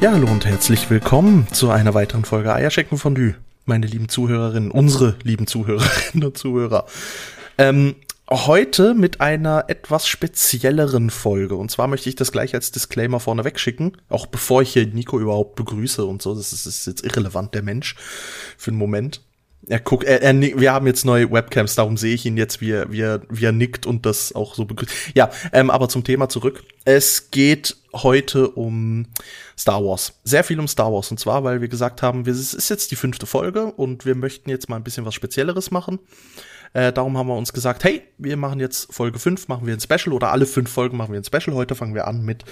Ja, 0.00 0.12
hallo 0.12 0.28
und 0.28 0.46
herzlich 0.46 0.88
willkommen 0.88 1.46
zu 1.52 1.68
einer 1.68 1.92
weiteren 1.92 2.24
Folge 2.24 2.54
Eierschecken 2.54 2.96
Fondue, 2.96 3.34
meine 3.66 3.86
lieben 3.86 4.08
Zuhörerinnen, 4.08 4.70
unsere 4.70 5.14
lieben 5.24 5.46
Zuhörerinnen 5.46 6.24
und 6.24 6.38
Zuhörer. 6.38 6.86
Ähm, 7.58 7.96
heute 8.30 8.94
mit 8.94 9.20
einer 9.20 9.66
etwas 9.68 10.08
spezielleren 10.08 11.10
Folge. 11.10 11.54
Und 11.56 11.70
zwar 11.70 11.86
möchte 11.86 12.08
ich 12.08 12.14
das 12.14 12.32
gleich 12.32 12.54
als 12.54 12.72
Disclaimer 12.72 13.20
vorneweg 13.20 13.60
schicken, 13.60 13.92
auch 14.08 14.24
bevor 14.24 14.62
ich 14.62 14.72
hier 14.72 14.86
Nico 14.86 15.20
überhaupt 15.20 15.56
begrüße 15.56 16.02
und 16.06 16.22
so. 16.22 16.34
Das 16.34 16.54
ist, 16.54 16.64
das 16.64 16.78
ist 16.78 16.86
jetzt 16.86 17.04
irrelevant, 17.04 17.54
der 17.54 17.62
Mensch, 17.62 17.94
für 18.56 18.70
einen 18.70 18.78
Moment. 18.78 19.20
Er 19.66 19.80
guckt, 19.80 20.04
er, 20.04 20.22
er, 20.22 20.34
wir 20.34 20.72
haben 20.72 20.86
jetzt 20.86 21.04
neue 21.04 21.30
Webcams, 21.30 21.74
darum 21.74 21.98
sehe 21.98 22.14
ich 22.14 22.24
ihn 22.24 22.38
jetzt, 22.38 22.62
wie 22.62 22.70
er, 22.70 22.90
wie 22.90 23.02
er, 23.02 23.20
wie 23.28 23.44
er 23.44 23.52
nickt 23.52 23.84
und 23.84 24.06
das 24.06 24.34
auch 24.34 24.54
so 24.54 24.64
begrüßt. 24.64 24.92
Ja, 25.14 25.30
ähm, 25.52 25.68
aber 25.68 25.90
zum 25.90 26.04
Thema 26.04 26.30
zurück. 26.30 26.64
Es 26.86 27.30
geht 27.30 27.76
heute 27.92 28.50
um 28.50 29.06
Star 29.58 29.84
Wars. 29.84 30.20
Sehr 30.24 30.44
viel 30.44 30.58
um 30.60 30.68
Star 30.68 30.92
Wars. 30.92 31.10
Und 31.10 31.18
zwar, 31.18 31.44
weil 31.44 31.60
wir 31.60 31.68
gesagt 31.68 32.02
haben, 32.02 32.26
es 32.26 32.54
ist 32.54 32.68
jetzt 32.68 32.90
die 32.90 32.96
fünfte 32.96 33.26
Folge 33.26 33.66
und 33.66 34.04
wir 34.04 34.14
möchten 34.14 34.50
jetzt 34.50 34.68
mal 34.68 34.76
ein 34.76 34.84
bisschen 34.84 35.04
was 35.04 35.14
Spezielleres 35.14 35.70
machen. 35.70 35.98
Äh, 36.72 36.92
darum 36.92 37.18
haben 37.18 37.26
wir 37.26 37.36
uns 37.36 37.52
gesagt, 37.52 37.82
hey, 37.82 38.02
wir 38.18 38.36
machen 38.36 38.60
jetzt 38.60 38.92
Folge 38.92 39.18
5, 39.18 39.48
machen 39.48 39.66
wir 39.66 39.74
ein 39.74 39.80
Special 39.80 40.12
oder 40.12 40.30
alle 40.30 40.46
fünf 40.46 40.70
Folgen 40.70 40.96
machen 40.96 41.12
wir 41.12 41.20
ein 41.20 41.24
Special. 41.24 41.56
Heute 41.56 41.74
fangen 41.74 41.94
wir 41.94 42.06
an 42.06 42.24
mit 42.24 42.44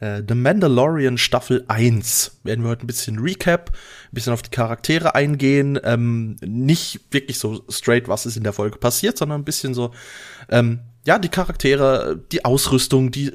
äh, 0.00 0.22
The 0.26 0.34
Mandalorian 0.34 1.18
Staffel 1.18 1.64
1. 1.68 2.40
Werden 2.42 2.64
wir 2.64 2.70
heute 2.70 2.84
ein 2.84 2.86
bisschen 2.86 3.18
Recap, 3.18 3.70
ein 3.70 4.14
bisschen 4.14 4.32
auf 4.32 4.42
die 4.42 4.50
Charaktere 4.50 5.14
eingehen. 5.14 5.78
Ähm, 5.84 6.36
nicht 6.40 7.00
wirklich 7.10 7.38
so 7.38 7.62
straight, 7.68 8.08
was 8.08 8.24
ist 8.24 8.38
in 8.38 8.44
der 8.44 8.54
Folge 8.54 8.78
passiert, 8.78 9.18
sondern 9.18 9.42
ein 9.42 9.44
bisschen 9.44 9.74
so, 9.74 9.92
ähm, 10.48 10.80
ja, 11.06 11.18
die 11.18 11.28
Charaktere, 11.28 12.18
die 12.32 12.44
Ausrüstung, 12.44 13.10
die 13.10 13.32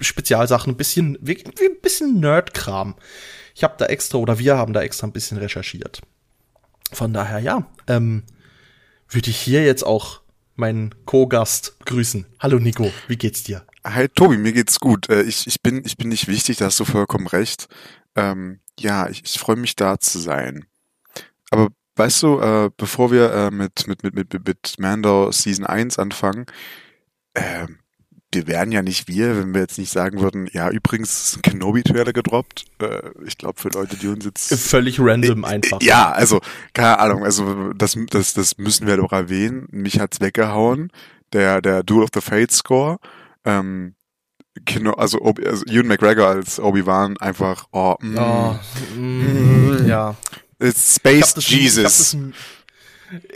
Spezialsachen, 0.00 0.72
ein 0.72 0.76
bisschen, 0.76 1.16
ein 1.16 1.80
bisschen 1.82 2.20
Nerd-Kram. 2.20 2.96
Ich 3.54 3.64
habe 3.64 3.74
da 3.78 3.86
extra, 3.86 4.18
oder 4.18 4.38
wir 4.38 4.56
haben 4.56 4.72
da 4.72 4.82
extra 4.82 5.06
ein 5.06 5.12
bisschen 5.12 5.38
recherchiert. 5.38 6.00
Von 6.92 7.12
daher, 7.12 7.38
ja, 7.38 7.66
ähm, 7.86 8.24
würde 9.08 9.30
ich 9.30 9.38
hier 9.38 9.64
jetzt 9.64 9.84
auch 9.84 10.20
meinen 10.56 10.94
Co-Gast 11.06 11.76
grüßen. 11.86 12.26
Hallo 12.38 12.58
Nico, 12.58 12.92
wie 13.08 13.16
geht's 13.16 13.44
dir? 13.44 13.64
Hi 13.84 14.08
Tobi, 14.08 14.36
mir 14.36 14.52
geht's 14.52 14.78
gut. 14.78 15.08
Äh, 15.08 15.22
ich, 15.22 15.46
ich, 15.46 15.62
bin, 15.62 15.82
ich 15.84 15.96
bin 15.96 16.08
nicht 16.08 16.28
wichtig, 16.28 16.58
da 16.58 16.66
hast 16.66 16.78
du 16.80 16.84
vollkommen 16.84 17.26
recht. 17.26 17.68
Ähm, 18.14 18.60
ja, 18.78 19.08
ich, 19.08 19.22
ich 19.24 19.38
freue 19.38 19.56
mich 19.56 19.76
da 19.76 19.98
zu 19.98 20.18
sein. 20.18 20.66
Aber 21.50 21.68
weißt 21.96 22.22
du, 22.22 22.40
äh, 22.40 22.70
bevor 22.76 23.10
wir 23.10 23.32
äh, 23.32 23.50
mit, 23.50 23.86
mit, 23.86 24.02
mit, 24.02 24.14
mit, 24.14 24.46
mit 24.46 24.74
Mando 24.78 25.32
Season 25.32 25.64
1 25.64 25.98
anfangen, 25.98 26.46
äh, 27.34 27.66
wir 28.32 28.46
wären 28.46 28.70
ja 28.70 28.82
nicht 28.82 29.08
wir, 29.08 29.36
wenn 29.36 29.54
wir 29.54 29.60
jetzt 29.60 29.78
nicht 29.78 29.90
sagen 29.90 30.20
würden, 30.20 30.48
ja, 30.52 30.70
übrigens 30.70 31.22
ist 31.22 31.36
ein 31.36 31.42
Kenobi-Trailer 31.42 32.12
gedroppt. 32.12 32.64
Äh, 32.80 33.10
ich 33.26 33.36
glaube, 33.36 33.60
für 33.60 33.70
Leute, 33.70 33.96
die 33.96 34.06
uns 34.06 34.24
jetzt... 34.24 34.54
Völlig 34.54 35.00
random 35.00 35.42
äh, 35.42 35.48
einfach. 35.48 35.82
Ja, 35.82 36.12
also, 36.12 36.40
keine 36.72 36.98
Ahnung, 37.00 37.24
also 37.24 37.72
das, 37.72 37.98
das, 38.10 38.34
das 38.34 38.58
müssen 38.58 38.86
wir 38.86 38.96
doch 38.96 39.12
erwähnen. 39.12 39.66
Mich 39.70 39.98
hat's 39.98 40.20
weggehauen. 40.20 40.92
Der, 41.32 41.60
der 41.60 41.82
Duel 41.82 42.04
of 42.04 42.10
the 42.14 42.20
Fate 42.20 42.52
Score. 42.52 42.98
Ähm, 43.44 43.94
Kino, 44.64 44.92
also, 44.92 45.20
Obi, 45.20 45.46
also 45.46 45.64
Ewan 45.66 45.88
McGregor 45.88 46.28
als 46.28 46.60
Obi-Wan 46.60 47.16
einfach, 47.18 47.66
oh, 47.72 47.96
mm, 48.00 48.18
oh 48.18 48.58
mm, 48.96 49.82
mm, 49.82 49.88
ja. 49.88 50.16
It's 50.60 50.96
Space 50.96 51.34
Jesus. 51.38 52.16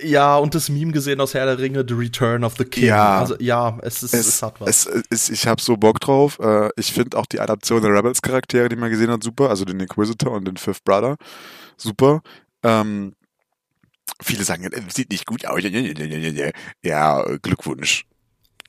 Ja, 0.02 0.36
und 0.36 0.54
das 0.54 0.68
Meme 0.68 0.92
gesehen 0.92 1.20
aus 1.20 1.34
Herr 1.34 1.46
der 1.46 1.58
Ringe, 1.58 1.84
The 1.86 1.94
Return 1.94 2.44
of 2.44 2.54
the 2.56 2.64
King. 2.64 2.84
Ja, 2.84 3.20
also, 3.20 3.36
ja 3.40 3.78
es, 3.82 4.02
ist, 4.02 4.14
es, 4.14 4.26
es 4.26 4.42
hat 4.42 4.60
was. 4.60 4.86
Es, 4.86 5.04
es, 5.10 5.28
ich 5.30 5.46
habe 5.46 5.60
so 5.60 5.76
Bock 5.76 6.00
drauf. 6.00 6.38
Äh, 6.40 6.70
ich 6.76 6.92
finde 6.92 7.16
auch 7.18 7.26
die 7.26 7.40
Adaption 7.40 7.82
der 7.82 7.92
Rebels-Charaktere, 7.92 8.68
die 8.68 8.76
man 8.76 8.90
gesehen 8.90 9.10
hat, 9.10 9.22
super. 9.22 9.50
Also 9.50 9.64
den 9.64 9.80
Inquisitor 9.80 10.32
und 10.32 10.46
den 10.46 10.56
Fifth 10.56 10.84
Brother. 10.84 11.16
Super. 11.76 12.22
Ähm, 12.62 13.14
viele 14.22 14.44
sagen, 14.44 14.68
sieht 14.88 15.10
nicht 15.10 15.26
gut 15.26 15.44
aus. 15.46 15.60
Ja, 16.82 17.24
Glückwunsch. 17.42 18.04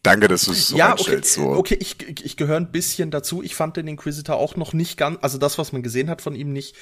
Danke, 0.05 0.27
dass 0.27 0.45
du 0.45 0.51
es 0.51 0.67
so 0.67 0.77
Ja, 0.77 0.93
okay, 0.93 1.19
so. 1.23 1.53
okay 1.53 1.77
ich, 1.79 1.97
ich 2.23 2.37
gehöre 2.37 2.57
ein 2.57 2.71
bisschen 2.71 3.09
dazu. 3.09 3.41
Ich 3.41 3.55
fand 3.55 3.75
den 3.75 3.87
Inquisitor 3.87 4.35
auch 4.35 4.55
noch 4.55 4.73
nicht 4.73 4.97
ganz, 4.97 5.17
also 5.21 5.39
das, 5.39 5.57
was 5.57 5.71
man 5.71 5.81
gesehen 5.81 6.11
hat 6.11 6.21
von 6.21 6.35
ihm, 6.35 6.53
nicht, 6.53 6.75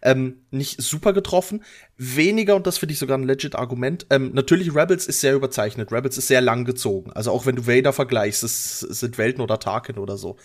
ähm, 0.00 0.46
nicht 0.50 0.80
super 0.80 1.12
getroffen. 1.12 1.62
Weniger, 1.98 2.56
und 2.56 2.66
das 2.66 2.78
finde 2.78 2.94
ich 2.94 2.98
sogar 2.98 3.18
ein 3.18 3.24
legit 3.24 3.54
Argument, 3.54 4.06
ähm, 4.08 4.30
natürlich 4.32 4.74
Rebels 4.74 5.06
ist 5.06 5.20
sehr 5.20 5.34
überzeichnet. 5.34 5.92
Rebels 5.92 6.16
ist 6.16 6.28
sehr 6.28 6.40
lang 6.40 6.64
gezogen. 6.64 7.12
Also 7.12 7.32
auch 7.32 7.44
wenn 7.44 7.56
du 7.56 7.66
Vader 7.66 7.92
vergleichst, 7.92 8.42
es, 8.42 8.82
es 8.82 9.00
sind 9.00 9.18
Welten 9.18 9.42
oder 9.42 9.58
Tarkin 9.58 9.98
oder 9.98 10.16
so. 10.16 10.36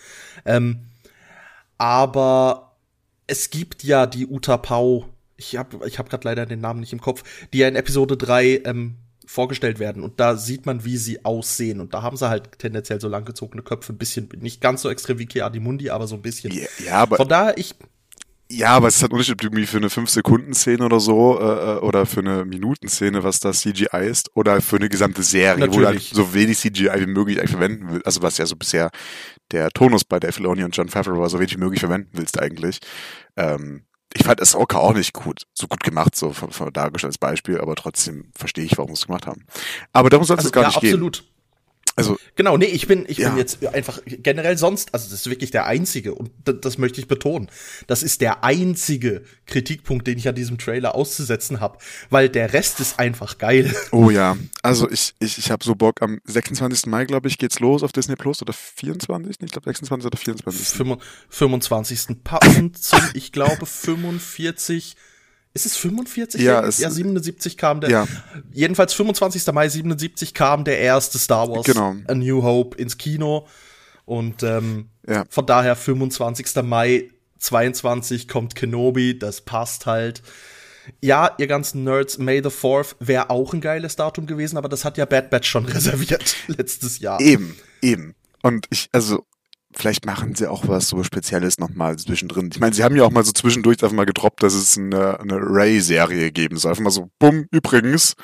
Ähm, 0.44 0.80
aber 1.78 2.76
es 3.26 3.48
gibt 3.48 3.82
ja 3.82 4.06
die 4.06 4.26
Uta 4.26 4.58
Pau, 4.58 5.08
ich 5.38 5.56
habe 5.56 5.86
ich 5.86 5.98
hab 5.98 6.10
gerade 6.10 6.28
leider 6.28 6.44
den 6.44 6.60
Namen 6.60 6.80
nicht 6.80 6.92
im 6.92 7.00
Kopf, 7.00 7.22
die 7.52 7.58
ja 7.58 7.68
in 7.68 7.76
Episode 7.76 8.16
3 8.16 8.62
ähm, 8.66 8.96
vorgestellt 9.26 9.78
werden. 9.78 10.02
Und 10.02 10.20
da 10.20 10.36
sieht 10.36 10.66
man, 10.66 10.84
wie 10.84 10.96
sie 10.96 11.24
aussehen. 11.24 11.80
Und 11.80 11.92
da 11.92 12.02
haben 12.02 12.16
sie 12.16 12.28
halt 12.28 12.58
tendenziell 12.58 13.00
so 13.00 13.08
langgezogene 13.08 13.62
Köpfe, 13.62 13.92
ein 13.92 13.98
bisschen, 13.98 14.28
nicht 14.40 14.60
ganz 14.60 14.82
so 14.82 14.88
extrem 14.88 15.18
wie 15.18 15.60
Mundi, 15.60 15.90
aber 15.90 16.06
so 16.06 16.14
ein 16.14 16.22
bisschen. 16.22 16.52
Ja, 16.52 16.66
ja 16.84 16.94
aber. 16.94 17.16
Von 17.16 17.28
daher, 17.28 17.58
ich. 17.58 17.74
Ja, 18.48 18.68
aber 18.68 18.86
es 18.86 18.96
ist 18.96 19.02
halt 19.02 19.10
Unterschied, 19.10 19.42
irgendwie 19.42 19.66
für 19.66 19.78
eine 19.78 19.88
5-Sekunden-Szene 19.88 20.84
oder 20.84 21.00
so, 21.00 21.40
äh, 21.40 21.78
oder 21.78 22.06
für 22.06 22.20
eine 22.20 22.44
Minuten-Szene, 22.44 23.24
was 23.24 23.40
da 23.40 23.50
CGI 23.50 24.06
ist, 24.08 24.30
oder 24.36 24.60
für 24.60 24.76
eine 24.76 24.88
gesamte 24.88 25.24
Serie, 25.24 25.58
Natürlich. 25.58 25.76
wo 25.76 25.80
du 25.80 25.86
halt 25.88 26.00
so 26.00 26.32
wenig 26.32 26.56
CGI 26.56 27.00
wie 27.00 27.06
möglich 27.06 27.40
eigentlich 27.40 27.50
verwenden 27.50 27.88
willst. 27.90 28.06
Also 28.06 28.22
was 28.22 28.38
ja 28.38 28.46
so 28.46 28.54
bisher 28.54 28.90
der 29.50 29.70
Tonus 29.70 30.04
bei 30.04 30.20
Dave 30.20 30.32
Filoni 30.32 30.62
und 30.62 30.76
John 30.76 30.88
Favreau 30.88 31.18
war, 31.18 31.28
so 31.28 31.40
wenig 31.40 31.56
wie 31.56 31.60
möglich 31.60 31.80
verwenden 31.80 32.10
willst 32.12 32.40
eigentlich. 32.40 32.78
Ähm, 33.36 33.82
ich 34.16 34.24
fand 34.24 34.40
Ahsoka 34.40 34.78
auch 34.78 34.94
nicht 34.94 35.12
gut, 35.12 35.42
so 35.52 35.66
gut 35.68 35.82
gemacht, 35.82 36.16
so 36.16 36.32
von, 36.32 36.50
von 36.50 36.72
dargestellt 36.72 37.10
als 37.10 37.18
Beispiel, 37.18 37.60
aber 37.60 37.76
trotzdem 37.76 38.30
verstehe 38.34 38.64
ich, 38.64 38.76
warum 38.78 38.94
sie 38.94 39.00
es 39.00 39.06
gemacht 39.06 39.26
haben. 39.26 39.44
Aber 39.92 40.10
darum 40.10 40.24
soll 40.24 40.36
es 40.36 40.44
also, 40.44 40.50
gar 40.52 40.62
ja, 40.62 40.68
nicht 40.68 40.76
absolut. 40.78 41.18
gehen. 41.18 41.35
Also 41.96 42.18
genau, 42.34 42.58
nee, 42.58 42.66
ich 42.66 42.86
bin 42.86 43.06
ich 43.08 43.18
ja. 43.18 43.30
bin 43.30 43.38
jetzt 43.38 43.64
einfach 43.66 44.00
generell 44.04 44.58
sonst, 44.58 44.92
also 44.92 45.08
das 45.08 45.20
ist 45.20 45.30
wirklich 45.30 45.50
der 45.50 45.64
einzige 45.64 46.14
und 46.14 46.30
das, 46.44 46.56
das 46.60 46.78
möchte 46.78 47.00
ich 47.00 47.08
betonen. 47.08 47.48
Das 47.86 48.02
ist 48.02 48.20
der 48.20 48.44
einzige 48.44 49.22
Kritikpunkt, 49.46 50.06
den 50.06 50.18
ich 50.18 50.28
an 50.28 50.34
diesem 50.34 50.58
Trailer 50.58 50.94
auszusetzen 50.94 51.60
habe, 51.60 51.78
weil 52.10 52.28
der 52.28 52.52
Rest 52.52 52.80
ist 52.80 52.98
einfach 52.98 53.38
geil. 53.38 53.74
Oh 53.92 54.10
ja, 54.10 54.36
also 54.62 54.90
ich 54.90 55.14
ich 55.20 55.38
ich 55.38 55.50
habe 55.50 55.64
so 55.64 55.74
Bock 55.74 56.02
am 56.02 56.20
26. 56.24 56.84
Mai, 56.86 57.06
glaube 57.06 57.28
ich, 57.28 57.38
geht's 57.38 57.60
los 57.60 57.82
auf 57.82 57.92
Disney 57.92 58.16
Plus 58.16 58.42
oder 58.42 58.52
24. 58.52 59.36
Ich 59.40 59.50
glaube 59.50 59.64
26 59.64 60.06
oder 60.06 60.18
24. 60.18 60.98
25. 61.30 62.22
passend 62.22 62.76
zum 62.76 63.00
ich 63.14 63.32
glaube 63.32 63.64
45 63.64 64.96
ist 65.56 65.66
es 65.66 65.76
45? 65.76 66.42
Ja, 66.42 66.62
es, 66.64 66.78
ja 66.78 66.90
77 66.90 67.56
kam 67.56 67.80
der. 67.80 67.90
Ja. 67.90 68.08
Jedenfalls 68.52 68.92
25. 68.92 69.46
Mai 69.52 69.68
77 69.68 70.34
kam 70.34 70.64
der 70.64 70.78
erste 70.78 71.18
Star 71.18 71.48
Wars 71.48 71.64
genau. 71.64 71.96
A 72.06 72.14
New 72.14 72.42
Hope 72.42 72.76
ins 72.76 72.98
Kino. 72.98 73.46
Und 74.04 74.42
ähm, 74.42 74.90
ja. 75.08 75.24
von 75.30 75.46
daher 75.46 75.74
25. 75.74 76.62
Mai 76.62 77.10
22 77.38 78.28
kommt 78.28 78.54
Kenobi, 78.54 79.18
das 79.18 79.40
passt 79.40 79.86
halt. 79.86 80.22
Ja, 81.00 81.34
ihr 81.38 81.46
ganzen 81.46 81.84
Nerds, 81.84 82.18
May 82.18 82.42
the 82.42 82.50
4th 82.50 82.94
wäre 83.00 83.30
auch 83.30 83.52
ein 83.52 83.60
geiles 83.60 83.96
Datum 83.96 84.26
gewesen, 84.26 84.56
aber 84.56 84.68
das 84.68 84.84
hat 84.84 84.98
ja 84.98 85.04
Bad 85.04 85.30
Batch 85.30 85.48
schon 85.48 85.64
reserviert 85.66 86.36
letztes 86.48 87.00
Jahr. 87.00 87.20
Eben, 87.20 87.56
eben. 87.82 88.14
Und 88.42 88.66
ich, 88.70 88.88
also 88.92 89.24
vielleicht 89.76 90.06
machen 90.06 90.34
sie 90.34 90.50
auch 90.50 90.66
was 90.66 90.88
so 90.88 91.02
Spezielles 91.04 91.58
nochmal 91.58 91.96
zwischendrin. 91.96 92.50
Ich 92.52 92.60
meine, 92.60 92.74
sie 92.74 92.82
haben 92.82 92.96
ja 92.96 93.04
auch 93.04 93.10
mal 93.10 93.24
so 93.24 93.32
zwischendurch 93.32 93.82
einfach 93.82 93.94
mal 93.94 94.06
gedroppt, 94.06 94.42
dass 94.42 94.54
es 94.54 94.78
eine, 94.78 95.20
eine 95.20 95.38
Ray-Serie 95.38 96.32
geben 96.32 96.56
soll. 96.56 96.70
Einfach 96.70 96.84
mal 96.84 96.90
so, 96.90 97.10
bumm, 97.18 97.46
übrigens, 97.50 98.14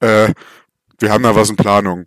äh, 0.00 0.32
wir 0.98 1.10
haben 1.10 1.22
da 1.22 1.34
was 1.34 1.50
in 1.50 1.56
Planung. 1.56 2.06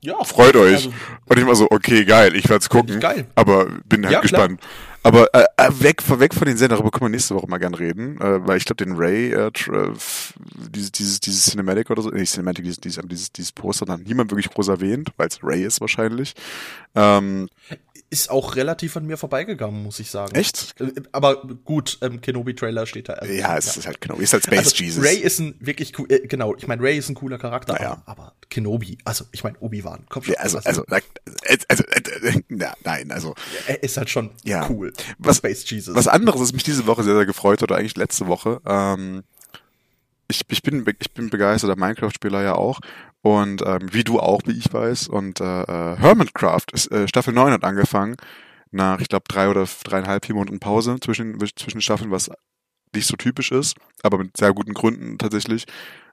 Ja. 0.00 0.22
Freut 0.22 0.54
euch. 0.56 0.74
Also, 0.74 0.92
und 1.26 1.38
ich 1.38 1.46
war 1.46 1.56
so, 1.56 1.66
okay, 1.70 2.04
geil, 2.04 2.36
ich 2.36 2.48
werde 2.48 2.62
es 2.62 2.68
gucken. 2.68 3.00
Geil. 3.00 3.26
Aber 3.34 3.66
bin 3.86 4.04
halt 4.04 4.12
ja, 4.12 4.20
gespannt. 4.20 4.60
Klar. 4.60 4.70
Aber 5.02 5.32
äh, 5.34 5.44
äh 5.56 5.70
weg, 5.80 6.02
weg 6.20 6.34
von 6.34 6.46
den 6.46 6.56
Sendern, 6.56 6.78
darüber 6.78 6.90
können 6.90 7.10
wir 7.10 7.16
nächste 7.16 7.34
Woche 7.34 7.46
mal 7.46 7.58
gern 7.58 7.74
reden, 7.74 8.20
äh, 8.20 8.46
weil 8.46 8.58
ich 8.58 8.64
glaube, 8.64 8.84
den 8.84 8.96
Ray, 8.96 9.32
äh, 9.32 9.46
äh 9.46 9.92
dieses, 10.70 10.92
dieses, 10.92 11.20
dieses 11.20 11.44
Cinematic 11.46 11.90
oder 11.90 12.02
so, 12.02 12.10
nicht 12.10 12.32
Cinematic, 12.32 12.64
dieses, 12.64 12.78
dieses, 12.80 13.32
dieses, 13.32 13.52
Poster 13.52 13.90
hat 13.92 14.00
niemand 14.00 14.30
wirklich 14.30 14.50
groß 14.50 14.68
erwähnt, 14.68 15.10
weil 15.16 15.28
es 15.28 15.38
Ray 15.42 15.64
ist 15.64 15.80
wahrscheinlich. 15.80 16.34
Ähm, 16.94 17.48
ist 18.10 18.30
auch 18.30 18.56
relativ 18.56 18.96
an 18.96 19.06
mir 19.06 19.18
vorbeigegangen, 19.18 19.82
muss 19.82 20.00
ich 20.00 20.10
sagen. 20.10 20.34
Echt? 20.34 20.74
Äh, 20.80 20.92
aber 21.12 21.42
gut, 21.64 21.98
ähm, 22.00 22.20
Kenobi-Trailer 22.20 22.86
steht 22.86 23.08
da. 23.08 23.14
Also, 23.14 23.32
ja, 23.32 23.56
es 23.56 23.66
ja. 23.66 23.80
ist 23.80 23.86
halt 23.86 24.00
Kenobi, 24.00 24.24
ist 24.24 24.32
halt 24.32 24.44
Space 24.44 24.58
also, 24.58 24.76
Jesus. 24.76 25.04
Ray 25.04 25.16
ist 25.18 25.38
ein 25.40 25.54
wirklich 25.60 25.98
cool, 25.98 26.06
äh, 26.10 26.26
genau, 26.26 26.56
ich 26.56 26.66
meine, 26.66 26.82
Ray 26.82 26.96
ist 26.96 27.08
ein 27.08 27.14
cooler 27.14 27.38
Charakter, 27.38 27.74
naja. 27.74 28.02
aber, 28.06 28.22
aber 28.22 28.32
Kenobi, 28.48 28.98
also 29.04 29.26
ich 29.32 29.44
meine, 29.44 29.58
Obi-Wan, 29.60 30.06
komm 30.08 30.22
schon. 30.22 30.34
Ja, 30.34 30.40
also, 30.40 30.58
also, 30.58 30.84
also, 31.48 31.62
also, 31.68 31.82
äh, 32.26 32.42
na, 32.48 32.74
nein, 32.84 33.10
also. 33.10 33.34
Er 33.66 33.82
ist 33.82 33.96
halt 33.96 34.10
schon 34.10 34.30
ja. 34.44 34.68
cool. 34.68 34.92
Was, 35.18 35.38
Space 35.38 35.68
Jesus. 35.68 35.94
Was 35.94 36.08
anderes, 36.08 36.40
was 36.40 36.52
mich 36.52 36.62
diese 36.62 36.86
Woche 36.86 37.02
sehr, 37.02 37.14
sehr 37.14 37.26
gefreut 37.26 37.62
hat, 37.62 37.70
oder 37.70 37.78
eigentlich 37.78 37.96
letzte 37.96 38.26
Woche, 38.26 38.60
ähm, 38.66 39.24
ich, 40.28 40.42
ich, 40.50 40.62
bin, 40.62 40.84
ich 41.00 41.12
bin 41.12 41.30
begeisterter 41.30 41.76
Minecraft-Spieler 41.76 42.42
ja 42.42 42.54
auch. 42.54 42.80
Und 43.22 43.62
ähm, 43.66 43.92
wie 43.92 44.04
du 44.04 44.20
auch, 44.20 44.42
wie 44.46 44.56
ich 44.56 44.72
weiß. 44.72 45.08
Und 45.08 45.40
äh, 45.40 45.44
Hermitcraft 45.44 46.66
ist, 46.72 46.90
äh, 46.92 47.08
Staffel 47.08 47.32
9 47.34 47.52
hat 47.52 47.64
angefangen. 47.64 48.16
nach, 48.70 49.00
ich 49.00 49.08
glaube, 49.08 49.24
drei 49.28 49.48
oder 49.48 49.66
dreieinhalb, 49.84 50.26
vier 50.26 50.34
Monaten 50.34 50.60
Pause 50.60 50.98
zwischen, 51.00 51.38
zwischen 51.56 51.80
Staffeln, 51.80 52.10
was 52.10 52.30
nicht 52.94 53.06
so 53.06 53.16
typisch 53.16 53.52
ist, 53.52 53.76
aber 54.02 54.18
mit 54.18 54.36
sehr 54.36 54.52
guten 54.52 54.74
Gründen 54.74 55.18
tatsächlich. 55.18 55.64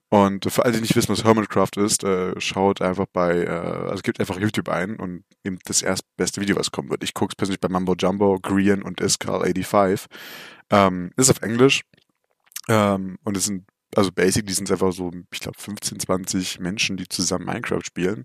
Und 0.10 0.50
für 0.52 0.64
alle, 0.64 0.76
die 0.76 0.82
nicht 0.82 0.96
wissen, 0.96 1.10
was 1.10 1.24
Hermitcraft 1.24 1.78
ist, 1.78 2.04
äh, 2.04 2.40
schaut 2.40 2.82
einfach 2.82 3.08
bei, 3.12 3.44
äh, 3.44 3.50
also 3.50 4.02
gebt 4.04 4.20
einfach 4.20 4.40
YouTube 4.40 4.70
ein 4.70 4.98
und 4.98 5.24
nehmt 5.44 5.62
das 5.66 5.82
erstbeste 5.82 6.42
Video, 6.42 6.56
was 6.56 6.72
kommen 6.72 6.90
wird. 6.90 7.04
Ich 7.04 7.14
gucke 7.14 7.32
es 7.32 7.36
persönlich 7.36 7.60
bei 7.60 7.70
Mambo 7.70 7.96
Jumbo, 7.98 8.40
Green 8.40 8.84
und 8.84 9.02
Iskal85. 9.02 10.06
Ähm, 10.70 11.12
ist 11.18 11.32
auf 11.32 11.42
Englisch. 11.42 11.82
Ähm, 12.70 13.18
und 13.24 13.36
es 13.38 13.46
sind, 13.46 13.66
also 13.96 14.12
basic, 14.12 14.46
die 14.46 14.54
sind 14.54 14.72
einfach 14.72 14.92
so, 14.94 15.12
ich 15.32 15.40
glaube, 15.40 15.60
15, 15.60 16.00
20 16.00 16.60
Menschen, 16.60 16.98
die 16.98 17.08
zusammen 17.08 17.46
Minecraft 17.46 17.84
spielen. 17.84 18.24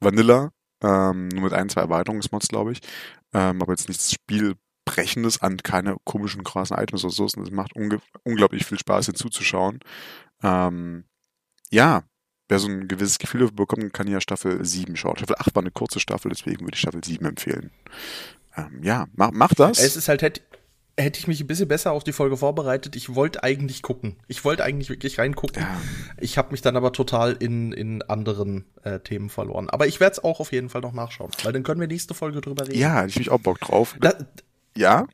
Vanilla, 0.00 0.50
ähm, 0.82 1.28
nur 1.28 1.44
mit 1.44 1.52
ein, 1.52 1.68
zwei 1.68 1.82
Erweiterungsmods, 1.82 2.48
glaube 2.48 2.72
ich. 2.72 2.80
Ähm, 3.32 3.62
aber 3.62 3.72
jetzt 3.72 3.88
nichts 3.88 4.12
Spielbrechendes 4.12 5.40
an 5.40 5.58
keine 5.58 5.96
komischen, 6.04 6.44
krassen 6.44 6.76
Items 6.76 7.04
oder 7.04 7.12
so. 7.12 7.24
Es 7.26 7.36
macht 7.50 7.72
unglaublich 8.24 8.66
viel 8.66 8.78
Spaß, 8.78 9.06
hier 9.06 9.14
zuzuschauen. 9.14 9.80
Ähm, 10.42 11.04
ja, 11.72 12.02
wer 12.48 12.58
so 12.58 12.68
ein 12.68 12.86
gewisses 12.86 13.18
Gefühl 13.18 13.50
bekommt, 13.50 13.92
kann 13.92 14.06
ja 14.06 14.20
Staffel 14.20 14.64
7 14.64 14.94
schauen. 14.96 15.16
Staffel 15.16 15.36
8 15.38 15.54
war 15.54 15.62
eine 15.62 15.70
kurze 15.70 16.00
Staffel, 16.00 16.30
deswegen 16.30 16.60
würde 16.60 16.74
ich 16.74 16.80
Staffel 16.80 17.02
7 17.02 17.24
empfehlen. 17.24 17.70
Ähm, 18.56 18.82
ja, 18.82 19.06
mach, 19.14 19.30
mach 19.32 19.54
das. 19.54 19.78
Es 19.78 19.96
ist 19.96 20.08
halt, 20.08 20.20
hätte, 20.20 20.42
hätte 20.98 21.18
ich 21.18 21.26
mich 21.26 21.40
ein 21.40 21.46
bisschen 21.46 21.68
besser 21.68 21.92
auf 21.92 22.04
die 22.04 22.12
Folge 22.12 22.36
vorbereitet. 22.36 22.94
Ich 22.94 23.14
wollte 23.14 23.42
eigentlich 23.42 23.80
gucken. 23.82 24.16
Ich 24.28 24.44
wollte 24.44 24.64
eigentlich 24.64 24.90
wirklich 24.90 25.18
reingucken. 25.18 25.62
Ja. 25.62 25.80
Ich 26.20 26.36
habe 26.36 26.50
mich 26.52 26.60
dann 26.60 26.76
aber 26.76 26.92
total 26.92 27.32
in, 27.32 27.72
in 27.72 28.02
anderen 28.02 28.66
äh, 28.82 29.00
Themen 29.00 29.30
verloren. 29.30 29.70
Aber 29.70 29.86
ich 29.86 29.98
werde 30.00 30.12
es 30.12 30.24
auch 30.24 30.40
auf 30.40 30.52
jeden 30.52 30.68
Fall 30.68 30.82
noch 30.82 30.92
nachschauen, 30.92 31.30
weil 31.44 31.54
dann 31.54 31.62
können 31.62 31.80
wir 31.80 31.88
nächste 31.88 32.12
Folge 32.12 32.42
drüber 32.42 32.68
reden. 32.68 32.78
Ja, 32.78 33.06
ich 33.06 33.16
mich 33.16 33.30
auch 33.30 33.40
Bock 33.40 33.60
drauf. 33.60 33.96
Da, 33.98 34.14
ja? 34.76 35.06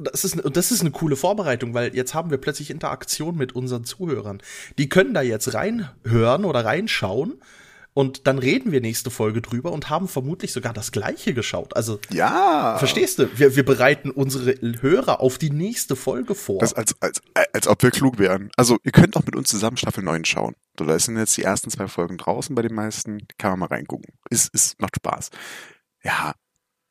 Das 0.00 0.24
ist, 0.24 0.40
das 0.52 0.70
ist 0.70 0.80
eine 0.80 0.90
coole 0.90 1.16
Vorbereitung, 1.16 1.74
weil 1.74 1.94
jetzt 1.94 2.14
haben 2.14 2.30
wir 2.30 2.38
plötzlich 2.38 2.70
Interaktion 2.70 3.36
mit 3.36 3.54
unseren 3.54 3.84
Zuhörern. 3.84 4.42
Die 4.78 4.88
können 4.88 5.14
da 5.14 5.22
jetzt 5.22 5.54
reinhören 5.54 6.44
oder 6.44 6.64
reinschauen 6.64 7.40
und 7.92 8.26
dann 8.28 8.38
reden 8.38 8.70
wir 8.70 8.80
nächste 8.80 9.10
Folge 9.10 9.42
drüber 9.42 9.72
und 9.72 9.90
haben 9.90 10.06
vermutlich 10.06 10.52
sogar 10.52 10.72
das 10.72 10.92
gleiche 10.92 11.34
geschaut. 11.34 11.74
Also, 11.74 11.98
ja. 12.10 12.78
Verstehst 12.78 13.18
du? 13.18 13.28
Wir, 13.36 13.56
wir 13.56 13.64
bereiten 13.64 14.10
unsere 14.10 14.54
Hörer 14.80 15.20
auf 15.20 15.38
die 15.38 15.50
nächste 15.50 15.96
Folge 15.96 16.36
vor. 16.36 16.60
Das 16.60 16.72
als, 16.72 16.94
als, 17.00 17.20
als 17.52 17.66
ob 17.66 17.82
wir 17.82 17.90
klug 17.90 18.18
wären. 18.18 18.50
Also, 18.56 18.78
ihr 18.84 18.92
könnt 18.92 19.16
auch 19.16 19.26
mit 19.26 19.34
uns 19.34 19.50
zusammen 19.50 19.76
Staffel 19.76 20.04
9 20.04 20.24
schauen. 20.24 20.54
So, 20.78 20.84
da 20.84 20.98
sind 20.98 21.16
jetzt 21.16 21.36
die 21.36 21.42
ersten 21.42 21.70
zwei 21.70 21.88
Folgen 21.88 22.16
draußen 22.16 22.54
bei 22.54 22.62
den 22.62 22.74
meisten. 22.74 23.26
Kann 23.38 23.50
man 23.50 23.60
mal 23.60 23.66
reingucken. 23.66 24.14
Ist, 24.30 24.54
ist, 24.54 24.80
macht 24.80 24.96
Spaß. 24.96 25.30
Ja, 26.04 26.34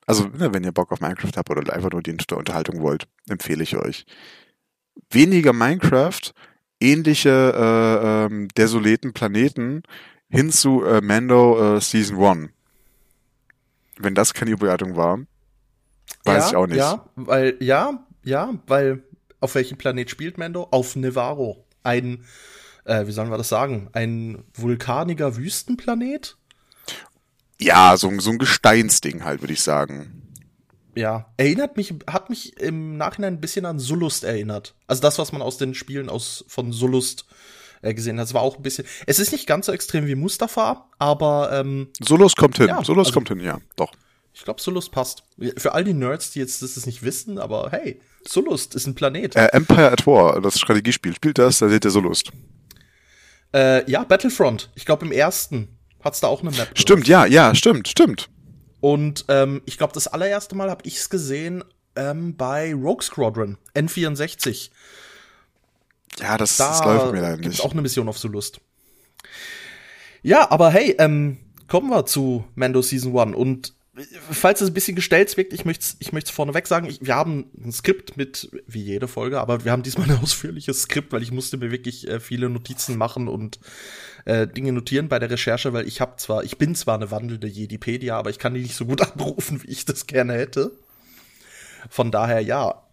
also, 0.09 0.27
ne, 0.27 0.51
wenn 0.51 0.63
ihr 0.63 0.71
Bock 0.71 0.91
auf 0.91 1.01
Minecraft 1.01 1.33
habt 1.35 1.51
oder 1.51 1.71
einfach 1.71 1.91
nur 1.91 2.01
die 2.01 2.17
Unterhaltung 2.33 2.81
wollt, 2.81 3.07
empfehle 3.29 3.61
ich 3.61 3.77
euch. 3.77 4.07
Weniger 5.11 5.53
Minecraft, 5.53 6.33
ähnliche 6.79 7.29
äh, 7.29 8.25
ähm, 8.25 8.47
desoleten 8.57 9.13
Planeten 9.13 9.83
hin 10.27 10.51
zu 10.51 10.83
äh, 10.83 11.01
Mando 11.01 11.77
äh, 11.77 11.79
Season 11.79 12.17
1. 12.23 12.49
Wenn 13.99 14.15
das 14.15 14.33
keine 14.33 14.49
Überleitung 14.49 14.95
war, 14.95 15.19
weiß 16.23 16.43
ja, 16.45 16.49
ich 16.49 16.55
auch 16.55 16.65
nicht. 16.65 16.77
Ja, 16.77 17.05
weil, 17.15 17.57
ja, 17.59 18.03
ja, 18.23 18.55
weil 18.65 19.03
auf 19.39 19.53
welchem 19.53 19.77
Planet 19.77 20.09
spielt 20.09 20.39
Mando? 20.39 20.67
Auf 20.71 20.95
Nevarro. 20.95 21.67
Ein, 21.83 22.25
äh, 22.83 23.05
wie 23.05 23.11
sollen 23.11 23.29
wir 23.29 23.37
das 23.37 23.49
sagen? 23.49 23.89
Ein 23.93 24.43
vulkaniger 24.55 25.37
Wüstenplanet? 25.37 26.38
Ja, 27.59 27.97
so, 27.97 28.11
so 28.19 28.31
ein 28.31 28.37
Gesteinsding 28.37 29.23
halt, 29.23 29.41
würde 29.41 29.53
ich 29.53 29.61
sagen. 29.61 30.19
Ja, 30.95 31.31
erinnert 31.37 31.77
mich, 31.77 31.93
hat 32.07 32.29
mich 32.29 32.57
im 32.57 32.97
Nachhinein 32.97 33.35
ein 33.35 33.41
bisschen 33.41 33.65
an 33.65 33.79
Sullust 33.79 34.23
erinnert. 34.23 34.75
Also 34.87 35.01
das, 35.01 35.19
was 35.19 35.31
man 35.31 35.41
aus 35.41 35.57
den 35.57 35.73
Spielen 35.73 36.09
aus, 36.09 36.45
von 36.47 36.71
Sullust 36.71 37.25
äh, 37.81 37.93
gesehen 37.93 38.19
hat. 38.19 38.27
Es 38.27 38.33
war 38.33 38.41
auch 38.41 38.57
ein 38.57 38.63
bisschen, 38.63 38.85
es 39.05 39.19
ist 39.19 39.31
nicht 39.31 39.47
ganz 39.47 39.67
so 39.67 39.71
extrem 39.71 40.07
wie 40.07 40.15
Mustafa, 40.15 40.89
aber 40.97 41.51
ähm, 41.53 41.89
Solus 42.01 42.35
kommt 42.35 42.57
hin, 42.57 42.67
ja, 42.67 42.83
Solus 42.83 43.07
also, 43.07 43.13
kommt 43.13 43.29
hin, 43.29 43.39
ja, 43.39 43.59
doch. 43.75 43.93
Ich 44.33 44.43
glaube, 44.43 44.61
Solus 44.61 44.89
passt. 44.89 45.23
Für 45.57 45.73
all 45.73 45.83
die 45.83 45.93
Nerds, 45.93 46.31
die 46.31 46.39
jetzt 46.39 46.61
das 46.61 46.85
nicht 46.85 47.03
wissen, 47.03 47.39
aber 47.39 47.69
hey, 47.71 48.01
Solust 48.27 48.75
ist 48.75 48.87
ein 48.87 48.95
Planet. 48.95 49.35
Äh, 49.35 49.47
Empire 49.47 49.91
at 49.91 50.05
War, 50.05 50.41
das 50.41 50.59
Strategiespiel, 50.59 51.15
spielt 51.15 51.37
das, 51.37 51.59
da 51.59 51.69
seht 51.69 51.85
ihr 51.85 51.91
Solust. 51.91 52.31
Äh, 53.53 53.89
ja, 53.89 54.03
Battlefront. 54.03 54.69
Ich 54.75 54.85
glaube 54.85 55.05
im 55.05 55.11
ersten 55.11 55.78
Hat's 56.03 56.19
da 56.19 56.27
auch 56.27 56.41
eine 56.41 56.51
Map? 56.51 56.69
Stimmt, 56.75 57.07
ja, 57.07 57.25
ja, 57.25 57.53
stimmt, 57.55 57.87
stimmt. 57.87 58.29
Und 58.79 59.25
ähm, 59.27 59.61
ich 59.65 59.77
glaube, 59.77 59.93
das 59.93 60.07
allererste 60.07 60.55
Mal 60.55 60.69
habe 60.69 60.83
ich 60.85 60.97
es 60.97 61.09
gesehen 61.09 61.63
ähm, 61.95 62.35
bei 62.37 62.73
Rogue 62.73 63.03
Squadron 63.03 63.57
N64. 63.75 64.69
Ja, 66.19 66.37
das, 66.37 66.57
da 66.57 66.69
das 66.69 66.83
läuft 66.83 67.13
mir 67.13 67.21
leider 67.21 67.37
nicht. 67.37 67.43
Gibt's 67.43 67.61
auch 67.61 67.71
eine 67.71 67.81
Mission 67.81 68.07
auf 68.07 68.17
Solust. 68.17 68.61
Ja, 70.21 70.49
aber 70.51 70.69
hey, 70.69 70.95
ähm, 70.99 71.37
kommen 71.67 71.89
wir 71.89 72.05
zu 72.05 72.45
Mando 72.55 72.81
Season 72.81 73.17
1 73.17 73.35
und 73.35 73.73
falls 74.31 74.61
es 74.61 74.69
ein 74.69 74.73
bisschen 74.73 74.95
gestellt 74.95 75.35
wirkt, 75.37 75.53
ich 75.53 75.65
möchte 75.65 75.83
es 75.83 75.97
ich 75.99 76.13
möcht's 76.13 76.29
vorneweg 76.29 76.67
sagen, 76.67 76.87
ich, 76.87 76.99
wir 77.01 77.15
haben 77.15 77.45
ein 77.57 77.71
Skript 77.71 78.17
mit, 78.17 78.49
wie 78.67 78.81
jede 78.81 79.07
Folge, 79.07 79.39
aber 79.39 79.65
wir 79.65 79.71
haben 79.71 79.83
diesmal 79.83 80.09
ein 80.09 80.19
ausführliches 80.23 80.83
Skript, 80.83 81.11
weil 81.11 81.23
ich 81.23 81.31
musste 81.31 81.57
mir 81.57 81.71
wirklich 81.71 82.07
äh, 82.07 82.19
viele 82.19 82.49
Notizen 82.49 82.97
machen 82.97 83.27
und 83.27 83.59
äh, 84.25 84.47
Dinge 84.47 84.71
notieren 84.71 85.09
bei 85.09 85.19
der 85.19 85.29
Recherche, 85.29 85.73
weil 85.73 85.87
ich 85.87 86.01
habe 86.01 86.15
zwar, 86.17 86.43
ich 86.43 86.57
bin 86.57 86.75
zwar 86.75 86.95
eine 86.95 87.11
wandelnde 87.11 87.47
Jedipedia, 87.47 88.17
aber 88.17 88.29
ich 88.29 88.39
kann 88.39 88.53
die 88.53 88.61
nicht 88.61 88.75
so 88.75 88.85
gut 88.85 89.01
abrufen, 89.01 89.63
wie 89.63 89.71
ich 89.71 89.85
das 89.85 90.07
gerne 90.07 90.33
hätte. 90.33 90.71
Von 91.89 92.11
daher, 92.11 92.41
ja, 92.41 92.83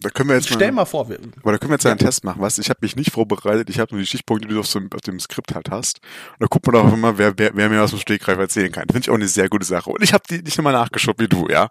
da 0.00 0.10
können 0.10 0.28
wir 0.28 0.36
jetzt 0.36 0.48
Stell 0.48 0.72
mal, 0.72 0.82
mal 0.82 0.84
vor. 0.84 1.08
Wir, 1.08 1.18
aber 1.40 1.52
da 1.52 1.58
können 1.58 1.70
wir 1.70 1.76
jetzt 1.76 1.84
ja. 1.84 1.90
einen 1.90 1.98
Test 1.98 2.22
machen. 2.22 2.42
Was? 2.42 2.58
Ich 2.58 2.68
habe 2.68 2.80
mich 2.82 2.96
nicht 2.96 3.12
vorbereitet. 3.12 3.70
Ich 3.70 3.78
habe 3.78 3.94
nur 3.94 4.00
die 4.00 4.06
Stichpunkte, 4.06 4.46
die 4.46 4.54
du 4.54 4.60
auf, 4.60 4.66
so, 4.66 4.78
auf, 4.94 5.00
dem 5.00 5.18
Skript 5.18 5.54
halt 5.54 5.70
hast. 5.70 6.00
Und 6.32 6.40
da 6.40 6.46
guckt 6.48 6.66
man 6.66 6.76
auch 6.76 6.92
immer, 6.92 7.16
wer, 7.16 7.38
wer, 7.38 7.52
wer 7.54 7.70
mir 7.70 7.82
aus 7.82 7.90
dem 7.90 7.98
Stegreif 7.98 8.38
erzählen 8.38 8.70
kann. 8.70 8.84
Finde 8.88 9.00
ich 9.00 9.10
auch 9.10 9.14
eine 9.14 9.28
sehr 9.28 9.48
gute 9.48 9.64
Sache. 9.64 9.90
Und 9.90 10.02
ich 10.02 10.12
habe 10.12 10.24
die 10.28 10.42
nicht 10.42 10.58
nochmal 10.58 10.74
nachgeschaut 10.74 11.18
wie 11.18 11.28
du, 11.28 11.48
ja. 11.48 11.70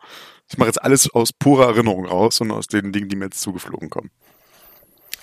Ich 0.50 0.58
mache 0.58 0.69
jetzt 0.69 0.81
alles 0.81 1.10
aus 1.12 1.34
purer 1.34 1.68
Erinnerung 1.68 2.06
raus 2.06 2.42
und 2.42 2.51
aus 2.51 2.68
den 2.68 2.92
Dingen, 2.92 3.10
die 3.10 3.16
mir 3.16 3.25
jetzt 3.25 3.41
zugeflogen 3.41 3.89
kommen. 3.89 4.10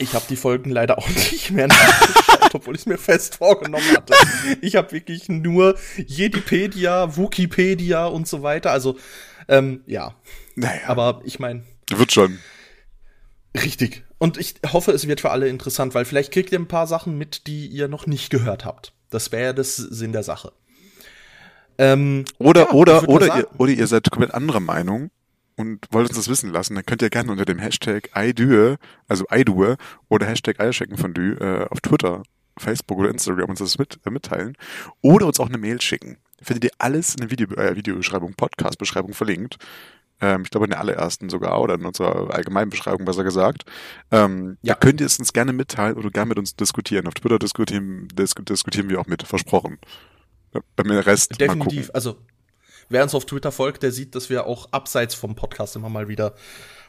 Ich 0.03 0.15
habe 0.15 0.25
die 0.29 0.37
Folgen 0.37 0.71
leider 0.71 0.99
auch 0.99 1.09
nicht 1.31 1.51
mehr 1.53 1.69
nachgeschaut, 1.69 2.55
obwohl 2.55 2.75
ich 2.75 2.83
es 2.83 2.87
mir 2.87 2.99
fest 2.99 3.37
vorgenommen 3.37 3.87
hatte. 3.97 4.15
Ich 4.61 4.77
habe 4.77 4.93
wirklich 4.93 5.29
nur 5.29 5.77
Jedipedia, 5.97 7.17
Wikipedia 7.17 8.07
und 8.07 8.27
so 8.27 8.43
weiter. 8.43 8.73
Also, 8.73 8.99
ähm, 9.49 9.83
ja. 9.87 10.15
Naja. 10.57 10.81
Aber 10.87 11.23
ich 11.25 11.39
meine. 11.39 11.63
Wird 11.91 12.13
schon. 12.13 12.39
Richtig. 13.55 14.05
Und 14.19 14.39
ich 14.39 14.55
hoffe, 14.73 14.93
es 14.93 15.07
wird 15.07 15.21
für 15.21 15.31
alle 15.31 15.49
interessant, 15.49 15.95
weil 15.95 16.05
vielleicht 16.05 16.33
kriegt 16.33 16.53
ihr 16.53 16.59
ein 16.59 16.69
paar 16.69 16.87
Sachen 16.87 17.19
mit, 17.19 17.47
die 17.47 17.67
ihr 17.67 17.89
noch 17.89 18.07
nicht 18.07 18.31
gehört 18.31 18.65
habt. 18.65 18.93
Das 19.11 19.31
wäre 19.31 19.45
ja 19.45 19.53
das 19.53 19.77
Sinn 19.77 20.13
der 20.13 20.23
Sache. 20.23 20.53
Ähm, 21.79 22.25
oder, 22.39 22.63
ja, 22.63 22.71
oder, 22.73 23.09
oder, 23.09 23.37
ihr, 23.37 23.49
oder 23.59 23.73
ihr 23.73 23.87
seid 23.87 24.11
komplett 24.11 24.35
anderer 24.35 24.61
Meinung 24.61 25.11
und 25.63 25.87
wollt 25.91 26.09
uns 26.09 26.17
das 26.17 26.29
wissen 26.29 26.51
lassen, 26.51 26.75
dann 26.75 26.85
könnt 26.85 27.03
ihr 27.03 27.11
gerne 27.11 27.31
unter 27.31 27.45
dem 27.45 27.59
Hashtag 27.59 28.11
IDUE, 28.17 28.77
also 29.09 29.25
IDUE 29.31 29.77
oder 30.09 30.27
Hashtag 30.27 30.61
Eierschecken 30.61 30.97
von 30.97 31.15
Dü 31.15 31.35
äh, 31.35 31.67
auf 31.71 31.81
Twitter, 31.81 32.23
Facebook 32.59 32.99
oder 32.99 33.11
Instagram 33.11 33.51
uns 33.51 33.61
das 33.61 33.79
mit, 33.79 33.99
äh, 34.05 34.11
mitteilen 34.11 34.57
oder 35.01 35.27
uns 35.27 35.41
auch 35.41 35.49
eine 35.49 35.59
Mail 35.59 35.81
schicken. 35.81 36.19
Findet 36.43 36.65
ihr 36.65 36.71
alles 36.79 37.15
in 37.15 37.21
der 37.21 37.31
Video, 37.31 37.49
äh, 37.57 37.77
Videobeschreibung, 37.77 38.35
Podcast-Beschreibung 38.35 39.15
verlinkt. 39.15 39.57
Ähm, 40.21 40.43
ich 40.43 40.51
glaube 40.51 40.67
in 40.67 40.71
der 40.71 40.81
allerersten 40.81 41.29
sogar 41.31 41.61
oder 41.61 41.75
in 41.75 41.85
unserer 41.85 42.35
allgemeinen 42.35 42.71
Beschreibung 42.71 43.05
besser 43.05 43.25
gesagt. 43.25 43.65
Ähm, 44.11 44.59
ja. 44.63 44.75
Da 44.75 44.81
könnt 44.81 45.01
ihr 45.01 45.07
es 45.07 45.19
uns 45.19 45.33
gerne 45.33 45.53
mitteilen 45.53 45.97
oder 45.97 46.11
gerne 46.11 46.31
mit 46.31 46.39
uns 46.39 46.57
diskutieren. 46.57 47.07
Auf 47.07 47.15
Twitter 47.15 47.39
diskutieren, 47.39 48.09
dis 48.13 48.35
diskutieren 48.35 48.89
wir 48.89 49.01
auch 49.01 49.07
mit, 49.07 49.23
versprochen. 49.23 49.79
Beim 50.77 50.91
Rest 50.91 51.41
Definitiv. 51.41 51.91
Also 51.95 52.19
wer 52.93 53.03
uns 53.03 53.15
auf 53.15 53.25
Twitter 53.25 53.53
folgt, 53.53 53.83
der 53.83 53.93
sieht, 53.93 54.15
dass 54.15 54.31
wir 54.31 54.47
auch 54.47 54.73
abseits 54.73 55.15
vom 55.15 55.35
Podcast 55.35 55.77
immer 55.77 55.89
mal 55.89 56.09
wieder 56.09 56.35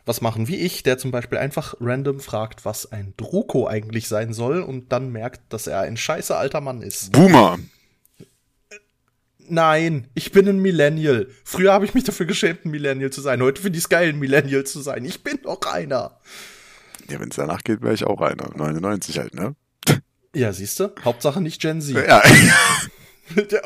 was 0.05 0.21
machen, 0.21 0.47
wie 0.47 0.57
ich, 0.57 0.83
der 0.83 0.97
zum 0.97 1.11
Beispiel 1.11 1.37
einfach 1.37 1.75
random 1.79 2.19
fragt, 2.19 2.65
was 2.65 2.91
ein 2.91 3.13
Druko 3.15 3.67
eigentlich 3.67 4.07
sein 4.07 4.33
soll 4.33 4.61
und 4.61 4.91
dann 4.91 5.11
merkt, 5.11 5.41
dass 5.53 5.67
er 5.67 5.81
ein 5.81 5.97
scheiße 5.97 6.35
alter 6.35 6.61
Mann 6.61 6.81
ist. 6.81 7.11
Boomer! 7.13 7.57
Nein, 9.49 10.07
ich 10.13 10.31
bin 10.31 10.47
ein 10.47 10.59
Millennial. 10.59 11.27
Früher 11.43 11.73
habe 11.73 11.85
ich 11.85 11.93
mich 11.93 12.03
dafür 12.03 12.25
geschämt, 12.25 12.65
ein 12.65 12.71
Millennial 12.71 13.11
zu 13.11 13.21
sein. 13.21 13.41
Heute 13.41 13.61
finde 13.61 13.77
ich 13.77 13.85
es 13.85 13.89
geil, 13.89 14.09
ein 14.09 14.19
Millennial 14.19 14.63
zu 14.63 14.81
sein. 14.81 15.03
Ich 15.05 15.23
bin 15.23 15.39
doch 15.43 15.61
einer. 15.65 16.17
Ja, 17.09 17.19
wenn 17.19 17.29
es 17.29 17.35
danach 17.35 17.61
geht, 17.63 17.81
wäre 17.81 17.93
ich 17.93 18.05
auch 18.05 18.21
einer. 18.21 18.49
99 18.55 19.19
halt, 19.19 19.33
ne? 19.33 19.55
Ja, 20.33 20.51
siehst 20.53 20.79
du? 20.79 20.93
Hauptsache 21.03 21.41
nicht 21.41 21.61
Gen 21.61 21.81
Z. 21.81 21.95
Ja. 21.95 22.21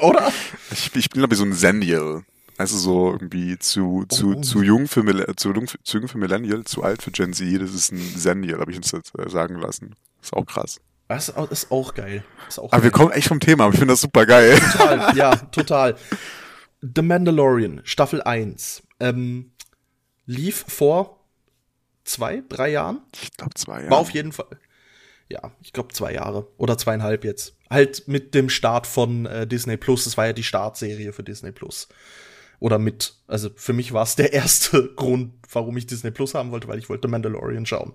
Oder? 0.01 0.31
Ich, 0.71 0.95
ich 0.95 1.09
bin, 1.09 1.21
glaube 1.21 1.33
ich, 1.33 1.39
so 1.39 1.45
ein 1.45 1.53
Zennial. 1.53 2.23
Also 2.57 2.77
so 2.77 3.11
irgendwie 3.11 3.59
zu, 3.59 4.05
zu, 4.09 4.35
oh. 4.35 4.41
zu 4.41 4.63
jung 4.63 4.87
für 4.87 5.03
zu, 5.35 5.53
zu 5.83 5.97
jung 5.99 6.07
für 6.07 6.17
Millennial, 6.17 6.63
zu 6.63 6.81
alt 6.81 7.03
für 7.03 7.11
Gen 7.11 7.33
Z. 7.33 7.61
Das 7.61 7.73
ist 7.73 7.91
ein 7.91 8.01
Zennial, 8.17 8.59
habe 8.59 8.71
ich 8.71 8.77
uns 8.77 8.91
jetzt 8.91 9.13
äh, 9.17 9.29
sagen 9.29 9.59
lassen. 9.59 9.95
Ist 10.21 10.33
auch 10.33 10.45
krass. 10.45 10.79
Das 11.07 11.29
ist 11.29 11.71
auch 11.71 11.93
geil. 11.93 12.23
Ist 12.47 12.59
auch 12.59 12.65
aber 12.65 12.71
geil. 12.71 12.83
wir 12.83 12.91
kommen 12.91 13.11
echt 13.11 13.27
vom 13.27 13.39
Thema, 13.39 13.65
aber 13.65 13.73
ich 13.73 13.79
finde 13.79 13.93
das 13.93 14.01
super 14.01 14.25
geil. 14.25 14.59
Total, 14.71 15.15
ja, 15.15 15.35
total. 15.35 15.95
The 16.81 17.01
Mandalorian, 17.01 17.81
Staffel 17.83 18.21
1. 18.23 18.83
Ähm, 18.99 19.51
lief 20.25 20.65
vor 20.67 21.23
zwei, 22.03 22.43
drei 22.49 22.69
Jahren. 22.69 23.01
Ich 23.21 23.31
glaube 23.33 23.53
zwei 23.53 23.79
Jahre. 23.81 23.91
War 23.91 23.99
auf 23.99 24.09
jeden 24.09 24.31
Fall. 24.31 24.47
Ja, 25.29 25.51
ich 25.61 25.73
glaube 25.73 25.93
zwei 25.93 26.13
Jahre 26.13 26.47
oder 26.57 26.77
zweieinhalb 26.77 27.25
jetzt. 27.25 27.55
Halt 27.69 28.07
mit 28.07 28.33
dem 28.33 28.49
Start 28.49 28.87
von 28.87 29.25
äh, 29.25 29.45
Disney 29.45 29.77
Plus. 29.77 30.05
Das 30.05 30.17
war 30.17 30.27
ja 30.27 30.33
die 30.33 30.43
Startserie 30.43 31.11
für 31.11 31.23
Disney 31.23 31.51
Plus. 31.51 31.89
Oder 32.59 32.79
mit, 32.79 33.15
also 33.27 33.49
für 33.55 33.73
mich 33.73 33.93
war 33.93 34.03
es 34.03 34.15
der 34.15 34.33
erste 34.33 34.93
Grund, 34.95 35.33
warum 35.51 35.75
ich 35.77 35.87
Disney 35.87 36.11
Plus 36.11 36.33
haben 36.33 36.51
wollte, 36.51 36.67
weil 36.67 36.79
ich 36.79 36.89
wollte 36.89 37.07
Mandalorian 37.07 37.65
schauen. 37.65 37.93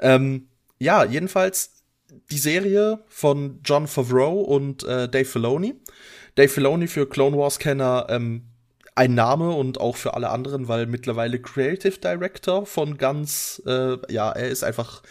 Ähm, 0.00 0.48
ja, 0.78 1.04
jedenfalls 1.04 1.82
die 2.30 2.38
Serie 2.38 3.02
von 3.08 3.60
John 3.64 3.86
Favreau 3.86 4.40
und 4.40 4.84
äh, 4.84 5.08
Dave 5.08 5.24
Filoni. 5.24 5.74
Dave 6.34 6.48
Filoni 6.48 6.86
für 6.88 7.08
Clone 7.08 7.36
Wars-Kenner 7.36 8.06
ähm, 8.10 8.48
ein 8.94 9.14
Name 9.14 9.50
und 9.50 9.80
auch 9.80 9.96
für 9.96 10.14
alle 10.14 10.30
anderen, 10.30 10.68
weil 10.68 10.86
mittlerweile 10.86 11.40
Creative 11.40 11.98
Director 11.98 12.66
von 12.66 12.96
ganz, 12.96 13.62
äh, 13.66 13.96
ja, 14.12 14.30
er 14.30 14.48
ist 14.48 14.62
einfach, 14.62 15.02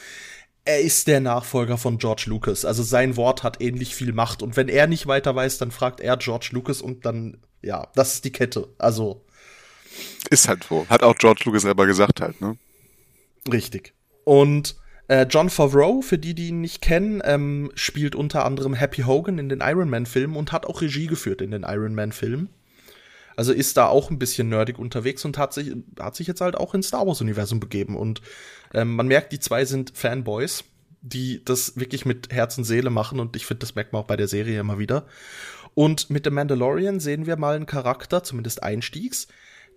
er 0.66 0.82
ist 0.82 1.08
der 1.08 1.20
Nachfolger 1.20 1.78
von 1.78 1.98
George 1.98 2.26
Lucas. 2.28 2.66
Also 2.66 2.84
sein 2.84 3.18
Wort 3.18 3.44
hat 3.44 3.62
ähnlich 3.62 3.96
viel 3.96 4.14
Macht. 4.14 4.42
Und 4.42 4.56
wenn 4.56 4.70
er 4.70 4.88
nicht 4.88 5.08
weiter 5.08 5.36
weiß, 5.36 5.58
dann 5.58 5.72
fragt 5.72 6.00
er 6.00 6.18
George 6.18 6.50
Lucas 6.52 6.82
und 6.82 7.06
dann, 7.06 7.38
ja, 7.62 7.88
das 7.96 8.16
ist 8.16 8.26
die 8.26 8.32
Kette. 8.32 8.70
Also. 8.78 9.26
Ist 10.30 10.48
halt 10.48 10.64
so. 10.64 10.88
Hat 10.90 11.04
auch 11.04 11.18
George 11.18 11.42
Lucas 11.46 11.64
selber 11.64 11.86
gesagt 11.86 12.22
halt, 12.22 12.40
ne? 12.40 12.58
Richtig. 13.52 13.94
Und 14.24 14.78
äh, 15.10 15.26
John 15.30 15.50
Favreau, 15.50 16.02
für 16.02 16.18
die, 16.18 16.34
die 16.34 16.48
ihn 16.48 16.62
nicht 16.62 16.82
kennen, 16.82 17.22
ähm, 17.26 17.72
spielt 17.76 18.16
unter 18.16 18.46
anderem 18.46 18.74
Happy 18.74 19.02
Hogan 19.02 19.38
in 19.38 19.50
den 19.50 19.60
Iron 19.62 19.90
Man-Filmen 19.90 20.38
und 20.38 20.54
hat 20.54 20.66
auch 20.66 20.82
Regie 20.82 21.08
geführt 21.08 21.42
in 21.42 21.52
den 21.52 21.64
Iron 21.64 21.94
Man-Filmen. 21.94 22.50
Also 23.36 23.52
ist 23.52 23.78
da 23.78 23.88
auch 23.88 24.12
ein 24.12 24.20
bisschen 24.20 24.50
nerdig 24.50 24.78
unterwegs 24.78 25.26
und 25.26 25.38
hat 25.38 25.54
sich, 25.54 25.74
hat 26.00 26.16
sich 26.16 26.28
jetzt 26.28 26.42
halt 26.42 26.56
auch 26.56 26.74
ins 26.74 26.88
Star 26.88 27.06
Wars-Universum 27.06 27.60
begeben. 27.60 27.96
Und 27.98 28.22
ähm, 28.74 28.96
man 28.96 29.08
merkt, 29.08 29.32
die 29.32 29.40
zwei 29.40 29.66
sind 29.66 29.92
Fanboys, 29.96 30.64
die 31.02 31.44
das 31.44 31.78
wirklich 31.78 32.06
mit 32.06 32.32
Herz 32.32 32.58
und 32.58 32.64
Seele 32.64 32.90
machen. 32.90 33.20
Und 33.20 33.36
ich 33.36 33.46
finde, 33.46 33.60
das 33.60 33.76
merkt 33.76 33.94
man 33.94 34.02
auch 34.02 34.08
bei 34.08 34.16
der 34.16 34.28
Serie 34.28 34.60
immer 34.60 34.80
wieder. 34.80 35.06
Und 35.74 36.10
mit 36.10 36.26
The 36.26 36.32
Mandalorian 36.32 37.00
sehen 37.00 37.26
wir 37.26 37.38
mal 37.38 37.56
einen 37.56 37.66
Charakter, 37.66 38.24
zumindest 38.24 38.64
Einstiegs, 38.64 39.28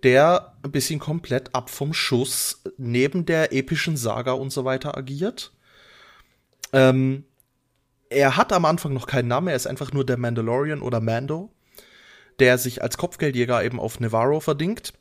der 0.03 0.55
ein 0.63 0.71
bisschen 0.71 0.99
komplett 0.99 1.55
ab 1.55 1.69
vom 1.69 1.93
Schuss 1.93 2.61
neben 2.77 3.25
der 3.25 3.51
epischen 3.51 3.97
Saga 3.97 4.33
und 4.33 4.51
so 4.51 4.63
weiter 4.63 4.97
agiert. 4.97 5.51
Ähm, 6.71 7.25
er 8.09 8.37
hat 8.37 8.53
am 8.53 8.65
Anfang 8.65 8.93
noch 8.93 9.07
keinen 9.07 9.27
Namen, 9.27 9.47
er 9.47 9.55
ist 9.55 9.67
einfach 9.67 9.91
nur 9.91 10.05
der 10.05 10.17
Mandalorian 10.17 10.81
oder 10.81 11.01
Mando 11.01 11.51
der 12.39 12.57
sich 12.57 12.81
als 12.81 12.97
Kopfgeldjäger 12.97 13.63
eben 13.63 13.79
auf 13.79 13.99
Nevarro 13.99 14.39
verdingt. 14.39 14.93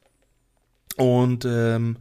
Und 0.96 1.44
ähm, 1.44 1.98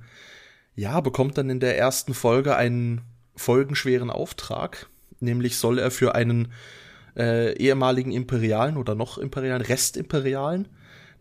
ja, 0.76 1.00
bekommt 1.02 1.38
dann 1.38 1.50
in 1.50 1.60
der 1.60 1.78
ersten 1.78 2.14
Folge 2.14 2.56
einen 2.56 3.02
folgenschweren 3.36 4.10
Auftrag. 4.10 4.88
Nämlich 5.20 5.58
soll 5.58 5.80
er 5.80 5.92
für 5.92 6.16
einen 6.16 6.52
äh, 7.18 7.54
ehemaligen 7.58 8.12
Imperialen 8.12 8.78
oder 8.78 8.96
noch 8.96 9.18
Imperialen, 9.18 9.62
Restimperialen, 9.62 10.68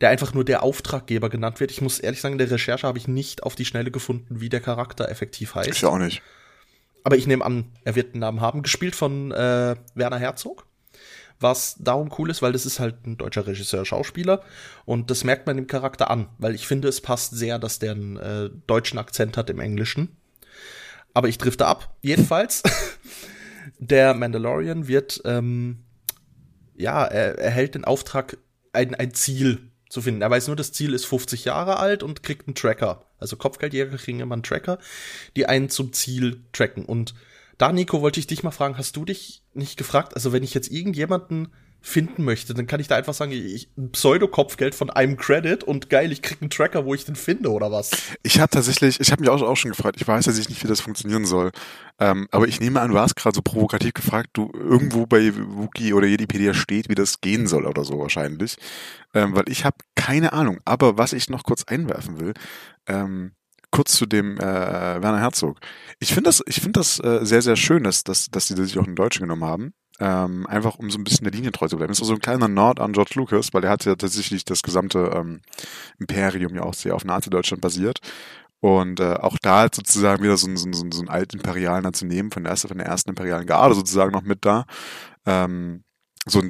der 0.00 0.08
einfach 0.10 0.34
nur 0.34 0.44
der 0.44 0.62
Auftraggeber 0.62 1.30
genannt 1.30 1.60
wird. 1.60 1.70
Ich 1.70 1.80
muss 1.80 2.00
ehrlich 2.00 2.20
sagen, 2.20 2.32
in 2.32 2.38
der 2.38 2.50
Recherche 2.50 2.86
habe 2.86 2.98
ich 2.98 3.06
nicht 3.06 3.44
auf 3.44 3.54
die 3.54 3.64
Schnelle 3.64 3.90
gefunden, 3.90 4.40
wie 4.40 4.48
der 4.48 4.60
Charakter 4.60 5.08
effektiv 5.08 5.54
heißt. 5.54 5.68
Ich 5.68 5.84
auch 5.84 5.98
nicht. 5.98 6.22
Aber 7.04 7.16
ich 7.16 7.26
nehme 7.26 7.44
an, 7.44 7.66
er 7.84 7.94
wird 7.94 8.14
einen 8.14 8.20
Namen 8.20 8.40
haben. 8.40 8.62
Gespielt 8.62 8.96
von 8.96 9.30
äh, 9.30 9.76
Werner 9.94 10.18
Herzog 10.18 10.66
was 11.40 11.76
darum 11.78 12.10
cool 12.18 12.30
ist, 12.30 12.42
weil 12.42 12.52
das 12.52 12.66
ist 12.66 12.80
halt 12.80 13.06
ein 13.06 13.16
deutscher 13.16 13.46
Regisseur, 13.46 13.84
Schauspieler 13.84 14.42
und 14.84 15.10
das 15.10 15.24
merkt 15.24 15.46
man 15.46 15.56
dem 15.56 15.66
Charakter 15.66 16.10
an, 16.10 16.28
weil 16.38 16.54
ich 16.54 16.66
finde, 16.66 16.88
es 16.88 17.00
passt 17.00 17.36
sehr, 17.36 17.58
dass 17.58 17.78
der 17.78 17.92
einen 17.92 18.16
äh, 18.16 18.50
deutschen 18.66 18.98
Akzent 18.98 19.36
hat 19.36 19.50
im 19.50 19.60
Englischen. 19.60 20.16
Aber 21.12 21.28
ich 21.28 21.38
drifte 21.38 21.66
ab. 21.66 21.94
Jedenfalls, 22.02 22.62
der 23.78 24.14
Mandalorian 24.14 24.88
wird, 24.88 25.22
ähm, 25.24 25.84
ja, 26.76 27.04
er 27.04 27.38
erhält 27.38 27.76
den 27.76 27.84
Auftrag, 27.84 28.36
ein, 28.72 28.94
ein 28.96 29.14
Ziel 29.14 29.70
zu 29.88 30.02
finden. 30.02 30.22
Er 30.22 30.30
weiß 30.30 30.48
nur, 30.48 30.56
das 30.56 30.72
Ziel 30.72 30.92
ist 30.92 31.06
50 31.06 31.44
Jahre 31.44 31.78
alt 31.78 32.02
und 32.02 32.24
kriegt 32.24 32.48
einen 32.48 32.56
Tracker. 32.56 33.06
Also 33.18 33.36
Kopfgeldjäger 33.36 33.96
kriegen 33.96 34.20
immer 34.20 34.34
einen 34.34 34.42
Tracker, 34.42 34.78
die 35.36 35.46
einen 35.46 35.70
zum 35.70 35.92
Ziel 35.92 36.42
tracken. 36.52 36.84
Und 36.84 37.14
da, 37.58 37.72
Nico, 37.72 38.00
wollte 38.00 38.20
ich 38.20 38.26
dich 38.26 38.42
mal 38.42 38.50
fragen, 38.50 38.78
hast 38.78 38.96
du 38.96 39.04
dich 39.04 39.42
nicht 39.54 39.76
gefragt, 39.76 40.14
also 40.14 40.32
wenn 40.32 40.42
ich 40.42 40.54
jetzt 40.54 40.70
irgendjemanden 40.70 41.48
finden 41.84 42.24
möchte, 42.24 42.54
dann 42.54 42.66
kann 42.66 42.80
ich 42.80 42.88
da 42.88 42.96
einfach 42.96 43.12
sagen, 43.12 43.32
ich, 43.32 43.68
Pseudo-Kopfgeld 43.92 44.74
von 44.74 44.88
einem 44.88 45.18
Credit 45.18 45.62
und 45.62 45.90
geil, 45.90 46.12
ich 46.12 46.22
krieg 46.22 46.38
einen 46.40 46.48
Tracker, 46.48 46.86
wo 46.86 46.94
ich 46.94 47.04
den 47.04 47.14
finde 47.14 47.50
oder 47.50 47.70
was? 47.70 47.90
Ich 48.22 48.40
habe 48.40 48.48
tatsächlich, 48.48 49.00
ich 49.00 49.12
habe 49.12 49.20
mich 49.20 49.28
auch, 49.28 49.42
auch 49.42 49.56
schon 49.56 49.72
gefragt, 49.72 50.00
ich 50.00 50.08
weiß 50.08 50.24
tatsächlich 50.24 50.48
nicht, 50.48 50.64
wie 50.64 50.68
das 50.68 50.80
funktionieren 50.80 51.26
soll. 51.26 51.50
Ähm, 52.00 52.26
aber 52.30 52.48
ich 52.48 52.58
nehme 52.58 52.80
an, 52.80 52.90
du 52.90 52.98
hast 52.98 53.16
gerade 53.16 53.34
so 53.34 53.42
provokativ 53.42 53.92
gefragt, 53.92 54.30
du 54.32 54.50
irgendwo 54.54 55.04
bei 55.04 55.30
Wookie 55.36 55.92
oder 55.92 56.06
Jedipedia 56.06 56.54
steht, 56.54 56.88
wie 56.88 56.94
das 56.94 57.20
gehen 57.20 57.46
soll 57.46 57.66
oder 57.66 57.84
so 57.84 57.98
wahrscheinlich. 57.98 58.56
Ähm, 59.12 59.36
weil 59.36 59.44
ich 59.48 59.66
habe 59.66 59.76
keine 59.94 60.32
Ahnung. 60.32 60.60
Aber 60.64 60.96
was 60.96 61.12
ich 61.12 61.28
noch 61.28 61.42
kurz 61.42 61.64
einwerfen 61.64 62.18
will, 62.18 62.32
ähm, 62.86 63.32
kurz 63.74 63.96
zu 63.96 64.06
dem 64.06 64.38
äh, 64.38 65.02
Werner 65.02 65.18
Herzog. 65.18 65.58
Ich 65.98 66.14
finde 66.14 66.28
das, 66.28 66.42
ich 66.46 66.60
finde 66.60 66.78
das 66.78 67.00
äh, 67.00 67.20
sehr, 67.22 67.42
sehr 67.42 67.56
schön, 67.56 67.82
dass, 67.82 68.04
dass, 68.04 68.30
dass 68.30 68.46
die 68.46 68.54
sich 68.54 68.78
auch 68.78 68.86
in 68.86 68.94
Deutschen 68.94 69.22
genommen 69.22 69.44
haben. 69.44 69.74
Ähm, 69.98 70.46
einfach 70.46 70.76
um 70.76 70.90
so 70.90 70.98
ein 70.98 71.04
bisschen 71.04 71.24
der 71.24 71.32
Linie 71.32 71.50
treu 71.50 71.66
zu 71.66 71.76
bleiben. 71.76 71.90
Das 71.90 72.00
ist 72.00 72.06
so 72.06 72.14
ein 72.14 72.20
kleiner 72.20 72.46
Nord 72.46 72.80
an 72.80 72.92
George 72.92 73.12
Lucas, 73.14 73.52
weil 73.52 73.64
er 73.64 73.70
hat 73.70 73.84
ja 73.84 73.96
tatsächlich 73.96 74.44
das 74.44 74.62
gesamte 74.62 75.10
ähm, 75.14 75.40
Imperium 75.98 76.54
ja 76.54 76.62
auch 76.62 76.74
sehr 76.74 76.94
auf 76.94 77.04
Nazi-Deutschland 77.04 77.60
basiert. 77.60 77.98
Und 78.60 79.00
äh, 79.00 79.14
auch 79.14 79.36
da 79.42 79.58
halt 79.58 79.74
sozusagen 79.74 80.22
wieder 80.22 80.36
so, 80.36 80.48
so, 80.54 80.72
so, 80.72 80.84
so 80.90 81.00
einen 81.00 81.08
alten 81.08 81.38
Imperialen 81.38 81.92
zu 81.94 82.06
nehmen, 82.06 82.30
von 82.30 82.44
der, 82.44 82.52
ersten, 82.52 82.68
von 82.68 82.78
der 82.78 82.86
ersten 82.86 83.10
imperialen 83.10 83.46
Garde 83.46 83.74
sozusagen 83.74 84.12
noch 84.12 84.22
mit 84.22 84.44
da. 84.44 84.66
Ähm, 85.26 85.82
so 86.26 86.40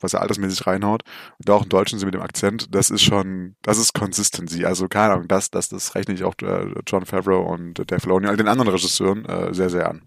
was 0.00 0.14
er 0.14 0.20
altersmäßig 0.20 0.66
reinhaut 0.66 1.02
und 1.38 1.50
auch 1.50 1.62
im 1.62 1.68
Deutschen 1.68 1.98
sind 1.98 2.06
mit 2.06 2.14
dem 2.14 2.22
Akzent, 2.22 2.74
das 2.74 2.90
ist 2.90 3.02
schon, 3.02 3.56
das 3.62 3.78
ist 3.78 3.94
Consistency. 3.94 4.64
Also 4.64 4.88
keine 4.88 5.14
Ahnung, 5.14 5.28
das, 5.28 5.50
das, 5.50 5.68
das 5.68 5.94
rechne 5.94 6.14
ich 6.14 6.24
auch 6.24 6.34
äh, 6.42 6.66
John 6.86 7.06
Favreau 7.06 7.42
und 7.42 7.74
Dave 7.90 8.00
Filoni, 8.00 8.26
all 8.26 8.36
den 8.36 8.48
anderen 8.48 8.70
Regisseuren 8.70 9.24
äh, 9.24 9.54
sehr, 9.54 9.70
sehr 9.70 9.88
an. 9.88 10.02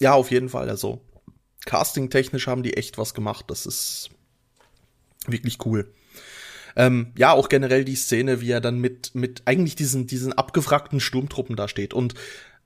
Ja, 0.00 0.12
auf 0.14 0.30
jeden 0.30 0.48
Fall. 0.48 0.68
Also 0.68 1.00
casting-technisch 1.64 2.46
haben 2.46 2.62
die 2.62 2.76
echt 2.76 2.98
was 2.98 3.14
gemacht. 3.14 3.46
Das 3.48 3.66
ist 3.66 4.10
wirklich 5.26 5.58
cool. 5.66 5.92
Ähm, 6.76 7.12
ja, 7.16 7.32
auch 7.32 7.48
generell 7.48 7.84
die 7.84 7.96
Szene, 7.96 8.40
wie 8.40 8.52
er 8.52 8.60
dann 8.60 8.78
mit, 8.78 9.14
mit 9.14 9.42
eigentlich 9.46 9.74
diesen, 9.74 10.06
diesen 10.06 10.32
abgefragten 10.32 11.00
Sturmtruppen 11.00 11.56
da 11.56 11.66
steht. 11.66 11.92
Und 11.92 12.14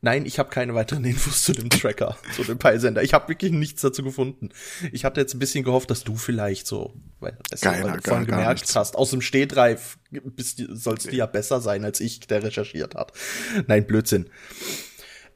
Nein, 0.05 0.27
ich 0.27 0.41
habe 0.41 0.51
keine 0.51 0.75
weiteren 0.75 1.05
Infos 1.05 1.45
zu 1.45 1.53
dem 1.53 1.71
Tracker, 1.71 2.19
zu 2.35 2.43
dem 2.43 2.59
Peilsender. 2.59 3.05
Ich 3.05 3.15
habe 3.15 3.29
wirklich 3.29 3.53
nichts 3.53 3.83
dazu 3.83 4.03
gefunden. 4.03 4.51
Ich 4.91 5.05
hatte 5.05 5.21
jetzt 5.21 5.33
ein 5.33 5.39
bisschen 5.39 5.63
gehofft, 5.63 5.91
dass 5.91 6.03
du 6.03 6.17
vielleicht 6.17 6.67
so, 6.67 6.93
weil, 7.21 7.39
du 7.51 7.57
vorhin 8.03 8.27
gemerkt 8.27 8.75
hast, 8.75 8.97
aus 8.97 9.11
dem 9.11 9.21
Stehgreif 9.21 9.99
sollst 10.71 11.11
du 11.11 11.15
ja 11.15 11.27
besser 11.27 11.61
sein 11.61 11.85
als 11.85 12.01
ich, 12.01 12.19
der 12.19 12.43
recherchiert 12.43 12.97
hat. 12.97 13.13
Nein, 13.69 13.87
Blödsinn. 13.87 14.29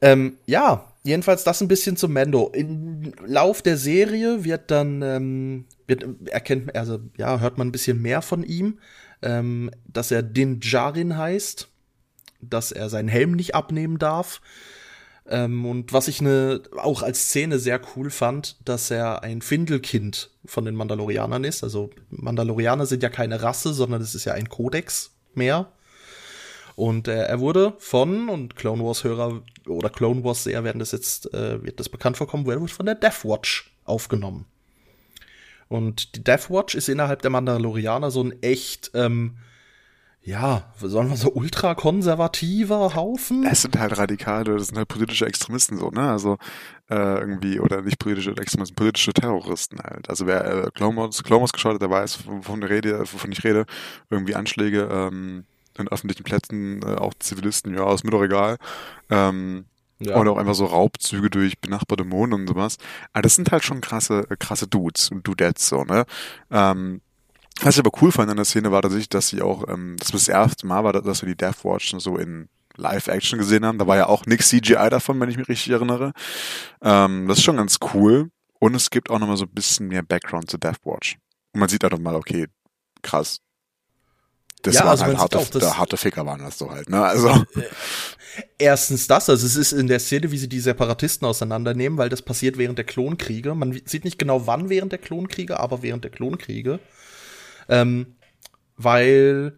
Ähm, 0.01 0.37
ja, 0.45 0.93
jedenfalls 1.03 1.45
das 1.45 1.61
ein 1.61 1.69
bisschen 1.69 1.95
zum 1.95 2.11
Mendo. 2.11 2.51
Im 2.53 3.13
Lauf 3.25 3.61
der 3.61 3.77
Serie 3.77 4.43
wird 4.43 4.69
dann, 4.69 5.01
ähm, 5.01 5.65
wird, 5.87 6.05
erkennt, 6.25 6.75
also 6.75 6.99
ja, 7.15 7.39
hört 7.39 7.57
man 7.57 7.69
ein 7.69 7.71
bisschen 7.71 8.01
mehr 8.01 8.21
von 8.21 8.43
ihm, 8.43 8.79
ähm, 9.21 9.71
dass 9.87 10.11
er 10.11 10.23
Din 10.23 10.59
Djarin 10.59 11.17
heißt 11.17 11.69
dass 12.41 12.71
er 12.71 12.89
seinen 12.89 13.07
Helm 13.07 13.33
nicht 13.33 13.55
abnehmen 13.55 13.97
darf. 13.97 14.41
Ähm, 15.29 15.65
und 15.65 15.93
was 15.93 16.07
ich 16.07 16.21
ne, 16.21 16.61
auch 16.77 17.03
als 17.03 17.29
Szene 17.29 17.59
sehr 17.59 17.81
cool 17.95 18.09
fand, 18.09 18.57
dass 18.65 18.89
er 18.91 19.23
ein 19.23 19.41
Findelkind 19.41 20.31
von 20.45 20.65
den 20.65 20.75
Mandalorianern 20.75 21.43
ist. 21.43 21.63
Also 21.63 21.89
Mandalorianer 22.09 22.85
sind 22.85 23.03
ja 23.03 23.09
keine 23.09 23.41
Rasse, 23.41 23.73
sondern 23.73 24.01
es 24.01 24.15
ist 24.15 24.25
ja 24.25 24.33
ein 24.33 24.49
Kodex 24.49 25.11
mehr. 25.33 25.71
Und 26.75 27.07
äh, 27.07 27.23
er 27.23 27.39
wurde 27.39 27.73
von, 27.79 28.29
und 28.29 28.55
Clone 28.55 28.83
Wars-Hörer 28.83 29.41
oder 29.65 29.89
Clone 29.89 30.23
Wars-Seher 30.23 30.63
werden 30.63 30.79
das 30.79 30.91
jetzt, 30.91 31.33
äh, 31.33 31.63
wird 31.63 31.79
das 31.79 31.89
bekannt 31.89 32.17
vorkommen, 32.17 32.45
wurde 32.45 32.67
von 32.67 32.85
der 32.85 32.95
Death 32.95 33.25
Watch 33.25 33.73
aufgenommen. 33.83 34.45
Und 35.69 36.15
die 36.15 36.23
Death 36.23 36.49
Watch 36.49 36.75
ist 36.75 36.87
innerhalb 36.87 37.21
der 37.21 37.31
Mandalorianer 37.31 38.11
so 38.11 38.23
ein 38.23 38.41
echt 38.41 38.91
ähm, 38.93 39.37
ja, 40.27 40.63
sollen 40.77 41.09
wir 41.09 41.15
so 41.15 41.31
ultrakonservativer 41.31 42.95
Haufen? 42.95 43.45
Es 43.45 43.61
sind 43.61 43.79
halt 43.79 43.97
Radikale, 43.97 44.57
das 44.57 44.67
sind 44.67 44.77
halt 44.77 44.89
politische 44.89 45.25
Extremisten 45.25 45.77
so, 45.77 45.89
ne? 45.89 46.01
Also 46.01 46.37
äh, 46.89 47.19
irgendwie, 47.19 47.61
oder 47.61 47.81
nicht 47.81 47.97
politische 47.97 48.31
Extremisten, 48.31 48.75
politische 48.75 49.13
Terroristen 49.13 49.79
halt. 49.81 50.09
Also 50.09 50.27
wer 50.27 50.65
äh, 50.65 50.71
Clomos, 50.71 51.23
Clomos 51.23 51.53
geschaut 51.53 51.75
hat, 51.75 51.81
der 51.81 51.89
weiß, 51.89 52.27
wovon, 52.27 52.61
Rede, 52.61 52.99
wovon 52.99 53.31
ich 53.31 53.41
rede, 53.45 53.65
irgendwie 54.09 54.35
Anschläge 54.35 54.89
ähm, 54.91 55.45
in 55.77 55.87
öffentlichen 55.87 56.25
Plätzen, 56.25 56.81
äh, 56.81 56.95
auch 56.95 57.13
Zivilisten, 57.19 57.73
ja, 57.73 57.93
ist 57.93 58.03
mir 58.03 58.11
doch 58.11 58.23
egal. 58.23 58.57
Ähm, 59.09 59.63
ja. 59.99 60.17
Oder 60.17 60.31
auch 60.33 60.37
einfach 60.37 60.55
so 60.55 60.65
Raubzüge 60.65 61.29
durch 61.29 61.57
benachbarte 61.59 62.03
Monde 62.03 62.35
und 62.35 62.47
sowas. 62.47 62.77
Aber 63.13 63.21
das 63.21 63.35
sind 63.35 63.49
halt 63.53 63.63
schon 63.63 63.79
krasse, 63.79 64.27
krasse 64.39 64.67
Dudes 64.67 65.09
und 65.09 65.25
Dudettes 65.25 65.69
so, 65.69 65.85
ne? 65.85 66.05
Ähm, 66.51 66.99
Was 67.61 67.75
ich 67.75 67.79
aber 67.79 67.91
cool 68.01 68.11
fand 68.11 68.29
an 68.29 68.35
der 68.37 68.45
Szene 68.45 68.71
war 68.71 68.81
tatsächlich, 68.81 69.09
dass 69.09 69.29
sie 69.29 69.41
auch, 69.41 69.67
ähm, 69.67 69.95
das 69.99 70.09
das 70.11 70.27
erste 70.27 70.67
Mal 70.67 70.83
war, 70.83 70.93
dass 70.93 71.21
wir 71.21 71.29
die 71.29 71.35
Death 71.37 71.63
Watch 71.63 71.93
so 71.97 72.17
in 72.17 72.49
Live-Action 72.75 73.39
gesehen 73.39 73.65
haben. 73.65 73.79
Da 73.79 73.87
war 73.87 73.97
ja 73.97 74.07
auch 74.07 74.25
nix 74.27 74.49
CGI 74.49 74.89
davon, 74.89 75.19
wenn 75.19 75.29
ich 75.29 75.37
mich 75.37 75.49
richtig 75.49 75.71
erinnere. 75.73 76.13
Ähm, 76.81 77.27
das 77.27 77.39
ist 77.39 77.43
schon 77.43 77.57
ganz 77.57 77.77
cool. 77.93 78.29
Und 78.59 78.75
es 78.75 78.89
gibt 78.89 79.09
auch 79.09 79.19
nochmal 79.19 79.37
so 79.37 79.45
ein 79.45 79.51
bisschen 79.51 79.87
mehr 79.87 80.03
Background 80.03 80.49
zu 80.49 80.57
Death 80.57 80.79
Watch. 80.83 81.17
Und 81.53 81.59
man 81.59 81.69
sieht 81.69 81.83
da 81.83 81.89
mal, 81.97 82.15
okay, 82.15 82.47
krass. 83.01 83.39
Das 84.63 84.75
Ja, 84.75 84.81
waren 84.81 84.89
also 84.89 85.05
halt 85.05 85.17
harte, 85.17 85.37
auch, 85.39 85.49
dass- 85.49 85.61
da 85.61 85.77
harte 85.77 85.97
Ficker 85.97 86.25
waren 86.25 86.41
das 86.41 86.57
so 86.57 86.69
halt, 86.71 86.89
ne? 86.89 87.03
Also, 87.03 87.43
Erstens 88.59 89.07
das, 89.07 89.29
also 89.29 89.45
es 89.47 89.55
ist 89.55 89.71
in 89.71 89.87
der 89.87 89.99
Szene, 89.99 90.31
wie 90.31 90.37
sie 90.37 90.49
die 90.49 90.59
Separatisten 90.59 91.27
auseinandernehmen, 91.27 91.97
weil 91.97 92.09
das 92.09 92.21
passiert 92.21 92.57
während 92.57 92.77
der 92.77 92.85
Klonkriege. 92.85 93.55
Man 93.55 93.79
sieht 93.85 94.03
nicht 94.03 94.19
genau 94.19 94.45
wann 94.45 94.69
während 94.69 94.91
der 94.91 94.99
Klonkriege, 94.99 95.59
aber 95.59 95.81
während 95.81 96.03
der 96.03 96.11
Klonkriege. 96.11 96.79
Ähm, 97.69 98.15
weil 98.77 99.57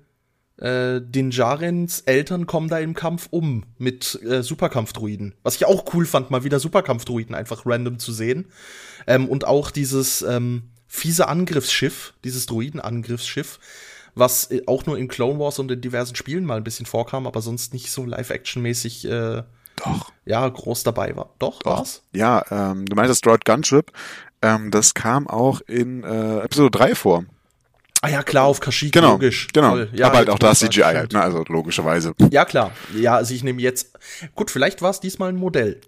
äh, 0.57 1.01
Din 1.01 1.31
Djarins 1.31 2.01
Eltern 2.01 2.45
kommen 2.45 2.69
da 2.69 2.79
im 2.79 2.93
Kampf 2.93 3.27
um 3.31 3.63
mit 3.77 4.19
äh, 4.23 4.43
Superkampfdruiden. 4.43 5.35
Was 5.43 5.55
ich 5.55 5.65
auch 5.65 5.93
cool 5.93 6.05
fand, 6.05 6.31
mal 6.31 6.43
wieder 6.43 6.59
Superkampfdruiden 6.59 7.35
einfach 7.35 7.65
random 7.65 7.99
zu 7.99 8.11
sehen. 8.11 8.47
Ähm, 9.07 9.27
und 9.27 9.45
auch 9.45 9.71
dieses 9.71 10.21
ähm, 10.21 10.71
fiese 10.87 11.27
Angriffsschiff, 11.27 12.13
dieses 12.23 12.45
Druidenangriffsschiff, 12.45 13.59
was 14.15 14.51
äh, 14.51 14.63
auch 14.65 14.85
nur 14.85 14.97
in 14.97 15.07
Clone 15.07 15.39
Wars 15.39 15.59
und 15.59 15.71
in 15.71 15.81
diversen 15.81 16.15
Spielen 16.15 16.45
mal 16.45 16.57
ein 16.57 16.63
bisschen 16.63 16.85
vorkam, 16.85 17.27
aber 17.27 17.41
sonst 17.41 17.73
nicht 17.73 17.91
so 17.91 18.05
Live-Action-mäßig 18.05 19.05
äh, 19.05 19.43
doch. 19.77 20.11
ja, 20.25 20.47
groß 20.47 20.83
dabei 20.83 21.15
war. 21.15 21.33
Doch, 21.39 21.61
Doch. 21.63 21.77
war's? 21.77 22.03
Ja, 22.13 22.43
ähm, 22.51 22.85
du 22.85 22.95
meinst 22.95 23.11
das 23.11 23.21
Droid 23.21 23.45
Gunship. 23.45 23.91
Ähm, 24.41 24.71
das 24.71 24.93
kam 24.93 25.27
auch 25.27 25.61
in 25.61 26.03
äh, 26.03 26.39
Episode 26.39 26.71
3 26.71 26.95
vor. 26.95 27.23
Ah 28.01 28.07
ja, 28.09 28.23
klar, 28.23 28.45
auf 28.45 28.59
Kashyyyk, 28.61 28.93
Genau, 28.93 29.11
logisch. 29.13 29.47
genau. 29.53 29.77
Ja, 29.93 30.07
Aber 30.07 30.17
halt 30.17 30.29
auch 30.29 30.39
da 30.39 30.55
CGI 30.55 30.81
halt, 30.83 31.11
ne? 31.13 31.21
also 31.21 31.43
logischerweise. 31.47 32.13
Ja, 32.31 32.45
klar. 32.45 32.71
Ja, 32.95 33.15
also 33.15 33.33
ich 33.33 33.43
nehme 33.43 33.61
jetzt. 33.61 33.91
Gut, 34.35 34.51
vielleicht 34.51 34.81
war 34.81 34.89
es 34.91 34.99
diesmal 35.01 35.29
ein 35.29 35.35
Modell. 35.35 35.81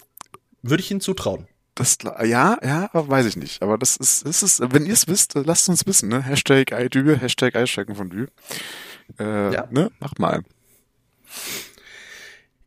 Würde 0.62 0.84
ich 0.84 0.91
Ihnen 0.91 1.00
zutrauen. 1.01 1.48
Das, 1.74 1.98
ja, 2.24 2.58
ja, 2.62 2.89
weiß 2.94 3.25
ich 3.27 3.38
nicht. 3.38 3.63
Aber 3.63 3.77
das 3.77 3.96
ist, 3.96 4.25
das 4.27 4.44
ist, 4.44 4.62
wenn 4.74 4.86
ihr 4.86 4.91
es 4.94 5.08
wisst, 5.08 5.38
äh, 5.38 5.41
lasst 5.41 5.70
uns 5.70 5.88
wissen, 5.88 6.10
ne? 6.10 6.22
Hashtag 6.22 6.72
iDü, 6.72 7.18
Hashtag 7.18 7.53
Dü. 7.53 8.27
Äh, 9.18 9.53
Ja. 9.53 9.68
ne? 9.72 9.89
Macht 10.00 10.20
mal. 10.20 10.44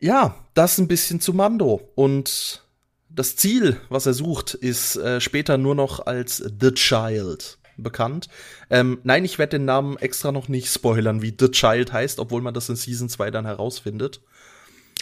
Ja, 0.00 0.34
das 0.54 0.78
ein 0.78 0.88
bisschen 0.88 1.20
zu 1.20 1.34
Mando. 1.34 1.86
Und 1.94 2.62
das 3.10 3.36
Ziel, 3.36 3.78
was 3.90 4.06
er 4.06 4.14
sucht, 4.14 4.54
ist 4.54 4.96
äh, 4.96 5.20
später 5.20 5.58
nur 5.58 5.74
noch 5.74 6.06
als 6.06 6.38
The 6.38 6.72
Child 6.72 7.58
bekannt. 7.76 8.28
Ähm, 8.70 8.98
nein, 9.04 9.24
ich 9.24 9.38
werde 9.38 9.58
den 9.58 9.64
Namen 9.64 9.96
extra 9.98 10.32
noch 10.32 10.48
nicht 10.48 10.72
spoilern, 10.72 11.22
wie 11.22 11.34
The 11.38 11.50
Child 11.50 11.92
heißt, 11.92 12.18
obwohl 12.18 12.42
man 12.42 12.54
das 12.54 12.68
in 12.68 12.76
Season 12.76 13.08
2 13.08 13.30
dann 13.30 13.46
herausfindet. 13.46 14.20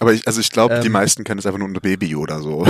Aber 0.01 0.13
ich, 0.13 0.27
also 0.27 0.41
ich 0.41 0.51
glaube, 0.51 0.81
die 0.81 0.87
Ähm. 0.87 0.93
meisten 0.93 1.25
kennen 1.25 1.39
es 1.39 1.47
einfach 1.47 1.59
nur 1.59 1.69
unter 1.69 1.81
Baby 1.81 2.17
oder 2.17 2.41
so. 2.41 2.67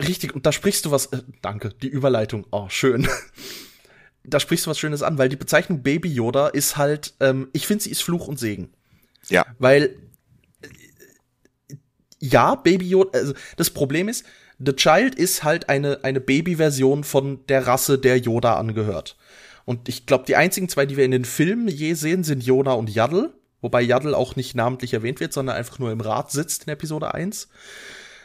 Richtig, 0.00 0.34
und 0.34 0.46
da 0.46 0.52
sprichst 0.52 0.84
du 0.86 0.90
was, 0.90 1.06
äh, 1.06 1.22
danke, 1.42 1.70
die 1.82 1.88
Überleitung, 1.88 2.46
oh, 2.50 2.68
schön. 2.68 3.08
da 4.24 4.40
sprichst 4.40 4.66
du 4.66 4.70
was 4.70 4.78
Schönes 4.78 5.02
an, 5.02 5.18
weil 5.18 5.28
die 5.28 5.36
Bezeichnung 5.36 5.82
Baby 5.82 6.08
Yoda 6.12 6.48
ist 6.48 6.76
halt, 6.76 7.14
ähm, 7.20 7.48
ich 7.52 7.66
finde, 7.66 7.84
sie 7.84 7.90
ist 7.90 8.02
Fluch 8.02 8.28
und 8.28 8.38
Segen. 8.38 8.72
ja. 9.28 9.44
Weil, 9.58 9.96
äh, 10.62 11.76
ja, 12.20 12.54
Baby 12.54 12.88
Yoda, 12.88 13.18
also 13.18 13.34
das 13.56 13.70
Problem 13.70 14.08
ist, 14.08 14.24
The 14.64 14.74
Child 14.74 15.14
ist 15.14 15.42
halt 15.42 15.68
eine, 15.68 16.04
eine 16.04 16.20
Baby-Version 16.20 17.04
von 17.04 17.44
der 17.46 17.66
Rasse, 17.66 17.98
der 17.98 18.18
Yoda 18.18 18.56
angehört. 18.56 19.16
Und 19.64 19.88
ich 19.88 20.06
glaube, 20.06 20.24
die 20.26 20.36
einzigen 20.36 20.68
zwei, 20.68 20.86
die 20.86 20.96
wir 20.96 21.04
in 21.04 21.10
den 21.10 21.24
Filmen 21.24 21.68
je 21.68 21.94
sehen, 21.94 22.24
sind 22.24 22.44
Yoda 22.44 22.72
und 22.72 22.90
Yaddle. 22.90 23.34
Wobei 23.60 23.80
Yaddle 23.80 24.16
auch 24.16 24.36
nicht 24.36 24.54
namentlich 24.54 24.92
erwähnt 24.92 25.20
wird, 25.20 25.32
sondern 25.32 25.56
einfach 25.56 25.78
nur 25.78 25.92
im 25.92 26.00
Rat 26.00 26.30
sitzt 26.32 26.64
in 26.64 26.72
Episode 26.72 27.14
1. 27.14 27.48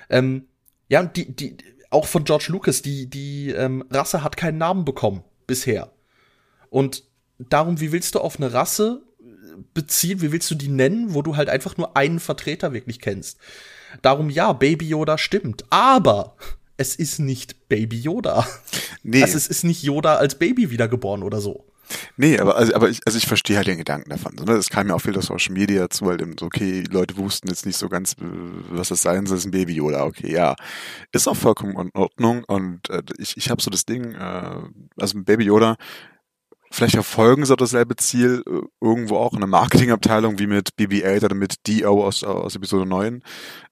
Ähm, 0.10 0.48
ja, 0.90 1.00
und 1.00 1.16
die, 1.16 1.36
die, 1.36 1.58
auch 1.90 2.06
von 2.06 2.24
George 2.24 2.48
Lucas, 2.50 2.82
die, 2.82 3.10
die 3.10 3.52
ähm, 3.52 3.84
Rasse 3.90 4.24
hat 4.24 4.38
keinen 4.38 4.58
Namen 4.58 4.86
bekommen 4.86 5.24
bisher. 5.46 5.92
Und 6.70 7.04
darum, 7.40 7.80
wie 7.80 7.92
willst 7.92 8.16
du 8.16 8.20
auf 8.20 8.38
eine 8.38 8.54
Rasse 8.54 9.04
beziehen, 9.74 10.22
wie 10.22 10.32
willst 10.32 10.50
du 10.52 10.56
die 10.56 10.68
nennen, 10.70 11.14
wo 11.14 11.22
du 11.22 11.36
halt 11.36 11.50
einfach 11.50 11.78
nur 11.78 11.96
einen 11.98 12.20
Vertreter 12.20 12.74
wirklich 12.74 13.00
kennst? 13.00 13.38
Darum, 14.02 14.30
ja, 14.30 14.54
Baby 14.54 14.88
Yoda 14.88 15.18
stimmt, 15.18 15.64
aber 15.70 16.36
es 16.78 16.96
ist 16.96 17.20
nicht 17.20 17.70
Baby 17.70 18.00
Yoda. 18.00 18.46
Nee, 19.04 19.22
Also 19.24 19.38
es 19.38 19.48
ist 19.48 19.64
nicht 19.64 19.84
Yoda 19.84 20.16
als 20.16 20.36
Baby 20.36 20.70
wiedergeboren 20.70 21.24
oder 21.24 21.40
so. 21.40 21.66
nee, 22.18 22.38
aber, 22.38 22.58
also, 22.58 22.74
aber 22.76 22.90
ich, 22.90 23.00
also 23.06 23.18
ich 23.18 23.26
verstehe 23.26 23.56
halt 23.56 23.68
den 23.68 23.78
Gedanken 23.78 24.10
davon. 24.10 24.36
Ne? 24.36 24.44
Das 24.44 24.70
kam 24.70 24.90
ja 24.90 24.96
auch 24.96 25.00
viel 25.00 25.18
aus 25.18 25.28
Social 25.28 25.54
Media 25.54 25.90
zu, 25.90 26.06
weil 26.06 26.22
eben 26.22 26.36
so, 26.38 26.48
okay, 26.48 26.84
Leute 26.92 27.16
wussten 27.16 27.48
jetzt 27.48 27.66
nicht 27.66 27.78
so 27.78 27.88
ganz, 27.88 28.14
äh, 28.14 28.26
was 28.70 28.90
das 28.90 29.02
sein 29.02 29.26
soll, 29.26 29.38
ist 29.38 29.46
ein 29.46 29.52
Baby 29.52 29.76
Yoda, 29.76 30.04
okay, 30.04 30.34
ja. 30.34 30.56
Ist 31.14 31.28
auch 31.30 31.38
vollkommen 31.38 31.78
in 31.80 31.92
Ordnung 31.94 32.44
und 32.44 32.90
äh, 32.90 33.02
ich, 33.18 33.38
ich 33.38 33.50
habe 33.50 33.62
so 33.62 33.70
das 33.70 33.86
Ding, 33.86 34.14
äh, 34.16 34.60
also 34.98 35.18
ein 35.18 35.24
Baby 35.24 35.46
Yoda, 35.46 35.78
vielleicht 36.72 36.94
verfolgen 36.94 37.46
sie 37.46 37.54
auch 37.54 37.58
dasselbe 37.58 37.96
Ziel, 37.96 38.44
äh, 38.48 38.62
irgendwo 38.82 39.18
auch 39.18 39.34
in 39.34 39.40
der 39.40 39.48
Marketingabteilung 39.48 40.40
wie 40.40 40.48
mit 40.48 40.70
BB-8 40.78 41.26
oder 41.26 41.36
mit 41.36 41.68
D.O. 41.68 42.04
aus, 42.04 42.24
aus 42.24 42.56
Episode 42.56 42.86
9 42.86 43.22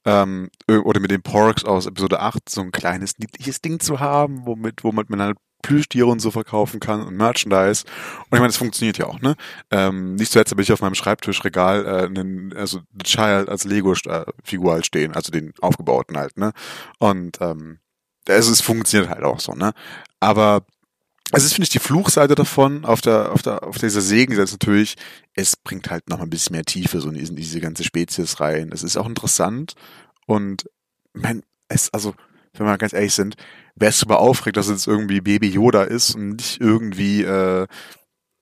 ähm, 0.05 0.49
ö- 0.69 0.81
oder 0.81 0.99
mit 0.99 1.11
den 1.11 1.21
Porks 1.21 1.65
aus 1.65 1.85
Episode 1.85 2.19
8, 2.19 2.49
so 2.49 2.61
ein 2.61 2.71
kleines, 2.71 3.17
niedliches 3.17 3.61
Ding 3.61 3.79
zu 3.79 3.99
haben, 3.99 4.45
womit, 4.45 4.83
womit 4.83 5.09
man 5.09 5.21
halt 5.21 5.37
Plüschtiere 5.65 6.05
und 6.05 6.19
so 6.19 6.29
verkaufen 6.29 6.79
kann 6.79 7.01
und 7.01 7.17
Merchandise. 7.17 7.85
Und 7.85 8.25
ich 8.25 8.39
meine, 8.39 8.47
das 8.47 8.57
funktioniert 8.57 8.99
ja 8.99 9.07
auch, 9.07 9.19
ne? 9.21 9.35
Ähm, 9.71 10.13
nicht 10.13 10.31
zuletzt 10.31 10.51
habe 10.51 10.61
ich 10.61 10.71
auf 10.71 10.81
meinem 10.81 10.93
Schreibtischregal 10.93 11.85
äh, 11.85 12.05
einen, 12.05 12.53
also 12.53 12.81
The 12.91 13.03
Child 13.03 13.49
als 13.49 13.63
Lego-Figur 13.63 14.73
halt 14.73 14.85
stehen, 14.85 15.15
also 15.15 15.31
den 15.31 15.53
aufgebauten 15.61 16.17
halt, 16.17 16.37
ne? 16.37 16.51
Und 16.99 17.41
ähm, 17.41 17.79
also 18.29 18.51
es 18.51 18.61
funktioniert 18.61 19.09
halt 19.09 19.23
auch 19.23 19.39
so, 19.39 19.53
ne? 19.53 19.73
Aber 20.19 20.65
es 21.35 21.43
ist, 21.43 21.53
finde 21.53 21.65
ich, 21.65 21.69
die 21.69 21.79
Fluchseite 21.79 22.35
davon, 22.35 22.85
auf 22.85 23.01
der, 23.01 23.31
auf 23.31 23.41
der, 23.41 23.63
auf 23.63 23.77
dieser 23.77 24.01
Segenseite 24.01 24.53
natürlich, 24.53 24.95
es 25.33 25.55
bringt 25.55 25.89
halt 25.89 26.09
noch 26.09 26.21
ein 26.21 26.29
bisschen 26.29 26.55
mehr 26.55 26.65
Tiefe 26.65 27.01
so 27.01 27.09
in 27.09 27.35
diese, 27.35 27.59
ganze 27.59 27.83
Spezies 27.83 28.39
rein. 28.39 28.71
Es 28.71 28.83
ist 28.83 28.97
auch 28.97 29.07
interessant 29.07 29.73
und, 30.25 30.69
man, 31.13 31.43
es, 31.67 31.93
also, 31.93 32.15
wenn 32.53 32.65
wir 32.65 32.77
ganz 32.77 32.93
ehrlich 32.93 33.13
sind, 33.13 33.35
wer 33.75 33.89
es 33.89 33.99
super 33.99 34.19
aufregt, 34.19 34.57
dass 34.57 34.67
es 34.67 34.87
irgendwie 34.87 35.21
Baby 35.21 35.49
Yoda 35.49 35.83
ist 35.83 36.15
und 36.15 36.37
nicht 36.37 36.61
irgendwie, 36.61 37.23
äh, 37.23 37.67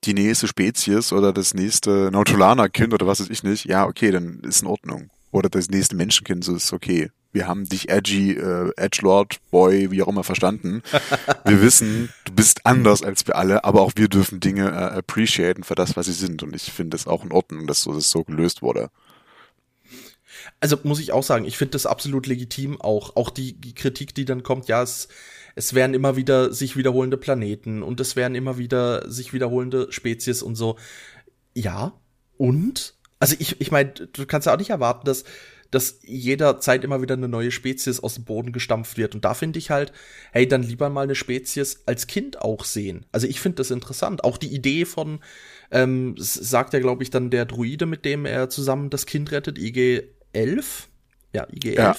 die 0.05 0.13
nächste 0.13 0.47
Spezies 0.47 1.13
oder 1.13 1.33
das 1.33 1.53
nächste 1.53 2.09
Nautolaner-Kind 2.11 2.93
oder 2.93 3.07
was 3.07 3.19
weiß 3.21 3.29
ich 3.29 3.43
nicht, 3.43 3.65
ja, 3.65 3.85
okay, 3.85 4.11
dann 4.11 4.41
ist 4.41 4.61
in 4.61 4.67
Ordnung. 4.67 5.09
Oder 5.33 5.49
das 5.49 5.67
nächste 5.67 5.95
Menschenkind, 5.95 6.43
so 6.43 6.55
ist 6.55 6.71
okay. 6.71 7.09
Wir 7.31 7.47
haben 7.47 7.67
dich 7.67 7.89
edgy, 7.89 8.33
äh, 8.33 8.71
Edgelord, 8.77 9.39
Boy, 9.49 9.89
wie 9.89 10.03
auch 10.03 10.07
immer 10.07 10.23
verstanden. 10.23 10.83
Wir 11.45 11.59
wissen, 11.59 12.13
du 12.25 12.33
bist 12.33 12.67
anders 12.67 13.01
als 13.01 13.25
wir 13.25 13.35
alle, 13.35 13.63
aber 13.63 13.81
auch 13.81 13.93
wir 13.95 14.07
dürfen 14.07 14.39
Dinge 14.39 14.69
äh, 14.69 14.97
appreciaten 14.97 15.63
für 15.63 15.73
das, 15.73 15.97
was 15.97 16.05
sie 16.05 16.13
sind. 16.13 16.43
Und 16.43 16.55
ich 16.55 16.71
finde 16.71 16.95
es 16.95 17.07
auch 17.07 17.25
in 17.25 17.31
Ordnung, 17.31 17.65
dass 17.65 17.81
so, 17.81 17.93
das 17.93 18.11
so 18.11 18.23
gelöst 18.23 18.61
wurde. 18.61 18.91
Also 20.59 20.77
muss 20.83 20.99
ich 20.99 21.11
auch 21.11 21.23
sagen, 21.23 21.45
ich 21.45 21.57
finde 21.57 21.71
das 21.71 21.87
absolut 21.87 22.27
legitim, 22.27 22.79
auch, 22.79 23.15
auch 23.15 23.31
die, 23.31 23.53
die 23.53 23.73
Kritik, 23.73 24.13
die 24.13 24.25
dann 24.25 24.43
kommt, 24.43 24.67
ja, 24.67 24.83
es, 24.83 25.07
es 25.55 25.73
werden 25.73 25.95
immer 25.95 26.15
wieder 26.15 26.53
sich 26.53 26.77
wiederholende 26.77 27.17
Planeten 27.17 27.81
und 27.81 27.99
es 27.99 28.15
werden 28.15 28.35
immer 28.35 28.59
wieder 28.59 29.09
sich 29.09 29.33
wiederholende 29.33 29.91
Spezies 29.91 30.43
und 30.43 30.55
so. 30.55 30.77
Ja, 31.55 31.93
und? 32.37 32.95
Also 33.23 33.37
ich, 33.39 33.61
ich 33.61 33.71
meine, 33.71 33.89
du 33.89 34.25
kannst 34.25 34.47
ja 34.47 34.53
auch 34.53 34.57
nicht 34.57 34.71
erwarten, 34.71 35.05
dass, 35.05 35.23
dass 35.71 35.99
jederzeit 36.03 36.83
immer 36.83 37.01
wieder 37.01 37.13
eine 37.13 37.29
neue 37.29 37.51
Spezies 37.51 38.01
aus 38.01 38.15
dem 38.15 38.25
Boden 38.25 38.51
gestampft 38.51 38.97
wird. 38.97 39.15
Und 39.15 39.23
da 39.23 39.33
finde 39.33 39.59
ich 39.59 39.69
halt, 39.69 39.93
hey, 40.33 40.45
dann 40.45 40.61
lieber 40.61 40.89
mal 40.89 41.03
eine 41.03 41.15
Spezies 41.15 41.83
als 41.85 42.07
Kind 42.07 42.41
auch 42.41 42.65
sehen. 42.65 43.05
Also 43.13 43.25
ich 43.25 43.39
finde 43.39 43.55
das 43.59 43.71
interessant. 43.71 44.25
Auch 44.25 44.37
die 44.37 44.53
Idee 44.53 44.83
von, 44.83 45.21
ähm, 45.71 46.15
sagt 46.17 46.73
ja, 46.73 46.81
glaube 46.81 47.01
ich, 47.01 47.11
dann 47.11 47.29
der 47.29 47.45
Druide, 47.45 47.85
mit 47.85 48.03
dem 48.03 48.25
er 48.25 48.49
zusammen 48.49 48.89
das 48.89 49.05
Kind 49.05 49.31
rettet, 49.31 49.57
IG 49.57 50.03
11. 50.33 50.89
Ja, 51.31 51.47
IG 51.49 51.77
11. 51.77 51.77
Ja. 51.77 51.95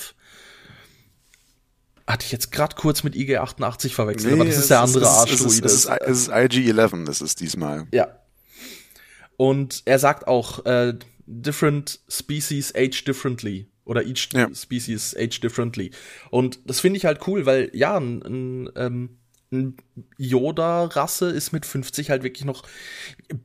Hatte 2.06 2.26
ich 2.26 2.32
jetzt 2.32 2.52
gerade 2.52 2.76
kurz 2.76 3.02
mit 3.02 3.16
IG 3.16 3.38
88 3.38 3.94
verwechselt, 3.94 4.34
aber 4.34 4.44
das 4.44 4.58
ist 4.58 4.68
der 4.68 4.80
andere 4.80 5.04
ist, 5.04 5.08
Arschdruide. 5.08 5.64
es 5.64 5.72
ist, 5.72 5.86
ist, 5.86 6.00
es 6.02 6.18
ist 6.18 6.28
IG-11, 6.28 7.06
das 7.06 7.22
ist 7.22 7.40
diesmal. 7.40 7.86
Ja. 7.94 8.08
Und 9.38 9.82
er 9.86 9.98
sagt 9.98 10.28
auch, 10.28 10.66
äh, 10.66 10.98
different 11.26 12.00
species 12.08 12.74
age 12.74 13.04
differently. 13.04 13.66
Oder 13.84 14.04
each 14.04 14.28
Ja. 14.32 14.48
species 14.54 15.14
age 15.18 15.40
differently. 15.40 15.90
Und 16.30 16.58
das 16.64 16.80
finde 16.80 16.96
ich 16.96 17.04
halt 17.04 17.26
cool, 17.26 17.44
weil 17.44 17.70
ja, 17.74 17.96
ein, 17.98 18.22
ein, 18.22 18.70
ähm, 18.76 19.18
ein 19.52 19.76
Yoda-Rasse 20.16 21.28
ist 21.30 21.52
mit 21.52 21.66
50 21.66 22.10
halt 22.10 22.22
wirklich 22.22 22.44
noch. 22.44 22.62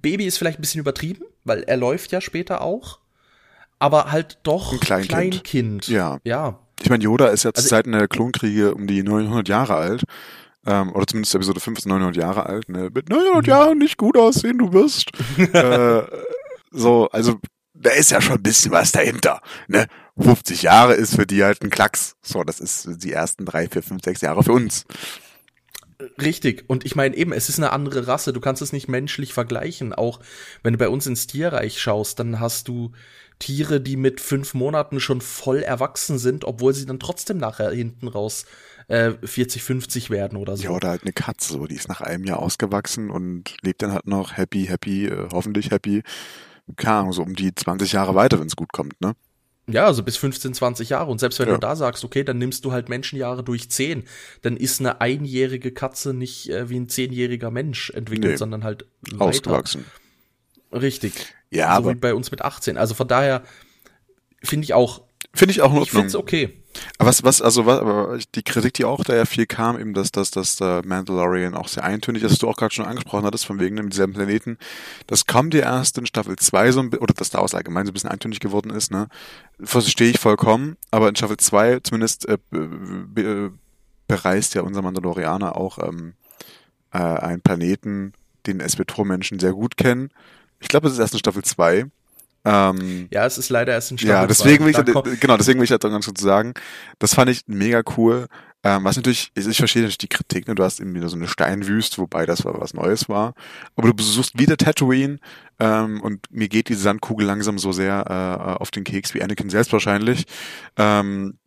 Baby 0.01 0.25
ist 0.25 0.37
vielleicht 0.37 0.57
ein 0.59 0.61
bisschen 0.61 0.79
übertrieben, 0.81 1.23
weil 1.43 1.63
er 1.63 1.77
läuft 1.77 2.11
ja 2.11 2.21
später 2.21 2.61
auch. 2.61 2.99
Aber 3.79 4.11
halt 4.11 4.39
doch 4.43 4.73
Ein 4.73 4.79
Kleinkind. 4.79 5.11
Kleinkind. 5.11 5.87
Ja. 5.87 6.19
Ja. 6.23 6.59
Ich 6.81 6.89
meine, 6.89 7.03
Yoda 7.03 7.27
ist 7.27 7.43
ja 7.43 7.53
zu 7.53 7.59
Also- 7.59 7.69
Zeiten 7.69 7.91
der 7.91 8.07
Klonkriege 8.07 8.73
um 8.73 8.87
die 8.87 9.03
900 9.03 9.47
Jahre 9.49 9.75
alt. 9.75 10.03
ähm, 10.65 10.93
oder 10.93 11.07
zumindest 11.07 11.33
Episode 11.35 11.59
5 11.61 11.79
ist 11.79 11.85
900 11.85 12.17
Jahre 12.17 12.45
alt, 12.45 12.67
ne? 12.69 12.89
mit 12.93 13.07
900 13.09 13.43
mhm. 13.45 13.49
Jahren 13.49 13.77
nicht 13.77 13.97
gut 13.97 14.17
aussehen, 14.17 14.57
du 14.57 14.73
wirst. 14.73 15.09
äh, 15.53 16.03
so, 16.71 17.07
also 17.11 17.39
da 17.79 17.91
ist 17.91 18.11
ja 18.11 18.21
schon 18.21 18.35
ein 18.35 18.43
bisschen 18.43 18.71
was 18.71 18.91
dahinter. 18.91 19.41
Ne? 19.67 19.87
50 20.17 20.63
Jahre 20.63 20.93
ist 20.93 21.15
für 21.15 21.25
die 21.25 21.43
halt 21.43 21.63
ein 21.63 21.69
Klacks. 21.69 22.15
So, 22.21 22.43
das 22.43 22.59
ist 22.59 23.03
die 23.03 23.13
ersten 23.13 23.45
drei, 23.45 23.67
vier, 23.67 23.81
fünf, 23.81 24.03
sechs 24.03 24.21
Jahre 24.21 24.43
für 24.43 24.51
uns. 24.53 24.85
Richtig. 26.21 26.65
Und 26.67 26.85
ich 26.85 26.95
meine 26.95 27.15
eben, 27.15 27.33
es 27.33 27.49
ist 27.49 27.57
eine 27.57 27.71
andere 27.71 28.07
Rasse. 28.07 28.33
Du 28.33 28.39
kannst 28.39 28.61
es 28.61 28.73
nicht 28.73 28.87
menschlich 28.87 29.33
vergleichen. 29.33 29.93
Auch 29.93 30.19
wenn 30.63 30.73
du 30.73 30.79
bei 30.79 30.89
uns 30.89 31.07
ins 31.07 31.27
Tierreich 31.27 31.81
schaust, 31.81 32.19
dann 32.19 32.39
hast 32.39 32.67
du 32.67 32.91
Tiere, 33.37 33.79
die 33.79 33.95
mit 33.95 34.19
fünf 34.19 34.53
Monaten 34.53 34.99
schon 34.99 35.21
voll 35.21 35.59
erwachsen 35.59 36.19
sind, 36.19 36.43
obwohl 36.43 36.73
sie 36.73 36.85
dann 36.85 36.99
trotzdem 36.99 37.37
nachher 37.37 37.71
hinten 37.71 38.09
raus 38.09 38.45
äh, 38.89 39.11
40, 39.23 39.63
50 39.63 40.09
werden 40.09 40.37
oder 40.37 40.57
so. 40.57 40.63
Ja, 40.63 40.71
oder 40.71 40.89
halt 40.89 41.03
eine 41.03 41.13
Katze, 41.13 41.53
so, 41.53 41.65
die 41.65 41.75
ist 41.75 41.87
nach 41.87 42.01
einem 42.01 42.25
Jahr 42.25 42.39
ausgewachsen 42.39 43.09
und 43.09 43.55
lebt 43.61 43.81
dann 43.81 43.93
halt 43.93 44.07
noch 44.07 44.35
happy, 44.35 44.65
happy, 44.65 45.05
äh, 45.07 45.29
hoffentlich 45.31 45.71
happy, 45.71 46.03
keine 46.75 46.97
Ahnung, 46.97 47.13
so 47.13 47.23
um 47.23 47.35
die 47.35 47.53
20 47.53 47.93
Jahre 47.93 48.15
weiter, 48.15 48.39
wenn 48.39 48.47
es 48.47 48.55
gut 48.55 48.71
kommt, 48.71 48.99
ne? 49.01 49.15
Ja, 49.71 49.85
also 49.85 50.01
bis 50.01 50.17
15, 50.17 50.53
20 50.53 50.89
Jahre. 50.89 51.11
Und 51.11 51.19
selbst 51.19 51.39
wenn 51.39 51.47
ja. 51.47 51.53
du 51.53 51.59
da 51.59 51.75
sagst, 51.75 52.03
okay, 52.03 52.23
dann 52.23 52.39
nimmst 52.39 52.65
du 52.65 52.71
halt 52.71 52.89
Menschenjahre 52.89 53.43
durch 53.43 53.69
10, 53.69 54.03
dann 54.41 54.57
ist 54.57 54.79
eine 54.79 54.99
einjährige 54.99 55.71
Katze 55.71 56.13
nicht 56.13 56.49
äh, 56.49 56.69
wie 56.69 56.79
ein 56.79 56.89
zehnjähriger 56.89 57.51
Mensch 57.51 57.91
entwickelt, 57.91 58.31
nee. 58.31 58.37
sondern 58.37 58.63
halt 58.63 58.85
weiter. 59.11 59.21
ausgewachsen. 59.21 59.85
Richtig. 60.71 61.13
Ja, 61.51 61.67
so 61.67 61.77
aber 61.77 61.91
wie 61.91 61.95
bei 61.95 62.13
uns 62.13 62.31
mit 62.31 62.41
18. 62.41 62.77
Also 62.77 62.95
von 62.95 63.07
daher 63.07 63.43
finde 64.43 64.65
ich 64.65 64.73
auch. 64.73 65.03
Finde 65.33 65.51
ich 65.51 65.61
auch 65.61 65.73
in 65.73 65.81
Ich 65.83 65.91
finde 65.91 66.07
es 66.07 66.15
okay. 66.15 66.59
Aber 66.97 67.09
was, 67.09 67.23
was, 67.23 67.41
also 67.41 67.65
was, 67.65 68.29
die 68.35 68.43
Kritik, 68.43 68.73
die 68.75 68.85
auch 68.85 69.03
da 69.03 69.15
ja 69.15 69.25
viel 69.25 69.45
kam, 69.45 69.79
eben, 69.79 69.93
dass, 69.93 70.11
dass, 70.11 70.31
dass 70.31 70.57
der 70.57 70.81
Mandalorian 70.85 71.55
auch 71.55 71.67
sehr 71.67 71.83
eintönig 71.83 72.23
ist, 72.23 72.31
was 72.31 72.39
du 72.39 72.47
auch 72.47 72.55
gerade 72.55 72.73
schon 72.73 72.85
angesprochen 72.85 73.25
hattest, 73.25 73.45
von 73.45 73.59
wegen 73.59 73.75
dem 73.75 73.91
selben 73.91 74.13
Planeten, 74.13 74.57
das 75.07 75.25
kommt 75.25 75.53
dir 75.53 75.63
erst 75.63 75.97
in 75.97 76.05
Staffel 76.05 76.35
2 76.35 76.71
so 76.71 76.79
ein 76.79 76.89
bisschen, 76.89 77.03
oder 77.03 77.13
dass 77.13 77.27
Star 77.27 77.41
Wars 77.41 77.55
allgemein 77.55 77.85
so 77.85 77.91
ein 77.91 77.93
bisschen 77.93 78.09
eintönig 78.09 78.39
geworden 78.39 78.69
ist, 78.69 78.91
ne? 78.91 79.07
Verstehe 79.61 80.09
ich 80.09 80.19
vollkommen, 80.19 80.77
aber 80.91 81.09
in 81.09 81.15
Staffel 81.15 81.37
2 81.37 81.79
zumindest 81.81 82.27
äh, 82.27 82.37
be, 82.49 83.51
bereist 84.07 84.55
ja 84.55 84.61
unser 84.61 84.81
Mandalorianer 84.81 85.55
auch 85.55 85.79
ähm, 85.79 86.13
äh, 86.91 86.97
einen 86.97 87.41
Planeten, 87.41 88.13
den 88.45 88.59
SB-Tor-Menschen 88.59 89.39
sehr 89.39 89.53
gut 89.53 89.77
kennen. 89.77 90.09
Ich 90.59 90.67
glaube, 90.67 90.87
es 90.87 90.93
ist 90.93 90.99
erst 90.99 91.13
in 91.13 91.19
Staffel 91.19 91.43
2 91.43 91.85
ähm, 92.49 93.07
ja, 93.11 93.25
es 93.25 93.37
ist 93.37 93.49
leider 93.49 93.73
erst 93.73 93.91
ein 93.91 93.97
Staffel 93.99 94.15
Ja, 94.15 94.25
deswegen 94.25 94.65
will 94.65 94.71
ich, 94.71 94.77
halt, 94.77 95.21
genau, 95.21 95.37
deswegen 95.37 95.59
will 95.59 95.65
ich 95.65 95.71
halt 95.71 95.83
ganz 95.83 96.05
kurz 96.05 96.19
sagen, 96.19 96.53
das 96.97 97.13
fand 97.13 97.29
ich 97.29 97.43
mega 97.45 97.83
cool. 97.97 98.27
Ähm, 98.63 98.83
was 98.83 98.97
natürlich, 98.97 99.31
ich, 99.35 99.47
ich 99.47 99.57
verstehe 99.57 99.83
natürlich 99.83 99.99
die 99.99 100.09
Kritik, 100.09 100.47
ne? 100.47 100.55
du 100.55 100.63
hast 100.63 100.79
eben 100.79 100.93
wieder 100.95 101.07
so 101.09 101.15
eine 101.15 101.27
Steinwüste, 101.27 101.99
wobei 101.99 102.25
das 102.25 102.43
war 102.43 102.59
was 102.59 102.73
Neues 102.73 103.07
war. 103.07 103.33
Aber 103.75 103.87
du 103.87 103.93
besuchst 103.93 104.37
wieder 104.37 104.57
Tatooine 104.57 105.19
ähm, 105.59 106.01
und 106.01 106.25
mir 106.31 106.49
geht 106.49 106.69
diese 106.69 106.81
Sandkugel 106.81 107.25
langsam 107.25 107.59
so 107.59 107.71
sehr 107.71 108.05
äh, 108.09 108.61
auf 108.61 108.71
den 108.71 108.83
Keks 108.83 109.13
wie 109.13 109.21
Anakin 109.21 109.49
selbst 109.49 109.71
wahrscheinlich. 109.71 110.25
Ähm, 110.75 111.37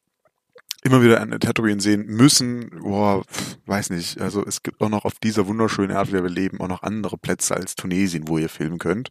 immer 0.83 1.03
wieder 1.03 1.21
eine 1.21 1.39
Tatooine 1.39 1.81
sehen 1.81 2.07
müssen, 2.07 2.71
boah, 2.81 3.23
weiß 3.67 3.91
nicht. 3.91 4.21
Also 4.21 4.45
es 4.45 4.63
gibt 4.63 4.81
auch 4.81 4.89
noch 4.89 5.05
auf 5.05 5.15
dieser 5.21 5.47
wunderschönen 5.47 5.91
Erde, 5.91 6.13
wie 6.13 6.23
wir 6.23 6.29
leben, 6.29 6.61
auch 6.61 6.69
noch 6.69 6.83
andere 6.83 7.17
Plätze 7.17 7.55
als 7.55 7.77
Tunesien, 7.77 8.27
wo 8.27 8.37
ihr 8.37 8.49
filmen 8.49 8.79
könnt. 8.79 9.09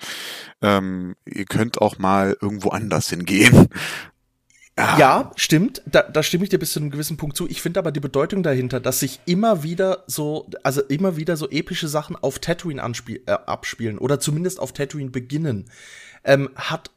Ähm, 0.62 1.16
ihr 1.26 1.46
könnt 1.46 1.82
auch 1.82 1.98
mal 1.98 2.38
irgendwo 2.42 2.70
anders 2.70 3.10
hingehen. 3.10 3.70
Ja, 4.78 4.98
ja 5.00 5.32
stimmt. 5.38 5.82
Da, 5.86 6.04
da 6.04 6.24
stimme 6.24 6.44
ich 6.44 6.50
dir 6.50 6.60
bis 6.60 6.74
zu 6.74 6.80
einem 6.80 6.92
gewissen 6.92 7.16
Punkt 7.16 7.38
zu. 7.38 7.48
Ich 7.48 7.62
finde 7.62 7.80
aber 7.80 7.94
die 7.94 8.02
Bedeutung 8.02 8.44
dahinter, 8.44 8.82
dass 8.82 9.00
sich 9.00 9.22
immer 9.26 9.64
wieder 9.64 10.04
so, 10.08 10.50
also 10.64 10.82
immer 10.82 11.16
wieder 11.16 11.38
so 11.38 11.50
epische 11.50 11.88
Sachen 11.88 12.18
auf 12.18 12.40
Tatooine 12.40 12.84
anspiel, 12.84 13.24
äh, 13.28 13.32
abspielen 13.32 13.98
oder 13.98 14.20
zumindest 14.20 14.60
auf 14.60 14.74
Tatooine 14.74 15.10
beginnen, 15.10 15.72
ähm, 16.26 16.50
hat, 16.56 16.92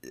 äh, 0.00 0.08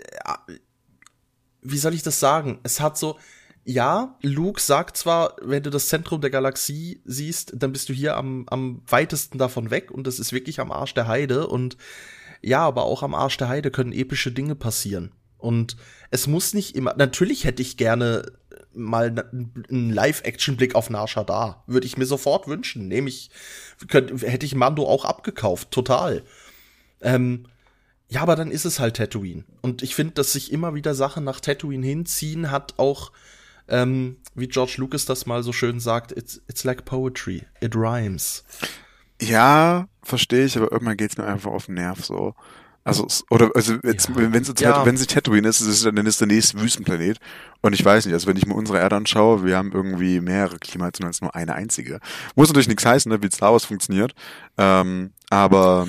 wie 1.64 1.78
soll 1.80 1.96
ich 1.96 2.04
das 2.04 2.20
sagen? 2.20 2.60
Es 2.62 2.80
hat 2.80 2.96
so, 2.96 3.18
ja, 3.66 4.18
Luke 4.22 4.60
sagt 4.60 4.98
zwar, 4.98 5.36
wenn 5.42 5.64
du 5.64 5.70
das 5.70 5.88
Zentrum 5.88 6.22
der 6.22 6.30
Galaxie 6.30 7.02
siehst, 7.06 7.54
dann 7.56 7.72
bist 7.72 7.90
du 7.90 7.94
hier 7.94 8.18
am, 8.18 8.46
am 8.50 8.82
weitesten 8.88 9.38
davon 9.38 9.72
weg 9.72 9.92
und 9.92 10.06
das 10.06 10.20
ist 10.20 10.34
wirklich 10.34 10.60
am 10.60 10.72
Arsch 10.72 10.94
der 10.94 11.08
Heide 11.08 11.48
und 11.48 11.78
ja, 12.42 12.60
aber 12.60 12.84
auch 12.84 13.04
am 13.04 13.16
Arsch 13.16 13.38
der 13.38 13.48
Heide 13.48 13.72
können 13.72 13.94
epische 13.94 14.32
Dinge 14.32 14.56
passieren. 14.56 15.12
Und 15.38 15.78
es 16.12 16.28
muss 16.28 16.54
nicht 16.54 16.76
immer, 16.76 16.94
natürlich 16.98 17.46
hätte 17.46 17.62
ich 17.62 17.78
gerne 17.78 18.34
mal 18.74 19.14
einen 19.70 19.92
Live-Action-Blick 19.92 20.76
auf 20.76 20.90
Narsha 20.90 21.24
da. 21.24 21.64
Würde 21.68 21.86
ich 21.86 21.98
mir 21.98 22.06
sofort 22.06 22.48
wünschen. 22.48 22.88
Nehme 22.88 23.10
ich, 23.10 23.30
könnte, 23.88 24.28
hätte 24.28 24.46
ich 24.46 24.56
Mando 24.56 24.88
auch 24.88 25.06
abgekauft, 25.06 25.72
total. 25.72 26.24
Ähm, 27.02 27.46
ja, 28.10 28.22
aber 28.22 28.36
dann 28.36 28.52
ist 28.52 28.66
es 28.66 28.80
halt 28.80 28.98
Tatooine. 28.98 29.44
Und 29.62 29.84
ich 29.84 29.96
finde, 29.96 30.14
dass 30.14 30.34
sich 30.34 30.52
immer 30.52 30.76
wieder 30.76 30.96
Sachen 30.96 31.24
nach 31.24 31.40
Tatooine 31.40 31.86
hinziehen, 31.86 32.52
hat 32.52 32.76
auch 32.78 33.12
ähm, 33.68 34.18
wie 34.36 34.48
George 34.48 34.76
Lucas 34.78 35.06
das 35.06 35.26
mal 35.26 35.44
so 35.44 35.54
schön 35.54 35.80
sagt, 35.80 36.12
it's, 36.12 36.42
it's 36.48 36.64
like 36.64 36.86
poetry, 36.86 37.44
it 37.62 37.76
rhymes. 37.76 38.44
Ja, 39.22 39.88
verstehe 40.02 40.46
ich, 40.46 40.58
aber 40.58 40.72
irgendwann 40.72 40.98
geht's 40.98 41.18
mir 41.18 41.26
einfach 41.26 41.52
auf 41.52 41.68
den 41.68 41.76
Nerv 41.76 42.04
so. 42.04 42.34
Also, 42.86 43.08
oder, 43.30 43.50
also, 43.56 43.76
jetzt, 43.84 44.10
ja. 44.10 44.16
wenn, 44.16 44.42
es 44.42 44.54
ja. 44.60 44.86
wenn 44.86 44.98
sie 44.98 45.06
Tatooine 45.06 45.48
ist, 45.48 45.62
ist 45.62 45.68
es, 45.68 45.84
dann 45.84 46.06
ist 46.06 46.20
der 46.20 46.28
nächste 46.28 46.60
Wüstenplanet. 46.60 47.18
Und 47.62 47.72
ich 47.72 47.86
weiß 47.86 48.06
nicht, 48.06 48.14
also 48.14 48.28
wenn 48.28 48.36
ich 48.36 48.46
mir 48.46 48.56
unsere 48.56 48.80
Erde 48.80 48.98
anschaue, 48.98 49.46
wir 49.46 49.56
haben 49.56 49.72
irgendwie 49.72 50.20
mehrere 50.20 50.60
Klimazonen 50.60 51.08
als 51.08 51.22
nur 51.22 51.34
eine 51.34 51.56
einzige. 51.56 52.02
Muss 52.36 52.50
natürlich 52.50 52.68
nichts 52.68 52.86
heißen, 52.86 53.10
ne, 53.10 53.24
wie 53.24 53.32
Star 53.32 53.54
Wars 53.54 53.64
funktioniert. 53.64 54.14
Ähm, 54.58 55.12
aber 55.30 55.88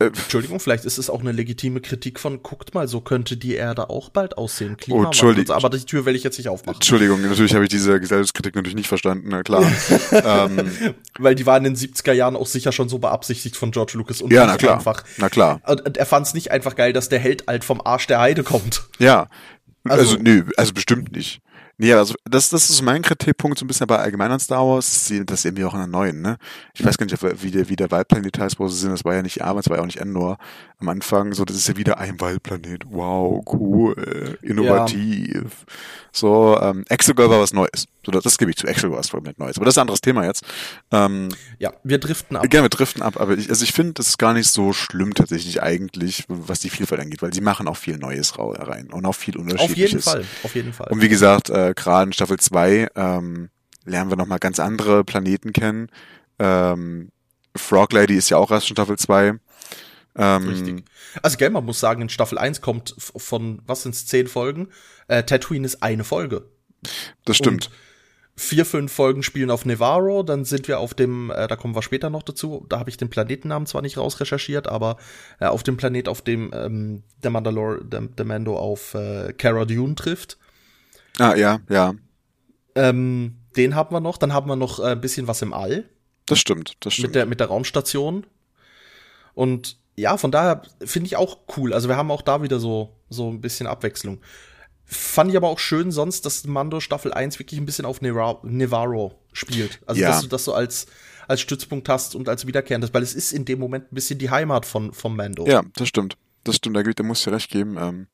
Entschuldigung, 0.00 0.60
vielleicht 0.60 0.86
ist 0.86 0.96
es 0.96 1.10
auch 1.10 1.20
eine 1.20 1.32
legitime 1.32 1.82
Kritik 1.82 2.18
von, 2.18 2.42
guckt 2.42 2.74
mal, 2.74 2.88
so 2.88 3.02
könnte 3.02 3.36
die 3.36 3.54
Erde 3.54 3.90
auch 3.90 4.08
bald 4.08 4.38
aussehen. 4.38 4.78
Klima 4.78 5.00
oh, 5.00 5.04
Entschuldigung. 5.04 5.54
Aber 5.54 5.68
die 5.68 5.84
Tür 5.84 6.06
will 6.06 6.16
ich 6.16 6.24
jetzt 6.24 6.38
nicht 6.38 6.48
aufmachen. 6.48 6.76
Entschuldigung, 6.76 7.20
natürlich 7.20 7.54
habe 7.54 7.64
ich 7.64 7.70
diese 7.70 8.00
Gesellschaftskritik 8.00 8.54
natürlich 8.54 8.76
nicht 8.76 8.88
verstanden, 8.88 9.28
na 9.28 9.42
klar. 9.42 9.62
ähm, 10.12 10.70
Weil 11.18 11.34
die 11.34 11.44
war 11.44 11.58
in 11.58 11.64
den 11.64 11.76
70er 11.76 12.12
Jahren 12.12 12.34
auch 12.34 12.46
sicher 12.46 12.72
schon 12.72 12.88
so 12.88 12.98
beabsichtigt 12.98 13.56
von 13.56 13.72
George 13.72 13.92
Lucas 13.96 14.22
und 14.22 14.32
ja, 14.32 14.46
na 14.46 14.56
klar. 14.56 14.76
einfach. 14.76 15.04
Na 15.18 15.28
klar. 15.28 15.60
Und 15.66 15.98
er 15.98 16.06
fand 16.06 16.26
es 16.26 16.32
nicht 16.32 16.50
einfach 16.50 16.76
geil, 16.76 16.94
dass 16.94 17.10
der 17.10 17.18
Held 17.18 17.48
alt 17.48 17.64
vom 17.64 17.82
Arsch 17.84 18.06
der 18.06 18.20
Heide 18.20 18.42
kommt. 18.42 18.84
Ja. 18.98 19.28
Also, 19.84 20.12
also 20.12 20.22
nö, 20.22 20.44
also 20.56 20.72
bestimmt 20.72 21.12
nicht. 21.12 21.40
Nee, 21.80 21.94
also 21.94 22.14
das, 22.24 22.50
das 22.50 22.68
ist 22.68 22.82
mein 22.82 23.00
Kritikpunkt 23.00 23.58
so 23.58 23.64
ein 23.64 23.66
bisschen 23.66 23.86
bei 23.86 23.96
allgemein 23.96 24.30
an 24.30 24.38
Star 24.38 24.66
Wars, 24.66 25.10
das 25.24 25.44
wir 25.44 25.66
auch 25.66 25.72
in 25.72 25.78
der 25.78 25.86
neuen, 25.86 26.20
ne? 26.20 26.36
Ich 26.74 26.84
weiß 26.84 26.98
gar 26.98 27.06
nicht, 27.06 27.42
wie 27.42 27.50
der, 27.50 27.70
wie 27.70 27.76
der 27.76 27.90
Waldplanet 27.90 28.38
heißt, 28.38 28.58
wo 28.58 28.68
sie 28.68 28.76
sind, 28.76 28.90
das 28.90 29.02
war 29.06 29.14
ja 29.14 29.22
nicht 29.22 29.40
Arbeit, 29.40 29.64
das 29.64 29.70
war 29.70 29.78
ja 29.78 29.82
auch 29.82 29.86
nicht 29.86 29.98
Endor 29.98 30.36
am 30.78 30.90
Anfang, 30.90 31.32
so, 31.32 31.46
das 31.46 31.56
ist 31.56 31.68
ja 31.68 31.78
wieder 31.78 31.96
ein 31.96 32.20
Waldplanet, 32.20 32.84
wow, 32.90 33.42
cool, 33.52 34.38
innovativ. 34.42 35.34
Ja. 35.42 35.74
So, 36.12 36.58
ähm, 36.60 36.84
Exegol 36.88 37.30
war 37.30 37.40
was 37.40 37.52
Neues. 37.52 37.86
So, 38.04 38.10
das, 38.10 38.24
das 38.24 38.38
gebe 38.38 38.50
ich 38.50 38.56
zu, 38.56 38.66
Exegol 38.66 38.92
war 38.92 38.98
was 38.98 39.10
komplett 39.10 39.38
Neues. 39.38 39.56
Aber 39.56 39.64
das 39.64 39.74
ist 39.74 39.78
ein 39.78 39.82
anderes 39.82 40.00
Thema 40.00 40.24
jetzt. 40.24 40.42
Ähm, 40.90 41.28
ja, 41.58 41.72
wir 41.84 41.98
driften 41.98 42.36
ab. 42.36 42.48
Gerne, 42.48 42.64
wir 42.64 42.70
driften 42.70 43.02
ab, 43.02 43.20
aber 43.20 43.36
ich, 43.36 43.48
also 43.48 43.62
ich 43.62 43.72
finde, 43.72 43.94
das 43.94 44.08
ist 44.08 44.18
gar 44.18 44.32
nicht 44.32 44.50
so 44.50 44.72
schlimm 44.72 45.14
tatsächlich 45.14 45.62
eigentlich, 45.62 46.24
was 46.28 46.60
die 46.60 46.70
Vielfalt 46.70 47.00
angeht, 47.00 47.22
weil 47.22 47.32
sie 47.32 47.42
machen 47.42 47.68
auch 47.68 47.76
viel 47.76 47.98
Neues 47.98 48.38
rein 48.38 48.88
und 48.90 49.04
auch 49.06 49.14
viel 49.14 49.36
Unterschiedliches. 49.36 50.06
Auf 50.06 50.14
jeden 50.14 50.24
Fall, 50.24 50.44
auf 50.44 50.54
jeden 50.54 50.72
Fall. 50.72 50.88
Und 50.90 51.02
wie 51.02 51.08
gesagt, 51.08 51.50
äh, 51.50 51.69
gerade 51.74 52.08
in 52.08 52.12
Staffel 52.12 52.38
2 52.38 52.88
ähm, 52.94 53.50
lernen 53.84 54.10
wir 54.10 54.16
nochmal 54.16 54.38
ganz 54.38 54.60
andere 54.60 55.04
Planeten 55.04 55.52
kennen. 55.52 55.88
Ähm, 56.38 57.10
Frog 57.56 57.92
Lady 57.92 58.16
ist 58.16 58.30
ja 58.30 58.36
auch 58.36 58.50
erst 58.50 58.68
in 58.70 58.76
Staffel 58.76 58.98
2. 58.98 59.34
Ähm, 60.16 60.48
Richtig. 60.48 60.84
Also, 61.22 61.36
gell, 61.36 61.50
man 61.50 61.64
muss 61.64 61.80
sagen, 61.80 62.02
in 62.02 62.08
Staffel 62.08 62.38
1 62.38 62.60
kommt 62.60 62.94
von, 62.98 63.62
was 63.66 63.82
sind's, 63.82 64.06
zehn 64.06 64.26
Folgen? 64.26 64.68
Äh, 65.08 65.24
Tatooine 65.24 65.66
ist 65.66 65.82
eine 65.82 66.04
Folge. 66.04 66.46
Das 67.24 67.36
stimmt. 67.36 67.66
Und 67.66 67.74
vier, 68.40 68.64
fünf 68.64 68.92
Folgen 68.92 69.22
spielen 69.22 69.50
auf 69.50 69.66
Nevarro, 69.66 70.22
dann 70.22 70.44
sind 70.44 70.66
wir 70.66 70.80
auf 70.80 70.94
dem, 70.94 71.30
äh, 71.30 71.46
da 71.46 71.56
kommen 71.56 71.74
wir 71.74 71.82
später 71.82 72.10
noch 72.10 72.22
dazu, 72.22 72.64
da 72.68 72.78
habe 72.78 72.88
ich 72.88 72.96
den 72.96 73.10
Planetennamen 73.10 73.66
zwar 73.66 73.82
nicht 73.82 73.98
rausrecherchiert, 73.98 74.66
aber 74.66 74.96
äh, 75.40 75.46
auf 75.46 75.62
dem 75.62 75.76
Planet, 75.76 76.08
auf 76.08 76.22
dem 76.22 76.50
ähm, 76.54 77.02
der 77.22 77.30
Mandalore, 77.30 77.84
der, 77.84 78.00
der 78.00 78.24
Mando 78.24 78.56
auf 78.56 78.94
äh, 78.94 79.32
Cara 79.34 79.66
Dune 79.66 79.94
trifft. 79.94 80.38
Ah, 81.18 81.34
ja, 81.34 81.60
ja. 81.68 81.94
Ähm, 82.74 83.36
den 83.56 83.74
haben 83.74 83.94
wir 83.94 84.00
noch, 84.00 84.16
dann 84.16 84.32
haben 84.32 84.48
wir 84.48 84.56
noch 84.56 84.78
äh, 84.80 84.92
ein 84.92 85.00
bisschen 85.00 85.26
was 85.26 85.42
im 85.42 85.52
All. 85.52 85.88
Das 86.26 86.38
stimmt, 86.38 86.76
das 86.80 86.94
stimmt. 86.94 87.08
Mit 87.08 87.14
der, 87.14 87.26
mit 87.26 87.40
der 87.40 87.48
Raumstation. 87.48 88.26
Und 89.34 89.78
ja, 89.96 90.16
von 90.16 90.30
daher 90.30 90.62
finde 90.84 91.06
ich 91.06 91.16
auch 91.16 91.38
cool. 91.56 91.72
Also 91.72 91.88
wir 91.88 91.96
haben 91.96 92.10
auch 92.10 92.22
da 92.22 92.42
wieder 92.42 92.60
so, 92.60 92.96
so 93.08 93.28
ein 93.28 93.40
bisschen 93.40 93.66
Abwechslung. 93.66 94.20
Fand 94.84 95.30
ich 95.30 95.36
aber 95.36 95.48
auch 95.48 95.58
schön 95.58 95.92
sonst, 95.92 96.26
dass 96.26 96.46
Mando 96.46 96.80
Staffel 96.80 97.12
1 97.12 97.38
wirklich 97.38 97.60
ein 97.60 97.66
bisschen 97.66 97.84
auf 97.84 98.00
Nevarro 98.00 99.20
spielt. 99.32 99.80
Also, 99.86 100.00
ja. 100.00 100.08
dass 100.08 100.22
du 100.22 100.26
das 100.26 100.44
so 100.44 100.52
als, 100.52 100.86
als 101.28 101.40
Stützpunkt 101.40 101.88
hast 101.88 102.16
und 102.16 102.28
als 102.28 102.46
wiederkehrendes, 102.46 102.92
weil 102.92 103.02
es 103.02 103.14
ist 103.14 103.32
in 103.32 103.44
dem 103.44 103.60
Moment 103.60 103.92
ein 103.92 103.94
bisschen 103.94 104.18
die 104.18 104.30
Heimat 104.30 104.66
von, 104.66 104.92
von 104.92 105.14
Mando. 105.14 105.46
Ja, 105.46 105.62
das 105.76 105.88
stimmt. 105.88 106.16
Das 106.42 106.56
stimmt, 106.56 106.76
da, 106.76 106.82
da 106.82 107.02
muss 107.02 107.18
ich 107.18 107.24
dir 107.24 107.32
recht 107.32 107.50
geben. 107.50 107.76
Ähm, 107.78 108.06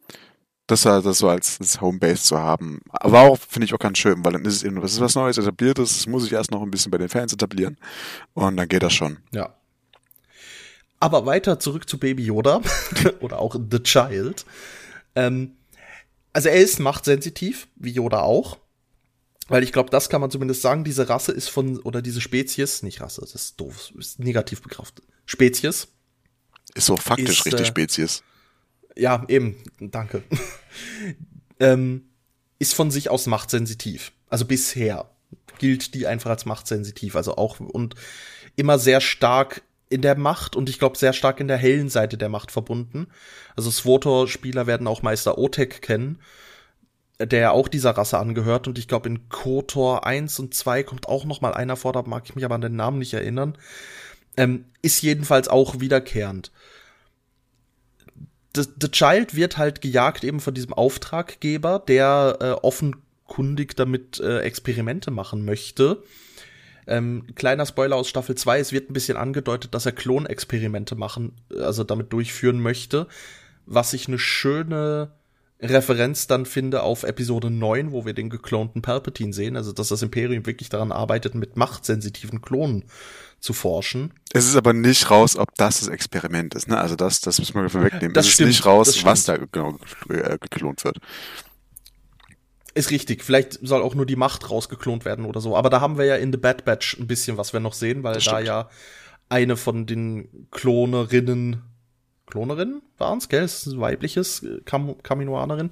das, 0.67 0.83
das 0.83 1.19
so 1.19 1.29
als, 1.29 1.61
als 1.61 1.81
Homebase 1.81 2.23
zu 2.23 2.39
haben. 2.39 2.81
Aber 2.91 3.21
auch, 3.21 3.39
finde 3.39 3.67
ich 3.67 3.75
auch 3.75 3.79
ganz 3.79 3.99
schön, 3.99 4.25
weil 4.25 4.33
dann 4.33 4.45
ist 4.45 4.57
es 4.57 4.63
eben, 4.63 4.81
das 4.81 4.93
ist 4.93 5.01
was 5.01 5.15
Neues, 5.15 5.39
etabliertes, 5.39 5.95
das 5.95 6.07
muss 6.07 6.27
ich 6.27 6.33
erst 6.33 6.51
noch 6.51 6.63
ein 6.63 6.71
bisschen 6.71 6.91
bei 6.91 6.99
den 6.99 7.09
Fans 7.09 7.33
etablieren. 7.33 7.77
Und 8.35 8.57
dann 8.57 8.69
geht 8.69 8.83
das 8.83 8.93
schon. 8.93 9.19
Ja. 9.33 9.55
Aber 10.99 11.27
weiter 11.27 11.59
zurück 11.59 11.89
zu 11.89 11.99
Baby 11.99 12.25
Yoda 12.25 12.63
oder 13.21 13.39
auch 13.39 13.55
The 13.55 13.81
Child. 13.81 14.45
Ähm, 15.15 15.57
also 16.33 16.49
er 16.49 16.57
ist 16.57 16.81
machtsensitiv, 16.81 17.69
wie 17.77 17.93
Yoda 17.93 18.21
auch. 18.23 18.59
Weil 19.49 19.63
ich 19.63 19.73
glaube, 19.73 19.91
das 19.91 20.09
kann 20.09 20.21
man 20.21 20.31
zumindest 20.31 20.63
sagen, 20.63 20.83
diese 20.83 21.09
Rasse 21.09 21.31
ist 21.31 21.49
von, 21.49 21.79
oder 21.81 22.03
diese 22.03 22.21
Spezies, 22.21 22.83
nicht 22.83 23.01
Rasse, 23.01 23.21
das 23.21 23.35
ist 23.37 23.61
doof, 23.61 23.93
ist 23.97 24.19
negativ 24.19 24.61
begriffen. 24.61 24.97
Spezies. 25.25 25.87
Ist 26.75 26.87
so 26.87 26.97
faktisch 26.97 27.39
ist, 27.41 27.47
richtig 27.47 27.61
äh, 27.61 27.65
Spezies. 27.67 28.25
Ja, 28.97 29.25
eben, 29.29 29.57
danke. 29.79 30.23
ähm, 31.61 32.09
ist 32.59 32.75
von 32.75 32.91
sich 32.91 33.11
aus 33.11 33.27
machtsensitiv. 33.27 34.13
Also 34.29 34.45
bisher 34.47 35.11
gilt 35.59 35.95
die 35.95 36.07
einfach 36.07 36.31
als 36.31 36.47
machtsensitiv. 36.47 37.17
Also 37.17 37.37
auch 37.37 37.61
und 37.61 37.95
immer 38.57 38.79
sehr 38.79 39.01
stark 39.01 39.63
in 39.89 40.03
der 40.03 40.17
Macht 40.17 40.57
und 40.57 40.69
ich 40.69 40.79
glaube 40.79 40.99
sehr 40.99 41.13
stark 41.13 41.41
in 41.41 41.49
der 41.49 41.57
hellen 41.57 41.89
Seite 41.89 42.19
der 42.19 42.29
Macht 42.29 42.51
verbunden. 42.51 43.07
Also 43.55 43.71
Swotor-Spieler 43.71 44.67
werden 44.67 44.87
auch 44.87 45.03
Meister 45.03 45.39
Otek 45.39 45.81
kennen, 45.81 46.19
der 47.21 47.41
ja 47.41 47.51
auch 47.53 47.69
dieser 47.69 47.93
Rasse 47.93 48.19
angehört 48.19 48.67
und 48.67 48.79
ich 48.79 48.89
glaube 48.89 49.09
in 49.09 49.29
KOTOR 49.29 50.05
1 50.05 50.39
und 50.41 50.55
2 50.55 50.83
kommt 50.83 51.09
auch 51.09 51.25
noch 51.25 51.41
mal 51.41 51.55
einer 51.55 51.77
vor, 51.77 51.93
da 51.93 52.03
mag 52.03 52.25
ich 52.27 52.35
mich 52.35 52.45
aber 52.45 52.57
an 52.57 52.61
den 52.63 52.77
Namen 52.77 52.99
nicht 52.99 53.15
erinnern. 53.15 53.57
Ähm, 54.37 54.67
ist 54.83 55.03
jedenfalls 55.03 55.49
auch 55.49 55.81
wiederkehrend. 55.81 56.51
The, 58.63 58.91
Child 58.91 59.35
wird 59.35 59.59
halt 59.59 59.81
gejagt 59.81 60.25
eben 60.25 60.41
von 60.41 60.55
diesem 60.55 60.73
Auftraggeber, 60.73 61.83
der 61.87 62.39
äh, 62.41 62.51
offenkundig 62.53 63.77
damit 63.77 64.21
äh, 64.21 64.41
Experimente 64.41 65.11
machen 65.11 65.45
möchte. 65.45 66.03
Ähm, 66.87 67.27
kleiner 67.35 67.67
Spoiler 67.67 67.97
aus 67.97 68.09
Staffel 68.09 68.37
2, 68.37 68.61
es 68.61 68.73
wird 68.73 68.91
ein 68.91 68.95
bisschen 68.95 69.17
angedeutet, 69.17 69.75
dass 69.75 69.87
er 69.87 69.93
Klonexperimente 69.93 70.95
machen, 70.95 71.33
also 71.51 71.83
damit 71.83 72.13
durchführen 72.13 72.61
möchte, 72.61 73.09
was 73.67 73.93
ich 73.93 74.07
eine 74.07 74.19
schöne 74.19 75.11
Referenz 75.61 76.27
dann 76.27 76.45
finde 76.45 76.83
auf 76.83 77.03
Episode 77.03 77.51
9, 77.51 77.93
wo 77.93 78.05
wir 78.05 78.13
den 78.13 78.29
geklonten 78.29 78.83
Palpatine 78.83 79.33
sehen, 79.33 79.57
also 79.57 79.73
dass 79.73 79.89
das 79.89 80.03
Imperium 80.03 80.45
wirklich 80.45 80.69
daran 80.69 80.93
arbeitet, 80.93 81.35
mit 81.35 81.57
machtsensitiven 81.57 82.43
Klonen 82.43 82.85
zu 83.41 83.53
forschen. 83.53 84.13
Es 84.33 84.47
ist 84.47 84.57
aber 84.57 84.75
nicht 84.75 85.11
raus, 85.11 85.37
ob 85.37 85.55
das 85.57 85.81
das 85.81 85.89
Experiment 85.89 86.55
ist, 86.55 86.69
ne? 86.69 86.79
Also 86.79 86.95
das, 86.95 87.21
das 87.21 87.39
müssen 87.39 87.55
wir 87.55 87.71
vorwegnehmen. 87.71 88.13
Das 88.13 88.27
es 88.27 88.33
stimmt, 88.33 88.51
ist 88.51 88.57
nicht 88.57 88.67
raus, 88.67 89.05
was 89.05 89.25
da 89.25 89.37
genau 89.37 89.79
geklont 90.09 90.85
wird. 90.85 90.99
Ist 92.75 92.91
richtig. 92.91 93.25
Vielleicht 93.25 93.59
soll 93.63 93.81
auch 93.81 93.95
nur 93.95 94.05
die 94.05 94.17
Macht 94.17 94.51
rausgeklont 94.51 95.07
werden 95.07 95.25
oder 95.25 95.41
so. 95.41 95.57
Aber 95.57 95.71
da 95.71 95.81
haben 95.81 95.97
wir 95.97 96.05
ja 96.05 96.17
in 96.17 96.31
The 96.33 96.39
Bad 96.39 96.67
Batch 96.67 96.99
ein 96.99 97.07
bisschen, 97.07 97.39
was 97.39 97.55
wir 97.55 97.61
noch 97.61 97.73
sehen, 97.73 98.03
weil 98.03 98.19
da 98.19 98.41
ja 98.41 98.69
eine 99.31 99.57
von 99.57 99.87
den 99.87 100.49
Klonerinnen, 100.51 101.63
Klonerinnen 102.27 102.83
waren's, 102.99 103.29
gell? 103.29 103.43
Das 103.43 103.67
ist 103.67 103.75
ein 103.75 103.81
weibliches 103.81 104.45
Kam 104.65 105.01
Kaminoanerin, 105.03 105.71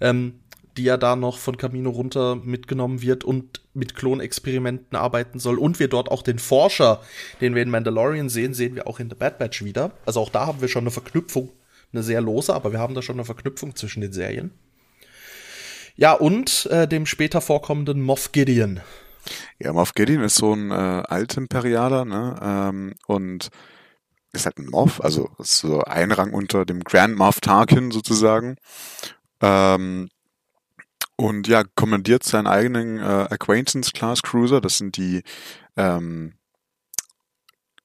ähm, 0.00 0.40
die 0.76 0.84
ja 0.84 0.96
da 0.96 1.16
noch 1.16 1.38
von 1.38 1.56
Camino 1.56 1.90
runter 1.90 2.36
mitgenommen 2.36 3.02
wird 3.02 3.24
und 3.24 3.60
mit 3.74 3.96
Klonexperimenten 3.96 4.96
arbeiten 4.96 5.38
soll. 5.40 5.58
Und 5.58 5.80
wir 5.80 5.88
dort 5.88 6.10
auch 6.10 6.22
den 6.22 6.38
Forscher, 6.38 7.00
den 7.40 7.54
wir 7.54 7.62
in 7.62 7.70
Mandalorian 7.70 8.28
sehen, 8.28 8.54
sehen 8.54 8.76
wir 8.76 8.86
auch 8.86 9.00
in 9.00 9.10
The 9.10 9.16
Bad 9.16 9.38
Batch 9.38 9.64
wieder. 9.64 9.92
Also 10.06 10.20
auch 10.20 10.30
da 10.30 10.46
haben 10.46 10.60
wir 10.60 10.68
schon 10.68 10.84
eine 10.84 10.90
Verknüpfung, 10.92 11.50
eine 11.92 12.02
sehr 12.02 12.20
lose, 12.20 12.54
aber 12.54 12.72
wir 12.72 12.78
haben 12.78 12.94
da 12.94 13.02
schon 13.02 13.16
eine 13.16 13.24
Verknüpfung 13.24 13.74
zwischen 13.74 14.00
den 14.00 14.12
Serien. 14.12 14.52
Ja, 15.96 16.12
und 16.12 16.66
äh, 16.66 16.86
dem 16.86 17.06
später 17.06 17.40
vorkommenden 17.40 18.00
Moff 18.02 18.30
Gideon. 18.30 18.80
Ja, 19.58 19.72
Moff 19.72 19.94
Gideon 19.94 20.22
ist 20.22 20.36
so 20.36 20.52
ein 20.52 20.70
äh, 20.70 20.74
Altimperialer, 20.74 22.04
ne? 22.04 22.38
Ähm, 22.40 22.94
und 23.08 23.50
ist 24.32 24.46
halt 24.46 24.58
ein 24.58 24.66
Moff, 24.66 25.00
also 25.02 25.30
ist 25.38 25.58
so 25.58 25.82
ein 25.82 26.12
Rang 26.12 26.32
unter 26.32 26.64
dem 26.64 26.84
Grand 26.84 27.16
Moff 27.16 27.40
Tarkin 27.40 27.90
sozusagen. 27.90 28.56
Ähm, 29.40 30.08
und 31.16 31.48
ja, 31.48 31.64
kommandiert 31.74 32.22
seinen 32.22 32.46
eigenen 32.46 32.98
äh, 32.98 33.26
Acquaintance 33.30 33.92
Class 33.92 34.22
Cruiser. 34.22 34.60
Das 34.60 34.78
sind 34.78 34.96
die 34.96 35.22
ähm, 35.76 36.34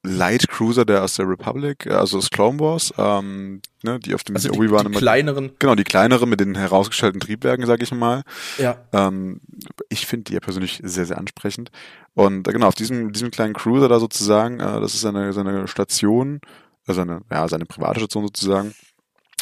Light 0.04 0.48
Cruiser 0.48 0.84
der 0.84 1.02
aus 1.02 1.14
der 1.14 1.28
Republic, 1.28 1.86
äh, 1.86 1.90
also 1.90 2.18
aus 2.18 2.30
Clone 2.30 2.60
Wars, 2.60 2.92
ähm, 2.98 3.62
ne, 3.82 3.98
die 3.98 4.14
auf 4.14 4.22
dem 4.22 4.36
also 4.36 4.50
Obi-Wan 4.50 4.86
immer. 4.86 4.98
kleineren. 4.98 5.52
Genau, 5.58 5.74
die 5.74 5.84
kleineren 5.84 6.28
mit 6.28 6.40
den 6.40 6.54
herausgestellten 6.54 7.20
Triebwerken, 7.20 7.66
sag 7.66 7.82
ich 7.82 7.90
mal. 7.92 8.22
Ja. 8.58 8.76
Ähm, 8.92 9.40
ich 9.88 10.06
finde 10.06 10.24
die 10.24 10.34
ja 10.34 10.40
persönlich 10.40 10.80
sehr, 10.84 11.06
sehr 11.06 11.18
ansprechend. 11.18 11.70
Und 12.12 12.46
äh, 12.46 12.52
genau, 12.52 12.68
auf 12.68 12.74
diesem, 12.74 13.12
diesem 13.12 13.30
kleinen 13.30 13.54
Cruiser 13.54 13.88
da 13.88 13.98
sozusagen, 13.98 14.60
äh, 14.60 14.80
das 14.80 14.94
ist 14.94 15.00
seine, 15.00 15.32
seine 15.32 15.66
Station, 15.66 16.40
also 16.86 17.00
seine, 17.00 17.22
ja, 17.30 17.48
seine 17.48 17.64
private 17.64 18.00
Station 18.00 18.26
sozusagen, 18.26 18.74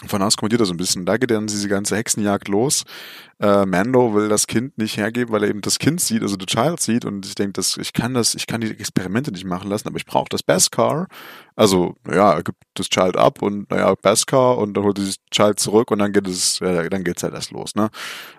von 0.07 0.23
aus 0.23 0.37
kommandiert 0.37 0.61
er 0.61 0.67
so 0.67 0.75
ein 0.75 0.77
bisschen. 0.77 1.07
Da 1.07 1.17
geht 1.17 1.31
dann 1.31 1.47
diese 1.47 1.69
ganze 1.69 1.97
Hexenjagd 1.97 2.49
los. 2.49 2.85
Äh, 3.41 3.67
Mando 3.67 4.15
will 4.15 4.29
das 4.29 4.47
Kind 4.47 4.79
nicht 4.79 4.97
hergeben, 4.97 5.33
weil 5.33 5.43
er 5.43 5.51
eben 5.51 5.61
das 5.61 5.79
Kind 5.79 6.01
sieht, 6.01 6.23
also 6.23 6.37
The 6.38 6.47
Child 6.47 6.81
sieht 6.81 7.05
und 7.05 7.27
ich 7.27 7.35
denke, 7.35 7.61
ich 7.61 7.93
kann 7.93 8.15
das, 8.15 8.35
ich 8.35 8.47
kann 8.47 8.61
die 8.61 8.71
Experimente 8.71 9.33
nicht 9.33 9.45
machen 9.45 9.69
lassen, 9.69 9.88
aber 9.88 9.97
ich 9.97 10.07
brauche 10.07 10.29
das 10.31 10.43
Beskar. 10.43 11.09
Also, 11.57 11.97
ja, 12.09 12.35
er 12.35 12.43
gibt 12.43 12.62
das 12.75 12.88
Child 12.88 13.17
ab 13.17 13.43
und 13.43 13.71
naja, 13.71 13.95
Beskar 14.01 14.59
und 14.59 14.75
dann 14.75 14.85
holt 14.85 14.99
er 14.99 15.07
das 15.07 15.17
Child 15.31 15.59
zurück 15.59 15.91
und 15.91 15.99
dann 15.99 16.12
geht 16.12 16.29
es, 16.29 16.61
äh, 16.61 16.88
dann 16.88 17.05
geht's 17.05 17.23
halt 17.23 17.35
erst 17.35 17.51
los, 17.51 17.75
ne? 17.75 17.91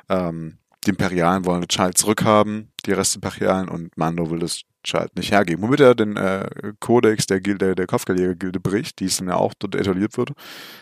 Ähm, 0.09 0.57
die 0.85 0.91
Imperialen 0.91 1.45
wollen 1.45 1.61
das 1.61 1.69
Child 1.69 1.97
zurückhaben, 1.97 2.71
die 2.85 2.91
Restimperialen 2.91 3.69
und 3.69 3.97
Mando 3.97 4.29
will 4.29 4.39
das 4.39 4.61
Child 4.83 5.15
nicht 5.15 5.31
hergeben. 5.31 5.63
Womit 5.63 5.79
er 5.79 5.95
den 5.95 6.17
äh, 6.17 6.47
Kodex 6.79 7.25
der 7.25 7.41
Gilde, 7.41 7.75
der 7.75 7.87
Kopfgeldjäger-Gilde 7.87 8.59
bricht, 8.59 8.99
die 8.99 9.05
es 9.05 9.17
dann 9.17 9.27
ja 9.27 9.35
auch 9.35 9.53
dort 9.57 9.75
etabliert 9.75 10.17
wird. 10.17 10.31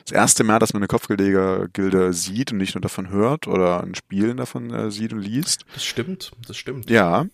Das 0.05 0.11
erste 0.11 0.43
Mal, 0.43 0.59
dass 0.59 0.73
man 0.73 0.81
eine 0.81 0.87
Kopfgeldjäger-Gilde 0.87 2.13
sieht 2.13 2.51
und 2.51 2.57
nicht 2.57 2.75
nur 2.75 2.81
davon 2.81 3.09
hört 3.09 3.47
oder 3.47 3.83
in 3.83 3.95
Spielen 3.95 4.37
davon 4.37 4.71
äh, 4.71 4.91
sieht 4.91 5.13
und 5.13 5.19
liest. 5.19 5.65
Das 5.73 5.85
stimmt, 5.85 6.31
das 6.47 6.57
stimmt. 6.57 6.89
Ja. 6.89 7.25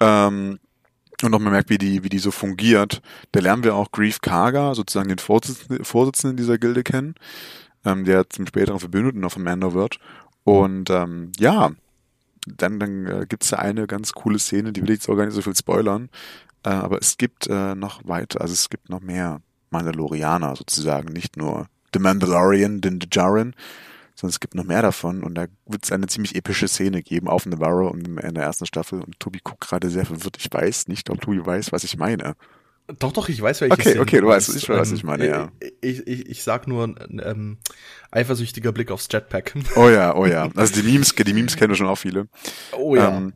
Ähm, 0.00 0.58
und 1.22 1.30
noch 1.30 1.38
mal 1.38 1.50
merkt, 1.50 1.70
wie 1.70 1.78
die, 1.78 2.02
wie 2.02 2.08
die 2.08 2.18
so 2.18 2.30
fungiert. 2.30 3.00
Da 3.30 3.40
lernen 3.40 3.64
wir 3.64 3.76
auch 3.76 3.92
Grief 3.92 4.20
Karga, 4.20 4.74
sozusagen 4.74 5.08
den 5.08 5.18
Vorsitzenden, 5.18 5.84
Vorsitzenden 5.84 6.36
dieser 6.36 6.58
Gilde 6.58 6.82
kennen, 6.82 7.14
ähm, 7.84 8.04
der 8.04 8.28
zum 8.28 8.46
späteren 8.46 8.80
Verbündeten 8.80 9.20
noch 9.20 9.32
von 9.32 9.42
Mando 9.42 9.72
wird. 9.74 9.98
Und 10.44 10.90
ähm, 10.90 11.30
ja, 11.38 11.70
dann, 12.46 12.78
dann 12.78 13.06
äh, 13.06 13.26
gibt 13.28 13.44
es 13.44 13.50
da 13.50 13.56
eine 13.56 13.86
ganz 13.86 14.12
coole 14.12 14.38
Szene, 14.38 14.72
die 14.72 14.82
will 14.82 14.90
ich 14.90 15.00
jetzt 15.00 15.08
auch 15.08 15.16
gar 15.16 15.26
nicht 15.26 15.34
so 15.34 15.42
viel 15.42 15.56
spoilern, 15.56 16.08
äh, 16.64 16.70
aber 16.70 16.98
es 16.98 17.16
gibt 17.18 17.48
äh, 17.48 17.74
noch 17.74 18.06
weiter, 18.06 18.40
also 18.40 18.52
es 18.52 18.68
gibt 18.68 18.88
noch 18.88 19.00
mehr 19.00 19.40
Mandalorianer 19.70 20.54
sozusagen, 20.56 21.12
nicht 21.12 21.36
nur 21.36 21.66
The 21.92 21.98
Mandalorian, 21.98 22.80
den 22.80 23.00
Djarin, 23.00 23.54
sondern 24.14 24.30
es 24.30 24.40
gibt 24.40 24.54
noch 24.54 24.64
mehr 24.64 24.82
davon. 24.82 25.22
Und 25.22 25.34
da 25.34 25.46
wird 25.66 25.84
es 25.84 25.92
eine 25.92 26.06
ziemlich 26.06 26.34
epische 26.36 26.68
Szene 26.68 27.02
geben 27.02 27.28
auf 27.28 27.46
Navarro 27.46 27.90
in 27.90 28.34
der 28.34 28.44
ersten 28.44 28.66
Staffel. 28.66 29.00
Und 29.00 29.18
Tobi 29.18 29.40
guckt 29.42 29.60
gerade 29.60 29.90
sehr 29.90 30.06
verwirrt, 30.06 30.36
ich 30.38 30.52
weiß 30.52 30.88
nicht, 30.88 31.10
ob 31.10 31.20
Tobi 31.20 31.44
weiß, 31.44 31.72
was 31.72 31.84
ich 31.84 31.96
meine. 31.96 32.34
Doch, 32.98 33.12
doch, 33.12 33.28
ich 33.28 33.40
weiß, 33.40 33.60
welche 33.60 33.72
Okay, 33.72 33.98
okay, 33.98 34.20
du 34.20 34.28
weißt, 34.28 34.56
ich 34.56 34.68
weiß, 34.68 34.78
was 34.78 34.92
ich 34.92 35.04
meine, 35.04 35.26
ja. 35.26 35.52
Ich, 35.80 36.06
ich, 36.06 36.28
ich 36.28 36.42
sag 36.42 36.66
nur, 36.66 36.94
ähm, 37.08 37.58
eifersüchtiger 38.10 38.72
Blick 38.72 38.90
aufs 38.90 39.08
Jetpack. 39.10 39.54
Oh 39.76 39.88
ja, 39.88 40.14
oh 40.14 40.26
ja. 40.26 40.48
Also 40.54 40.80
die 40.80 40.82
Memes, 40.82 41.14
die 41.14 41.32
Memes 41.32 41.56
kennen 41.56 41.74
schon 41.74 41.86
auch 41.86 41.96
viele. 41.96 42.28
Oh 42.72 42.96
ja. 42.96 43.16
Ähm, 43.16 43.34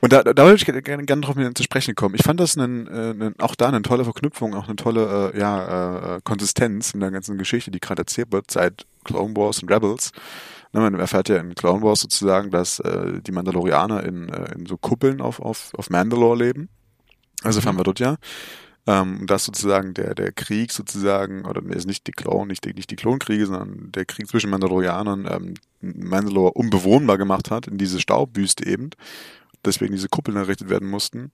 und 0.00 0.12
da, 0.12 0.22
da 0.22 0.44
würde 0.44 0.56
ich 0.56 0.66
gerne, 0.66 1.04
gerne 1.04 1.22
drauf 1.22 1.36
zu 1.54 1.62
sprechen 1.62 1.94
kommen. 1.94 2.16
Ich 2.16 2.24
fand 2.24 2.40
das 2.40 2.58
einen, 2.58 2.86
äh, 2.88 2.90
einen, 2.90 3.34
auch 3.38 3.54
da 3.54 3.68
eine 3.68 3.82
tolle 3.82 4.04
Verknüpfung, 4.04 4.54
auch 4.54 4.66
eine 4.66 4.76
tolle 4.76 5.32
äh, 5.34 5.38
ja, 5.38 6.16
äh, 6.16 6.20
Konsistenz 6.24 6.94
in 6.94 7.00
der 7.00 7.10
ganzen 7.10 7.38
Geschichte, 7.38 7.70
die 7.70 7.80
gerade 7.80 8.02
erzählt 8.02 8.32
wird 8.32 8.50
seit 8.50 8.86
Clone 9.04 9.36
Wars 9.36 9.62
und 9.62 9.70
Rebels. 9.70 10.12
Ne, 10.72 10.80
man 10.80 10.94
erfährt 10.94 11.28
ja 11.28 11.36
in 11.36 11.54
Clone 11.54 11.82
Wars 11.82 12.00
sozusagen, 12.00 12.50
dass 12.50 12.80
äh, 12.80 13.20
die 13.22 13.32
Mandalorianer 13.32 14.02
in, 14.04 14.28
äh, 14.28 14.52
in 14.54 14.66
so 14.66 14.76
Kuppeln 14.76 15.20
auf, 15.20 15.40
auf, 15.40 15.72
auf 15.74 15.90
Mandalore 15.90 16.36
leben. 16.36 16.68
Also 17.42 17.60
fahren 17.60 17.76
wir 17.76 17.84
dort 17.84 18.00
ja. 18.00 18.16
Ähm, 18.88 19.26
dass 19.26 19.44
sozusagen 19.44 19.92
der, 19.92 20.14
der 20.14 20.32
Krieg 20.32 20.72
sozusagen, 20.72 21.44
oder 21.44 21.62
ist 21.76 21.86
nicht 21.86 22.06
die 22.06 22.12
Klon, 22.12 22.48
nicht 22.48 22.64
die, 22.64 22.72
nicht 22.72 22.90
die 22.90 22.96
Klonkriege, 22.96 23.44
sondern 23.44 23.92
der 23.92 24.06
Krieg 24.06 24.26
zwischen 24.26 24.48
Mandalorianern 24.48 25.28
ähm, 25.30 25.54
Mandalore 25.82 26.52
unbewohnbar 26.52 27.18
gemacht 27.18 27.50
hat, 27.50 27.66
in 27.66 27.76
diese 27.76 28.00
Staubwüste 28.00 28.66
eben. 28.66 28.88
Deswegen 29.62 29.92
diese 29.92 30.08
Kuppeln 30.08 30.38
errichtet 30.38 30.70
werden 30.70 30.88
mussten. 30.88 31.32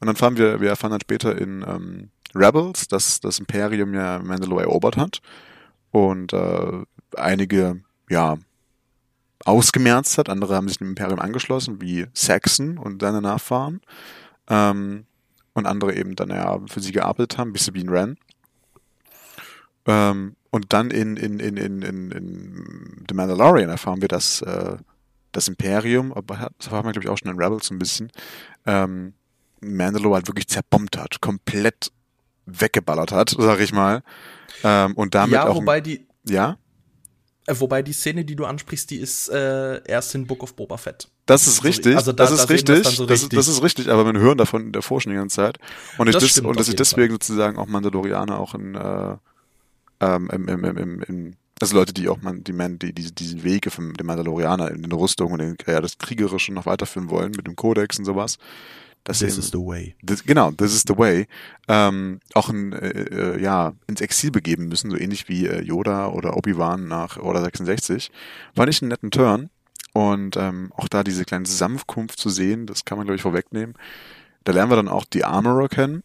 Und 0.00 0.06
dann 0.06 0.16
fahren 0.16 0.38
wir, 0.38 0.62
wir 0.62 0.70
erfahren 0.70 0.92
dann 0.92 1.02
später 1.02 1.36
in 1.36 1.62
ähm, 1.68 2.08
Rebels, 2.34 2.88
dass 2.88 3.20
das 3.20 3.40
Imperium 3.40 3.92
ja 3.92 4.18
Mandalore 4.18 4.62
erobert 4.62 4.96
hat 4.96 5.20
und 5.90 6.32
äh, 6.32 6.82
einige, 7.14 7.82
ja, 8.08 8.38
ausgemerzt 9.44 10.16
hat. 10.16 10.30
Andere 10.30 10.54
haben 10.54 10.68
sich 10.68 10.78
dem 10.78 10.88
Imperium 10.88 11.18
angeschlossen, 11.18 11.82
wie 11.82 12.06
Saxon 12.14 12.78
und 12.78 13.02
seine 13.02 13.20
Nachfahren. 13.20 13.82
Ähm, 14.48 15.04
und 15.56 15.66
andere 15.66 15.94
eben 15.94 16.16
dann 16.16 16.30
ja 16.30 16.60
für 16.66 16.80
sie 16.80 16.92
gearbeitet 16.92 17.38
haben, 17.38 17.54
wie 17.54 17.58
Sabine 17.58 17.90
Wren. 17.90 18.18
Ähm, 19.86 20.36
und 20.50 20.72
dann 20.72 20.90
in, 20.90 21.16
in, 21.16 21.38
in, 21.38 21.56
in, 21.56 21.82
in, 21.82 22.10
in 22.10 23.04
The 23.08 23.14
Mandalorian 23.14 23.68
erfahren 23.68 24.00
wir, 24.00 24.08
dass 24.08 24.42
äh, 24.42 24.76
das 25.32 25.48
Imperium, 25.48 26.12
aber 26.12 26.50
das 26.58 26.66
erfahren 26.66 26.86
wir, 26.86 26.92
glaube 26.92 27.04
ich, 27.04 27.08
auch 27.10 27.18
schon 27.18 27.30
in 27.30 27.38
Rebels 27.38 27.70
ein 27.70 27.78
bisschen, 27.78 28.10
ähm, 28.64 29.12
Mandalore 29.60 30.16
halt 30.16 30.28
wirklich 30.28 30.48
zerbombt 30.48 30.96
hat, 30.96 31.20
komplett 31.20 31.92
weggeballert 32.46 33.12
hat, 33.12 33.34
sag 33.38 33.60
ich 33.60 33.72
mal. 33.72 34.02
Ähm, 34.64 34.94
und 34.94 35.14
damit 35.14 35.32
ja, 35.32 35.46
auch. 35.46 35.56
wobei 35.56 35.80
die, 35.80 36.06
ja? 36.24 36.56
Äh, 37.46 37.54
wobei 37.58 37.82
die 37.82 37.92
Szene, 37.92 38.24
die 38.24 38.36
du 38.36 38.44
ansprichst, 38.44 38.90
die 38.90 38.96
ist 38.96 39.28
äh, 39.28 39.80
erst 39.84 40.14
in 40.14 40.26
Book 40.26 40.42
of 40.42 40.54
Boba 40.54 40.76
Fett. 40.76 41.08
Das 41.26 41.46
ist 41.46 41.64
richtig. 41.64 41.96
Also 41.96 42.12
da, 42.12 42.24
das 42.24 42.32
ist 42.32 42.48
da 42.48 42.52
richtig. 42.52 42.84
So 42.84 43.06
das, 43.06 43.22
richtig. 43.22 43.36
Das, 43.36 43.48
ist 43.48 43.62
richtig. 43.62 43.88
Aber 43.88 44.12
wir 44.12 44.20
hören 44.20 44.38
davon 44.38 44.72
davor 44.72 45.00
schon 45.00 45.12
die 45.12 45.18
ganze 45.18 45.36
Zeit. 45.36 45.58
Und, 45.98 46.08
ich 46.08 46.16
das, 46.16 46.38
und 46.38 46.58
dass 46.58 46.68
ich 46.68 46.76
deswegen 46.76 47.08
Fall. 47.08 47.14
sozusagen 47.14 47.58
auch 47.58 47.66
Mandalorianer 47.66 48.38
auch 48.38 48.54
in, 48.54 48.74
äh, 48.74 49.16
ähm, 50.00 50.30
im, 50.32 50.48
im, 50.48 50.64
im, 50.64 51.02
im, 51.02 51.34
also 51.60 51.76
Leute, 51.76 51.94
die 51.94 52.08
auch 52.08 52.20
man, 52.20 52.42
die, 52.44 52.52
man, 52.52 52.78
die, 52.78 52.92
die 52.92 53.12
diese 53.14 53.42
Wege 53.44 53.70
von 53.70 53.94
dem 53.94 54.06
Mandalorianer 54.06 54.70
in 54.70 54.82
den 54.82 54.92
Rüstung 54.92 55.32
und 55.32 55.38
den, 55.38 55.56
ja, 55.66 55.80
das 55.80 55.98
Kriegerische 55.98 56.52
noch 56.52 56.66
weiterführen 56.66 57.10
wollen 57.10 57.32
mit 57.36 57.46
dem 57.46 57.56
Kodex 57.56 57.98
und 57.98 58.04
sowas. 58.04 58.38
Das 59.06 59.20
this 59.20 59.38
is 59.38 59.52
the 59.52 59.58
way. 59.58 59.94
Das, 60.02 60.24
genau, 60.24 60.50
this 60.50 60.74
is 60.74 60.82
the 60.86 60.98
way. 60.98 61.28
Ähm, 61.68 62.18
auch 62.34 62.50
in, 62.50 62.72
äh, 62.72 62.88
äh, 62.88 63.40
ja, 63.40 63.72
ins 63.86 64.00
Exil 64.00 64.32
begeben 64.32 64.66
müssen, 64.66 64.90
so 64.90 64.96
ähnlich 64.96 65.28
wie 65.28 65.46
äh, 65.46 65.62
Yoda 65.62 66.08
oder 66.08 66.36
Obi-Wan 66.36 66.88
nach 66.88 67.16
Order 67.16 67.42
66. 67.44 68.10
Fand 68.56 68.68
ich 68.68 68.82
einen 68.82 68.88
netten 68.88 69.12
Turn. 69.12 69.48
Und 69.92 70.36
ähm, 70.36 70.72
auch 70.76 70.88
da 70.88 71.04
diese 71.04 71.24
kleine 71.24 71.44
Zusammenkunft 71.44 72.18
zu 72.18 72.30
sehen, 72.30 72.66
das 72.66 72.84
kann 72.84 72.98
man, 72.98 73.06
glaube 73.06 73.16
ich, 73.16 73.22
vorwegnehmen. 73.22 73.76
Da 74.42 74.52
lernen 74.52 74.72
wir 74.72 74.76
dann 74.76 74.88
auch 74.88 75.04
die 75.04 75.24
Armorer 75.24 75.68
kennen, 75.68 76.02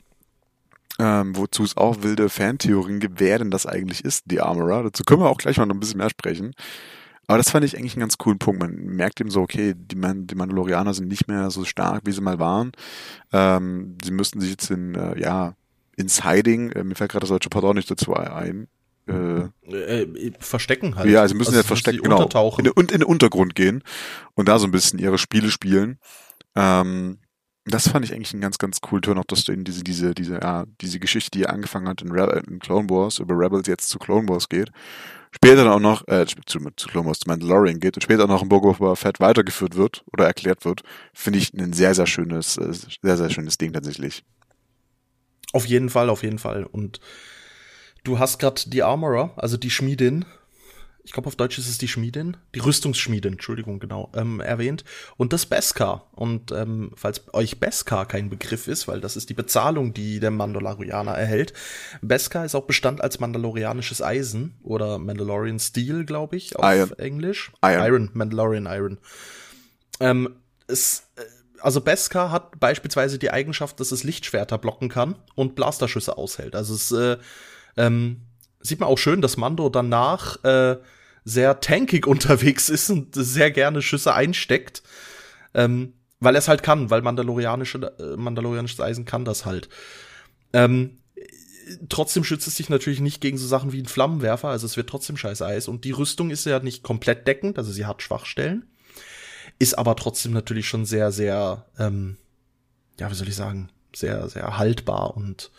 ähm, 0.99 1.35
wozu 1.35 1.63
es 1.63 1.75
auch 1.75 2.03
wilde 2.03 2.29
Fantheorien 2.29 2.99
gibt, 2.99 3.19
wer 3.19 3.39
denn 3.39 3.49
das 3.49 3.65
eigentlich 3.65 4.05
ist, 4.05 4.25
die 4.27 4.41
Armorer. 4.41 4.83
Dazu 4.83 5.03
können 5.03 5.21
wir 5.23 5.29
auch 5.29 5.39
gleich 5.39 5.57
mal 5.57 5.65
noch 5.65 5.75
ein 5.75 5.79
bisschen 5.79 5.97
mehr 5.97 6.11
sprechen. 6.11 6.53
Aber 7.31 7.37
das 7.37 7.49
fand 7.49 7.63
ich 7.63 7.77
eigentlich 7.77 7.93
einen 7.93 8.01
ganz 8.01 8.17
coolen 8.17 8.39
Punkt. 8.39 8.59
Man 8.59 8.75
merkt 8.75 9.21
eben 9.21 9.31
so, 9.31 9.39
okay, 9.39 9.73
die, 9.73 9.95
Man 9.95 10.27
die 10.27 10.35
Mandalorianer 10.35 10.93
sind 10.93 11.07
nicht 11.07 11.29
mehr 11.29 11.49
so 11.49 11.63
stark, 11.63 12.01
wie 12.03 12.11
sie 12.11 12.19
mal 12.19 12.39
waren. 12.39 12.73
Ähm, 13.31 13.97
sie 14.03 14.11
müssten 14.11 14.41
sich 14.41 14.49
jetzt 14.49 14.69
in, 14.69 14.95
äh, 14.95 15.17
ja, 15.17 15.53
ins 15.95 16.25
Hiding, 16.25 16.71
äh, 16.71 16.83
mir 16.83 16.95
fällt 16.95 17.13
gerade 17.13 17.21
das 17.21 17.29
deutsche 17.29 17.47
Pardon 17.47 17.77
nicht 17.77 17.89
dazu 17.89 18.13
ein, 18.15 18.67
äh, 19.07 19.43
äh, 19.73 20.33
verstecken 20.39 20.97
halt. 20.97 21.09
Ja, 21.09 21.25
sie 21.25 21.35
müssen 21.35 21.51
also 21.51 21.59
jetzt 21.59 21.67
verstecken, 21.67 22.01
genau. 22.03 22.17
Untertauchen. 22.17 22.65
In, 22.65 22.71
und 22.73 22.91
in 22.91 22.99
den 22.99 23.07
Untergrund 23.07 23.55
gehen 23.55 23.81
und 24.33 24.49
da 24.49 24.59
so 24.59 24.67
ein 24.67 24.71
bisschen 24.71 24.99
ihre 24.99 25.17
Spiele 25.17 25.51
spielen. 25.51 25.99
Ähm, 26.55 27.19
das 27.63 27.87
fand 27.87 28.03
ich 28.03 28.13
eigentlich 28.13 28.33
einen 28.33 28.41
ganz, 28.41 28.57
ganz 28.57 28.81
coolen 28.81 29.03
Turn, 29.03 29.17
auch 29.17 29.23
dass 29.23 29.45
du 29.45 29.53
in 29.53 29.63
diese, 29.63 29.85
diese, 29.85 30.13
diese, 30.13 30.33
ja, 30.41 30.65
diese 30.81 30.99
Geschichte, 30.99 31.31
die 31.31 31.47
angefangen 31.47 31.87
hat 31.87 32.01
in, 32.01 32.11
Re 32.11 32.43
in 32.45 32.59
Clone 32.59 32.89
Wars, 32.89 33.19
über 33.19 33.35
Rebels 33.35 33.67
jetzt 33.67 33.87
zu 33.87 33.99
Clone 33.99 34.27
Wars 34.27 34.49
geht 34.49 34.69
später 35.31 35.73
auch 35.73 35.79
noch, 35.79 36.07
äh, 36.07 36.25
zu, 36.25 36.59
zu 36.75 36.87
Clone 36.87 37.11
zu 37.13 37.27
Mandalorian 37.27 37.79
geht 37.79 37.95
und 37.95 38.03
später 38.03 38.25
auch 38.25 38.29
noch 38.29 38.43
in 38.43 38.49
Boba 38.49 38.95
Fett 38.95 39.19
weitergeführt 39.19 39.75
wird 39.75 40.03
oder 40.13 40.25
erklärt 40.25 40.65
wird, 40.65 40.81
finde 41.13 41.39
ich 41.39 41.53
ein 41.53 41.73
sehr, 41.73 41.95
sehr 41.95 42.07
schönes, 42.07 42.57
äh, 42.57 42.73
sehr, 42.73 43.17
sehr 43.17 43.29
schönes 43.29 43.57
Ding 43.57 43.73
tatsächlich. 43.73 44.23
Auf 45.53 45.65
jeden 45.65 45.89
Fall, 45.89 46.09
auf 46.09 46.23
jeden 46.23 46.39
Fall. 46.39 46.65
Und 46.65 46.99
du 48.03 48.19
hast 48.19 48.39
gerade 48.39 48.61
die 48.67 48.83
Armorer, 48.83 49.33
also 49.35 49.57
die 49.57 49.69
Schmiedin, 49.69 50.25
ich 51.03 51.13
glaube 51.13 51.27
auf 51.27 51.35
Deutsch 51.35 51.57
ist 51.57 51.67
es 51.67 51.77
die 51.77 51.87
Schmiedin, 51.87 52.37
die 52.53 52.59
Rüstungsschmiedin, 52.59 53.33
Entschuldigung, 53.33 53.79
genau, 53.79 54.11
ähm, 54.15 54.39
erwähnt. 54.39 54.83
Und 55.17 55.33
das 55.33 55.45
Beskar. 55.45 56.07
Und 56.11 56.51
ähm, 56.51 56.91
falls 56.95 57.23
euch 57.33 57.59
Beskar 57.59 58.07
kein 58.07 58.29
Begriff 58.29 58.67
ist, 58.67 58.87
weil 58.87 59.01
das 59.01 59.15
ist 59.15 59.29
die 59.29 59.33
Bezahlung, 59.33 59.93
die 59.93 60.19
der 60.19 60.31
Mandalorianer 60.31 61.13
erhält. 61.13 61.53
Beskar 62.01 62.45
ist 62.45 62.55
auch 62.55 62.65
Bestand 62.65 63.01
als 63.01 63.19
mandalorianisches 63.19 64.01
Eisen 64.01 64.55
oder 64.63 64.99
Mandalorian 64.99 65.59
Steel, 65.59 66.05
glaube 66.05 66.37
ich, 66.37 66.55
auf 66.55 66.65
Iron. 66.65 66.99
Englisch. 66.99 67.51
Iron. 67.63 67.85
Iron, 67.85 68.09
Mandalorian 68.13 68.67
Iron. 68.67 68.97
Ähm, 69.99 70.35
es, 70.67 71.03
äh, 71.15 71.23
also 71.61 71.81
Beskar 71.81 72.31
hat 72.31 72.59
beispielsweise 72.59 73.17
die 73.17 73.31
Eigenschaft, 73.31 73.79
dass 73.79 73.91
es 73.91 74.03
Lichtschwerter 74.03 74.57
blocken 74.57 74.89
kann 74.89 75.15
und 75.35 75.55
Blasterschüsse 75.55 76.17
aushält. 76.17 76.55
Also 76.55 76.75
es 76.75 76.91
äh, 76.91 77.17
ähm, 77.77 78.21
sieht 78.61 78.79
man 78.79 78.89
auch 78.89 78.97
schön, 78.97 79.21
dass 79.21 79.37
Mando 79.37 79.69
danach 79.69 80.43
äh, 80.43 80.77
sehr 81.23 81.59
tankig 81.59 82.07
unterwegs 82.07 82.69
ist 82.69 82.89
und 82.89 83.15
sehr 83.15 83.51
gerne 83.51 83.81
Schüsse 83.81 84.13
einsteckt. 84.13 84.83
Ähm, 85.53 85.93
weil 86.19 86.35
er 86.35 86.39
es 86.39 86.47
halt 86.47 86.63
kann, 86.63 86.89
weil 86.89 87.01
mandalorianische, 87.01 87.79
äh, 87.99 88.15
mandalorianisches 88.15 88.79
Eisen 88.79 89.05
kann 89.05 89.25
das 89.25 89.45
halt. 89.45 89.69
Ähm, 90.53 90.99
trotzdem 91.89 92.23
schützt 92.23 92.47
es 92.47 92.57
sich 92.57 92.69
natürlich 92.69 92.99
nicht 92.99 93.21
gegen 93.21 93.37
so 93.37 93.47
Sachen 93.47 93.71
wie 93.71 93.81
ein 93.81 93.87
Flammenwerfer, 93.87 94.49
also 94.49 94.65
es 94.65 94.77
wird 94.77 94.89
trotzdem 94.89 95.17
scheiß 95.17 95.41
Eis. 95.41 95.67
Und 95.67 95.83
die 95.83 95.91
Rüstung 95.91 96.29
ist 96.29 96.45
ja 96.45 96.59
nicht 96.59 96.83
komplett 96.83 97.27
deckend, 97.27 97.57
also 97.57 97.71
sie 97.71 97.85
hat 97.85 98.01
Schwachstellen. 98.01 98.67
Ist 99.59 99.77
aber 99.77 99.95
trotzdem 99.95 100.31
natürlich 100.31 100.67
schon 100.67 100.85
sehr, 100.85 101.11
sehr, 101.11 101.65
ähm, 101.77 102.17
ja, 102.99 103.09
wie 103.09 103.15
soll 103.15 103.27
ich 103.27 103.35
sagen, 103.35 103.69
sehr, 103.95 104.29
sehr 104.29 104.57
haltbar 104.57 105.17
und 105.17 105.51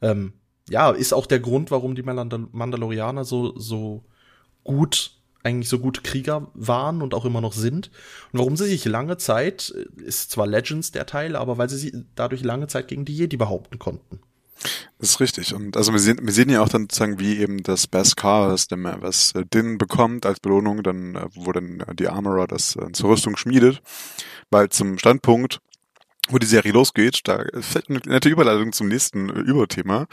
ähm, 0.00 0.32
ja, 0.68 0.90
ist 0.90 1.12
auch 1.12 1.26
der 1.26 1.40
Grund, 1.40 1.70
warum 1.70 1.94
die 1.94 2.02
Mandalorianer 2.02 3.24
so, 3.24 3.58
so 3.58 4.04
gut, 4.64 5.12
eigentlich 5.42 5.68
so 5.68 5.78
gute 5.78 6.02
Krieger 6.02 6.50
waren 6.54 7.02
und 7.02 7.14
auch 7.14 7.24
immer 7.24 7.40
noch 7.40 7.52
sind. 7.52 7.90
Und 8.32 8.40
warum 8.40 8.56
sie 8.56 8.66
sich 8.66 8.84
lange 8.84 9.16
Zeit, 9.16 9.70
ist 9.96 10.30
zwar 10.30 10.46
Legends 10.46 10.90
der 10.90 11.06
Teil, 11.06 11.36
aber 11.36 11.58
weil 11.58 11.68
sie 11.68 11.78
sich 11.78 11.92
dadurch 12.14 12.42
lange 12.42 12.66
Zeit 12.66 12.88
gegen 12.88 13.04
die 13.04 13.16
Jedi 13.16 13.36
behaupten 13.36 13.78
konnten. 13.78 14.20
Das 14.98 15.10
ist 15.10 15.20
richtig. 15.20 15.54
Und 15.54 15.76
also 15.76 15.92
wir 15.92 16.00
sehen, 16.00 16.18
wir 16.22 16.32
sehen 16.32 16.50
ja 16.50 16.62
auch 16.62 16.68
dann 16.68 16.82
sozusagen, 16.82 17.20
wie 17.20 17.38
eben 17.38 17.62
das 17.62 17.86
Best 17.86 18.16
Car, 18.16 18.50
was, 18.50 18.66
was 18.70 19.32
äh, 19.34 19.44
Din 19.44 19.78
bekommt 19.78 20.26
als 20.26 20.40
Belohnung, 20.40 20.82
dann, 20.82 21.14
äh, 21.14 21.26
wo 21.34 21.52
dann 21.52 21.84
die 21.98 22.08
Armorer 22.08 22.46
das 22.46 22.74
äh, 22.76 22.90
zur 22.92 23.10
Rüstung 23.10 23.36
schmiedet. 23.36 23.80
Weil 24.50 24.68
zum 24.70 24.98
Standpunkt, 24.98 25.60
wo 26.28 26.38
die 26.38 26.46
Serie 26.46 26.72
losgeht, 26.72 27.20
da 27.24 27.44
fällt 27.60 27.88
eine 27.88 28.00
nette 28.06 28.28
Überleitung 28.28 28.72
zum 28.72 28.88
nächsten 28.88 29.28
äh, 29.30 29.40
Überthema, 29.40 30.06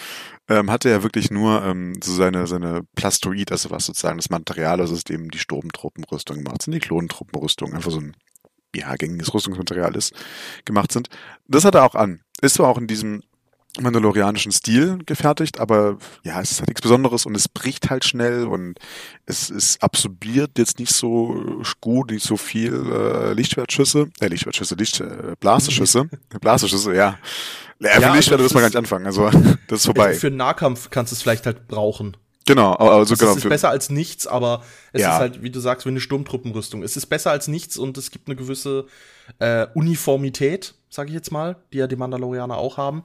ähm, 0.47 0.71
hat 0.71 0.86
er 0.86 1.04
wirklich 1.04 1.32
nur 1.32 1.63
ähm, 1.63 1.99
so 2.04 2.13
seine, 2.13 2.47
seine 2.47 2.84
Plastoid, 2.95 3.51
also 3.51 3.69
was 3.69 3.86
sozusagen 3.86 4.17
das 4.17 4.30
Material, 4.30 4.80
also 4.80 4.95
ist 4.95 5.10
eben 5.10 5.30
die 5.30 5.39
Sturmtruppenrüstung 5.39 6.43
gemacht 6.43 6.62
sind, 6.62 6.73
die 6.73 6.80
Klonentruppenrüstung, 6.80 7.73
einfach 7.73 7.91
so 7.91 7.99
ein 7.99 8.15
ja, 8.75 8.93
gängiges 8.95 9.34
Rüstungsmaterial 9.34 9.95
ist, 9.95 10.13
gemacht 10.65 10.91
sind. 10.91 11.10
Das 11.47 11.65
hat 11.65 11.75
er 11.75 11.84
auch 11.84 11.95
an. 11.95 12.21
Ist 12.41 12.56
zwar 12.56 12.67
auch 12.67 12.78
in 12.78 12.88
diesem 12.88 13.23
mandalorianischen 13.80 14.52
Stil 14.52 15.00
gefertigt, 15.06 15.60
aber 15.60 15.98
ja, 16.24 16.42
es 16.42 16.52
ist 16.52 16.60
halt 16.60 16.70
nichts 16.70 16.82
Besonderes 16.82 17.26
und 17.26 17.36
es 17.36 17.48
bricht 17.48 17.90
halt 17.90 18.06
schnell 18.06 18.46
und 18.46 18.80
es, 19.26 19.50
es 19.50 19.82
absorbiert 19.82 20.58
jetzt 20.58 20.80
nicht 20.80 20.94
so 20.94 21.62
gut, 21.82 22.12
nicht 22.12 22.26
so 22.26 22.38
viel 22.38 22.74
äh, 22.92 23.34
Lichtschwertschüsse, 23.34 24.08
äh, 24.20 24.28
Lichtschwertschüsse, 24.28 24.76
Licht, 24.76 25.02
äh, 25.02 25.36
Blaseschüsse, 25.40 26.10
Blaseschüsse, 26.42 26.94
ja. 26.96 27.18
Ja, 27.80 27.90
für 27.90 28.16
Lichtschwert 28.16 28.42
muss 28.42 28.54
man 28.54 28.62
gar 28.62 28.70
nicht 28.70 28.78
anfangen, 28.78 29.06
also 29.06 29.30
das 29.68 29.80
ist 29.80 29.86
vorbei. 29.86 30.14
Für 30.14 30.32
Nahkampf 30.32 30.90
kannst 30.90 31.12
du 31.12 31.16
es 31.16 31.22
vielleicht 31.22 31.46
halt 31.46 31.68
brauchen. 31.68 32.18
Genau, 32.46 32.74
also 32.74 33.16
genau. 33.16 33.32
Es 33.32 33.38
ist 33.38 33.50
besser 33.50 33.70
als 33.70 33.90
nichts, 33.90 34.28
aber 34.28 34.64
es 34.94 35.02
ja. 35.02 35.14
ist 35.14 35.20
halt, 35.20 35.42
wie 35.42 35.50
du 35.50 35.60
sagst, 35.60 35.86
wie 35.88 35.90
eine 35.90 36.00
Sturmtruppenrüstung. 36.00 36.84
Es 36.84 36.96
ist 36.96 37.08
besser 37.08 37.32
als 37.32 37.48
nichts 37.48 37.76
und 37.76 37.98
es 37.98 38.12
gibt 38.12 38.28
eine 38.28 38.36
gewisse 38.36 38.86
äh, 39.40 39.66
Uniformität, 39.74 40.76
sage 40.90 41.10
ich 41.10 41.16
jetzt 41.16 41.32
mal, 41.32 41.56
die 41.74 41.80
ja 41.80 41.88
die 41.88 41.96
Mandalorianer 41.96 42.56
auch 42.56 42.78
haben. 42.78 43.04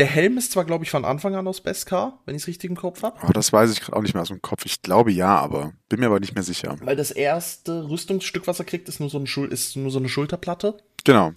Der 0.00 0.06
Helm 0.06 0.38
ist 0.38 0.52
zwar, 0.52 0.64
glaube 0.64 0.82
ich, 0.82 0.90
von 0.90 1.04
Anfang 1.04 1.34
an 1.34 1.46
aus 1.46 1.60
Beskar, 1.60 2.22
wenn 2.24 2.34
ich 2.34 2.40
es 2.44 2.48
richtig 2.48 2.70
im 2.70 2.76
Kopf 2.76 3.02
habe. 3.02 3.20
Oh, 3.28 3.32
das 3.34 3.52
weiß 3.52 3.70
ich 3.70 3.82
gerade 3.82 3.98
auch 3.98 4.00
nicht 4.00 4.14
mehr 4.14 4.22
aus 4.22 4.28
dem 4.28 4.40
Kopf. 4.40 4.64
Ich 4.64 4.80
glaube 4.80 5.12
ja, 5.12 5.36
aber 5.36 5.74
bin 5.90 6.00
mir 6.00 6.06
aber 6.06 6.20
nicht 6.20 6.34
mehr 6.34 6.42
sicher. 6.42 6.74
Weil 6.80 6.96
das 6.96 7.10
erste 7.10 7.86
Rüstungsstück, 7.86 8.46
was 8.46 8.58
er 8.58 8.64
kriegt, 8.64 8.88
ist 8.88 8.98
nur 8.98 9.10
so, 9.10 9.18
ein 9.18 9.26
Schul 9.26 9.52
ist 9.52 9.76
nur 9.76 9.90
so 9.90 9.98
eine 9.98 10.08
Schulterplatte. 10.08 10.78
Genau. 11.04 11.32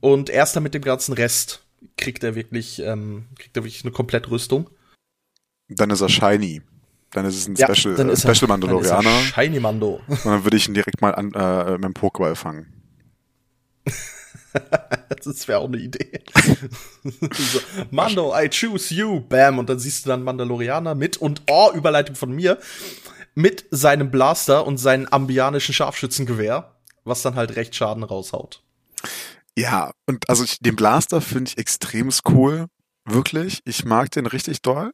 Und 0.00 0.30
erst 0.30 0.56
dann 0.56 0.64
mit 0.64 0.74
dem 0.74 0.82
ganzen 0.82 1.12
Rest 1.12 1.62
kriegt 1.96 2.24
er 2.24 2.34
wirklich, 2.34 2.80
ähm, 2.80 3.26
kriegt 3.38 3.56
er 3.56 3.62
wirklich 3.62 3.84
eine 3.84 3.92
Komplettrüstung. 3.92 4.68
Dann 5.68 5.90
ist 5.90 6.00
er 6.00 6.08
shiny. 6.08 6.60
Dann 7.12 7.24
ist 7.24 7.36
es 7.36 7.46
ein 7.46 7.54
ja, 7.54 7.72
Special, 7.72 8.00
äh, 8.00 8.16
Special 8.16 8.48
Mandalorianer. 8.48 9.02
Dann 9.04 9.20
ist 9.20 9.36
er 9.36 9.44
shiny 9.44 9.60
Mando. 9.60 10.00
Und 10.08 10.24
dann 10.24 10.42
würde 10.42 10.56
ich 10.56 10.66
ihn 10.66 10.74
direkt 10.74 11.00
mal 11.02 11.14
an, 11.14 11.32
äh, 11.34 11.74
mit 11.74 11.84
dem 11.84 11.94
Pokéball 11.94 12.34
fangen. 12.34 12.66
das 15.24 15.48
wäre 15.48 15.58
auch 15.58 15.68
eine 15.68 15.78
Idee. 15.78 16.20
so, 17.04 17.60
Mando, 17.90 18.34
I 18.36 18.48
choose 18.48 18.94
you, 18.94 19.20
bam. 19.20 19.58
Und 19.58 19.68
dann 19.68 19.78
siehst 19.78 20.04
du 20.04 20.10
dann 20.10 20.22
Mandalorianer 20.22 20.94
mit 20.94 21.16
und 21.16 21.42
oh, 21.48 21.70
Überleitung 21.74 22.16
von 22.16 22.32
mir, 22.32 22.58
mit 23.34 23.64
seinem 23.70 24.10
Blaster 24.10 24.66
und 24.66 24.78
seinem 24.78 25.06
ambianischen 25.06 25.74
Scharfschützengewehr, 25.74 26.74
was 27.04 27.22
dann 27.22 27.34
halt 27.34 27.56
recht 27.56 27.74
Schaden 27.74 28.02
raushaut. 28.02 28.62
Ja, 29.56 29.92
und 30.06 30.28
also 30.28 30.44
ich, 30.44 30.58
den 30.60 30.76
Blaster 30.76 31.20
finde 31.20 31.50
ich 31.50 31.58
extrem 31.58 32.10
cool. 32.28 32.66
Wirklich. 33.04 33.60
Ich 33.64 33.84
mag 33.84 34.10
den 34.12 34.26
richtig 34.26 34.62
doll 34.62 34.92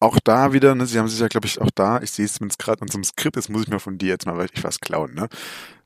auch 0.00 0.18
da 0.22 0.52
wieder, 0.52 0.74
ne, 0.74 0.86
sie 0.86 0.98
haben 0.98 1.08
sich 1.08 1.18
ja, 1.18 1.28
glaube 1.28 1.46
ich, 1.46 1.60
auch 1.60 1.70
da, 1.74 2.00
ich 2.02 2.10
sehe 2.10 2.24
es 2.24 2.34
zumindest 2.34 2.58
gerade 2.58 2.78
in 2.78 2.82
unserem 2.82 3.04
Skript, 3.04 3.36
jetzt 3.36 3.50
muss 3.50 3.62
ich 3.62 3.68
mir 3.68 3.80
von 3.80 3.98
dir 3.98 4.08
jetzt 4.08 4.26
mal 4.26 4.38
richtig 4.40 4.62
was 4.64 4.80
klauen, 4.80 5.14
ne? 5.14 5.28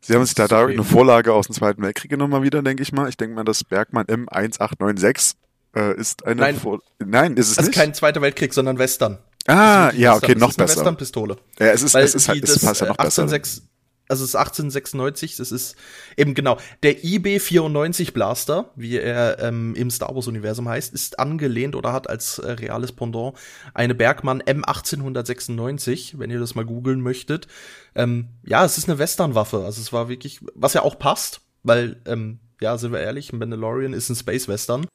Sie 0.05 0.15
haben 0.15 0.25
sich 0.25 0.35
da, 0.35 0.49
da 0.49 0.67
eine 0.67 0.83
Vorlage 0.83 1.33
aus 1.33 1.47
dem 1.47 1.55
Zweiten 1.55 1.81
Weltkrieg 1.81 2.11
genommen 2.11 2.33
mal 2.33 2.43
wieder, 2.43 2.61
denke 2.61 2.83
ich 2.83 2.93
mal. 2.93 3.09
Ich 3.09 3.17
denke 3.17 3.37
mal, 3.37 3.45
das 3.45 3.63
Bergmann 3.63 4.07
M1896 4.07 5.35
äh, 5.77 5.97
ist 5.97 6.27
eine 6.27 6.41
Nein, 6.41 6.57
Vor 6.57 6.81
Nein 6.99 7.37
ist 7.37 7.53
es 7.53 7.59
also 7.59 7.69
nicht. 7.69 7.79
kein 7.79 7.95
Zweiter 7.95 8.21
Weltkrieg, 8.21 8.53
sondern 8.53 8.79
Western. 8.79 9.19
Ah, 9.47 9.93
ja, 9.95 10.17
okay, 10.17 10.35
noch 10.35 10.55
besser. 10.55 10.79
Western-Pistole. 10.79 11.37
Ja, 11.61 11.67
es 11.67 11.83
ist, 11.83 11.95
Weil 11.95 12.05
es 12.05 12.17
ist 12.17 12.29
halt, 12.29 12.43
es 12.43 12.55
das, 12.55 12.65
passt 12.65 12.81
ja 12.81 12.89
noch 12.89 12.99
äh, 12.99 13.05
besser. 13.05 13.23
1806 13.23 13.63
also 14.13 14.25
es 14.25 14.31
ist 14.31 14.37
1896, 14.37 15.37
das 15.37 15.51
ist 15.53 15.75
eben 16.19 16.35
genau, 16.35 16.59
der 16.83 17.03
IB-94 17.03 18.13
Blaster, 18.13 18.71
wie 18.77 18.99
er 18.99 19.39
ähm, 19.39 19.75
im 19.75 19.91
Star 19.91 20.15
Wars-Universum 20.15 20.69
heißt, 20.69 20.93
ist 20.93 21.19
angelehnt 21.19 21.75
oder 21.75 21.95
hat 21.95 22.11
als 22.11 22.39
äh, 22.39 22.53
reales 22.53 22.93
Pendant 22.93 23.35
eine 23.73 23.95
Bergmann 23.95 24.43
M1896, 24.43 26.19
wenn 26.19 26.31
ihr 26.31 26.39
das 26.39 26.55
mal 26.55 26.67
googeln 26.67 27.01
möchtet. 27.01 27.49
Ähm, 27.95 28.29
ja, 28.45 28.67
es 28.67 28.77
ist 28.77 28.87
eine 28.87 28.99
Western-Waffe, 28.99 29.65
also 29.65 29.81
es 29.81 29.95
war 29.95 30.11
wirklich, 30.11 30.41
was 30.55 30.75
ja 30.75 30.83
auch 30.83 30.99
passt, 30.99 31.41
weil, 31.63 31.97
ähm, 32.05 32.39
ja, 32.61 32.77
sind 32.77 32.93
wir 32.93 33.01
ehrlich, 33.01 33.33
Mandalorian 33.33 33.95
ist 33.95 34.11
ein 34.11 34.17
Space-Western. 34.17 34.87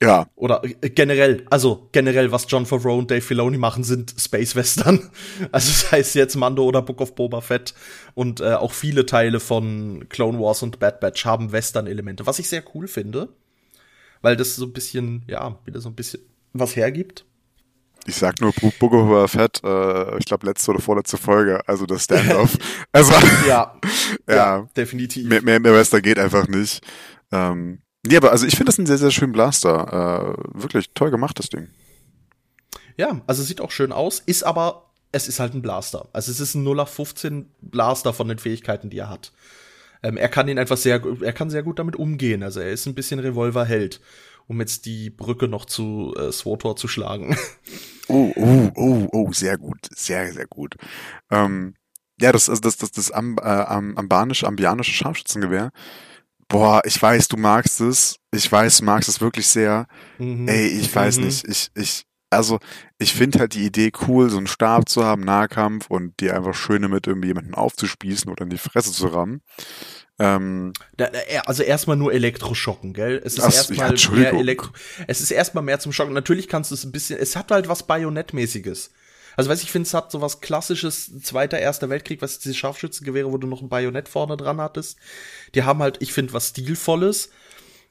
Ja, 0.00 0.26
Oder 0.34 0.62
äh, 0.64 0.90
generell, 0.90 1.44
also 1.50 1.88
generell, 1.92 2.32
was 2.32 2.46
John 2.48 2.66
Favreau 2.66 2.98
und 2.98 3.10
Dave 3.10 3.20
Filoni 3.20 3.58
machen, 3.58 3.84
sind 3.84 4.14
Space 4.18 4.56
Western. 4.56 5.10
Also 5.52 5.70
sei 5.72 6.00
es 6.00 6.14
jetzt 6.14 6.34
Mando 6.36 6.64
oder 6.64 6.82
Book 6.82 7.00
of 7.00 7.14
Boba 7.14 7.40
Fett 7.40 7.74
und 8.14 8.40
äh, 8.40 8.54
auch 8.54 8.72
viele 8.72 9.06
Teile 9.06 9.40
von 9.40 10.08
Clone 10.08 10.38
Wars 10.40 10.62
und 10.62 10.78
Bad 10.78 11.00
Batch 11.00 11.24
haben 11.24 11.52
Western-Elemente, 11.52 12.26
was 12.26 12.38
ich 12.38 12.48
sehr 12.48 12.62
cool 12.74 12.88
finde, 12.88 13.28
weil 14.22 14.36
das 14.36 14.56
so 14.56 14.64
ein 14.66 14.72
bisschen, 14.72 15.22
ja, 15.28 15.58
wieder 15.64 15.80
so 15.80 15.88
ein 15.88 15.94
bisschen 15.94 16.20
was 16.52 16.76
hergibt. 16.76 17.24
ich 18.06 18.16
sag 18.16 18.40
nur 18.40 18.52
Book 18.52 18.64
of 18.64 18.78
Boba 18.78 19.28
Fett, 19.28 19.60
äh, 19.64 20.18
ich 20.18 20.24
glaube 20.24 20.46
letzte 20.46 20.70
oder 20.72 20.80
vorletzte 20.80 21.16
Folge, 21.18 21.60
also 21.68 21.86
das 21.86 22.04
Standoff. 22.04 22.56
also, 22.92 23.12
Ja, 23.48 23.74
ja, 24.28 24.68
definitiv. 24.76 25.28
mehr, 25.28 25.42
mehr 25.42 25.60
der 25.60 25.74
Western 25.74 26.02
geht 26.02 26.18
einfach 26.18 26.48
nicht. 26.48 26.80
Ähm, 27.32 27.78
nee, 28.06 28.16
aber 28.16 28.30
also 28.30 28.46
ich 28.46 28.56
finde 28.56 28.66
das 28.66 28.78
einen 28.78 28.86
sehr, 28.86 28.98
sehr 28.98 29.10
schönen 29.10 29.32
Blaster. 29.32 30.36
Äh, 30.54 30.60
wirklich 30.60 30.90
toll 30.94 31.10
gemacht, 31.10 31.38
das 31.38 31.48
Ding. 31.48 31.68
Ja, 32.96 33.20
also 33.26 33.42
sieht 33.42 33.60
auch 33.60 33.70
schön 33.70 33.92
aus, 33.92 34.20
ist 34.24 34.44
aber, 34.44 34.90
es 35.12 35.28
ist 35.28 35.40
halt 35.40 35.54
ein 35.54 35.62
Blaster. 35.62 36.08
Also 36.12 36.30
es 36.30 36.40
ist 36.40 36.54
ein 36.54 36.64
0815 36.64 37.50
Blaster 37.60 38.12
von 38.12 38.28
den 38.28 38.38
Fähigkeiten, 38.38 38.90
die 38.90 38.98
er 38.98 39.10
hat. 39.10 39.32
Ähm, 40.02 40.16
er 40.16 40.28
kann 40.28 40.48
ihn 40.48 40.58
einfach 40.58 40.76
sehr, 40.76 41.02
er 41.22 41.32
kann 41.32 41.50
sehr 41.50 41.62
gut 41.62 41.78
damit 41.78 41.96
umgehen. 41.96 42.42
Also 42.42 42.60
er 42.60 42.70
ist 42.70 42.86
ein 42.86 42.94
bisschen 42.94 43.20
Revolverheld, 43.20 44.00
um 44.46 44.60
jetzt 44.60 44.86
die 44.86 45.10
Brücke 45.10 45.48
noch 45.48 45.64
zu 45.64 46.14
äh, 46.16 46.30
Swotor 46.30 46.76
zu 46.76 46.88
schlagen. 46.88 47.36
Oh, 48.06 48.30
oh, 48.36 48.70
oh, 48.74 49.08
oh, 49.12 49.32
sehr 49.32 49.56
gut, 49.56 49.78
sehr, 49.96 50.30
sehr 50.30 50.46
gut. 50.46 50.76
Ähm, 51.30 51.74
ja, 52.20 52.32
das, 52.32 52.50
also 52.50 52.60
das, 52.60 52.76
das, 52.76 52.90
das 52.90 53.10
am, 53.10 53.38
äh, 53.38 53.40
am, 53.40 53.96
ambanische, 53.96 54.46
ambianische 54.46 54.92
Scharfschützengewehr. 54.92 55.70
Boah, 56.48 56.82
ich 56.84 57.00
weiß, 57.00 57.28
du 57.28 57.36
magst 57.36 57.80
es. 57.80 58.16
Ich 58.32 58.50
weiß, 58.50 58.78
du 58.78 58.84
magst 58.84 59.08
es 59.08 59.20
wirklich 59.20 59.46
sehr. 59.48 59.86
Mhm. 60.18 60.48
Ey, 60.48 60.66
ich 60.66 60.94
weiß 60.94 61.18
Mhm. 61.18 61.24
nicht. 61.26 61.46
Ich, 61.48 61.70
ich, 61.74 62.04
also, 62.30 62.58
ich 62.98 63.14
finde 63.14 63.38
halt 63.40 63.54
die 63.54 63.64
Idee 63.64 63.92
cool, 64.06 64.28
so 64.30 64.38
einen 64.38 64.46
Stab 64.46 64.88
zu 64.88 65.04
haben, 65.04 65.22
Nahkampf 65.22 65.86
und 65.88 66.18
dir 66.20 66.36
einfach 66.36 66.54
schön 66.54 66.82
damit 66.82 67.06
irgendwie 67.06 67.28
jemanden 67.28 67.54
aufzuspießen 67.54 68.30
oder 68.30 68.42
in 68.42 68.50
die 68.50 68.58
Fresse 68.58 68.92
zu 68.92 69.06
rammen. 69.06 69.40
Ähm, 70.18 70.72
also 71.46 71.62
erstmal 71.64 71.96
nur 71.96 72.12
Elektroschocken, 72.12 72.92
gell? 72.92 73.20
Es 73.24 73.36
ist 73.36 73.42
so, 73.42 73.48
ja, 73.48 73.56
erstmal 73.56 74.20
mehr. 74.20 74.32
Elektro 74.34 74.70
es 75.08 75.20
ist 75.20 75.30
erstmal 75.32 75.64
mehr 75.64 75.80
zum 75.80 75.92
Schocken. 75.92 76.12
Natürlich 76.12 76.48
kannst 76.48 76.70
du 76.70 76.76
es 76.76 76.84
ein 76.84 76.92
bisschen, 76.92 77.18
es 77.18 77.34
hat 77.36 77.50
halt 77.50 77.68
was 77.68 77.86
Bajonettmäßiges. 77.86 78.90
Also 79.36 79.50
weiß 79.50 79.62
ich 79.62 79.72
finde, 79.72 79.86
es 79.86 79.94
hat 79.94 80.10
so 80.10 80.20
was 80.20 80.40
klassisches 80.40 81.20
Zweiter, 81.22 81.58
Erster 81.58 81.88
Weltkrieg, 81.90 82.22
was 82.22 82.38
diese 82.38 82.54
Scharfschützengewehre, 82.54 83.32
wo 83.32 83.38
du 83.38 83.46
noch 83.46 83.62
ein 83.62 83.68
Bajonett 83.68 84.08
vorne 84.08 84.36
dran 84.36 84.60
hattest. 84.60 84.98
Die 85.54 85.62
haben 85.62 85.80
halt, 85.80 85.96
ich 86.00 86.12
finde, 86.12 86.32
was 86.32 86.50
Stilvolles. 86.50 87.30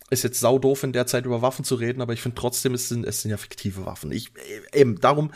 Ist 0.09 0.23
jetzt 0.23 0.39
sau 0.39 0.59
doof 0.59 0.83
in 0.83 0.93
der 0.93 1.07
Zeit 1.07 1.25
über 1.25 1.41
Waffen 1.41 1.65
zu 1.65 1.75
reden, 1.75 2.01
aber 2.01 2.13
ich 2.13 2.21
finde 2.21 2.35
trotzdem, 2.35 2.73
es 2.73 2.87
sind, 2.87 3.05
es 3.05 3.21
sind 3.21 3.31
ja 3.31 3.37
fiktive 3.37 3.85
Waffen. 3.85 4.11
Ich, 4.11 4.31
äh, 4.35 4.79
eben, 4.79 4.99
darum, 4.99 5.31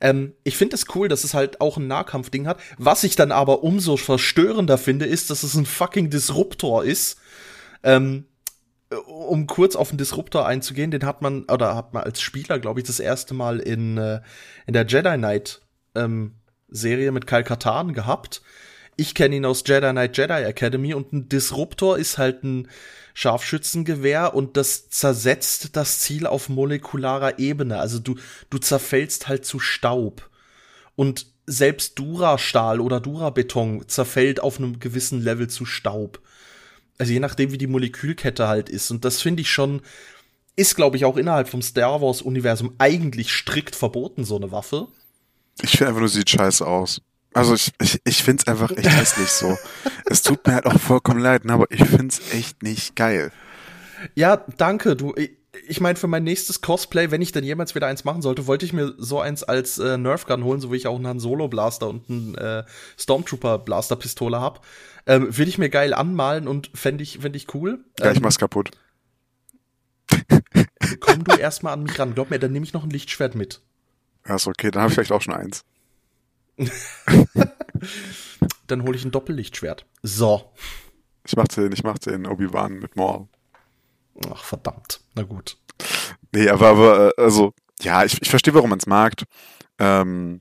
ähm, 0.00 0.34
ich 0.42 0.56
finde 0.56 0.74
es 0.74 0.86
cool, 0.94 1.08
dass 1.08 1.22
es 1.22 1.34
halt 1.34 1.60
auch 1.60 1.76
ein 1.76 1.86
Nahkampfding 1.86 2.46
hat. 2.46 2.58
Was 2.78 3.04
ich 3.04 3.14
dann 3.14 3.30
aber 3.30 3.62
umso 3.62 3.96
verstörender 3.96 4.78
finde, 4.78 5.06
ist, 5.06 5.30
dass 5.30 5.42
es 5.42 5.54
ein 5.54 5.66
fucking 5.66 6.10
Disruptor 6.10 6.84
ist. 6.84 7.18
Ähm, 7.82 8.24
um 9.06 9.46
kurz 9.46 9.76
auf 9.76 9.88
den 9.90 9.98
Disruptor 9.98 10.46
einzugehen, 10.46 10.90
den 10.90 11.04
hat 11.04 11.22
man, 11.22 11.44
oder 11.44 11.74
hat 11.74 11.92
man 11.92 12.04
als 12.04 12.20
Spieler, 12.20 12.58
glaube 12.58 12.80
ich, 12.80 12.86
das 12.86 13.00
erste 13.00 13.34
Mal 13.34 13.58
in, 13.58 13.98
äh, 13.98 14.20
in 14.66 14.74
der 14.74 14.86
Jedi 14.86 15.16
Knight 15.16 15.60
ähm, 15.94 16.36
Serie 16.68 17.12
mit 17.12 17.26
Kyle 17.26 17.44
Katarn 17.44 17.92
gehabt. 17.94 18.42
Ich 18.96 19.14
kenne 19.14 19.36
ihn 19.36 19.44
aus 19.44 19.64
Jedi 19.66 19.90
Knight 19.90 20.16
Jedi 20.16 20.42
Academy 20.44 20.94
und 20.94 21.12
ein 21.12 21.28
Disruptor 21.28 21.98
ist 21.98 22.18
halt 22.18 22.44
ein 22.44 22.68
Scharfschützengewehr 23.14 24.34
und 24.34 24.56
das 24.56 24.88
zersetzt 24.88 25.76
das 25.76 26.00
Ziel 26.00 26.26
auf 26.26 26.48
molekularer 26.48 27.38
Ebene. 27.38 27.78
Also 27.78 27.98
du, 27.98 28.16
du 28.50 28.58
zerfällst 28.58 29.28
halt 29.28 29.44
zu 29.44 29.58
Staub. 29.58 30.30
Und 30.96 31.26
selbst 31.46 31.98
Durastahl 31.98 32.80
oder 32.80 33.00
Durabeton 33.00 33.88
zerfällt 33.88 34.40
auf 34.40 34.58
einem 34.58 34.80
gewissen 34.80 35.22
Level 35.22 35.48
zu 35.48 35.64
Staub. 35.64 36.20
Also 36.98 37.12
je 37.12 37.20
nachdem, 37.20 37.52
wie 37.52 37.58
die 37.58 37.66
Molekülkette 37.66 38.48
halt 38.48 38.68
ist. 38.68 38.90
Und 38.90 39.04
das 39.04 39.20
finde 39.20 39.42
ich 39.42 39.50
schon, 39.50 39.82
ist, 40.56 40.76
glaube 40.76 40.96
ich, 40.96 41.04
auch 41.04 41.16
innerhalb 41.16 41.48
vom 41.48 41.62
Star 41.62 42.00
Wars-Universum 42.00 42.74
eigentlich 42.78 43.32
strikt 43.32 43.76
verboten, 43.76 44.24
so 44.24 44.36
eine 44.36 44.52
Waffe. 44.52 44.88
ich 45.60 45.70
finde 45.72 45.88
einfach 45.88 46.00
nur, 46.00 46.08
sie 46.08 46.18
sieht 46.18 46.30
scheiße 46.30 46.66
aus. 46.66 47.00
Also 47.34 47.54
ich, 47.54 47.72
ich, 47.82 48.00
ich 48.04 48.22
finde 48.22 48.42
es 48.42 48.48
einfach 48.48 48.70
echt 48.70 48.90
hässlich 48.90 49.28
so. 49.28 49.58
Es 50.06 50.22
tut 50.22 50.46
mir 50.46 50.54
halt 50.54 50.66
auch 50.66 50.80
vollkommen 50.80 51.20
leid, 51.20 51.44
ne, 51.44 51.52
aber 51.52 51.66
ich 51.70 51.84
finde 51.84 52.06
es 52.06 52.32
echt 52.32 52.62
nicht 52.62 52.96
geil. 52.96 53.32
Ja, 54.14 54.36
danke, 54.56 54.96
du. 54.96 55.14
Ich- 55.64 55.70
Ich 55.70 55.80
meine, 55.80 55.96
für 55.96 56.06
mein 56.06 56.24
nächstes 56.24 56.60
Cosplay, 56.60 57.10
wenn 57.10 57.22
ich 57.22 57.32
denn 57.32 57.44
jemals 57.44 57.74
wieder 57.74 57.86
eins 57.86 58.04
machen 58.04 58.22
sollte, 58.22 58.46
wollte 58.46 58.64
ich 58.64 58.72
mir 58.72 58.94
so 58.98 59.20
eins 59.20 59.42
als 59.42 59.78
äh, 59.78 59.96
Nerf 59.98 60.26
Gun 60.26 60.44
holen, 60.44 60.60
so 60.60 60.72
wie 60.72 60.76
ich 60.76 60.86
auch 60.86 60.96
einen 60.96 61.06
Han 61.06 61.20
Solo 61.20 61.48
Blaster 61.48 61.88
und 61.88 62.08
einen 62.10 62.34
äh, 62.36 62.64
Stormtrooper 62.98 63.58
Blaster 63.58 63.96
Pistole 63.96 64.40
hab. 64.40 64.64
Ähm, 65.06 65.36
Würde 65.36 65.48
ich 65.48 65.58
mir 65.58 65.68
geil 65.68 65.94
anmalen 65.94 66.48
und 66.48 66.70
fände 66.74 67.02
ich, 67.02 67.18
fänd 67.20 67.36
ich 67.36 67.52
cool. 67.54 67.84
Ja, 68.00 68.10
ich 68.10 68.16
Ähm, 68.18 68.22
mach's 68.22 68.38
kaputt. 68.38 68.70
komm 71.00 71.24
du 71.24 71.36
erstmal 71.36 71.72
an 71.74 71.82
mich 71.82 71.98
ran. 71.98 72.14
Glaub 72.14 72.30
mir, 72.30 72.38
dann 72.38 72.52
nehme 72.52 72.64
ich 72.64 72.72
noch 72.72 72.84
ein 72.84 72.90
Lichtschwert 72.90 73.34
mit. 73.34 73.60
Ja, 74.26 74.36
ist 74.36 74.46
okay, 74.46 74.70
dann 74.70 74.82
habe 74.82 74.90
ich 74.90 74.94
vielleicht 74.94 75.12
auch 75.12 75.22
schon 75.22 75.34
eins. 75.34 75.64
Dann 78.66 78.82
hole 78.82 78.96
ich 78.96 79.04
ein 79.04 79.10
Doppellichtschwert. 79.12 79.86
So. 80.02 80.50
Ich 81.24 81.36
mach 81.36 81.46
den, 81.48 81.70
ich 81.72 81.82
mach 81.84 81.98
den 81.98 82.26
Obi-Wan 82.26 82.78
mit 82.78 82.96
Maul. 82.96 83.28
Ach, 84.32 84.44
verdammt. 84.44 85.00
Na 85.14 85.22
gut. 85.22 85.58
Nee, 86.32 86.48
aber, 86.48 86.68
aber 86.68 87.08
äh, 87.18 87.22
also, 87.22 87.52
ja, 87.80 88.04
ich, 88.04 88.20
ich 88.20 88.30
verstehe, 88.30 88.54
warum 88.54 88.70
man 88.70 88.78
es 88.78 88.86
mag. 88.86 89.14
Ähm, 89.78 90.40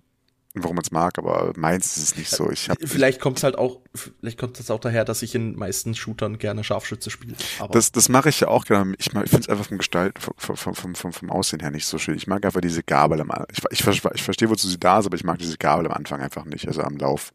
warum 0.55 0.75
man 0.77 0.83
es 0.83 0.91
mag, 0.91 1.17
aber 1.17 1.51
meins 1.57 1.97
ist 1.97 2.03
es 2.03 2.15
nicht 2.15 2.29
so. 2.29 2.49
Ich 2.49 2.69
hab, 2.69 2.77
Vielleicht 2.81 3.19
kommt 3.19 3.37
es 3.37 3.43
halt 3.43 3.57
auch, 3.57 3.81
vielleicht 3.93 4.39
kommt 4.39 4.59
es 4.59 4.71
auch 4.71 4.79
daher, 4.79 5.03
dass 5.03 5.21
ich 5.21 5.35
in 5.35 5.55
meisten 5.55 5.93
Shootern 5.93 6.37
gerne 6.37 6.63
Scharfschütze 6.63 7.09
spiele. 7.09 7.35
Das, 7.71 7.91
das 7.91 8.09
mache 8.09 8.29
ich 8.29 8.39
ja 8.39 8.47
auch 8.47 8.65
gerne. 8.65 8.95
Ich, 8.97 9.07
ich 9.07 9.11
finde 9.11 9.39
es 9.39 9.49
einfach 9.49 9.65
vom 9.65 9.77
Gestalt, 9.77 10.17
vom, 10.19 10.55
vom, 10.55 10.95
vom, 10.95 11.13
vom, 11.13 11.29
Aussehen 11.29 11.59
her 11.59 11.71
nicht 11.71 11.85
so 11.85 11.97
schön. 11.97 12.15
Ich 12.15 12.27
mag 12.27 12.45
einfach 12.45 12.61
diese 12.61 12.83
Gabel 12.83 13.19
am 13.19 13.31
Anfang. 13.31 13.47
Ich, 13.51 13.85
ich, 13.85 14.03
ich 14.13 14.23
verstehe, 14.23 14.49
wozu 14.49 14.67
sie 14.67 14.79
da 14.79 14.99
ist, 14.99 15.05
aber 15.05 15.15
ich 15.15 15.23
mag 15.23 15.37
diese 15.39 15.57
Gabel 15.57 15.87
am 15.87 15.91
Anfang 15.91 16.21
einfach 16.21 16.45
nicht, 16.45 16.67
also 16.67 16.81
am 16.81 16.97
Lauf. 16.97 17.33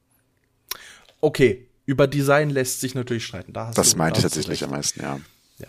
okay, 1.20 1.66
über 1.84 2.06
Design 2.06 2.50
lässt 2.50 2.80
sich 2.80 2.94
natürlich 2.94 3.26
streiten. 3.26 3.52
Da 3.52 3.72
Das 3.74 3.96
meinte 3.96 4.18
ich 4.18 4.22
tatsächlich 4.22 4.64
am 4.64 4.70
meisten, 4.70 5.02
ja. 5.02 5.20
Ja. 5.58 5.68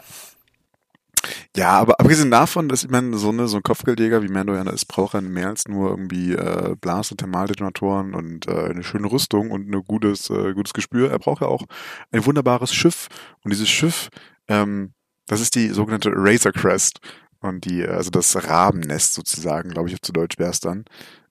Ja, 1.56 1.72
aber 1.80 2.00
abgesehen 2.00 2.32
davon, 2.32 2.70
dass 2.70 2.84
ich 2.84 2.90
meine, 2.90 3.18
so, 3.18 3.30
eine, 3.30 3.48
so 3.48 3.58
ein 3.58 3.64
Kopfgeldjäger 3.64 4.24
wie 4.24 4.28
Mando 4.28 4.54
ja 4.54 4.64
ist, 4.70 4.86
braucht 4.86 5.14
er 5.14 5.22
mehr 5.22 5.50
als 5.50 5.68
nur 5.68 5.90
irgendwie 5.90 6.34
äh, 6.34 6.76
Blast- 6.80 7.12
und 7.12 7.18
Thermaldetonatoren 7.18 8.14
und 8.14 8.48
äh, 8.48 8.70
eine 8.70 8.84
schöne 8.84 9.12
Rüstung 9.12 9.52
und 9.52 9.70
ein 9.70 9.84
gutes, 9.84 10.30
äh, 10.30 10.54
gutes 10.54 10.74
Gespür. 10.74 11.12
Er 11.12 11.20
braucht 11.20 11.42
ja 11.42 11.48
auch 11.48 11.66
ein 12.12 12.26
wunderbares 12.26 12.74
Schiff. 12.74 13.08
Und 13.44 13.52
dieses 13.52 13.70
Schiff, 13.70 14.10
ähm, 14.48 14.94
das 15.28 15.42
ist 15.42 15.56
die 15.56 15.70
sogenannte 15.70 16.12
Razor 16.14 16.52
Crest. 16.52 17.00
Und 17.40 17.66
die, 17.66 17.84
also 17.86 18.12
das 18.12 18.48
Rabennest 18.48 19.14
sozusagen, 19.14 19.72
glaube 19.72 19.90
ich, 19.90 19.96
auf 19.96 20.02
zu 20.02 20.14
Deutsch 20.14 20.38
wäre 20.38 20.52
es 20.52 20.60
dann. 20.60 20.86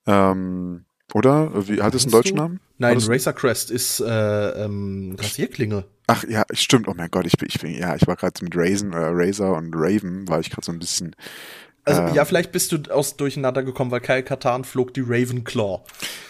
Ähm, 0.07 0.85
oder? 1.15 1.69
Wie 1.69 1.83
hat 1.83 1.95
es 1.95 2.05
einen 2.05 2.13
deutschen 2.13 2.37
du? 2.37 2.43
Namen? 2.43 2.61
Nein, 2.79 2.99
Racer 2.99 3.33
Crest 3.33 3.71
ist 3.71 4.01
äh, 4.01 4.65
ähm, 4.65 5.17
Rasierklinge. 5.19 5.85
Ach 6.11 6.25
ja, 6.29 6.45
stimmt. 6.53 6.89
Oh 6.89 6.95
mein 6.97 7.11
Gott, 7.11 7.27
ich 7.27 7.37
bin, 7.39 7.49
ich 7.49 7.61
bin, 7.61 7.73
ja, 7.73 7.95
ich 7.95 8.07
war 8.07 8.17
gerade 8.17 8.43
mit 8.43 8.57
Raisin, 8.57 8.93
äh, 8.93 8.97
Razor 8.99 9.57
und 9.57 9.73
Raven, 9.75 10.27
war 10.29 10.41
ich 10.41 10.51
gerade 10.51 10.65
so 10.65 10.73
ein 10.73 10.79
bisschen. 10.79 11.15
Also 11.85 12.03
Ähm. 12.03 12.15
ja, 12.15 12.25
vielleicht 12.25 12.53
bist 12.53 12.73
du 12.73 12.79
aus 12.93 13.17
Durcheinander 13.17 13.63
gekommen, 13.63 13.91
weil 13.91 14.01
Kyle 14.01 14.23
Katan 14.23 14.65
flog 14.65 14.93
die 14.95 15.03
Ravenclaw. 15.07 15.83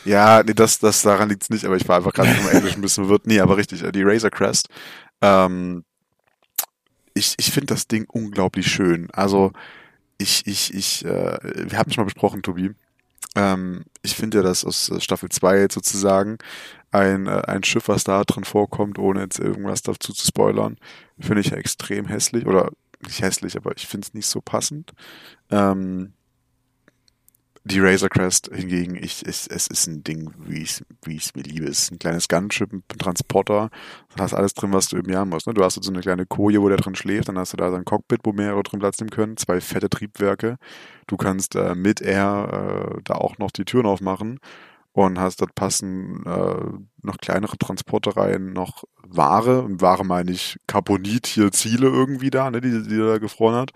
Ja, 0.04 0.42
nee, 0.42 0.54
das, 0.54 0.78
das 0.78 1.02
daran 1.02 1.28
liegt's 1.28 1.50
nicht, 1.50 1.64
aber 1.64 1.76
ich 1.76 1.88
war 1.88 1.96
einfach 1.96 2.12
gerade 2.12 2.30
vom 2.30 2.48
Englisch 2.50 2.76
ein 2.76 2.82
bisschen 2.82 3.04
verwirrt. 3.04 3.26
Nee, 3.26 3.40
aber 3.40 3.56
richtig, 3.56 3.82
äh, 3.82 3.92
die 3.92 4.02
Razor 4.02 4.30
Crest. 4.30 4.68
Ähm, 5.22 5.84
ich 7.14 7.34
ich 7.38 7.50
finde 7.52 7.74
das 7.74 7.88
Ding 7.88 8.06
unglaublich 8.08 8.68
schön. 8.70 9.08
Also 9.12 9.52
ich, 10.18 10.46
ich, 10.46 10.74
ich, 10.74 11.04
äh, 11.04 11.38
wir 11.42 11.78
hatten 11.78 11.92
schon 11.92 12.02
mal 12.02 12.06
besprochen, 12.06 12.42
Tobi. 12.42 12.72
Ähm, 13.36 13.84
ich 14.02 14.14
finde 14.14 14.38
ja, 14.38 14.44
dass 14.44 14.64
aus 14.64 14.90
äh, 14.90 15.00
Staffel 15.00 15.28
2 15.30 15.60
jetzt 15.60 15.74
sozusagen 15.74 16.38
ein, 16.90 17.26
äh, 17.26 17.42
ein 17.46 17.62
Schiff, 17.64 17.88
was 17.88 18.04
da 18.04 18.24
drin 18.24 18.44
vorkommt, 18.44 18.98
ohne 18.98 19.20
jetzt 19.20 19.38
irgendwas 19.38 19.82
dazu 19.82 20.12
zu 20.12 20.26
spoilern, 20.26 20.76
finde 21.18 21.40
ich 21.42 21.52
extrem 21.52 22.06
hässlich. 22.06 22.46
Oder 22.46 22.70
nicht 23.04 23.22
hässlich, 23.22 23.56
aber 23.56 23.76
ich 23.76 23.86
finde 23.86 24.06
es 24.06 24.14
nicht 24.14 24.26
so 24.26 24.40
passend. 24.40 24.92
Ähm, 25.50 26.14
Die 27.64 27.78
Razor 27.78 28.08
Crest 28.08 28.50
hingegen, 28.54 28.96
ich, 28.96 29.22
es, 29.26 29.46
es 29.46 29.66
ist 29.66 29.86
ein 29.86 30.02
Ding, 30.02 30.32
wie 30.38 30.62
ich 30.62 30.82
wie 31.04 31.16
es 31.16 31.34
mir 31.34 31.42
liebe. 31.42 31.66
Es 31.66 31.82
ist 31.82 31.92
ein 31.92 31.98
kleines 31.98 32.26
Gunship, 32.26 32.72
ein 32.72 32.82
Transporter. 32.98 33.70
Du 34.16 34.22
hast 34.22 34.32
alles 34.32 34.54
drin, 34.54 34.72
was 34.72 34.88
du 34.88 34.96
irgendwie 34.96 35.16
haben 35.16 35.28
musst. 35.28 35.46
Ne? 35.46 35.52
Du 35.52 35.62
hast 35.62 35.82
so 35.82 35.90
eine 35.92 36.00
kleine 36.00 36.24
Koje, 36.24 36.60
wo 36.62 36.68
der 36.68 36.78
drin 36.78 36.94
schläft. 36.94 37.28
Dann 37.28 37.38
hast 37.38 37.52
du 37.52 37.58
da 37.58 37.70
so 37.70 37.76
ein 37.76 37.84
Cockpit, 37.84 38.20
wo 38.24 38.32
mehrere 38.32 38.62
drin 38.62 38.80
Platz 38.80 38.98
nehmen 38.98 39.10
können. 39.10 39.36
Zwei 39.36 39.60
fette 39.60 39.90
Triebwerke. 39.90 40.56
Du 41.06 41.16
kannst 41.18 41.54
äh, 41.54 41.74
mit 41.74 42.00
Air 42.00 42.94
äh, 42.96 43.00
da 43.04 43.14
auch 43.14 43.36
noch 43.38 43.50
die 43.50 43.64
Türen 43.66 43.86
aufmachen 43.86 44.40
und 44.92 45.18
hast 45.18 45.40
dort 45.40 45.54
passen 45.54 46.24
äh, 46.26 47.06
noch 47.06 47.18
kleinere 47.18 47.56
Transporter 47.56 48.16
rein, 48.16 48.52
noch 48.52 48.84
Ware. 49.06 49.62
Und 49.62 49.80
Ware 49.80 50.04
meine 50.04 50.32
ich 50.32 50.58
Carbonit, 50.66 51.26
hier 51.26 51.52
Ziele 51.52 51.86
irgendwie 51.86 52.30
da, 52.30 52.50
ne, 52.50 52.60
die, 52.60 52.82
die 52.82 52.98
er 52.98 53.06
da 53.06 53.18
gefroren 53.18 53.56
hat. 53.56 53.70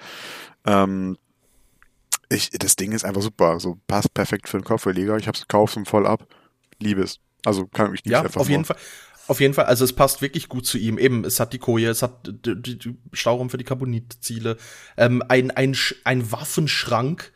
Ähm, 0.66 1.16
ich, 2.28 2.50
das 2.50 2.76
Ding 2.76 2.92
ist 2.92 3.04
einfach 3.04 3.22
super. 3.22 3.60
So 3.60 3.78
passt 3.86 4.12
perfekt 4.14 4.48
für 4.48 4.58
den 4.58 4.64
Kopfverleger. 4.64 5.16
Ich 5.16 5.26
habe 5.26 5.36
es 5.36 5.42
gekauft 5.42 5.76
und 5.76 5.88
voll 5.88 6.06
ab. 6.06 6.26
Liebe 6.80 7.02
es. 7.02 7.20
Also 7.44 7.66
kann 7.66 7.94
ich 7.94 8.04
nicht 8.04 8.12
ja, 8.12 8.22
einfach 8.22 8.40
auf 8.40 8.48
jeden 8.48 8.64
Fall. 8.64 8.76
Auf 9.26 9.40
jeden 9.40 9.54
Fall, 9.54 9.64
also 9.64 9.84
es 9.84 9.94
passt 9.94 10.20
wirklich 10.20 10.50
gut 10.50 10.66
zu 10.66 10.76
ihm. 10.76 10.98
Eben, 10.98 11.24
es 11.24 11.40
hat 11.40 11.54
die 11.54 11.58
Koje, 11.58 11.88
es 11.88 12.02
hat 12.02 12.26
die, 12.26 12.78
die 12.78 12.98
Stauraum 13.12 13.48
für 13.48 13.56
die 13.56 13.64
Carbonitziele, 13.64 14.58
ähm, 14.98 15.22
ein, 15.28 15.50
ein, 15.50 15.74
ein 16.04 16.30
Waffenschrank, 16.30 17.32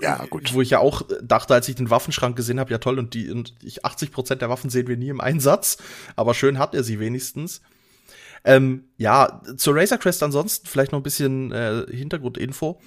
ja, 0.00 0.24
gut. 0.26 0.52
Wo 0.54 0.62
ich 0.62 0.70
ja 0.70 0.78
auch 0.78 1.02
dachte, 1.22 1.54
als 1.54 1.68
ich 1.68 1.74
den 1.74 1.90
Waffenschrank 1.90 2.36
gesehen 2.36 2.60
habe, 2.60 2.70
ja 2.70 2.78
toll, 2.78 2.98
und 2.98 3.14
die 3.14 3.30
und 3.30 3.54
ich 3.62 3.84
80 3.84 4.12
Prozent 4.12 4.42
der 4.42 4.48
Waffen 4.48 4.70
sehen 4.70 4.86
wir 4.86 4.96
nie 4.96 5.08
im 5.08 5.20
Einsatz, 5.20 5.78
aber 6.16 6.34
schön 6.34 6.58
hat 6.58 6.74
er 6.74 6.84
sie 6.84 7.00
wenigstens. 7.00 7.60
Ähm, 8.42 8.84
ja, 8.96 9.42
zur 9.56 9.76
Razor 9.76 9.98
Crest 9.98 10.22
ansonsten 10.22 10.66
vielleicht 10.66 10.92
noch 10.92 11.00
ein 11.00 11.02
bisschen 11.02 11.52
äh, 11.52 11.84
Hintergrundinfo. 11.90 12.80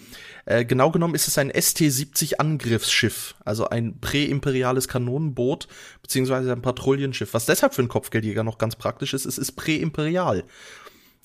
Äh, 0.45 0.65
genau 0.65 0.89
genommen 0.89 1.13
ist 1.13 1.27
es 1.27 1.37
ein 1.37 1.51
ST-70 1.51 2.35
Angriffsschiff, 2.39 3.35
also 3.45 3.69
ein 3.69 3.99
präimperiales 3.99 4.87
Kanonenboot 4.87 5.67
beziehungsweise 6.01 6.51
ein 6.51 6.63
Patrouillenschiff. 6.63 7.35
Was 7.35 7.45
deshalb 7.45 7.75
für 7.75 7.83
einen 7.83 7.89
Kopfgeldjäger 7.89 8.43
noch 8.43 8.57
ganz 8.57 8.75
praktisch 8.75 9.13
ist, 9.13 9.25
es 9.25 9.37
ist 9.37 9.51
präimperial. 9.51 10.43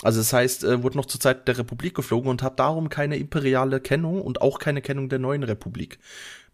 Also 0.02 0.20
das 0.20 0.32
heißt, 0.32 0.64
äh, 0.64 0.82
wurde 0.82 0.96
noch 0.96 1.06
zur 1.06 1.20
Zeit 1.20 1.48
der 1.48 1.58
Republik 1.58 1.94
geflogen 1.94 2.30
und 2.30 2.42
hat 2.42 2.60
darum 2.60 2.88
keine 2.88 3.16
imperiale 3.16 3.80
Kennung 3.80 4.22
und 4.22 4.40
auch 4.40 4.58
keine 4.60 4.80
Kennung 4.80 5.08
der 5.08 5.18
neuen 5.18 5.42
Republik. 5.42 5.98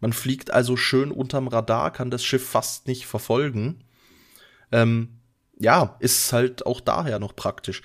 Man 0.01 0.13
fliegt 0.13 0.51
also 0.51 0.77
schön 0.77 1.11
unterm 1.11 1.49
Radar, 1.49 1.93
kann 1.93 2.11
das 2.11 2.25
Schiff 2.25 2.47
fast 2.49 2.87
nicht 2.87 3.07
verfolgen. 3.07 3.85
Ähm, 4.73 5.21
ja, 5.59 5.97
ist 6.01 6.33
halt 6.33 6.67
auch 6.67 6.81
daher 6.81 7.19
noch 7.19 7.37
praktisch. 7.37 7.83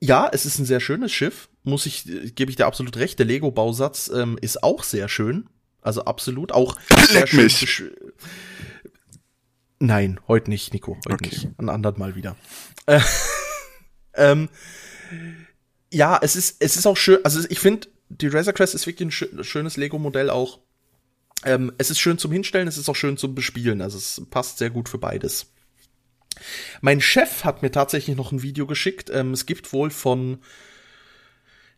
Ja, 0.00 0.28
es 0.32 0.46
ist 0.46 0.58
ein 0.58 0.66
sehr 0.66 0.80
schönes 0.80 1.12
Schiff, 1.12 1.48
muss 1.62 1.86
ich, 1.86 2.04
gebe 2.34 2.50
ich 2.50 2.56
dir 2.56 2.66
absolut 2.66 2.96
recht. 2.96 3.18
Der 3.18 3.26
Lego-Bausatz 3.26 4.10
ähm, 4.14 4.38
ist 4.40 4.62
auch 4.62 4.82
sehr 4.84 5.08
schön. 5.08 5.48
Also 5.80 6.04
absolut 6.04 6.52
auch 6.52 6.76
sehr 7.08 7.26
schön. 7.26 7.50
Nein, 9.80 10.20
heute 10.28 10.50
nicht, 10.50 10.72
Nico. 10.72 10.96
Heute 11.06 11.14
okay. 11.14 11.28
nicht. 11.30 11.48
Ein 11.58 11.68
anderen 11.68 11.98
Mal 11.98 12.14
wieder. 12.14 12.36
Äh, 12.86 13.00
ähm, 14.16 14.48
ja, 15.92 16.18
es 16.20 16.36
ist, 16.36 16.56
es 16.60 16.76
ist 16.76 16.86
auch 16.86 16.96
schön, 16.96 17.18
also 17.24 17.40
ich 17.48 17.60
finde, 17.60 17.88
die 18.08 18.28
Razor 18.28 18.52
Crest 18.52 18.74
ist 18.74 18.86
wirklich 18.86 19.08
ein 19.08 19.44
schönes 19.44 19.76
Lego-Modell 19.76 20.30
auch. 20.30 20.60
Ähm, 21.44 21.72
es 21.78 21.90
ist 21.90 21.98
schön 21.98 22.18
zum 22.18 22.32
Hinstellen, 22.32 22.68
es 22.68 22.78
ist 22.78 22.88
auch 22.88 22.96
schön 22.96 23.16
zum 23.16 23.34
Bespielen, 23.34 23.80
also 23.80 23.98
es 23.98 24.22
passt 24.30 24.58
sehr 24.58 24.70
gut 24.70 24.88
für 24.88 24.98
beides. 24.98 25.52
Mein 26.80 27.00
Chef 27.00 27.44
hat 27.44 27.62
mir 27.62 27.70
tatsächlich 27.70 28.16
noch 28.16 28.32
ein 28.32 28.42
Video 28.42 28.66
geschickt. 28.66 29.10
Ähm, 29.10 29.32
es 29.32 29.46
gibt 29.46 29.72
wohl 29.72 29.90
von, 29.90 30.38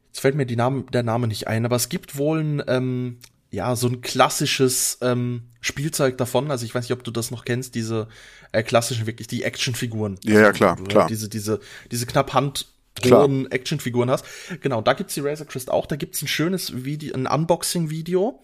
jetzt 0.07 0.21
fällt 0.21 0.35
mir 0.35 0.47
die 0.47 0.57
Name, 0.57 0.85
der 0.93 1.03
Name 1.03 1.27
nicht 1.27 1.47
ein, 1.47 1.65
aber 1.65 1.77
es 1.77 1.89
gibt 1.89 2.17
wohl 2.17 2.41
ein, 2.41 2.63
ähm, 2.67 3.19
ja, 3.51 3.77
so 3.77 3.89
ein 3.89 4.01
klassisches 4.01 4.99
ähm, 5.01 5.45
Spielzeug 5.61 6.19
davon. 6.19 6.51
Also 6.51 6.65
ich 6.65 6.75
weiß 6.75 6.85
nicht, 6.85 6.93
ob 6.93 7.05
du 7.05 7.11
das 7.11 7.31
noch 7.31 7.45
kennst, 7.45 7.75
diese 7.75 8.09
äh, 8.53 8.63
klassischen, 8.63 9.07
wirklich 9.07 9.29
die 9.29 9.43
Actionfiguren. 9.45 10.19
Ja, 10.25 10.41
ja, 10.41 10.53
klar, 10.53 10.79
Oder 10.81 10.89
klar. 10.89 11.07
Diese, 11.09 11.29
diese, 11.29 11.61
diese 11.91 12.07
knapp 12.07 12.35
Hand 12.35 12.67
hohen 13.05 13.51
Actionfiguren 13.51 14.11
hast. 14.11 14.25
Genau, 14.63 14.81
da 14.81 14.95
gibt's 14.95 15.15
die 15.15 15.21
Razor 15.21 15.47
Crest 15.47 15.71
auch. 15.71 15.87
Da 15.87 15.97
gibt's 15.97 16.23
ein 16.23 16.29
schönes 16.29 16.85
Video, 16.85 17.15
ein 17.15 17.27
Unboxing-Video. 17.27 18.43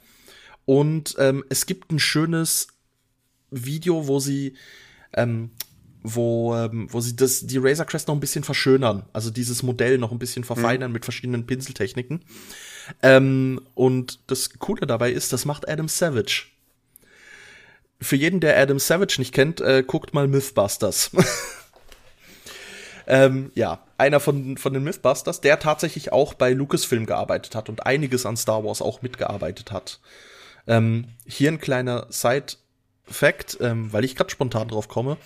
Und 0.65 1.17
ähm, 1.19 1.45
es 1.49 1.67
gibt 1.67 1.91
ein 1.91 1.99
schönes 1.99 2.69
Video, 3.51 4.07
wo 4.07 4.21
sie 4.21 4.57
ähm, 5.15 5.51
wo, 6.03 6.55
ähm, 6.55 6.89
wo 6.91 7.01
sie 7.01 7.15
das, 7.17 7.47
die 7.47 7.59
Razor 7.59 7.87
Crest 7.87 8.09
noch 8.09 8.15
ein 8.15 8.21
bisschen 8.21 8.45
verschönern, 8.45 9.05
also 9.13 9.31
dieses 9.31 9.63
Modell 9.63 9.99
noch 9.99 10.13
ein 10.13 10.19
bisschen 10.19 10.45
verfeinern 10.45 10.91
mhm. 10.91 10.95
mit 10.95 11.05
verschiedenen 11.05 11.47
Pinseltechniken. 11.47 12.25
Ähm, 13.03 13.61
und 13.75 14.21
das 14.31 14.59
Coole 14.59 14.87
dabei 14.87 15.11
ist, 15.11 15.33
das 15.33 15.45
macht 15.45 15.69
Adam 15.69 15.89
Savage. 15.89 16.47
Für 18.01 18.17
jeden, 18.17 18.41
der 18.41 18.59
Adam 18.59 18.79
Savage 18.79 19.17
nicht 19.19 19.33
kennt, 19.33 19.61
äh, 19.61 19.85
guckt 19.87 20.13
mal 20.13 20.27
Mythbusters. 20.27 21.11
ähm, 23.07 23.53
ja, 23.55 23.81
einer 23.99 24.19
von, 24.19 24.57
von 24.57 24.73
den 24.73 24.83
Mythbusters, 24.83 25.41
der 25.41 25.61
tatsächlich 25.61 26.13
auch 26.13 26.35
bei 26.35 26.53
Lucasfilm 26.53 27.07
gearbeitet 27.07 27.55
hat 27.55 27.69
und 27.69 27.87
einiges 27.87 28.27
an 28.27 28.37
Star 28.37 28.65
Wars 28.65 28.83
auch 28.83 29.03
mitgearbeitet 29.03 29.71
hat. 29.71 30.01
Ähm, 30.67 31.09
hier 31.27 31.51
ein 31.51 31.61
kleiner 31.61 32.07
Side-Fact, 32.11 33.59
ähm, 33.61 33.93
weil 33.93 34.05
ich 34.05 34.17
gerade 34.17 34.31
spontan 34.31 34.69
drauf 34.69 34.89
komme. 34.89 35.17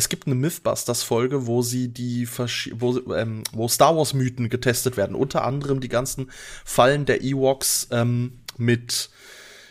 Es 0.00 0.08
gibt 0.08 0.26
eine 0.26 0.34
Mythbusters-Folge, 0.34 1.46
wo 1.46 1.60
sie 1.60 1.88
die 1.88 2.26
wo, 2.72 3.12
ähm, 3.12 3.42
wo 3.52 3.68
Star 3.68 3.94
Wars-Mythen 3.94 4.48
getestet 4.48 4.96
werden. 4.96 5.14
Unter 5.14 5.44
anderem 5.44 5.80
die 5.80 5.90
ganzen 5.90 6.30
Fallen 6.64 7.04
der 7.04 7.22
Ewoks 7.22 7.88
ähm, 7.90 8.38
mit 8.56 9.10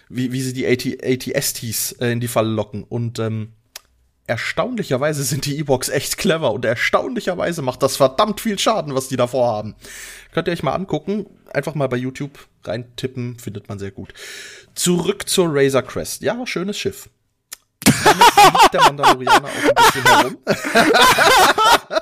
wie, 0.08 0.32
wie 0.32 0.42
sie 0.42 0.54
die 0.54 0.68
AT 0.68 0.86
ATSTs 1.04 1.94
äh, 1.94 2.12
in 2.12 2.20
die 2.20 2.28
Falle 2.28 2.52
locken. 2.52 2.84
Und 2.84 3.18
ähm, 3.18 3.54
erstaunlicherweise 4.28 5.24
sind 5.24 5.48
die 5.48 5.58
E-Box 5.58 5.90
echt 5.90 6.20
clever 6.20 6.54
und 6.54 6.64
erstaunlicherweise 6.64 7.64
macht 7.64 7.82
das 7.82 7.98
verdammt 7.98 8.40
viel 8.40 8.60
Schaden, 8.60 8.94
was 8.94 9.08
die 9.08 9.18
davor 9.18 9.48
haben. 9.48 9.74
Könnt 10.32 10.48
ihr 10.48 10.52
euch 10.52 10.62
mal 10.62 10.76
angucken. 10.76 11.26
Einfach 11.52 11.74
mal 11.74 11.90
bei 11.90 11.98
YouTube 11.98 12.38
reintippen, 12.64 13.40
findet 13.40 13.68
man 13.68 13.80
sehr 13.80 13.90
gut. 13.90 14.14
Zurück 14.76 15.28
zur 15.28 15.48
Razor 15.50 15.82
Crest. 15.82 16.22
Ja, 16.22 16.46
schönes 16.46 16.78
Schiff. 16.78 17.10
Damit 17.86 18.24
fliegt 18.24 18.74
der 18.74 18.82
Mandalorianer 18.82 19.48
auch 19.48 19.64
ein 19.64 19.76
bisschen 19.76 20.04
herum. 20.04 20.38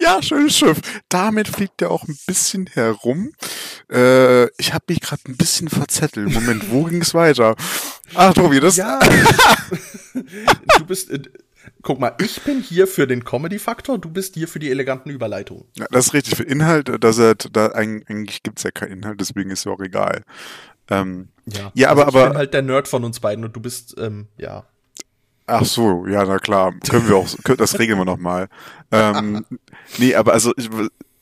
ja, 0.00 0.22
schönes 0.22 0.56
Schiff. 0.56 0.80
Damit 1.08 1.48
fliegt 1.48 1.82
er 1.82 1.90
auch 1.90 2.04
ein 2.04 2.16
bisschen 2.26 2.66
herum. 2.66 3.32
Äh, 3.90 4.44
ich 4.60 4.72
habe 4.72 4.84
mich 4.88 5.00
gerade 5.00 5.22
ein 5.26 5.36
bisschen 5.36 5.68
verzettelt. 5.68 6.32
Moment, 6.32 6.70
wo 6.70 6.84
ging 6.84 7.02
es 7.02 7.14
weiter? 7.14 7.56
Ach, 8.14 8.32
Tobi, 8.32 8.60
das. 8.60 8.76
Ja. 8.76 9.00
du 10.78 10.86
bist. 10.86 11.10
Äh, 11.10 11.22
guck 11.82 12.00
mal, 12.00 12.14
ich 12.20 12.42
bin 12.42 12.60
hier 12.60 12.86
für 12.86 13.06
den 13.06 13.24
Comedy-Faktor, 13.24 13.98
du 13.98 14.10
bist 14.10 14.34
hier 14.34 14.48
für 14.48 14.58
die 14.58 14.70
eleganten 14.70 15.10
Überleitungen. 15.10 15.64
Ja, 15.76 15.86
das 15.90 16.06
ist 16.06 16.14
richtig. 16.14 16.36
Für 16.36 16.42
Inhalt, 16.42 16.90
dass 17.02 17.18
er, 17.18 17.34
da 17.34 17.72
eigentlich 17.72 18.42
gibt's 18.42 18.62
ja 18.62 18.70
keinen 18.70 18.92
Inhalt, 18.92 19.20
deswegen 19.20 19.50
ist 19.50 19.64
ja 19.64 19.72
auch 19.72 19.80
egal. 19.80 20.22
Ähm, 20.90 21.28
ja, 21.46 21.70
ja 21.74 21.88
also 21.90 22.02
aber, 22.02 22.10
ich 22.10 22.16
aber. 22.16 22.28
bin 22.30 22.38
halt 22.38 22.54
der 22.54 22.62
Nerd 22.62 22.88
von 22.88 23.04
uns 23.04 23.20
beiden 23.20 23.44
und 23.44 23.54
du 23.54 23.60
bist, 23.60 23.94
ähm, 23.98 24.26
ja. 24.36 24.64
Ach 25.46 25.64
so, 25.64 26.06
ja, 26.06 26.24
na 26.24 26.38
klar. 26.38 26.72
Können 26.88 27.08
wir 27.08 27.16
auch, 27.16 27.28
das 27.56 27.78
regeln 27.78 27.98
wir 27.98 28.06
nochmal. 28.06 28.48
Ähm, 28.90 29.44
nee, 29.98 30.14
aber 30.14 30.32
also, 30.32 30.52
ich, 30.56 30.70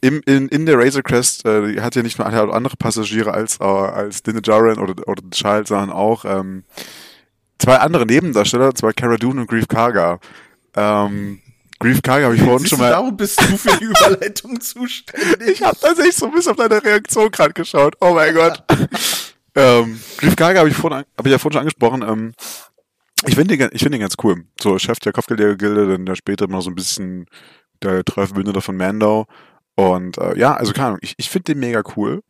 im, 0.00 0.20
in, 0.26 0.48
in 0.48 0.66
der 0.66 0.78
Razor 0.78 1.02
Crest 1.02 1.44
äh, 1.46 1.80
hat 1.80 1.94
ja 1.94 2.02
nicht 2.02 2.18
nur 2.18 2.26
andere 2.26 2.76
Passagiere 2.76 3.32
als, 3.32 3.60
äh, 3.60 3.64
als 3.64 4.22
Din 4.22 4.40
Djarin 4.42 4.78
oder, 4.78 5.08
oder 5.08 5.22
Child, 5.30 5.68
sondern 5.68 5.90
auch 5.90 6.24
ähm, 6.24 6.64
zwei 7.58 7.76
andere 7.76 8.04
Nebendarsteller, 8.04 8.74
zwei 8.74 8.92
Cara 8.92 9.16
Dune 9.16 9.40
und 9.40 9.46
Grief 9.48 9.68
Karga. 9.68 10.18
Ähm, 10.74 11.40
Grief 11.78 12.02
Karga 12.02 12.26
habe 12.26 12.36
ich 12.36 12.42
vorhin 12.42 12.66
schon 12.66 12.80
mal. 12.80 12.90
Darum 12.90 13.16
bist 13.16 13.40
du 13.40 13.56
für 13.56 13.76
die 13.78 13.84
Überleitung 13.84 14.60
zuständig. 14.60 15.48
ich 15.48 15.62
habe 15.62 15.78
tatsächlich 15.80 16.16
so 16.16 16.26
ein 16.26 16.32
bisschen 16.32 16.52
auf 16.52 16.56
deine 16.56 16.82
Reaktion 16.82 17.30
gerade 17.30 17.52
geschaut. 17.52 17.96
Oh 18.00 18.14
mein 18.14 18.34
Gott. 18.34 18.62
ähm, 19.54 20.00
Grief 20.18 20.36
Karga 20.36 20.60
habe 20.60 20.68
ich 20.68 20.76
vorhin, 20.76 21.04
habe 21.16 21.28
ich 21.28 21.32
ja 21.32 21.38
vorhin 21.38 21.52
schon 21.52 21.60
angesprochen. 21.60 22.02
Ähm, 22.02 22.32
ich 23.26 23.34
finde 23.34 23.56
den, 23.56 23.70
ich 23.72 23.80
finde 23.82 23.98
den 23.98 24.02
ganz 24.02 24.16
cool. 24.22 24.44
So 24.60 24.78
Chef 24.78 24.98
der 24.98 25.12
Kopfgeldjäger-Gilde, 25.12 25.88
dann 25.88 26.06
der 26.06 26.16
später 26.16 26.46
immer 26.46 26.62
so 26.62 26.70
ein 26.70 26.74
bisschen 26.74 27.26
der 27.82 28.04
Treuebündeter 28.04 28.60
von 28.60 28.76
Mando. 28.76 29.26
Und 29.74 30.18
äh, 30.18 30.36
ja, 30.38 30.54
also 30.54 30.72
keine 30.72 30.88
Ahnung, 30.88 30.98
ich, 31.02 31.14
ich 31.16 31.30
finde 31.30 31.54
den 31.54 31.60
mega 31.60 31.82
cool. 31.96 32.22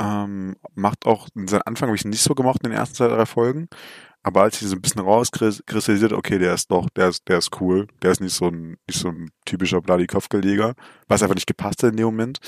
Ähm, 0.00 0.56
macht 0.74 1.06
auch, 1.06 1.28
in 1.34 1.48
seinem 1.48 1.62
Anfang 1.66 1.88
habe 1.88 1.96
ich 1.96 2.04
nicht 2.04 2.22
so 2.22 2.34
gemacht 2.34 2.60
in 2.62 2.70
den 2.70 2.78
ersten 2.78 2.94
zwei, 2.94 3.08
drei 3.08 3.26
Folgen. 3.26 3.68
Aber 4.22 4.42
als 4.42 4.60
ich 4.60 4.68
so 4.68 4.76
ein 4.76 4.82
bisschen 4.82 5.00
rauskristallisiert, 5.00 6.12
okay, 6.12 6.38
der 6.38 6.54
ist 6.54 6.70
doch, 6.70 6.88
der 6.90 7.08
ist, 7.08 7.26
der 7.28 7.38
ist 7.38 7.60
cool. 7.60 7.86
Der 8.02 8.12
ist 8.12 8.20
nicht 8.20 8.34
so 8.34 8.48
ein, 8.48 8.76
nicht 8.86 9.00
so 9.00 9.08
ein 9.08 9.30
typischer 9.44 9.80
Bloody 9.80 10.06
Kopfgeldjäger, 10.06 10.74
was 11.08 11.22
einfach 11.22 11.34
nicht 11.34 11.46
gepasst 11.46 11.82
hat 11.82 11.90
in 11.90 11.96
dem 11.96 12.06
Moment. 12.06 12.38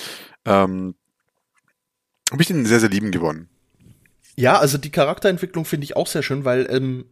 Ähm, 0.45 0.95
habe 2.31 2.43
ich 2.43 2.49
den 2.49 2.67
sehr, 2.67 2.81
sehr 2.81 2.89
lieben 2.89 3.11
gewonnen. 3.11 3.49
Ja, 4.41 4.59
also 4.59 4.79
die 4.79 4.91
Charakterentwicklung 4.91 5.65
finde 5.65 5.85
ich 5.85 5.97
auch 5.97 6.07
sehr 6.07 6.23
schön, 6.23 6.45
weil 6.45 6.67
ähm, 6.71 7.05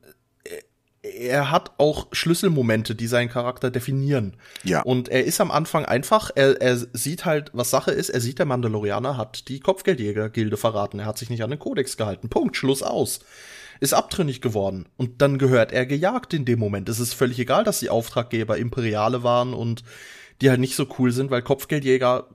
er 1.02 1.50
hat 1.50 1.72
auch 1.78 2.08
Schlüsselmomente, 2.12 2.94
die 2.94 3.06
seinen 3.06 3.28
Charakter 3.28 3.70
definieren. 3.70 4.36
Ja. 4.64 4.82
Und 4.82 5.08
er 5.08 5.24
ist 5.24 5.40
am 5.40 5.50
Anfang 5.50 5.84
einfach, 5.84 6.30
er, 6.34 6.60
er 6.60 6.76
sieht 6.76 7.24
halt, 7.24 7.50
was 7.52 7.70
Sache 7.70 7.90
ist, 7.90 8.10
er 8.10 8.20
sieht, 8.20 8.38
der 8.38 8.46
Mandalorianer 8.46 9.16
hat 9.16 9.48
die 9.48 9.60
Kopfgeldjäger-Gilde 9.60 10.56
verraten. 10.56 10.98
Er 11.00 11.06
hat 11.06 11.18
sich 11.18 11.30
nicht 11.30 11.42
an 11.42 11.50
den 11.50 11.58
Kodex 11.58 11.96
gehalten. 11.96 12.28
Punkt, 12.28 12.56
Schluss 12.56 12.82
aus. 12.82 13.20
ist 13.80 13.94
abtrünnig 13.94 14.40
geworden. 14.40 14.86
Und 14.96 15.22
dann 15.22 15.38
gehört 15.38 15.72
er 15.72 15.86
gejagt 15.86 16.34
in 16.34 16.44
dem 16.44 16.58
Moment. 16.58 16.88
Es 16.88 16.98
ist 16.98 17.14
völlig 17.14 17.38
egal, 17.38 17.62
dass 17.62 17.80
die 17.80 17.90
Auftraggeber 17.90 18.56
Imperiale 18.56 19.22
waren 19.22 19.54
und 19.54 19.84
die 20.40 20.50
halt 20.50 20.60
nicht 20.60 20.76
so 20.76 20.86
cool 20.98 21.12
sind, 21.12 21.30
weil 21.30 21.42
Kopfgeldjäger 21.42 22.28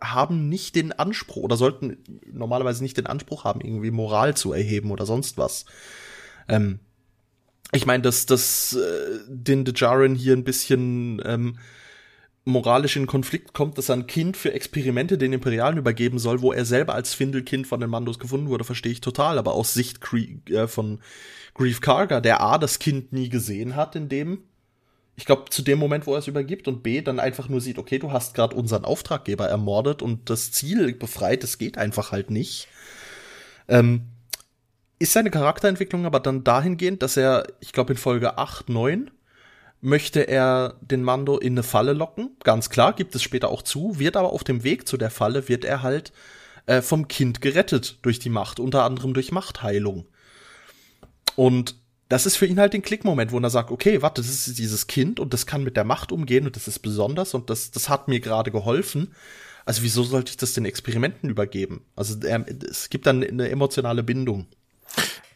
haben 0.00 0.48
nicht 0.48 0.74
den 0.74 0.92
Anspruch 0.92 1.42
oder 1.42 1.56
sollten 1.56 1.98
normalerweise 2.30 2.82
nicht 2.82 2.96
den 2.96 3.06
Anspruch 3.06 3.44
haben, 3.44 3.60
irgendwie 3.60 3.90
Moral 3.90 4.36
zu 4.36 4.52
erheben 4.52 4.90
oder 4.90 5.06
sonst 5.06 5.38
was. 5.38 5.64
Ähm, 6.48 6.80
ich 7.72 7.86
meine, 7.86 8.02
dass, 8.02 8.26
dass 8.26 8.74
äh, 8.74 9.18
den 9.28 9.64
Dejarin 9.64 10.14
hier 10.14 10.34
ein 10.34 10.44
bisschen 10.44 11.20
ähm, 11.24 11.58
moralisch 12.44 12.96
in 12.96 13.06
Konflikt 13.06 13.54
kommt, 13.54 13.78
dass 13.78 13.88
er 13.88 13.96
ein 13.96 14.06
Kind 14.06 14.36
für 14.36 14.52
Experimente 14.52 15.16
den 15.16 15.32
Imperialen 15.32 15.78
übergeben 15.78 16.18
soll, 16.18 16.42
wo 16.42 16.52
er 16.52 16.64
selber 16.64 16.94
als 16.94 17.14
Findelkind 17.14 17.66
von 17.66 17.80
den 17.80 17.90
Mandos 17.90 18.18
gefunden 18.18 18.48
wurde, 18.48 18.64
verstehe 18.64 18.92
ich 18.92 19.00
total. 19.00 19.38
Aber 19.38 19.54
aus 19.54 19.74
Sicht 19.74 20.00
Cre 20.00 20.38
äh, 20.50 20.68
von 20.68 21.00
Grief 21.54 21.80
Karga, 21.80 22.20
der 22.20 22.40
A, 22.40 22.58
das 22.58 22.78
Kind 22.78 23.12
nie 23.12 23.28
gesehen 23.28 23.76
hat 23.76 23.96
in 23.96 24.08
dem, 24.08 24.42
ich 25.16 25.24
glaube, 25.24 25.44
zu 25.50 25.62
dem 25.62 25.78
Moment, 25.78 26.06
wo 26.06 26.12
er 26.12 26.18
es 26.18 26.26
übergibt 26.26 26.66
und 26.66 26.82
B, 26.82 27.00
dann 27.00 27.20
einfach 27.20 27.48
nur 27.48 27.60
sieht, 27.60 27.78
okay, 27.78 27.98
du 27.98 28.10
hast 28.10 28.34
gerade 28.34 28.56
unseren 28.56 28.84
Auftraggeber 28.84 29.46
ermordet 29.46 30.02
und 30.02 30.28
das 30.28 30.50
Ziel 30.50 30.92
befreit, 30.94 31.42
das 31.42 31.58
geht 31.58 31.78
einfach 31.78 32.10
halt 32.10 32.30
nicht. 32.30 32.68
Ähm, 33.68 34.06
ist 34.98 35.12
seine 35.12 35.30
Charakterentwicklung 35.30 36.06
aber 36.06 36.20
dann 36.20 36.44
dahingehend, 36.44 37.02
dass 37.02 37.16
er, 37.16 37.46
ich 37.60 37.72
glaube, 37.72 37.92
in 37.92 37.98
Folge 37.98 38.38
8, 38.38 38.68
9 38.68 39.10
möchte 39.80 40.20
er 40.20 40.76
den 40.80 41.02
Mando 41.02 41.38
in 41.38 41.52
eine 41.52 41.62
Falle 41.62 41.92
locken. 41.92 42.30
Ganz 42.42 42.70
klar, 42.70 42.94
gibt 42.94 43.14
es 43.14 43.22
später 43.22 43.50
auch 43.50 43.62
zu, 43.62 43.98
wird 43.98 44.16
aber 44.16 44.32
auf 44.32 44.42
dem 44.42 44.64
Weg 44.64 44.88
zu 44.88 44.96
der 44.96 45.10
Falle, 45.10 45.48
wird 45.48 45.64
er 45.64 45.82
halt 45.82 46.12
äh, 46.66 46.80
vom 46.80 47.06
Kind 47.06 47.40
gerettet 47.40 47.98
durch 48.02 48.18
die 48.18 48.30
Macht, 48.30 48.58
unter 48.58 48.84
anderem 48.84 49.14
durch 49.14 49.30
Machtheilung. 49.30 50.06
Und 51.36 51.76
das 52.08 52.26
ist 52.26 52.36
für 52.36 52.46
ihn 52.46 52.58
halt 52.58 52.72
den 52.72 52.82
Klickmoment, 52.82 53.32
wo 53.32 53.38
er 53.38 53.50
sagt, 53.50 53.70
okay, 53.70 54.02
warte, 54.02 54.20
das 54.20 54.30
ist 54.30 54.58
dieses 54.58 54.86
Kind 54.86 55.20
und 55.20 55.32
das 55.32 55.46
kann 55.46 55.64
mit 55.64 55.76
der 55.76 55.84
Macht 55.84 56.12
umgehen 56.12 56.46
und 56.46 56.56
das 56.56 56.68
ist 56.68 56.80
besonders 56.80 57.34
und 57.34 57.50
das, 57.50 57.70
das 57.70 57.88
hat 57.88 58.08
mir 58.08 58.20
gerade 58.20 58.50
geholfen. 58.50 59.14
Also 59.64 59.82
wieso 59.82 60.02
sollte 60.02 60.30
ich 60.30 60.36
das 60.36 60.52
den 60.52 60.66
Experimenten 60.66 61.30
übergeben? 61.30 61.82
Also 61.96 62.18
er, 62.26 62.44
es 62.68 62.90
gibt 62.90 63.06
dann 63.06 63.24
eine 63.24 63.48
emotionale 63.48 64.02
Bindung. 64.02 64.46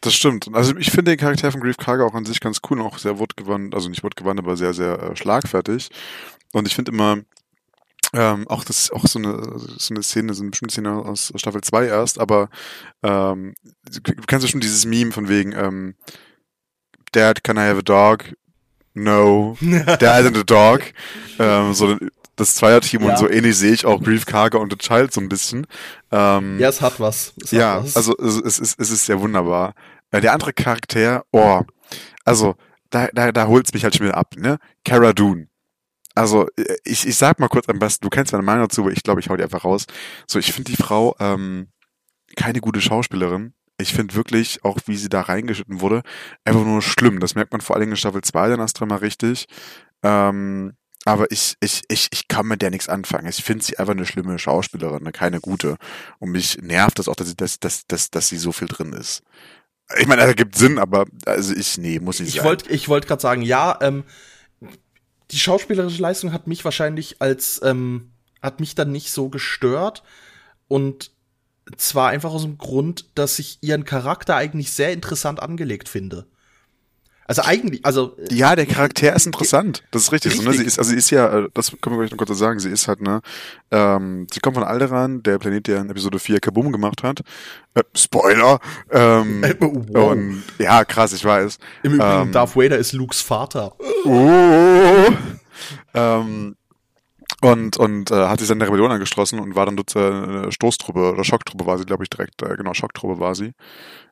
Das 0.02 0.14
stimmt. 0.14 0.48
Also 0.52 0.76
ich 0.76 0.90
finde 0.90 1.12
den 1.12 1.18
Charakter 1.18 1.50
von 1.50 1.60
Grief 1.60 1.76
Karga 1.76 2.04
auch 2.04 2.14
an 2.14 2.24
sich 2.24 2.40
ganz 2.40 2.60
cool 2.68 2.80
und 2.80 2.86
auch 2.86 2.98
sehr 2.98 3.18
wortgewandt, 3.18 3.74
also 3.74 3.88
nicht 3.88 4.04
wortgewandt, 4.04 4.38
aber 4.38 4.56
sehr, 4.56 4.74
sehr 4.74 5.02
äh, 5.02 5.16
schlagfertig. 5.16 5.88
Und 6.52 6.68
ich 6.68 6.74
finde 6.74 6.92
immer, 6.92 7.18
ähm, 8.12 8.46
auch 8.48 8.64
das 8.64 8.90
auch 8.90 9.06
so 9.06 9.18
eine, 9.18 9.58
so 9.58 9.92
eine 9.92 10.02
Szene, 10.02 10.34
so 10.34 10.42
eine 10.42 10.50
bestimmte 10.50 10.72
Szene 10.72 10.92
aus 10.92 11.32
Staffel 11.34 11.62
2 11.62 11.86
erst, 11.86 12.20
aber 12.20 12.48
ähm, 13.02 13.54
du 13.84 14.00
kennst 14.26 14.46
ja 14.46 14.50
schon 14.50 14.60
dieses 14.60 14.86
Meme 14.86 15.12
von 15.12 15.28
wegen, 15.28 15.52
ähm, 15.52 15.94
Dad, 17.12 17.42
can 17.42 17.56
I 17.56 17.62
have 17.62 17.78
a 17.78 17.82
dog? 17.82 18.24
No. 18.94 19.56
Dad 19.60 20.26
and 20.26 20.36
a 20.36 20.42
dog. 20.42 20.82
ähm, 21.38 21.74
so 21.74 21.96
das 22.36 22.54
Zweierteam 22.54 23.02
ja. 23.02 23.10
und 23.10 23.18
so 23.18 23.28
ähnlich 23.28 23.56
sehe 23.56 23.72
ich 23.72 23.84
auch 23.84 24.00
Grief 24.00 24.24
Karga 24.24 24.58
und 24.58 24.72
The 24.72 24.78
Child 24.78 25.12
so 25.12 25.20
ein 25.20 25.28
bisschen. 25.28 25.66
Ähm, 26.12 26.58
ja, 26.58 26.68
es 26.68 26.80
hat 26.80 27.00
was. 27.00 27.34
Es 27.42 27.50
ja, 27.50 27.74
hat 27.74 27.84
was. 27.84 27.96
also 27.96 28.16
es, 28.18 28.36
es, 28.36 28.60
es, 28.60 28.74
es 28.78 28.90
ist 28.90 29.06
sehr 29.06 29.20
wunderbar. 29.20 29.74
Äh, 30.10 30.20
der 30.20 30.32
andere 30.32 30.52
Charakter, 30.52 31.24
oh, 31.32 31.62
also 32.24 32.54
da, 32.90 33.08
da, 33.12 33.32
da 33.32 33.46
holt's 33.46 33.74
mich 33.74 33.84
halt 33.84 33.96
schon 33.96 34.06
wieder 34.06 34.16
ab, 34.16 34.34
ne? 34.36 34.58
Cara 34.84 35.12
Dune. 35.12 35.48
Also 36.14 36.46
äh, 36.56 36.76
ich, 36.84 37.06
ich 37.06 37.16
sag 37.16 37.38
mal 37.38 37.48
kurz 37.48 37.68
am 37.68 37.78
besten, 37.78 38.04
du 38.04 38.10
kennst 38.10 38.32
meine 38.32 38.44
Meinung 38.44 38.64
dazu, 38.68 38.82
aber 38.82 38.92
ich 38.92 39.02
glaube, 39.02 39.20
ich 39.20 39.28
hau 39.28 39.36
die 39.36 39.42
einfach 39.42 39.64
raus. 39.64 39.86
So, 40.26 40.38
ich 40.38 40.52
finde 40.52 40.70
die 40.70 40.82
Frau 40.82 41.16
ähm, 41.20 41.68
keine 42.36 42.60
gute 42.60 42.80
Schauspielerin. 42.80 43.52
Ich 43.80 43.94
finde 43.94 44.14
wirklich, 44.14 44.64
auch 44.64 44.78
wie 44.86 44.96
sie 44.96 45.08
da 45.08 45.22
reingeschnitten 45.22 45.80
wurde, 45.80 46.02
einfach 46.44 46.64
nur 46.64 46.82
schlimm. 46.82 47.20
Das 47.20 47.34
merkt 47.34 47.52
man 47.52 47.60
vor 47.60 47.76
allen 47.76 47.82
Dingen 47.82 47.92
in 47.92 47.96
Staffel 47.96 48.22
2 48.22 48.48
dann 48.48 48.60
erst 48.60 48.80
mal 48.80 48.96
richtig. 48.96 49.46
Ähm, 50.02 50.74
aber 51.04 51.30
ich, 51.30 51.54
ich, 51.60 51.82
ich, 51.88 52.08
ich 52.12 52.28
kann 52.28 52.46
mit 52.46 52.60
der 52.60 52.70
nichts 52.70 52.88
anfangen. 52.88 53.28
Ich 53.28 53.42
finde 53.42 53.64
sie 53.64 53.78
einfach 53.78 53.94
eine 53.94 54.04
schlimme 54.04 54.38
Schauspielerin, 54.38 55.00
eine 55.00 55.12
keine 55.12 55.40
gute. 55.40 55.76
Und 56.18 56.30
mich 56.30 56.58
nervt 56.60 56.98
das 56.98 57.08
auch, 57.08 57.14
dass, 57.14 57.28
sie, 57.28 57.36
dass, 57.36 57.60
dass, 57.60 57.86
dass, 57.86 58.10
dass 58.10 58.28
sie 58.28 58.36
so 58.36 58.52
viel 58.52 58.68
drin 58.68 58.92
ist. 58.92 59.22
Ich 59.98 60.06
meine, 60.06 60.20
das 60.20 60.28
ergibt 60.28 60.54
Sinn, 60.54 60.78
aber 60.78 61.06
also 61.24 61.54
ich, 61.54 61.78
nee, 61.78 61.98
muss 61.98 62.20
nicht 62.20 62.28
ich 62.28 62.34
sein. 62.36 62.44
Wollt, 62.44 62.68
ich 62.68 62.88
wollte 62.88 63.06
gerade 63.06 63.22
sagen, 63.22 63.42
ja, 63.42 63.78
ähm, 63.80 64.04
die 65.30 65.38
schauspielerische 65.38 66.02
Leistung 66.02 66.32
hat 66.32 66.46
mich 66.46 66.64
wahrscheinlich 66.64 67.22
als, 67.22 67.60
ähm, 67.62 68.10
hat 68.42 68.60
mich 68.60 68.74
dann 68.74 68.92
nicht 68.92 69.10
so 69.10 69.30
gestört. 69.30 70.02
Und 70.66 71.12
zwar 71.76 72.10
einfach 72.10 72.32
aus 72.32 72.42
dem 72.42 72.58
Grund, 72.58 73.06
dass 73.14 73.38
ich 73.38 73.58
ihren 73.60 73.84
Charakter 73.84 74.36
eigentlich 74.36 74.72
sehr 74.72 74.92
interessant 74.92 75.40
angelegt 75.40 75.88
finde. 75.88 76.26
Also 77.28 77.42
eigentlich, 77.42 77.84
also 77.84 78.16
äh, 78.16 78.34
ja, 78.34 78.56
der 78.56 78.64
Charakter 78.64 79.14
ist 79.14 79.26
interessant. 79.26 79.84
Das 79.90 80.00
ist 80.00 80.12
richtig. 80.12 80.32
richtig. 80.32 80.46
So, 80.46 80.50
ne? 80.50 80.56
Sie 80.56 80.64
ist, 80.64 80.78
also 80.78 80.92
sie 80.92 80.96
ist 80.96 81.10
ja, 81.10 81.40
äh, 81.40 81.48
das 81.52 81.76
können 81.82 81.94
wir 81.94 82.00
gleich 82.00 82.10
noch 82.10 82.16
kurz 82.16 82.38
sagen. 82.38 82.58
Sie 82.58 82.70
ist 82.70 82.88
halt 82.88 83.02
ne, 83.02 83.20
ähm, 83.70 84.26
sie 84.32 84.40
kommt 84.40 84.56
von 84.56 84.64
Alderan, 84.64 85.22
der 85.22 85.38
Planet, 85.38 85.66
der 85.66 85.82
in 85.82 85.90
Episode 85.90 86.18
4 86.18 86.40
Kaboom 86.40 86.72
gemacht 86.72 87.02
hat. 87.02 87.20
Äh, 87.74 87.82
Spoiler. 87.94 88.60
Ähm, 88.90 89.44
äh, 89.44 89.54
wow. 89.60 90.12
Und 90.12 90.42
ja, 90.58 90.86
krass, 90.86 91.12
ich 91.12 91.22
weiß. 91.22 91.58
Im 91.82 91.94
Übrigen, 91.96 92.28
ähm, 92.28 92.32
Darth 92.32 92.56
Vader 92.56 92.78
ist 92.78 92.94
Lukes 92.94 93.20
Vater. 93.20 93.74
Oh. 94.06 95.12
ähm, 95.92 96.56
und 97.40 97.76
und 97.76 98.10
äh, 98.10 98.26
hat 98.26 98.40
sich 98.40 98.48
dann 98.48 98.58
der 98.58 98.68
Rebellion 98.68 98.90
angeschlossen 98.90 99.38
und 99.38 99.54
war 99.54 99.66
dann 99.66 99.76
dort 99.76 99.94
äh, 99.94 100.50
Stoßtruppe 100.50 101.12
oder 101.12 101.24
Schocktruppe 101.24 101.66
war 101.66 101.78
sie, 101.78 101.84
glaube 101.84 102.04
ich, 102.04 102.10
direkt. 102.10 102.42
Äh, 102.42 102.56
genau, 102.56 102.74
Schocktruppe 102.74 103.20
war 103.20 103.34
sie 103.34 103.52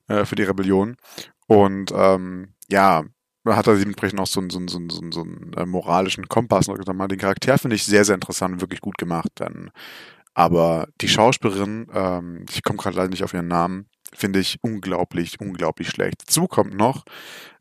äh, 0.09 0.25
für 0.25 0.37
die 0.37 0.45
Rebellion. 0.45 0.97
Und 1.47 1.93
ähm, 1.95 2.55
ja, 2.69 3.05
hat 3.47 3.67
er 3.67 3.77
dementsprechend 3.77 4.21
auch 4.21 4.27
so 4.27 4.41
einen, 4.41 4.51
so 4.51 4.59
einen, 4.59 4.69
so 4.69 4.79
einen, 4.79 5.12
so 5.12 5.23
einen, 5.23 5.53
äh, 5.57 5.67
moralischen 5.67 6.29
Kompass. 6.29 6.69
Und 6.69 6.87
den 6.87 7.19
Charakter 7.19 7.59
finde 7.59 7.77
ich 7.77 7.85
sehr, 7.85 8.05
sehr 8.05 8.14
interessant 8.14 8.55
und 8.55 8.61
wirklich 8.61 8.81
gut 8.81 8.99
gemacht. 8.99 9.31
Dann. 9.37 9.71
Aber 10.35 10.89
die 11.01 11.09
Schauspielerin, 11.09 11.89
ähm, 11.93 12.47
ich 12.51 12.62
komme 12.62 12.79
gerade 12.79 12.97
leider 12.97 13.09
nicht 13.11 13.25
auf 13.25 13.35
ihren 13.35 13.49
Namen, 13.49 13.87
finde 14.15 14.39
ich 14.41 14.59
unglaublich, 14.63 15.41
unglaublich 15.41 15.89
schlecht. 15.89 16.23
Dazu 16.23 16.47
kommt 16.47 16.75
noch, 16.75 17.05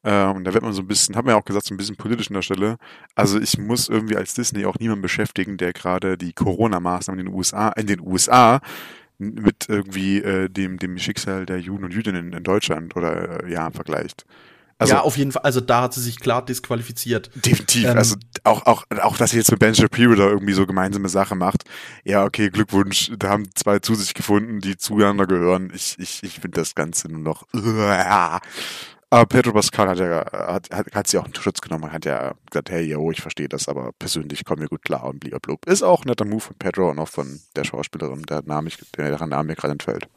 äh, 0.03 0.25
und 0.25 0.43
da 0.43 0.53
wird 0.53 0.63
man 0.63 0.73
so 0.73 0.81
ein 0.81 0.87
bisschen, 0.87 1.15
hat 1.15 1.25
man 1.25 1.33
ja 1.33 1.39
auch 1.39 1.45
gesagt, 1.45 1.65
so 1.65 1.73
ein 1.73 1.77
bisschen 1.77 1.95
politisch 1.95 2.29
an 2.29 2.35
der 2.35 2.41
Stelle. 2.41 2.77
Also 3.15 3.39
ich 3.39 3.57
muss 3.57 3.89
irgendwie 3.89 4.15
als 4.15 4.33
Disney 4.33 4.65
auch 4.65 4.77
niemanden 4.79 5.01
beschäftigen, 5.01 5.57
der 5.57 5.73
gerade 5.73 6.17
die 6.17 6.33
Corona-Maßnahmen 6.33 7.19
in 7.19 7.25
den 7.27 7.35
USA, 7.35 7.69
in 7.69 7.87
den 7.87 8.01
USA 8.01 8.61
mit 9.17 9.69
irgendwie 9.69 10.21
äh, 10.21 10.49
dem, 10.49 10.77
dem 10.77 10.97
Schicksal 10.97 11.45
der 11.45 11.59
Juden 11.59 11.85
und 11.85 11.93
Jüdinnen 11.93 12.33
in 12.33 12.43
Deutschland 12.43 12.95
oder 12.95 13.45
äh, 13.45 13.51
ja 13.51 13.71
vergleicht. 13.71 14.25
Also, 14.77 14.93
ja, 14.93 15.01
auf 15.01 15.15
jeden 15.15 15.31
Fall. 15.31 15.43
Also 15.43 15.61
da 15.61 15.83
hat 15.83 15.93
sie 15.93 16.01
sich 16.01 16.19
klar 16.19 16.43
disqualifiziert. 16.43 17.31
Definitiv. 17.33 17.85
Ähm, 17.85 17.97
also 17.97 18.15
auch, 18.43 18.65
auch, 18.65 18.83
auch, 19.01 19.15
dass 19.15 19.31
sie 19.31 19.37
jetzt 19.37 19.49
mit 19.49 19.59
Ben 19.59 19.73
Shapiro 19.73 20.15
da 20.15 20.27
irgendwie 20.27 20.53
so 20.53 20.65
gemeinsame 20.65 21.07
Sache 21.07 21.35
macht. 21.35 21.63
Ja, 22.03 22.25
okay, 22.25 22.49
Glückwunsch. 22.49 23.11
Da 23.17 23.29
haben 23.29 23.47
zwei 23.55 23.79
zu 23.79 23.95
sich 23.95 24.13
gefunden, 24.13 24.59
die 24.59 24.75
zueinander 24.77 25.27
gehören. 25.27 25.71
Ich, 25.73 25.95
ich, 25.97 26.23
ich 26.23 26.39
finde 26.39 26.59
das 26.59 26.75
Ganze 26.75 27.09
nur 27.09 27.21
noch. 27.21 27.47
Aber 29.11 29.27
Pedro 29.27 29.53
Pascal 29.53 29.87
hat 29.87 29.99
ja, 29.99 30.25
hat, 30.29 30.69
hat, 30.71 30.93
hat 30.93 31.07
sie 31.07 31.17
auch 31.17 31.25
einen 31.25 31.35
Schutz 31.35 31.61
genommen, 31.61 31.91
hat 31.91 32.03
ja 32.03 32.33
gesagt, 32.49 32.69
hey, 32.69 32.83
yo, 32.83 33.11
ich 33.11 33.21
verstehe 33.21 33.47
das, 33.47 33.69
aber 33.69 33.91
persönlich 33.97 34.43
kommen 34.43 34.61
wir 34.61 34.67
gut 34.67 34.81
klar 34.81 35.05
und 35.05 35.19
blub. 35.19 35.65
Ist 35.67 35.83
auch 35.83 36.03
ein 36.03 36.09
netter 36.09 36.25
Move 36.25 36.41
von 36.41 36.57
Pedro 36.57 36.89
und 36.89 36.99
auch 36.99 37.07
von 37.07 37.39
der 37.55 37.63
Schauspielerin, 37.63 38.23
der 38.23 38.41
Name, 38.41 38.71
deren 38.97 39.29
Name 39.29 39.49
mir 39.49 39.55
gerade 39.55 39.73
entfällt. 39.73 40.09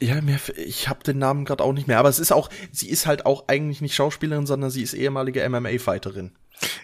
Ja, 0.00 0.20
mir, 0.20 0.38
ich 0.56 0.88
habe 0.88 1.02
den 1.02 1.18
Namen 1.18 1.44
gerade 1.44 1.64
auch 1.64 1.72
nicht 1.72 1.88
mehr, 1.88 1.98
aber 1.98 2.08
es 2.08 2.18
ist 2.18 2.32
auch, 2.32 2.50
sie 2.70 2.88
ist 2.88 3.06
halt 3.06 3.26
auch 3.26 3.44
eigentlich 3.48 3.80
nicht 3.80 3.94
Schauspielerin, 3.94 4.46
sondern 4.46 4.70
sie 4.70 4.82
ist 4.82 4.94
ehemalige 4.94 5.48
MMA-Fighterin. 5.48 6.32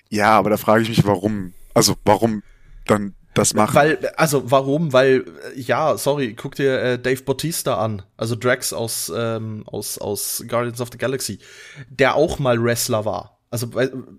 Ja, 0.08 0.36
aber 0.38 0.50
da 0.50 0.56
frage 0.56 0.82
ich 0.82 0.88
mich, 0.88 1.06
warum? 1.06 1.52
Also, 1.74 1.94
warum 2.04 2.42
dann 2.86 3.14
das 3.34 3.54
machen? 3.54 3.74
Weil, 3.74 4.10
also, 4.16 4.50
warum? 4.50 4.92
Weil, 4.92 5.24
ja, 5.56 5.96
sorry, 5.96 6.34
guck 6.34 6.54
dir 6.56 6.80
äh, 6.80 6.98
Dave 6.98 7.22
Bautista 7.22 7.78
an, 7.78 8.02
also 8.16 8.36
Drax 8.36 8.72
aus, 8.72 9.12
ähm, 9.14 9.64
aus, 9.66 9.98
aus 9.98 10.44
Guardians 10.48 10.80
of 10.80 10.90
the 10.92 10.98
Galaxy, 10.98 11.38
der 11.88 12.16
auch 12.16 12.38
mal 12.38 12.62
Wrestler 12.62 13.04
war. 13.04 13.38
Also, 13.50 13.70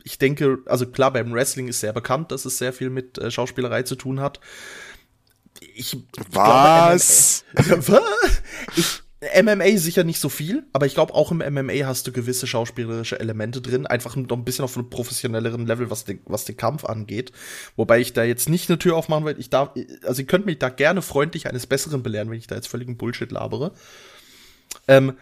ich 0.03 0.17
denke, 0.17 0.59
also 0.65 0.85
klar, 0.85 1.11
beim 1.11 1.33
Wrestling 1.33 1.67
ist 1.67 1.81
sehr 1.81 1.93
bekannt, 1.93 2.31
dass 2.31 2.45
es 2.45 2.57
sehr 2.57 2.71
viel 2.71 2.89
mit 2.89 3.17
äh, 3.17 3.29
Schauspielerei 3.29 3.83
zu 3.83 3.95
tun 3.95 4.21
hat 4.21 4.39
ich 5.59 5.97
Was? 6.31 7.45
Glaube, 7.55 8.01
ich, 8.75 9.01
MMA 9.43 9.77
sicher 9.77 10.03
nicht 10.03 10.19
so 10.19 10.29
viel, 10.29 10.65
aber 10.73 10.85
ich 10.85 10.93
glaube 10.93 11.13
auch 11.13 11.31
im 11.31 11.37
MMA 11.37 11.85
hast 11.85 12.05
du 12.05 12.11
gewisse 12.11 12.47
schauspielerische 12.47 13.19
Elemente 13.19 13.61
drin, 13.61 13.87
einfach 13.87 14.15
noch 14.15 14.37
ein 14.37 14.45
bisschen 14.45 14.65
auf 14.65 14.77
einem 14.77 14.89
professionelleren 14.89 15.65
Level, 15.65 15.89
was 15.89 16.05
den, 16.05 16.19
was 16.25 16.45
den 16.45 16.57
Kampf 16.57 16.85
angeht. 16.85 17.31
Wobei 17.75 17.99
ich 17.99 18.13
da 18.13 18.23
jetzt 18.23 18.49
nicht 18.49 18.69
eine 18.69 18.77
Tür 18.77 18.95
aufmachen 18.95 19.25
will. 19.25 19.35
Ich 19.39 19.49
darf, 19.49 19.71
also 20.03 20.21
ihr 20.21 20.27
könnt 20.27 20.45
mich 20.45 20.59
da 20.59 20.69
gerne 20.69 21.01
freundlich 21.01 21.47
eines 21.47 21.65
Besseren 21.65 22.03
belehren, 22.03 22.29
wenn 22.29 22.37
ich 22.37 22.47
da 22.47 22.55
jetzt 22.55 22.67
völligen 22.67 22.97
Bullshit 22.97 23.31
labere. 23.31 23.71
Ähm, 24.87 25.13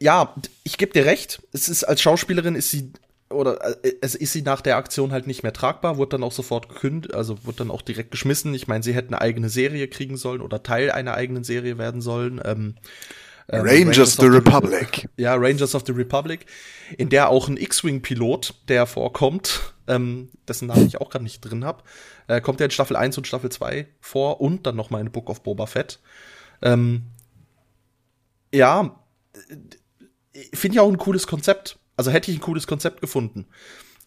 ja, 0.00 0.34
ich 0.62 0.76
gebe 0.76 0.92
dir 0.92 1.06
recht. 1.06 1.42
Es 1.52 1.68
ist 1.68 1.84
als 1.84 2.02
Schauspielerin 2.02 2.54
ist 2.54 2.70
sie 2.70 2.92
oder 3.30 3.84
äh, 3.84 3.94
es 4.00 4.14
ist 4.14 4.32
sie 4.32 4.42
nach 4.42 4.60
der 4.60 4.76
Aktion 4.76 5.12
halt 5.12 5.26
nicht 5.26 5.42
mehr 5.42 5.52
tragbar, 5.52 5.96
wurde 5.96 6.10
dann 6.10 6.22
auch 6.22 6.32
sofort 6.32 6.68
gekündigt, 6.68 7.14
also 7.14 7.44
wurde 7.44 7.58
dann 7.58 7.70
auch 7.70 7.82
direkt 7.82 8.10
geschmissen. 8.10 8.54
Ich 8.54 8.68
meine, 8.68 8.84
sie 8.84 8.94
hätten 8.94 9.14
eine 9.14 9.22
eigene 9.22 9.48
Serie 9.48 9.88
kriegen 9.88 10.16
sollen 10.16 10.40
oder 10.40 10.62
Teil 10.62 10.90
einer 10.90 11.14
eigenen 11.14 11.44
Serie 11.44 11.78
werden 11.78 12.00
sollen. 12.00 12.40
Ähm, 12.44 12.76
Ähm, 13.48 13.60
Rangers, 13.60 13.86
Rangers 13.86 14.18
of 14.18 14.24
the 14.24 14.26
Republic. 14.26 15.08
The, 15.16 15.22
ja, 15.22 15.34
Rangers 15.36 15.74
of 15.74 15.84
the 15.86 15.92
Republic, 15.92 16.46
in 16.96 17.08
der 17.08 17.28
auch 17.28 17.48
ein 17.48 17.56
X-Wing-Pilot, 17.56 18.54
der 18.68 18.86
vorkommt, 18.86 19.74
ähm, 19.86 20.30
dessen 20.48 20.66
Namen 20.66 20.86
ich 20.86 21.00
auch 21.00 21.10
gerade 21.10 21.22
nicht 21.22 21.40
drin 21.42 21.64
habe, 21.64 21.84
äh, 22.26 22.40
kommt 22.40 22.58
ja 22.60 22.66
in 22.66 22.72
Staffel 22.72 22.96
1 22.96 23.16
und 23.18 23.26
Staffel 23.26 23.50
2 23.50 23.86
vor 24.00 24.40
und 24.40 24.66
dann 24.66 24.74
noch 24.74 24.90
mal 24.90 25.00
in 25.00 25.12
Book 25.12 25.30
of 25.30 25.42
Boba 25.42 25.66
Fett. 25.66 26.00
Ähm, 26.60 27.04
ja, 28.52 28.98
finde 30.52 30.74
ich 30.74 30.80
auch 30.80 30.88
ein 30.88 30.98
cooles 30.98 31.26
Konzept. 31.26 31.78
Also 31.96 32.10
hätte 32.10 32.30
ich 32.30 32.38
ein 32.38 32.42
cooles 32.42 32.66
Konzept 32.66 33.00
gefunden. 33.00 33.46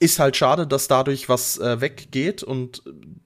Ist 0.02 0.20
halt 0.20 0.38
schade, 0.38 0.66
dass 0.66 0.88
dadurch 0.88 1.28
was 1.28 1.58
äh, 1.58 1.82
weggeht 1.82 2.42
und 2.42 2.84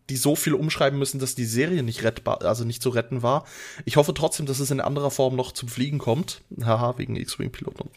die 0.10 0.18
so 0.18 0.36
viel 0.36 0.54
umschreiben 0.54 0.98
müssen, 0.98 1.20
dass 1.20 1.36
die 1.36 1.46
Serie 1.46 1.84
nicht 1.84 2.04
rettbar, 2.04 2.44
also 2.44 2.66
nicht 2.66 2.82
zu 2.82 2.90
retten 2.90 3.22
war. 3.22 3.46
Ich 3.86 3.96
hoffe 3.96 4.14
trotzdem, 4.14 4.48
dass 4.48 4.60
es 4.60 4.72
in 4.72 4.82
anderer 4.82 5.12
Form 5.12 5.36
noch 5.36 5.52
zum 5.52 5.70
Fliegen 5.70 6.00
kommt. 6.00 6.42
Haha, 6.64 6.98
wegen 6.98 7.16
X-Wing-Piloten. 7.16 7.90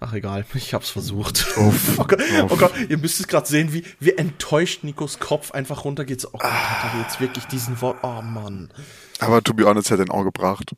Ach 0.00 0.14
egal, 0.14 0.46
ich 0.54 0.72
hab's 0.72 0.88
versucht. 0.88 1.46
Uff, 1.58 1.94
oh, 1.98 2.04
Gott, 2.04 2.22
oh 2.48 2.56
Gott, 2.56 2.72
ihr 2.88 2.96
müsst 2.96 3.20
es 3.20 3.28
gerade 3.28 3.46
sehen, 3.46 3.72
wie, 3.72 3.84
wie 4.00 4.12
enttäuscht 4.12 4.82
Nikos 4.82 5.18
Kopf 5.18 5.50
einfach 5.52 5.84
runtergeht. 5.84 6.26
Oh 6.26 6.38
Gott, 6.38 6.42
hat 6.42 6.94
er 6.94 7.02
jetzt 7.02 7.20
wirklich 7.20 7.44
diesen 7.46 7.80
Wort. 7.82 7.98
Oh 8.02 8.22
Mann. 8.22 8.72
Aber 9.18 9.42
to 9.42 9.52
be 9.52 9.64
honest, 9.64 9.90
hätte 9.90 10.02
ihn 10.02 10.10
auch 10.10 10.24
gebracht. 10.24 10.74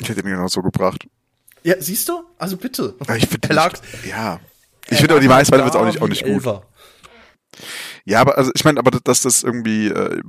Ich 0.00 0.08
hätte 0.08 0.20
ihn 0.20 0.26
genau 0.26 0.46
so 0.46 0.62
gebracht. 0.62 1.08
Ja, 1.64 1.74
siehst 1.78 2.08
du? 2.08 2.24
Also 2.38 2.56
bitte. 2.56 2.94
Ja, 3.08 3.16
ich 3.16 3.26
finde, 3.26 3.48
ja. 4.06 4.40
Ich 4.90 4.98
finde 4.98 5.14
aber 5.14 5.20
die 5.20 5.28
meisten 5.28 5.56
wird 5.56 5.66
es 5.66 5.74
auch 5.74 5.86
nicht, 5.86 6.02
auch 6.02 6.08
nicht 6.08 6.24
gut. 6.24 6.44
Ja, 8.04 8.20
aber 8.20 8.36
also 8.36 8.50
ich 8.54 8.64
meine, 8.64 8.78
aber 8.78 8.90
dass 8.90 9.22
das 9.22 9.42
irgendwie, 9.42 9.88
äh, 9.88 10.20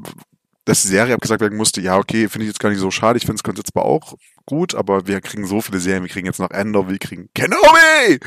dass 0.63 0.83
die 0.83 0.87
Serie 0.87 1.13
abgesagt 1.13 1.41
werden 1.41 1.57
musste, 1.57 1.81
ja, 1.81 1.97
okay, 1.97 2.29
finde 2.29 2.45
ich 2.45 2.49
jetzt 2.51 2.59
gar 2.59 2.69
nicht 2.69 2.79
so 2.79 2.89
schade. 2.89 3.17
Ich 3.17 3.25
finde 3.25 3.41
es 3.43 3.63
zwar 3.65 3.83
auch 3.83 4.15
gut, 4.45 4.75
aber 4.75 5.07
wir 5.07 5.19
kriegen 5.19 5.45
so 5.45 5.59
viele 5.59 5.79
Serien. 5.79 6.03
Wir 6.03 6.09
kriegen 6.09 6.25
jetzt 6.25 6.39
noch 6.39 6.51
Endor, 6.51 6.89
wir 6.89 6.97
kriegen 6.99 7.29
Kenobi! 7.35 8.19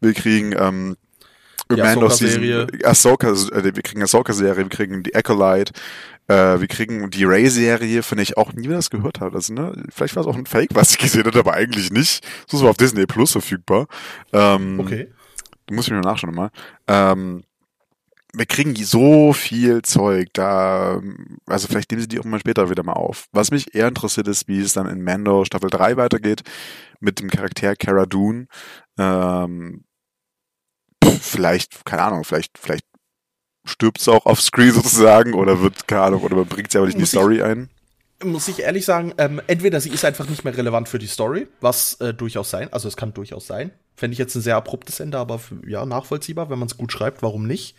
Wir 0.00 0.14
kriegen, 0.14 0.52
ähm, 0.58 0.96
die 1.70 1.82
Ahsoka-Serie. 1.82 2.66
Ahsoka, 2.84 3.28
äh, 3.28 3.64
wir 3.64 3.82
kriegen 3.82 4.02
Ahsoka-Serie, 4.02 4.56
wir 4.56 4.68
kriegen 4.68 5.02
die 5.02 5.14
Acolyte, 5.14 5.72
äh, 6.28 6.60
wir 6.60 6.66
kriegen 6.66 7.10
die 7.10 7.24
Ray-Serie, 7.24 8.02
von 8.02 8.16
der 8.16 8.22
ich 8.22 8.36
auch 8.36 8.52
nie 8.52 8.68
das 8.68 8.90
gehört 8.90 9.20
habe. 9.20 9.36
Also, 9.36 9.52
ne, 9.52 9.84
vielleicht 9.90 10.16
war 10.16 10.22
es 10.22 10.26
auch 10.26 10.36
ein 10.36 10.46
Fake, 10.46 10.70
was 10.74 10.92
ich 10.92 10.98
gesehen 10.98 11.24
habe, 11.24 11.38
aber 11.38 11.54
eigentlich 11.54 11.90
nicht. 11.90 12.26
So 12.46 12.56
ist 12.56 12.62
auf 12.64 12.76
Disney 12.76 13.06
Plus 13.06 13.32
verfügbar. 13.32 13.86
Ähm, 14.32 14.80
okay. 14.80 15.08
Du 15.66 15.74
musst 15.74 15.88
mich 15.88 16.00
nur 16.00 16.10
nachschauen 16.10 16.34
mal. 16.34 16.50
Ähm, 16.86 17.42
wir 18.32 18.46
kriegen 18.46 18.74
so 18.76 19.32
viel 19.32 19.82
Zeug, 19.82 20.28
da, 20.34 21.00
also 21.46 21.68
vielleicht 21.68 21.90
nehmen 21.90 22.02
sie 22.02 22.08
die 22.08 22.20
auch 22.20 22.24
mal 22.24 22.40
später 22.40 22.68
wieder 22.68 22.82
mal 22.82 22.92
auf. 22.92 23.28
Was 23.32 23.50
mich 23.50 23.74
eher 23.74 23.88
interessiert 23.88 24.28
ist, 24.28 24.46
wie 24.46 24.60
es 24.60 24.74
dann 24.74 24.86
in 24.86 25.02
Mando 25.02 25.44
Staffel 25.44 25.70
3 25.70 25.96
weitergeht, 25.96 26.42
mit 27.00 27.18
dem 27.18 27.30
Charakter 27.30 27.74
Cara 27.76 28.04
Dune. 28.04 28.46
Ähm, 28.98 29.84
vielleicht, 31.02 31.84
keine 31.86 32.02
Ahnung, 32.02 32.24
vielleicht, 32.24 32.58
vielleicht 32.58 32.84
stirbt 33.66 34.00
sie 34.00 34.12
auch 34.12 34.26
auf 34.26 34.40
Screen 34.40 34.72
sozusagen 34.72 35.34
oder 35.34 35.60
wird, 35.60 35.86
keine 35.86 36.02
Ahnung, 36.02 36.22
oder 36.22 36.36
man 36.36 36.46
bringt 36.46 36.72
sie 36.72 36.78
aber 36.78 36.86
nicht 36.86 36.96
in 36.96 37.00
die 37.00 37.06
Story 37.06 37.42
ein 37.42 37.68
muss 38.24 38.48
ich 38.48 38.60
ehrlich 38.60 38.84
sagen, 38.84 39.12
ähm, 39.18 39.40
entweder 39.46 39.80
sie 39.80 39.90
ist 39.90 40.04
einfach 40.04 40.28
nicht 40.28 40.44
mehr 40.44 40.56
relevant 40.56 40.88
für 40.88 40.98
die 40.98 41.06
Story, 41.06 41.48
was 41.60 42.00
äh, 42.00 42.14
durchaus 42.14 42.50
sein, 42.50 42.72
also 42.72 42.88
es 42.88 42.96
kann 42.96 43.12
durchaus 43.12 43.46
sein. 43.46 43.72
Fände 43.94 44.12
ich 44.12 44.18
jetzt 44.18 44.34
ein 44.34 44.42
sehr 44.42 44.56
abruptes 44.56 45.00
Ende, 45.00 45.18
aber 45.18 45.40
ja, 45.66 45.84
nachvollziehbar, 45.84 46.50
wenn 46.50 46.58
man 46.58 46.66
es 46.66 46.76
gut 46.76 46.92
schreibt, 46.92 47.22
warum 47.22 47.46
nicht? 47.46 47.76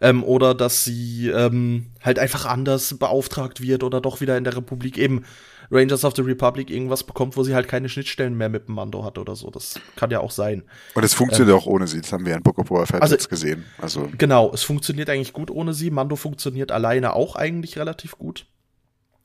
Ähm, 0.00 0.22
oder 0.24 0.54
dass 0.54 0.84
sie 0.84 1.28
ähm, 1.28 1.86
halt 2.02 2.18
einfach 2.18 2.44
anders 2.44 2.98
beauftragt 2.98 3.62
wird 3.62 3.82
oder 3.82 4.00
doch 4.00 4.20
wieder 4.20 4.36
in 4.36 4.44
der 4.44 4.56
Republik 4.56 4.98
eben 4.98 5.24
Rangers 5.70 6.04
of 6.04 6.14
the 6.16 6.22
Republic 6.22 6.70
irgendwas 6.70 7.04
bekommt, 7.04 7.36
wo 7.36 7.42
sie 7.42 7.54
halt 7.54 7.68
keine 7.68 7.88
Schnittstellen 7.88 8.36
mehr 8.36 8.48
mit 8.48 8.68
dem 8.68 8.74
Mando 8.74 9.04
hat 9.04 9.18
oder 9.18 9.34
so. 9.36 9.50
Das 9.50 9.80
kann 9.96 10.10
ja 10.10 10.20
auch 10.20 10.30
sein. 10.30 10.62
Und 10.94 11.04
es 11.04 11.14
funktioniert 11.14 11.56
ähm, 11.56 11.62
auch 11.62 11.66
ohne 11.66 11.86
sie, 11.86 12.00
das 12.00 12.12
haben 12.12 12.26
wir 12.26 12.34
in 12.34 12.42
Book 12.42 12.58
of 12.58 12.88
Fett 12.88 13.02
also, 13.02 13.14
jetzt 13.14 13.28
gesehen. 13.28 13.64
Also 13.78 14.08
genau, 14.16 14.52
es 14.52 14.62
funktioniert 14.62 15.10
eigentlich 15.10 15.32
gut 15.32 15.50
ohne 15.50 15.74
sie. 15.74 15.90
Mando 15.90 16.16
funktioniert 16.16 16.72
alleine 16.72 17.14
auch 17.14 17.36
eigentlich 17.36 17.78
relativ 17.78 18.18
gut. 18.18 18.46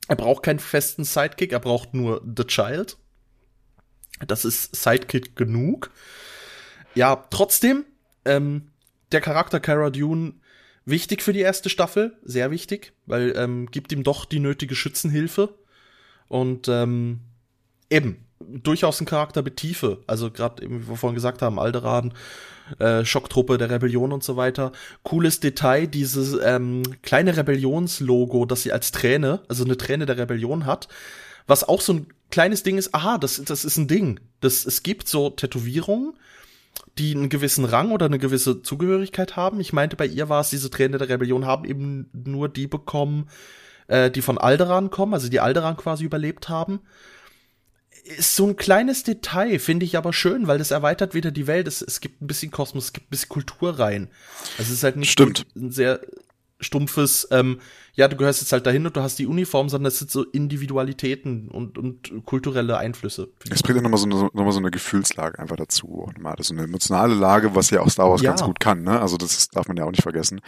Er 0.08 0.16
braucht 0.16 0.42
keinen 0.42 0.58
festen 0.58 1.04
Sidekick, 1.04 1.52
er 1.52 1.60
braucht 1.60 1.94
nur 1.94 2.22
The 2.24 2.44
Child. 2.44 2.98
Das 4.26 4.44
ist 4.44 4.74
Sidekick 4.74 5.36
genug. 5.36 5.90
Ja, 6.94 7.24
trotzdem, 7.30 7.84
ähm, 8.24 8.72
der 9.12 9.20
Charakter 9.20 9.60
Cara 9.60 9.90
Dune 9.90 10.34
wichtig 10.84 11.22
für 11.22 11.32
die 11.32 11.40
erste 11.40 11.68
Staffel, 11.68 12.18
sehr 12.22 12.50
wichtig, 12.50 12.92
weil 13.06 13.34
ähm, 13.36 13.70
gibt 13.70 13.92
ihm 13.92 14.02
doch 14.02 14.24
die 14.24 14.40
nötige 14.40 14.74
Schützenhilfe 14.74 15.54
und 16.32 16.66
ähm, 16.68 17.20
eben 17.90 18.24
durchaus 18.40 18.98
ein 19.00 19.06
Charakter 19.06 19.42
mit 19.42 19.58
Tiefe. 19.58 19.98
Also 20.06 20.30
gerade, 20.30 20.62
wie 20.62 20.88
wir 20.88 20.96
vorhin 20.96 21.14
gesagt 21.14 21.42
haben, 21.42 21.58
Alderan, 21.58 22.14
äh, 22.78 23.04
Schocktruppe 23.04 23.58
der 23.58 23.68
Rebellion 23.68 24.12
und 24.12 24.24
so 24.24 24.34
weiter. 24.34 24.72
Cooles 25.02 25.40
Detail, 25.40 25.86
dieses 25.86 26.34
ähm, 26.42 26.84
kleine 27.02 27.36
Rebellionslogo, 27.36 28.46
das 28.46 28.62
sie 28.62 28.72
als 28.72 28.92
Träne, 28.92 29.40
also 29.48 29.62
eine 29.62 29.76
Träne 29.76 30.06
der 30.06 30.16
Rebellion 30.16 30.64
hat, 30.64 30.88
was 31.46 31.68
auch 31.68 31.82
so 31.82 31.92
ein 31.92 32.06
kleines 32.30 32.62
Ding 32.62 32.78
ist, 32.78 32.94
aha, 32.94 33.18
das, 33.18 33.42
das 33.44 33.66
ist 33.66 33.76
ein 33.76 33.86
Ding. 33.86 34.18
Das, 34.40 34.64
es 34.64 34.82
gibt 34.82 35.08
so 35.08 35.28
Tätowierungen, 35.28 36.14
die 36.96 37.14
einen 37.14 37.28
gewissen 37.28 37.66
Rang 37.66 37.90
oder 37.90 38.06
eine 38.06 38.18
gewisse 38.18 38.62
Zugehörigkeit 38.62 39.36
haben. 39.36 39.60
Ich 39.60 39.74
meinte, 39.74 39.96
bei 39.96 40.06
ihr 40.06 40.30
war 40.30 40.40
es, 40.40 40.48
diese 40.48 40.70
Träne 40.70 40.96
der 40.96 41.10
Rebellion 41.10 41.44
haben 41.44 41.66
eben 41.66 42.08
nur 42.14 42.48
die 42.48 42.68
bekommen, 42.68 43.28
äh, 43.88 44.10
die 44.10 44.22
von 44.22 44.38
Alderan 44.38 44.90
kommen, 44.90 45.14
also 45.14 45.28
die 45.28 45.40
Alderan 45.40 45.76
quasi 45.76 46.04
überlebt 46.04 46.48
haben 46.48 46.80
ist 48.04 48.34
so 48.34 48.46
ein 48.46 48.56
kleines 48.56 49.04
Detail, 49.04 49.58
finde 49.58 49.86
ich 49.86 49.96
aber 49.96 50.12
schön, 50.12 50.46
weil 50.46 50.58
das 50.58 50.70
erweitert 50.70 51.14
wieder 51.14 51.30
die 51.30 51.46
Welt. 51.46 51.68
Es, 51.68 51.82
es 51.82 52.00
gibt 52.00 52.20
ein 52.20 52.26
bisschen 52.26 52.50
Kosmos, 52.50 52.86
es 52.86 52.92
gibt 52.92 53.06
ein 53.06 53.10
bisschen 53.10 53.28
Kultur 53.28 53.78
rein. 53.78 54.08
Es 54.58 54.70
ist 54.70 54.82
halt 54.82 54.96
nicht 54.96 55.12
Stimmt. 55.12 55.46
ein 55.54 55.70
sehr 55.70 56.00
stumpfes, 56.62 57.28
ähm, 57.30 57.58
ja, 57.94 58.08
du 58.08 58.16
gehörst 58.16 58.40
jetzt 58.40 58.52
halt 58.52 58.64
dahin 58.64 58.86
und 58.86 58.96
du 58.96 59.02
hast 59.02 59.18
die 59.18 59.26
Uniform, 59.26 59.68
sondern 59.68 59.88
es 59.88 59.98
sind 59.98 60.10
so 60.10 60.24
Individualitäten 60.24 61.48
und, 61.48 61.76
und 61.76 62.24
kulturelle 62.24 62.78
Einflüsse. 62.78 63.28
Es 63.50 63.62
bringt 63.62 63.76
ja 63.76 63.82
nochmal 63.82 63.98
so, 63.98 64.06
eine, 64.06 64.30
noch 64.32 64.52
so 64.52 64.58
eine 64.58 64.70
Gefühlslage 64.70 65.38
einfach 65.38 65.56
dazu. 65.56 66.10
Mal. 66.18 66.34
Das 66.36 66.46
ist 66.46 66.52
eine 66.52 66.62
emotionale 66.62 67.14
Lage, 67.14 67.54
was 67.54 67.68
ja 67.68 67.80
auch 67.80 67.90
Star 67.90 68.08
Wars 68.08 68.22
ja. 68.22 68.30
ganz 68.30 68.42
gut 68.42 68.60
kann, 68.60 68.82
ne? 68.82 69.00
Also 69.00 69.18
das 69.18 69.48
darf 69.48 69.68
man 69.68 69.76
ja 69.76 69.84
auch 69.84 69.90
nicht 69.90 70.02
vergessen. 70.02 70.40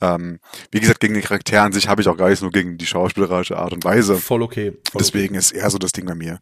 Ähm, 0.00 0.38
wie 0.70 0.80
gesagt, 0.80 1.00
gegen 1.00 1.14
den 1.14 1.22
Charakter 1.22 1.62
an 1.62 1.72
sich 1.72 1.88
habe 1.88 2.02
ich 2.02 2.08
auch 2.08 2.16
gar 2.16 2.28
nichts, 2.28 2.42
nur 2.42 2.52
gegen 2.52 2.78
die 2.78 2.86
schauspielerische 2.86 3.56
Art 3.56 3.72
und 3.72 3.84
Weise. 3.84 4.16
Voll 4.16 4.42
okay. 4.42 4.72
Voll 4.90 5.00
Deswegen 5.00 5.34
okay. 5.34 5.38
ist 5.38 5.52
eher 5.52 5.70
so 5.70 5.78
das 5.78 5.92
Ding 5.92 6.06
bei 6.06 6.14
mir. 6.14 6.38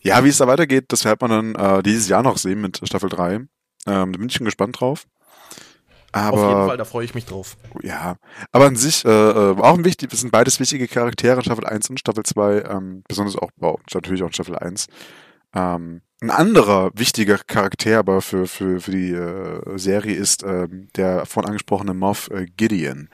Ja, 0.00 0.24
wie 0.24 0.28
es 0.28 0.38
da 0.38 0.46
weitergeht, 0.46 0.86
das 0.88 1.04
wird 1.04 1.20
man 1.20 1.30
dann 1.30 1.54
äh, 1.54 1.82
dieses 1.82 2.08
Jahr 2.08 2.22
noch 2.22 2.38
sehen 2.38 2.60
mit 2.60 2.80
Staffel 2.82 3.08
3. 3.08 3.34
Ähm, 3.34 3.48
da 3.86 4.04
bin 4.04 4.28
ich 4.28 4.34
schon 4.34 4.44
gespannt 4.44 4.80
drauf. 4.80 5.06
Aber, 6.16 6.38
Auf 6.38 6.48
jeden 6.48 6.66
Fall, 6.66 6.76
da 6.78 6.86
freue 6.86 7.04
ich 7.04 7.14
mich 7.14 7.26
drauf. 7.26 7.58
Ja, 7.82 8.16
aber 8.50 8.64
an 8.64 8.76
sich 8.76 9.04
äh, 9.04 9.08
äh 9.10 9.54
auch 9.58 9.76
ein 9.76 9.84
wichtig, 9.84 10.08
das 10.08 10.20
sind 10.20 10.32
beides 10.32 10.58
wichtige 10.58 10.88
Charaktere 10.88 11.36
in 11.36 11.42
Staffel 11.42 11.66
1 11.66 11.90
und 11.90 12.00
Staffel 12.00 12.22
2, 12.22 12.62
ähm, 12.62 13.02
besonders 13.06 13.36
auch, 13.36 13.50
wow, 13.56 13.78
natürlich 13.92 14.22
auch 14.22 14.28
in 14.28 14.32
Staffel 14.32 14.56
1. 14.56 14.86
Ähm, 15.54 16.00
ein 16.22 16.30
anderer 16.30 16.90
wichtiger 16.94 17.36
Charakter 17.36 17.98
aber 17.98 18.22
für, 18.22 18.46
für, 18.46 18.80
für 18.80 18.90
die 18.92 19.12
äh, 19.12 19.78
Serie 19.78 20.16
ist 20.16 20.42
ähm, 20.42 20.88
der 20.96 21.26
von 21.26 21.44
angesprochene 21.44 21.92
Moff 21.92 22.30
äh, 22.30 22.46
Gideon. 22.46 23.10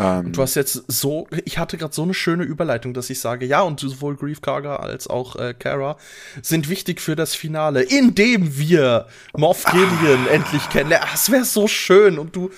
Ähm, 0.00 0.32
du 0.32 0.40
hast 0.40 0.54
jetzt 0.54 0.84
so, 0.88 1.28
ich 1.44 1.58
hatte 1.58 1.76
gerade 1.76 1.94
so 1.94 2.02
eine 2.02 2.14
schöne 2.14 2.44
Überleitung, 2.44 2.94
dass 2.94 3.10
ich 3.10 3.20
sage, 3.20 3.44
ja, 3.44 3.60
und 3.60 3.80
sowohl 3.80 4.16
Grief 4.16 4.40
Karga 4.40 4.76
als 4.76 5.06
auch 5.08 5.36
äh, 5.36 5.52
Kara 5.52 5.98
sind 6.40 6.70
wichtig 6.70 7.00
für 7.00 7.16
das 7.16 7.34
Finale, 7.34 7.82
indem 7.82 8.56
wir 8.56 9.06
Moff 9.36 9.64
Gideon 9.64 10.26
ah. 10.26 10.32
endlich 10.32 10.68
kennenlernen. 10.70 11.08
Das 11.12 11.30
wäre 11.30 11.44
so 11.44 11.68
schön 11.68 12.18
und 12.18 12.34
du 12.34 12.50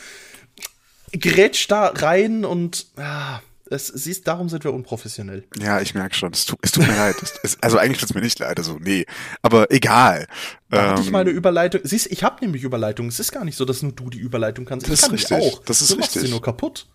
grätsch 1.13 1.67
da 1.69 1.89
rein 1.89 2.45
und 2.45 2.87
ah, 2.97 3.41
es, 3.73 3.87
siehst, 3.89 4.29
darum 4.29 4.49
sind 4.49 4.65
wir 4.65 4.73
unprofessionell. 4.73 5.45
Ja, 5.59 5.81
ich 5.81 5.95
merke 5.95 6.15
schon. 6.15 6.33
Es, 6.33 6.45
tu, 6.45 6.57
es 6.61 6.73
tut 6.73 6.87
mir 6.87 6.95
leid. 6.95 7.17
Es, 7.43 7.57
also 7.61 7.79
eigentlich 7.79 7.99
tut 7.99 8.11
es 8.11 8.15
mir 8.15 8.21
nicht 8.21 8.39
leid, 8.39 8.59
also 8.59 8.77
nee. 8.79 9.07
Aber 9.41 9.71
egal. 9.71 10.27
Da 10.69 10.77
ähm, 10.77 10.91
hatte 10.91 11.01
ich 11.01 11.07
ähm, 11.07 11.13
mal 11.13 11.21
eine 11.21 11.31
Überleitung. 11.31 11.81
Siehst, 11.83 12.07
ich 12.13 12.23
habe 12.23 12.45
nämlich 12.45 12.63
Überleitung. 12.63 13.09
Es 13.09 13.19
ist 13.19 13.33
gar 13.33 13.45
nicht 13.45 13.57
so, 13.57 13.65
dass 13.65 13.83
nur 13.83 13.93
du 13.93 14.11
die 14.11 14.19
Überleitung 14.19 14.65
kannst. 14.65 14.89
Das 14.89 15.01
ich 15.01 15.07
kann 15.07 15.15
ist 15.15 15.31
richtig. 15.31 15.39
auch. 15.39 15.65
Das 15.65 15.81
ist 15.81 15.91
du 15.91 15.97
richtig. 15.97 16.17
Machst 16.17 16.27
sie 16.27 16.31
nur 16.31 16.43
kaputt. 16.43 16.87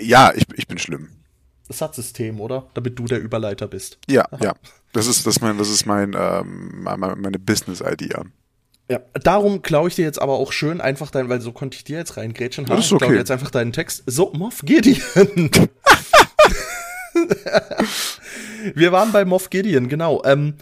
Ja, 0.00 0.32
ich, 0.34 0.44
ich 0.54 0.66
bin 0.66 0.78
schlimm. 0.78 1.08
Das 1.68 1.78
Satzsystem, 1.78 2.40
oder? 2.40 2.68
Damit 2.74 2.98
du 2.98 3.06
der 3.06 3.20
Überleiter 3.20 3.66
bist. 3.66 3.98
Ja, 4.08 4.24
Aha. 4.30 4.38
ja. 4.42 4.54
Das 4.92 5.06
ist, 5.06 5.26
das 5.26 5.36
ist 5.36 5.42
mein, 5.42 5.58
das 5.58 5.68
ist 5.68 5.84
mein, 5.84 6.14
ähm, 6.18 6.82
meine 6.84 7.38
Business-Idea. 7.38 8.24
Ja, 8.88 9.00
darum 9.14 9.62
klaue 9.62 9.88
ich 9.88 9.96
dir 9.96 10.04
jetzt 10.04 10.22
aber 10.22 10.34
auch 10.34 10.52
schön 10.52 10.80
einfach 10.80 11.10
dein, 11.10 11.28
weil 11.28 11.40
so 11.40 11.50
konnte 11.50 11.76
ich 11.76 11.82
dir 11.82 11.98
jetzt 11.98 12.16
reingrätschen. 12.16 12.66
Das 12.66 12.78
ist 12.86 12.92
okay. 12.92 13.04
Ich 13.04 13.08
klaue 13.08 13.18
jetzt 13.18 13.32
einfach 13.32 13.50
deinen 13.50 13.72
Text. 13.72 14.04
So, 14.06 14.32
Moff 14.32 14.62
Gideon. 14.64 15.50
Wir 18.74 18.92
waren 18.92 19.12
bei 19.12 19.24
Moff 19.24 19.50
Gideon, 19.50 19.88
genau. 19.88 20.22
Ähm, 20.24 20.54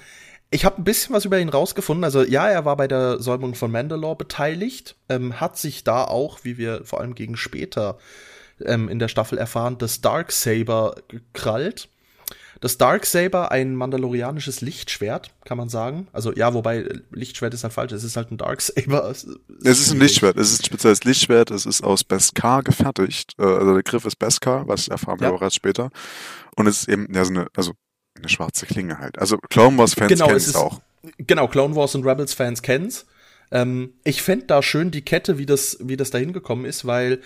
ich 0.51 0.65
habe 0.65 0.81
ein 0.81 0.85
bisschen 0.85 1.15
was 1.15 1.25
über 1.27 1.39
ihn 1.39 1.49
rausgefunden. 1.51 2.05
Also 2.05 2.23
ja, 2.23 2.49
er 2.49 2.65
war 2.65 2.77
bei 2.77 2.89
der 2.89 3.21
Säumung 3.21 3.55
von 3.55 3.71
Mandalore 3.71 4.17
beteiligt, 4.17 4.97
ähm, 5.09 5.41
hat 5.41 5.59
sich 5.59 5.85
da 5.85 6.05
auch, 6.05 6.45
wie 6.45 6.57
wir 6.57 6.85
vor 6.85 7.01
allem 7.01 7.15
gegen 7.15 7.37
später 7.37 7.99
ähm, 8.61 8.89
in 8.89 8.99
der 8.99 9.09
Staffel 9.09 9.39
erfahren, 9.39 9.79
das 9.79 10.01
Darksaber 10.01 10.97
gekrallt. 11.09 11.89
das 12.61 12.79
Darksaber 12.79 13.51
ein 13.51 13.77
mandalorianisches 13.77 14.61
Lichtschwert, 14.61 15.33
kann 15.45 15.59
man 15.59 15.69
sagen. 15.69 16.09
Also 16.13 16.33
ja, 16.33 16.55
wobei 16.55 16.89
Lichtschwert 17.11 17.53
ist 17.53 17.63
halt 17.63 17.75
falsch, 17.75 17.93
es 17.93 18.05
ist 18.05 18.17
halt 18.17 18.31
ein 18.31 18.39
Darksaber. 18.39 19.11
Es 19.11 19.25
ist, 19.25 19.39
es 19.63 19.81
ist 19.81 19.91
ein 19.93 20.01
Lichtschwert, 20.01 20.37
es 20.37 20.53
ist 20.53 20.63
ein 20.63 20.67
spezielles 20.67 21.05
Lichtschwert, 21.05 21.51
es 21.51 21.67
ist 21.67 21.83
aus 21.83 22.05
Beskar 22.05 22.63
gefertigt. 22.63 23.35
Äh, 23.39 23.43
also 23.45 23.75
der 23.75 23.83
Griff 23.83 24.05
ist 24.05 24.19
Beskar, 24.19 24.67
was 24.69 24.89
erfahren 24.89 25.21
wir 25.21 25.29
ja. 25.29 25.41
erst 25.41 25.57
später. 25.57 25.91
Und 26.57 26.67
es 26.67 26.83
ist 26.83 26.89
eben, 26.89 27.13
ja, 27.13 27.25
so 27.25 27.33
eine, 27.33 27.47
also 27.55 27.73
eine 28.17 28.29
schwarze 28.29 28.67
Klinge 28.67 28.99
halt. 28.99 29.19
Also 29.19 29.39
Clone 29.39 29.77
Wars 29.77 29.95
Fans 29.95 30.09
genau, 30.09 30.27
kennen 30.27 30.37
es 30.39 30.55
auch. 30.55 30.81
Genau, 31.19 31.49
Clone 31.49 31.75
Wars 31.77 31.95
und 31.95 32.07
Rebels 32.07 32.33
Fans 32.33 32.63
kennen's. 32.63 33.07
Ähm, 33.51 33.93
ich 34.05 34.23
fände 34.23 34.47
da 34.47 34.63
schön 34.63 34.91
die 34.91 35.03
Kette, 35.03 35.39
wie 35.39 35.47
das, 35.47 35.79
wie 35.81 35.97
das 35.97 36.11
da 36.11 36.19
hingekommen 36.19 36.65
ist, 36.65 36.87
weil 36.87 37.21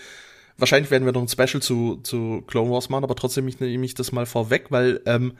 wahrscheinlich 0.59 0.91
werden 0.91 1.05
wir 1.05 1.13
noch 1.13 1.21
ein 1.21 1.27
Special 1.27 1.61
zu, 1.61 1.97
zu 2.03 2.43
Clone 2.47 2.71
Wars 2.71 2.89
machen, 2.89 3.03
aber 3.03 3.15
trotzdem 3.15 3.45
nehme 3.45 3.85
ich 3.85 3.93
das 3.93 4.11
mal 4.11 4.25
vorweg, 4.25 4.67
weil 4.69 5.01
ähm, 5.05 5.37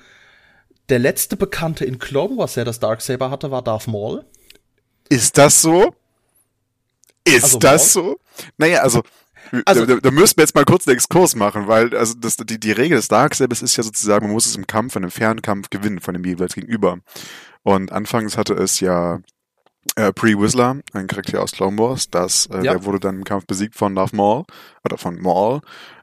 der 0.89 0.99
letzte 0.99 1.38
Bekannte 1.38 1.86
in 1.86 1.99
Clone 1.99 2.38
Wars, 2.38 2.53
der 2.53 2.65
das 2.65 2.80
Darksaber 2.80 3.30
hatte, 3.30 3.51
war 3.51 3.61
Darth 3.61 3.88
Maul. 3.88 4.26
Ist 5.09 5.38
das 5.38 5.61
so? 5.61 5.93
Ist 7.24 7.43
also 7.43 7.59
das 7.59 7.95
Maul? 7.95 8.05
so? 8.05 8.20
Naja, 8.57 8.82
also, 8.82 9.03
also 9.65 9.86
da, 9.86 9.95
da, 9.95 10.11
müssten 10.11 10.38
wir 10.38 10.43
jetzt 10.43 10.55
mal 10.55 10.65
kurz 10.65 10.88
einen 10.88 10.95
Exkurs 10.95 11.36
machen, 11.36 11.67
weil 11.67 11.95
also 11.95 12.15
das, 12.15 12.38
die, 12.38 12.59
die 12.59 12.72
Regel 12.72 12.97
des 12.97 13.07
Darksabers 13.07 13.61
ist 13.61 13.76
ja 13.76 13.84
sozusagen, 13.84 14.26
man 14.26 14.34
muss 14.34 14.45
es 14.45 14.55
im 14.55 14.67
Kampf, 14.67 14.95
in 14.95 15.03
einem 15.03 15.11
Fernkampf 15.11 15.70
gewinnen 15.70 15.99
von 15.99 16.13
dem 16.13 16.24
jeweils 16.24 16.55
gegenüber. 16.55 16.99
Und 17.63 17.91
anfangs 17.91 18.38
hatte 18.38 18.53
es 18.53 18.80
ja 18.80 19.20
äh, 19.95 20.11
Pre 20.13 20.39
Whistler, 20.39 20.77
ein 20.93 21.07
Charakter 21.07 21.41
aus 21.41 21.51
Clone 21.51 21.77
Wars, 21.77 22.09
das, 22.09 22.47
äh, 22.47 22.57
ja. 22.57 22.73
der 22.73 22.86
wurde 22.86 22.99
dann 22.99 23.17
im 23.17 23.23
Kampf 23.23 23.45
besiegt 23.45 23.75
von 23.75 23.95
Darth 23.95 24.13
Maul, 24.13 24.45
oder 24.84 24.97
von 24.97 25.19
Maul. 25.21 25.61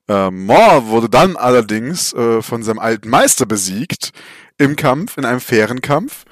Äh, 0.08 0.30
Maul 0.30 0.86
wurde 0.86 1.08
dann 1.08 1.36
allerdings 1.36 2.12
äh, 2.12 2.42
von 2.42 2.62
seinem 2.62 2.78
alten 2.78 3.08
Meister 3.08 3.46
besiegt 3.46 4.12
im 4.58 4.76
Kampf, 4.76 5.16
in 5.16 5.24
einem 5.24 5.40
fairen 5.40 5.80
Kampf. 5.80 6.24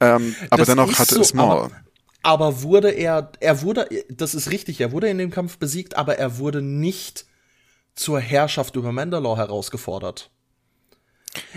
Ähm, 0.00 0.34
aber 0.50 0.64
dennoch 0.64 0.98
hatte 0.98 1.14
so, 1.14 1.20
es 1.20 1.34
Maul. 1.34 1.64
Aber, 1.64 1.70
aber 2.22 2.62
wurde 2.62 2.90
er, 2.90 3.32
er 3.40 3.62
wurde, 3.62 3.88
das 4.08 4.34
ist 4.34 4.50
richtig, 4.50 4.80
er 4.80 4.92
wurde 4.92 5.08
in 5.08 5.18
dem 5.18 5.30
Kampf 5.30 5.58
besiegt, 5.58 5.96
aber 5.96 6.18
er 6.18 6.38
wurde 6.38 6.62
nicht 6.62 7.26
zur 7.94 8.20
Herrschaft 8.20 8.76
über 8.76 8.92
Mandalore 8.92 9.38
herausgefordert. 9.38 10.31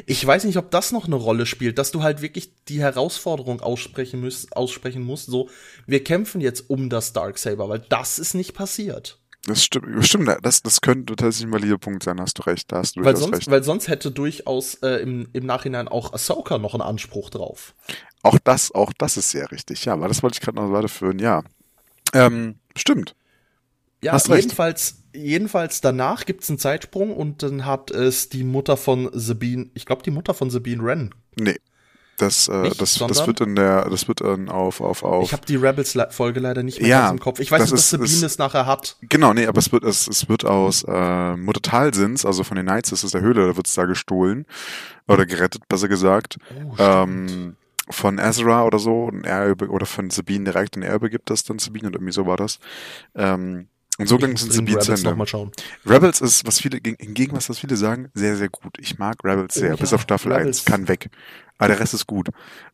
Ich 0.05 0.25
weiß 0.25 0.45
nicht, 0.45 0.57
ob 0.57 0.71
das 0.71 0.91
noch 0.91 1.05
eine 1.05 1.15
Rolle 1.15 1.45
spielt, 1.45 1.77
dass 1.77 1.91
du 1.91 2.01
halt 2.01 2.21
wirklich 2.21 2.51
die 2.65 2.79
Herausforderung 2.79 3.61
aussprechen 3.61 4.21
musst, 4.21 4.55
aussprechen 4.55 5.03
musst, 5.03 5.25
so, 5.25 5.49
wir 5.85 6.03
kämpfen 6.03 6.39
jetzt 6.39 6.69
um 6.69 6.89
das 6.89 7.13
Darksaber, 7.13 7.67
weil 7.67 7.79
das 7.79 8.19
ist 8.19 8.35
nicht 8.35 8.53
passiert. 8.53 9.19
Das 9.45 9.63
stimmt, 9.63 10.05
stimmt 10.07 10.29
das, 10.41 10.63
das 10.63 10.81
könnte 10.81 11.15
tatsächlich 11.15 11.49
ein 11.49 11.53
valider 11.53 11.77
Punkt 11.77 12.03
sein, 12.03 12.19
hast 12.19 12.39
du 12.39 12.43
recht, 12.43 12.71
da 12.71 12.77
hast 12.77 12.95
du 12.95 13.03
weil 13.03 13.15
sonst, 13.15 13.35
recht. 13.35 13.51
Weil 13.51 13.63
sonst 13.63 13.87
hätte 13.87 14.09
durchaus 14.11 14.75
äh, 14.75 15.01
im, 15.01 15.27
im 15.33 15.45
Nachhinein 15.45 15.87
auch 15.87 16.13
Ahsoka 16.13 16.57
noch 16.57 16.73
einen 16.73 16.81
Anspruch 16.81 17.29
drauf. 17.29 17.75
Auch 18.23 18.39
das, 18.43 18.73
auch 18.73 18.91
das 18.97 19.17
ist 19.17 19.29
sehr 19.29 19.51
richtig, 19.51 19.85
ja, 19.85 19.93
aber 19.93 20.07
das 20.07 20.23
wollte 20.23 20.37
ich 20.37 20.41
gerade 20.41 20.57
noch 20.57 20.71
weiterführen, 20.71 21.19
ja. 21.19 21.43
Ähm, 22.13 22.55
stimmt. 22.75 23.15
Ja, 24.01 24.13
Hast 24.13 24.29
jedenfalls, 24.29 24.93
recht. 24.93 25.04
Jedenfalls 25.15 25.81
danach 25.81 26.25
gibt's 26.25 26.49
einen 26.49 26.59
Zeitsprung 26.59 27.15
und 27.15 27.43
dann 27.43 27.65
hat 27.65 27.91
es 27.91 28.29
die 28.29 28.43
Mutter 28.43 28.77
von 28.77 29.09
Sabine, 29.13 29.69
ich 29.73 29.85
glaube 29.85 30.03
die 30.03 30.11
Mutter 30.11 30.33
von 30.33 30.49
Sabine 30.49 30.83
Wren. 30.83 31.15
Nee. 31.35 31.57
Das, 32.17 32.47
äh, 32.47 32.61
Nicht, 32.61 32.81
das, 32.81 32.97
das 32.97 33.27
wird 33.27 33.41
in 33.41 33.55
der, 33.55 33.89
das 33.89 34.07
wird 34.07 34.21
dann 34.21 34.47
auf, 34.47 34.79
auf, 34.79 35.03
auf. 35.03 35.25
Ich 35.25 35.33
habe 35.33 35.45
die 35.45 35.57
Rebels-Folge 35.57 36.39
leider 36.39 36.63
nicht 36.63 36.79
mehr 36.79 36.89
ja, 36.89 37.09
im 37.09 37.19
Kopf. 37.19 37.39
Ich 37.39 37.51
weiß 37.51 37.63
nicht, 37.63 37.73
dass 37.73 37.89
Sabine 37.89 38.25
es 38.25 38.37
nachher 38.37 38.65
hat. 38.65 38.95
Genau, 39.01 39.33
nee, 39.33 39.45
aber 39.45 39.59
es 39.59 39.71
wird, 39.73 39.83
es, 39.83 40.07
es 40.07 40.29
wird 40.29 40.45
aus 40.45 40.85
äh, 40.87 41.35
Mutter 41.35 41.61
Talsins, 41.61 42.25
also 42.25 42.45
von 42.45 42.55
den 42.55 42.67
Knights, 42.67 42.91
das 42.91 43.03
ist 43.03 43.13
der 43.13 43.21
Höhle, 43.21 43.47
da 43.47 43.57
wird's 43.57 43.75
da 43.75 43.83
gestohlen. 43.83 44.45
Oder 45.07 45.25
gerettet, 45.25 45.67
besser 45.67 45.89
gesagt. 45.89 46.37
Oh, 46.69 46.75
ähm, 46.79 47.57
von 47.89 48.17
Ezra 48.17 48.63
oder 48.63 48.79
so, 48.79 49.05
und 49.05 49.25
er 49.25 49.53
oder 49.69 49.85
von 49.85 50.09
Sabine 50.09 50.45
direkt 50.45 50.77
und 50.77 50.83
er 50.83 50.95
übergibt 50.95 51.29
das 51.29 51.43
dann 51.43 51.59
Sabine 51.59 51.87
und 51.87 51.95
irgendwie 51.95 52.13
so 52.13 52.25
war 52.25 52.37
das. 52.37 52.59
Ähm, 53.13 53.67
und 53.97 54.07
so 54.07 54.17
ging 54.17 54.31
es 54.31 54.43
in 54.43 54.51
Sabine 54.51 54.79
zu 54.79 54.91
Ende. 54.91 55.15
Rebels 55.85 56.19
ist, 56.19 56.45
was 56.45 56.59
viele, 56.59 56.79
hingegen, 56.99 57.35
was 57.35 57.47
das 57.47 57.59
viele 57.59 57.77
sagen, 57.77 58.09
sehr, 58.13 58.35
sehr 58.35 58.49
gut. 58.49 58.77
Ich 58.79 58.99
mag 58.99 59.23
Rebels 59.23 59.53
sehr, 59.53 59.69
oh, 59.69 59.75
ja. 59.75 59.75
bis 59.77 59.93
auf 59.93 60.01
Staffel 60.01 60.33
Rebels. 60.33 60.59
1, 60.59 60.65
kann 60.65 60.87
weg. 60.87 61.09
Aber 61.57 61.69
der 61.69 61.79
Rest 61.79 61.93
ist 61.93 62.05
gut. 62.05 62.29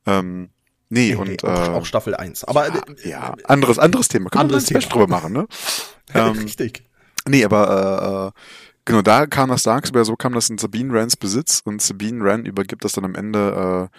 Ähm, 0.08 0.50
nee, 0.90 1.10
nee 1.10 1.16
und, 1.16 1.28
nee, 1.28 1.38
äh, 1.44 1.70
auch 1.70 1.86
Staffel 1.86 2.16
1. 2.16 2.46
Aber, 2.46 2.68
ja, 2.68 2.74
äh, 2.74 3.10
ja, 3.10 3.36
anderes, 3.44 3.78
anderes 3.78 4.08
Thema. 4.08 4.30
Können 4.30 4.42
anderes 4.42 4.70
wir 4.70 4.78
ein 4.78 4.82
Thema 4.82 4.94
drüber 4.94 5.08
machen, 5.08 5.34
ne? 5.34 5.48
ähm, 6.16 6.40
Richtig. 6.40 6.84
Nee, 7.28 7.46
aber, 7.46 8.32
äh, 8.34 8.40
äh, 8.40 8.42
genau, 8.86 9.04
da 9.04 9.28
kam 9.28 9.50
das 9.50 9.62
Darkspear, 9.62 10.06
so 10.06 10.16
kam 10.16 10.34
das 10.34 10.50
in 10.50 10.58
Sabine 10.58 10.92
Rans 10.92 11.18
Besitz 11.18 11.62
und 11.64 11.84
Sabine 11.84 12.24
Ran 12.24 12.46
übergibt 12.46 12.84
das 12.84 12.94
dann 12.94 13.06
am 13.06 13.14
Ende, 13.14 13.90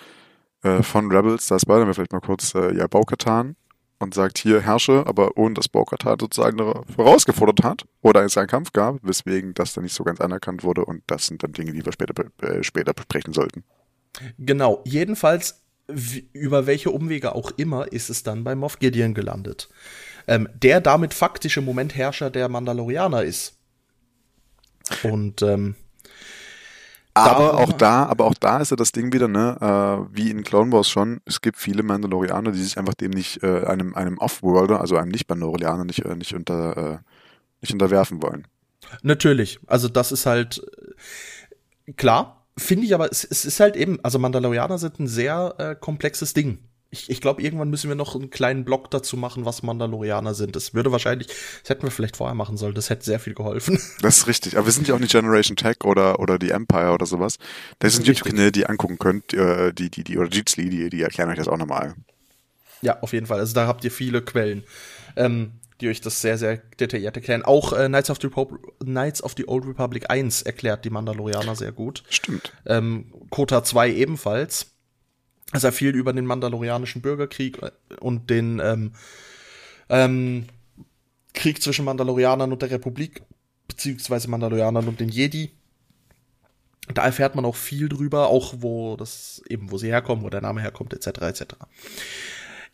äh, 0.65 0.69
äh, 0.69 0.83
von 0.83 1.11
Rebels, 1.11 1.47
da 1.47 1.59
spoilern 1.59 1.87
wir 1.87 1.95
vielleicht 1.95 2.13
mal 2.13 2.21
kurz, 2.21 2.55
äh, 2.57 2.77
ja, 2.77 2.89
Baukatan 2.89 3.55
und 4.03 4.15
sagt, 4.15 4.39
hier 4.39 4.61
herrsche, 4.61 5.05
aber 5.07 5.37
ohne 5.37 5.55
dass 5.55 5.69
Bo-Katan 5.69 6.19
sozusagen 6.21 6.59
herausgefordert 6.97 7.63
hat 7.63 7.85
oder 8.01 8.25
es 8.25 8.37
einen 8.37 8.49
Kampf 8.49 8.73
gab, 8.73 8.97
weswegen 9.03 9.55
das 9.55 9.75
dann 9.75 9.85
nicht 9.85 9.95
so 9.95 10.05
ganz 10.05 10.21
anerkannt 10.21 10.65
wurde 10.65 10.85
und 10.85 11.03
das 11.07 11.27
sind 11.27 11.43
dann 11.43 11.53
Dinge, 11.53 11.73
die 11.73 11.85
wir 11.85 11.93
später, 11.93 12.25
äh, 12.43 12.63
später 12.63 12.93
besprechen 12.93 13.33
sollten. 13.33 13.65
Genau, 14.39 14.83
jedenfalls 14.85 15.63
über 16.33 16.67
welche 16.67 16.91
Umwege 16.91 17.35
auch 17.35 17.51
immer 17.57 17.93
ist 17.93 18.09
es 18.09 18.23
dann 18.23 18.45
bei 18.45 18.55
Moff 18.55 18.79
Gideon 18.79 19.15
gelandet, 19.15 19.69
ähm, 20.27 20.49
der 20.55 20.81
damit 20.81 21.15
faktisch 21.15 21.57
im 21.57 21.65
Moment 21.65 21.95
Herrscher 21.95 22.31
der 22.31 22.49
Mandalorianer 22.49 23.23
ist. 23.23 23.59
Und 25.03 25.43
ähm, 25.43 25.75
aber 27.15 27.59
auch 27.59 27.73
da, 27.73 28.07
aber 28.07 28.25
auch 28.25 28.35
da 28.35 28.59
ist 28.59 28.71
ja 28.71 28.77
das 28.77 28.93
Ding 28.93 29.13
wieder, 29.13 29.29
ne, 29.29 29.57
äh, 29.61 30.17
wie 30.17 30.31
in 30.31 30.43
Clone 30.43 30.73
Wars 30.73 30.89
schon, 30.89 31.21
es 31.27 31.41
gibt 31.41 31.59
viele 31.59 31.83
Mandalorianer, 31.83 32.53
die 32.53 32.63
sich 32.63 32.79
einfach 32.79 32.95
dem 32.95 33.11
nicht, 33.11 33.43
äh, 33.43 33.65
einem, 33.65 33.95
einem 33.95 34.19
Off-Worlder, 34.19 34.81
also 34.81 34.97
einem 34.97 35.11
Nicht-Mandalorianer 35.11 35.85
nicht, 35.85 36.05
äh, 36.05 36.17
nicht 36.17 36.35
unter, 36.35 36.77
äh, 36.77 36.99
nicht 37.61 37.73
unterwerfen 37.73 38.23
wollen. 38.23 38.47
Natürlich. 39.03 39.61
Also 39.67 39.89
das 39.89 40.13
ist 40.13 40.27
halt 40.27 40.63
äh, 41.87 41.93
klar, 41.93 42.47
finde 42.57 42.87
ich 42.87 42.95
aber, 42.95 43.11
es, 43.11 43.25
es 43.25 43.45
ist 43.45 43.61
halt 43.61 43.77
eben, 43.77 43.99
also 44.03 44.19
Mandalorianer 44.19 44.79
sind 44.79 44.99
ein 44.99 45.09
sehr 45.09 45.55
äh, 45.59 45.75
komplexes 45.75 46.35
Ding 46.35 46.59
ich, 46.93 47.09
ich 47.09 47.23
glaube, 47.23 47.41
irgendwann 47.41 47.71
müssen 47.71 47.89
wir 47.89 47.97
noch 47.97 48.15
einen 48.15 48.29
kleinen 48.29 48.67
Blog 48.67 48.91
dazu 48.91 49.17
machen, 49.17 49.47
was 49.47 49.63
Mandalorianer 49.63 50.35
sind. 50.35 50.55
Das 50.55 50.75
würde 50.75 50.93
wahrscheinlich, 50.93 51.29
das 51.29 51.71
hätten 51.71 51.85
wir 51.85 51.91
vielleicht 51.91 52.19
vorher 52.19 52.35
machen 52.35 52.59
sollen, 52.59 52.75
das 52.75 52.91
hätte 52.91 53.05
sehr 53.05 53.19
viel 53.19 53.35
geholfen. 53.35 53.81
Das 54.03 54.19
ist 54.19 54.27
richtig. 54.27 54.57
Aber 54.57 54.67
wir 54.67 54.73
sind 54.73 54.89
ja 54.89 54.95
auch 54.95 54.99
nicht 54.99 55.13
Generation 55.13 55.57
Tech 55.57 55.85
oder, 55.85 56.19
oder 56.19 56.39
die 56.39 56.51
Empire 56.51 56.93
oder 56.93 57.07
sowas. 57.07 57.39
Das 57.79 57.95
sind 57.95 58.07
YouTube-Kanäle, 58.07 58.53
die 58.53 58.61
ihr 58.61 58.71
angucken 58.71 58.99
könnt, 58.99 59.33
äh, 59.33 59.73
die, 59.73 59.91
die, 59.91 60.05
die, 60.05 60.19
oder 60.19 60.29
Jeetsly, 60.29 60.69
die, 60.69 60.91
die 60.91 61.03
erklären 61.03 61.31
euch 61.31 61.37
das 61.37 61.49
auch 61.49 61.57
nochmal. 61.57 61.95
Ja, 62.83 63.01
auf 63.01 63.13
jeden 63.13 63.27
Fall. 63.27 63.39
Also 63.39 63.55
da 63.55 63.67
habt 63.67 63.85
ihr 63.85 63.91
viele 63.91 64.21
Quellen, 64.23 64.65
ähm, 65.17 65.53
die 65.81 65.89
euch 65.89 66.01
das 66.01 66.21
sehr, 66.21 66.37
sehr 66.37 66.59
detailliert 66.79 67.17
erklären. 67.17 67.43
Auch 67.43 67.73
äh, 67.73 67.87
Knights, 67.87 68.11
of 68.11 68.19
the 68.21 68.29
Knights 68.85 69.23
of 69.23 69.35
the 69.37 69.47
Old 69.47 69.67
Republic 69.67 70.11
1 70.11 70.43
erklärt 70.43 70.85
die 70.85 70.91
Mandalorianer 70.91 71.55
sehr 71.55 71.73
gut. 71.73 72.03
Stimmt. 72.11 72.53
Ähm, 72.67 73.13
Kota 73.31 73.65
2 73.65 73.93
ebenfalls 73.93 74.72
sehr 75.61 75.73
viel 75.73 75.95
über 75.95 76.13
den 76.13 76.27
Mandalorianischen 76.27 77.03
Bürgerkrieg 77.03 77.59
und 78.01 78.31
den 78.31 78.61
ähm, 78.63 78.93
ähm, 79.89 80.47
Krieg 81.35 81.63
zwischen 81.63 81.85
Mandalorianern 81.85 82.53
und 82.53 82.63
der 82.63 82.71
Republik, 82.71 83.23
beziehungsweise 83.69 84.31
Mandalorianern 84.31 84.89
und 84.89 85.01
den 85.01 85.09
Jedi. 85.09 85.51
Da 86.95 87.05
erfährt 87.05 87.37
man 87.37 87.45
auch 87.45 87.57
viel 87.57 87.89
drüber, 87.89 88.29
auch 88.29 88.55
wo 88.59 88.97
das 88.97 89.43
eben, 89.49 89.71
wo 89.71 89.79
sie 89.79 89.89
herkommen, 89.89 90.25
wo 90.25 90.31
der 90.31 90.41
Name 90.41 90.61
herkommt, 90.61 90.93
etc. 90.93 91.21
etc. 91.23 91.43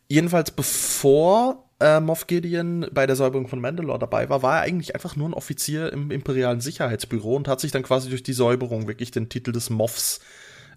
Jedenfalls 0.08 0.50
bevor 0.50 1.68
äh, 1.80 2.00
Moff 2.00 2.26
Gideon 2.26 2.86
bei 2.92 3.06
der 3.06 3.16
Säuberung 3.16 3.48
von 3.48 3.60
Mandalore 3.60 3.98
dabei 3.98 4.28
war, 4.30 4.42
war 4.42 4.56
er 4.56 4.62
eigentlich 4.62 4.94
einfach 4.94 5.16
nur 5.16 5.28
ein 5.28 5.34
Offizier 5.34 5.92
im 5.92 6.10
imperialen 6.10 6.60
Sicherheitsbüro 6.60 7.36
und 7.36 7.48
hat 7.48 7.60
sich 7.60 7.70
dann 7.70 7.82
quasi 7.82 8.08
durch 8.08 8.22
die 8.22 8.32
Säuberung 8.32 8.88
wirklich 8.88 9.10
den 9.10 9.28
Titel 9.28 9.52
des 9.52 9.68
Moffs 9.70 10.20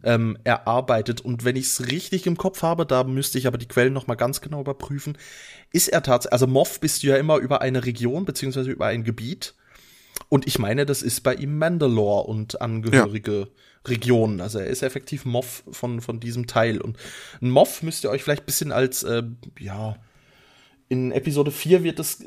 ähm, 0.04 0.38
erarbeitet. 0.43 1.22
Und 1.22 1.45
wenn 1.45 1.56
ich 1.56 1.66
es 1.66 1.88
richtig 1.88 2.28
im 2.28 2.38
Kopf 2.38 2.64
habe, 2.64 2.86
da 2.86 3.04
müsste 3.04 3.38
ich 3.38 3.47
aber 3.47 3.58
die 3.58 3.68
Quellen 3.68 3.93
noch 3.93 4.08
mal 4.08 4.16
ganz 4.16 4.41
genau 4.41 4.62
überprüfen, 4.62 5.18
ist 5.72 5.88
er 5.88 6.04
tatsächlich, 6.04 6.34
also 6.34 6.47
Moff 6.47 6.80
bist 6.80 7.04
du 7.04 7.08
ja 7.08 7.18
immer 7.18 7.38
über 7.38 7.62
eine 7.62 7.86
Region 7.86 8.26
beziehungsweise 8.26 8.72
über 8.72 8.88
ein 8.88 9.04
Gebiet. 9.04 9.56
Und 10.30 10.47
ich 10.47 10.60
meine, 10.60 10.86
das 10.86 11.02
ist 11.02 11.22
bei 11.22 11.34
ihm 11.36 11.58
Mandalore 11.58 12.28
und 12.28 12.62
angehörige 12.62 13.39
ja. 13.39 13.47
Regionen. 13.88 14.41
Also 14.41 14.60
er 14.60 14.68
ist 14.68 14.84
effektiv 14.84 15.26
Moff 15.26 15.64
von, 15.72 16.02
von 16.02 16.20
diesem 16.20 16.47
Teil. 16.47 16.80
Und 16.80 16.97
ein 17.41 17.49
Moff 17.49 17.84
müsst 17.84 18.04
ihr 18.04 18.10
euch 18.10 18.24
vielleicht 18.24 18.45
bisschen 18.45 18.72
als, 18.72 19.04
äh, 19.04 19.24
ja, 19.60 19.97
in 20.92 21.14
Episode 21.14 21.52
4 21.52 21.84
wird 21.84 22.00
es 22.00 22.20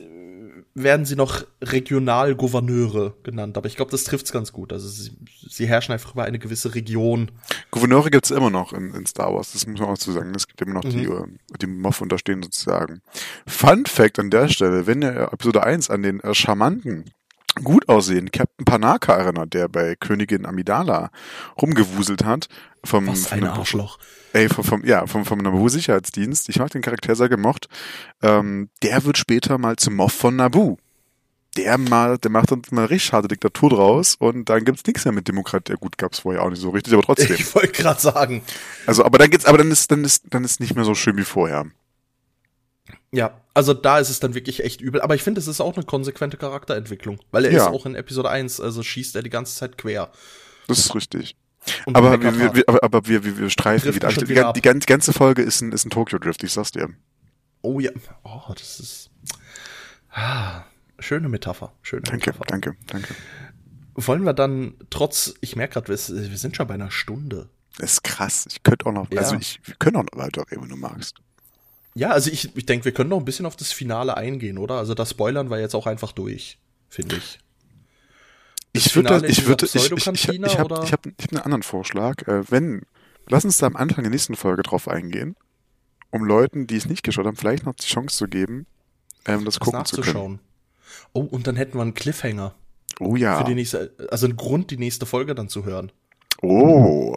werden 0.77 1.07
sie 1.07 1.15
noch 1.15 1.45
Regionalgouverneure 1.63 3.15
genannt, 3.23 3.57
aber 3.57 3.69
ich 3.69 3.77
glaube, 3.77 3.93
das 3.93 4.05
trifft's 4.05 4.33
ganz 4.33 4.53
gut. 4.53 4.73
Also 4.73 4.89
sie, 4.89 5.13
sie, 5.49 5.69
herrschen 5.69 5.93
einfach 5.93 6.15
über 6.15 6.25
eine 6.25 6.41
gewisse 6.41 6.75
Region. 6.75 7.31
Gouverneure 7.71 8.11
gibt's 8.11 8.33
immer 8.33 8.51
noch 8.51 8.73
in, 8.73 8.93
in, 8.93 9.07
Star 9.07 9.33
Wars, 9.33 9.53
das 9.53 9.69
muss 9.69 9.79
man 9.79 9.91
auch 9.91 9.99
zu 9.99 10.11
sagen. 10.11 10.33
Es 10.35 10.49
gibt 10.49 10.61
immer 10.63 10.75
noch 10.75 10.83
mhm. 10.83 10.91
die, 10.91 11.05
äh, 11.05 11.27
die 11.61 11.67
Moff 11.67 12.01
unterstehen 12.01 12.43
sozusagen. 12.43 13.03
Fun 13.47 13.87
Fact 13.87 14.19
an 14.19 14.31
der 14.31 14.49
Stelle, 14.49 14.89
wenn 14.89 15.03
ihr 15.03 15.29
Episode 15.31 15.63
1 15.63 15.91
an 15.91 16.03
den 16.03 16.21
äh, 16.21 16.35
charmanten 16.35 17.05
gut 17.63 17.89
aussehen 17.89 18.33
Captain 18.33 18.65
Panaka 18.65 19.15
erinnert, 19.15 19.55
der 19.55 19.69
bei 19.69 19.95
Königin 19.95 20.45
Amidala 20.45 21.11
rumgewuselt 21.61 22.25
hat. 22.25 22.49
Vom, 22.83 23.07
Was 23.07 23.31
ein 23.31 23.45
Arschloch. 23.45 23.99
Ey, 24.35 24.49
vom, 24.49 24.65
vom, 24.65 24.85
ja, 24.85 25.07
vom, 25.07 25.25
vom 25.25 25.39
Naboo-Sicherheitsdienst. 25.39 26.49
Ich 26.49 26.59
mag 26.59 26.69
den 26.73 26.83
Charakter 26.83 27.15
sehr 27.15 27.29
gemocht. 27.29 27.69
Ähm, 28.21 28.69
der 28.83 29.05
wird 29.05 29.17
später 29.17 29.59
mal 29.59 29.77
zum 29.77 29.95
Moff 29.95 30.13
von 30.13 30.35
Naboo. 30.35 30.77
Der 31.57 31.79
mal, 31.79 32.19
der 32.19 32.33
macht 32.33 32.51
uns 32.51 32.73
mal 32.73 32.87
richtig 32.87 33.13
harte 33.13 33.29
Diktatur 33.29 33.71
draus 33.71 34.17
und 34.17 34.49
dann 34.49 34.65
gibt's 34.65 34.83
nichts 34.87 35.05
mehr 35.05 35.13
mit 35.15 35.29
Demokratie. 35.29 35.71
Ja, 35.75 35.79
gut, 35.79 35.97
gab's 35.99 36.19
vorher 36.19 36.43
auch 36.43 36.51
nicht 36.51 36.59
so 36.61 36.71
richtig, 36.71 36.93
aber 36.95 37.05
trotzdem. 37.05 37.33
Ich 37.37 37.55
wollte 37.55 37.71
gerade 37.71 38.01
sagen. 38.01 38.43
Also, 38.87 39.05
aber 39.05 39.19
dann 39.19 39.31
geht's, 39.31 39.45
aber 39.47 39.59
dann 39.59 39.71
ist, 39.71 39.93
dann 39.93 40.03
ist, 40.03 40.25
dann 40.31 40.43
ist 40.43 40.59
nicht 40.59 40.75
mehr 40.75 40.85
so 40.85 40.97
schön 40.97 41.17
wie 41.17 41.23
vorher. 41.23 41.67
Ja, 43.13 43.41
also 43.55 43.73
da 43.73 44.01
ist 44.01 44.11
es 44.11 44.19
dann 44.19 44.35
wirklich 44.35 44.65
echt 44.65 44.81
übel. 44.81 45.01
Aber 45.01 45.15
ich 45.15 45.23
finde, 45.23 45.39
es 45.41 45.47
ist 45.47 45.61
auch 45.61 45.77
eine 45.77 45.85
konsequente 45.87 46.37
Charakterentwicklung. 46.37 47.21
Weil 47.31 47.45
er 47.45 47.53
Ja. 47.53 47.59
ist 47.59 47.73
auch 47.73 47.87
in 47.87 47.95
Episode 47.95 48.31
1, 48.31 48.59
also 48.61 48.83
schießt 48.83 49.15
er 49.15 49.23
die 49.23 49.31
ganze 49.31 49.55
Zeit 49.55 49.79
quer. 49.79 50.11
Das 50.67 50.81
ist 50.81 50.93
richtig. 50.97 51.37
Aber 51.93 52.21
wir, 52.23 52.55
wir, 52.55 52.65
aber, 52.83 53.07
wir, 53.07 53.25
wir, 53.25 53.39
wir 53.39 53.51
streifen 53.51 53.95
wieder. 53.95 54.09
Die, 54.09 54.29
wieder 54.29 54.53
die, 54.53 54.61
gan- 54.63 54.81
die 54.81 54.87
ganze 54.87 55.13
Folge 55.13 55.43
ist 55.43 55.61
ein, 55.61 55.73
ist 55.73 55.85
ein 55.85 55.91
Tokyo 55.91 56.19
Drift, 56.19 56.43
ich 56.43 56.53
sag's 56.53 56.73
dir. 56.73 56.89
Oh 57.63 57.81
ja. 57.81 57.91
Oh, 58.23 58.53
das 58.55 58.81
ist. 58.81 59.11
Ah, 60.11 60.65
schöne 60.99 61.29
Metapher. 61.29 61.73
Schöne 61.83 62.03
Danke, 62.03 62.31
Metapher. 62.31 62.45
danke, 62.47 62.77
danke. 62.87 63.15
Wollen 63.95 64.25
wir 64.25 64.33
dann 64.35 64.75
trotz, 64.91 65.35
ich 65.41 65.57
merke 65.57 65.75
gerade, 65.75 65.89
wir, 65.89 66.31
wir 66.31 66.39
sind 66.39 66.57
schon 66.57 66.67
bei 66.67 66.75
einer 66.75 66.91
Stunde. 66.91 67.49
Das 67.79 67.93
ist 67.95 68.05
krass. 68.05 68.47
Ich 68.51 68.63
könnte 68.63 68.87
auch 68.87 68.93
noch, 68.93 69.11
Ja. 69.11 69.21
also 69.21 69.37
ich, 69.37 69.61
wir 69.65 69.75
können 69.77 69.97
auch 69.97 70.05
noch 70.05 70.19
weiter 70.19 70.45
reden, 70.51 70.63
wenn 70.63 70.69
du 70.69 70.77
magst. 70.77 71.17
Ja, 71.95 72.11
also 72.11 72.31
ich, 72.31 72.57
ich 72.57 72.67
denke, 72.67 72.85
wir 72.85 72.93
können 72.93 73.11
noch 73.11 73.19
ein 73.19 73.25
bisschen 73.25 73.47
auf 73.47 73.57
das 73.57 73.73
Finale 73.73 74.17
eingehen, 74.17 74.59
oder? 74.59 74.75
Also 74.75 74.95
das 74.95 75.11
Spoilern 75.11 75.49
war 75.51 75.59
jetzt 75.61 75.75
auch 75.75 75.87
einfach 75.87 76.13
durch, 76.13 76.59
finde 76.89 77.17
ich. 77.17 77.39
Das 78.75 78.87
Ich 78.87 78.97
würde, 78.97 79.15
in 79.17 79.25
ich 79.25 79.47
würde, 79.47 79.67
ich, 79.67 79.75
ich, 79.75 79.93
ich, 79.93 80.29
ich 80.29 80.59
habe, 80.59 80.81
ich 80.85 80.93
habe, 80.93 81.13
ich 81.17 81.25
habe 81.25 81.31
einen 81.31 81.41
anderen 81.43 81.63
Vorschlag. 81.63 82.27
Äh, 82.27 82.51
wenn, 82.51 82.83
lass 83.29 83.45
uns 83.45 83.59
da 83.59 83.67
am 83.67 83.77
Anfang 83.77 84.03
der 84.03 84.11
nächsten 84.11 84.35
Folge 84.35 84.63
drauf 84.63 84.89
eingehen, 84.89 85.37
um 86.11 86.25
Leuten, 86.25 86.67
die 86.67 86.77
es 86.77 86.87
nicht 86.87 87.03
geschaut 87.03 87.27
haben, 87.27 87.37
vielleicht 87.37 87.65
noch 87.65 87.75
die 87.75 87.87
Chance 87.87 88.17
zu 88.17 88.27
geben, 88.27 88.67
ähm, 89.27 89.45
das 89.45 89.55
das 89.55 89.61
gucken 89.61 89.85
zu 89.85 90.01
können. 90.01 90.41
Oh, 91.13 91.21
und 91.21 91.47
dann 91.47 91.57
hätten 91.57 91.79
wir 91.79 91.83
einen 91.83 91.95
Cliffhanger 91.95 92.55
Oh 93.01 93.17
ja. 93.17 93.39
für 93.39 93.45
die 93.45 93.55
nächste, 93.55 93.93
also 94.11 94.27
einen 94.27 94.37
Grund, 94.37 94.71
die 94.71 94.77
nächste 94.77 95.07
Folge 95.07 95.35
dann 95.35 95.49
zu 95.49 95.65
hören. 95.65 95.91
Oh. 96.43 97.17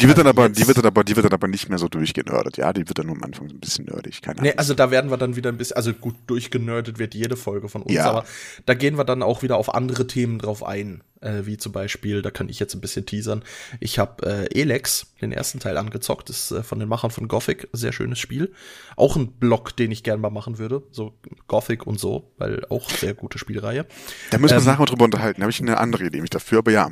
Die 0.00 0.08
wird 0.08 0.18
Also 0.18 0.24
dann 0.24 0.26
aber, 0.26 0.46
jetzt- 0.48 0.58
die 0.58 0.66
wird 0.66 0.76
dann 0.78 0.86
aber, 0.86 1.04
die 1.04 1.14
wird 1.14 1.24
dann 1.24 1.32
aber 1.32 1.46
nicht 1.46 1.68
mehr 1.68 1.78
so 1.78 1.86
durchgenördet. 1.88 2.56
Ja, 2.56 2.72
die 2.72 2.88
wird 2.88 2.98
dann 2.98 3.06
nur 3.06 3.14
am 3.14 3.22
Anfang 3.22 3.48
so 3.48 3.54
ein 3.54 3.60
bisschen 3.60 3.84
nerdig. 3.84 4.22
Keine 4.22 4.40
Nee, 4.42 4.48
Ahnung. 4.48 4.58
also 4.58 4.74
da 4.74 4.90
werden 4.90 5.08
wir 5.10 5.16
dann 5.18 5.36
wieder 5.36 5.50
ein 5.50 5.56
bisschen, 5.56 5.76
also 5.76 5.92
gut, 5.92 6.16
durchgenördet 6.26 6.98
wird 6.98 7.14
jede 7.14 7.36
Folge 7.36 7.68
von 7.68 7.82
uns, 7.82 7.94
Ja. 7.94 8.10
aber 8.10 8.24
da 8.66 8.74
gehen 8.74 8.98
wir 8.98 9.04
dann 9.04 9.22
auch 9.22 9.42
wieder 9.42 9.56
auf 9.56 9.72
andere 9.72 10.06
Themen 10.08 10.38
drauf 10.40 10.64
ein. 10.64 11.02
Äh, 11.20 11.46
wie 11.46 11.56
zum 11.56 11.70
Beispiel, 11.72 12.20
da 12.22 12.30
kann 12.30 12.48
ich 12.50 12.58
jetzt 12.58 12.74
ein 12.74 12.80
bisschen 12.82 13.06
teasern. 13.06 13.44
Ich 13.80 13.98
habe 14.00 14.26
äh, 14.50 14.60
Elex, 14.60 15.06
den 15.22 15.32
ersten 15.32 15.58
Teil, 15.60 15.78
angezockt, 15.78 16.28
ist 16.28 16.50
äh, 16.50 16.62
von 16.64 16.80
den 16.80 16.88
Machern 16.88 17.10
von 17.12 17.28
Gothic, 17.28 17.68
sehr 17.72 17.92
schönes 17.92 18.18
Spiel. 18.18 18.52
Auch 18.96 19.16
ein 19.16 19.28
Block, 19.32 19.74
den 19.76 19.90
ich 19.92 20.02
gern 20.02 20.20
mal 20.20 20.28
machen 20.30 20.58
würde, 20.58 20.82
so 20.90 21.14
Gothic 21.46 21.86
und 21.86 21.98
so, 22.00 22.30
weil 22.36 22.64
auch 22.68 22.90
sehr 22.90 23.14
gute 23.14 23.38
Spielreihe. 23.38 23.86
da 24.32 24.38
müssen 24.38 24.52
wir 24.52 24.56
uns 24.58 24.66
ähm, 24.66 24.72
nachher 24.72 24.84
drüber 24.86 25.04
unterhalten. 25.06 25.40
Da 25.40 25.44
habe 25.44 25.50
ich 25.52 25.60
eine 25.62 25.78
andere 25.78 26.02
Idee 26.04 26.16
nämlich 26.16 26.30
dafür, 26.30 26.58
aber 26.58 26.72
ja. 26.72 26.90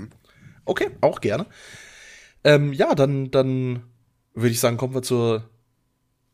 Okay, 0.64 0.88
auch 1.02 1.20
gerne. 1.20 1.44
Ähm, 2.44 2.72
ja, 2.72 2.94
dann, 2.94 3.30
dann 3.30 3.82
würde 4.34 4.50
ich 4.50 4.60
sagen, 4.60 4.76
kommen 4.76 4.94
wir 4.94 5.02
zur 5.02 5.48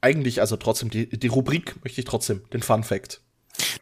eigentlich, 0.00 0.40
also 0.40 0.56
trotzdem, 0.56 0.90
die, 0.90 1.08
die 1.08 1.26
Rubrik 1.26 1.74
möchte 1.82 2.00
ich 2.00 2.04
trotzdem, 2.04 2.42
den 2.52 2.62
Fun 2.62 2.84
Fact. 2.84 3.20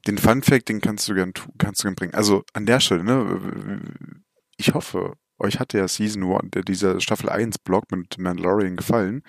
Den 0.06 0.18
Fun 0.18 0.42
Fact, 0.42 0.68
den 0.68 0.80
kannst 0.80 1.08
du 1.08 1.14
gern, 1.14 1.32
kannst 1.58 1.82
du 1.82 1.88
gern 1.88 1.94
bringen. 1.94 2.14
Also 2.14 2.42
an 2.54 2.66
der 2.66 2.80
Stelle, 2.80 3.04
ne, 3.04 3.80
ich 4.56 4.72
hoffe, 4.72 5.14
euch 5.38 5.58
hat 5.58 5.72
der 5.72 5.88
Season 5.88 6.22
1, 6.24 6.50
der, 6.52 6.62
dieser 6.62 7.00
Staffel 7.00 7.28
1 7.28 7.58
Blog 7.58 7.84
mit 7.90 8.16
Mandalorian 8.18 8.76
gefallen. 8.76 9.22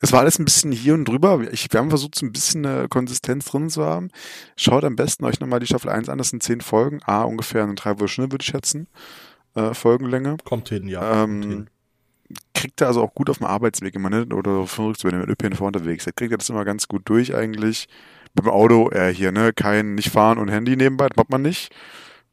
Es 0.00 0.12
war 0.12 0.20
alles 0.20 0.38
ein 0.38 0.44
bisschen 0.44 0.70
hier 0.70 0.94
und 0.94 1.06
drüber. 1.06 1.40
Ich, 1.50 1.72
wir 1.72 1.80
haben 1.80 1.88
versucht, 1.88 2.14
so 2.14 2.24
ein 2.24 2.32
bisschen 2.32 2.64
eine 2.64 2.88
Konsistenz 2.88 3.46
drin 3.46 3.68
zu 3.68 3.84
haben. 3.84 4.10
Schaut 4.56 4.84
am 4.84 4.94
besten 4.94 5.24
euch 5.24 5.40
nochmal 5.40 5.58
die 5.58 5.66
Staffel 5.66 5.90
1 5.90 6.08
an. 6.08 6.18
Das 6.18 6.30
sind 6.30 6.42
zehn 6.42 6.60
Folgen. 6.60 7.00
Ah, 7.04 7.22
ungefähr 7.22 7.64
eine 7.64 7.74
Dreiviertelstunde, 7.74 8.30
würde 8.30 8.42
ich 8.42 8.48
schätzen. 8.48 8.86
Äh, 9.54 9.74
Folgenlänge. 9.74 10.36
Kommt 10.44 10.68
hin, 10.68 10.86
ja. 10.86 11.00
kommt 11.00 11.44
Ähm, 11.44 11.50
hin. 11.50 11.70
Kriegt 12.58 12.80
er 12.80 12.88
also 12.88 13.02
auch 13.02 13.14
gut 13.14 13.30
auf 13.30 13.38
dem 13.38 13.46
Arbeitsweg 13.46 13.94
immer, 13.94 14.10
ne? 14.10 14.26
Oder 14.34 14.66
verrückt, 14.66 15.04
wenn 15.04 15.12
ihr 15.12 15.26
mit 15.26 15.30
ÖPNV 15.30 15.60
unterwegs 15.60 16.04
seid, 16.04 16.16
kriegt 16.16 16.32
er 16.32 16.38
das 16.38 16.48
immer 16.50 16.64
ganz 16.64 16.88
gut 16.88 17.02
durch 17.06 17.34
eigentlich. 17.34 17.86
Mit 18.34 18.44
dem 18.44 18.50
Auto, 18.52 18.90
äh, 18.90 19.12
hier, 19.12 19.32
ne, 19.32 19.52
kein, 19.54 19.94
nicht 19.94 20.10
fahren 20.10 20.38
und 20.38 20.48
Handy 20.48 20.76
nebenbei, 20.76 21.08
das 21.08 21.16
macht 21.16 21.30
man 21.30 21.42
nicht. 21.42 21.74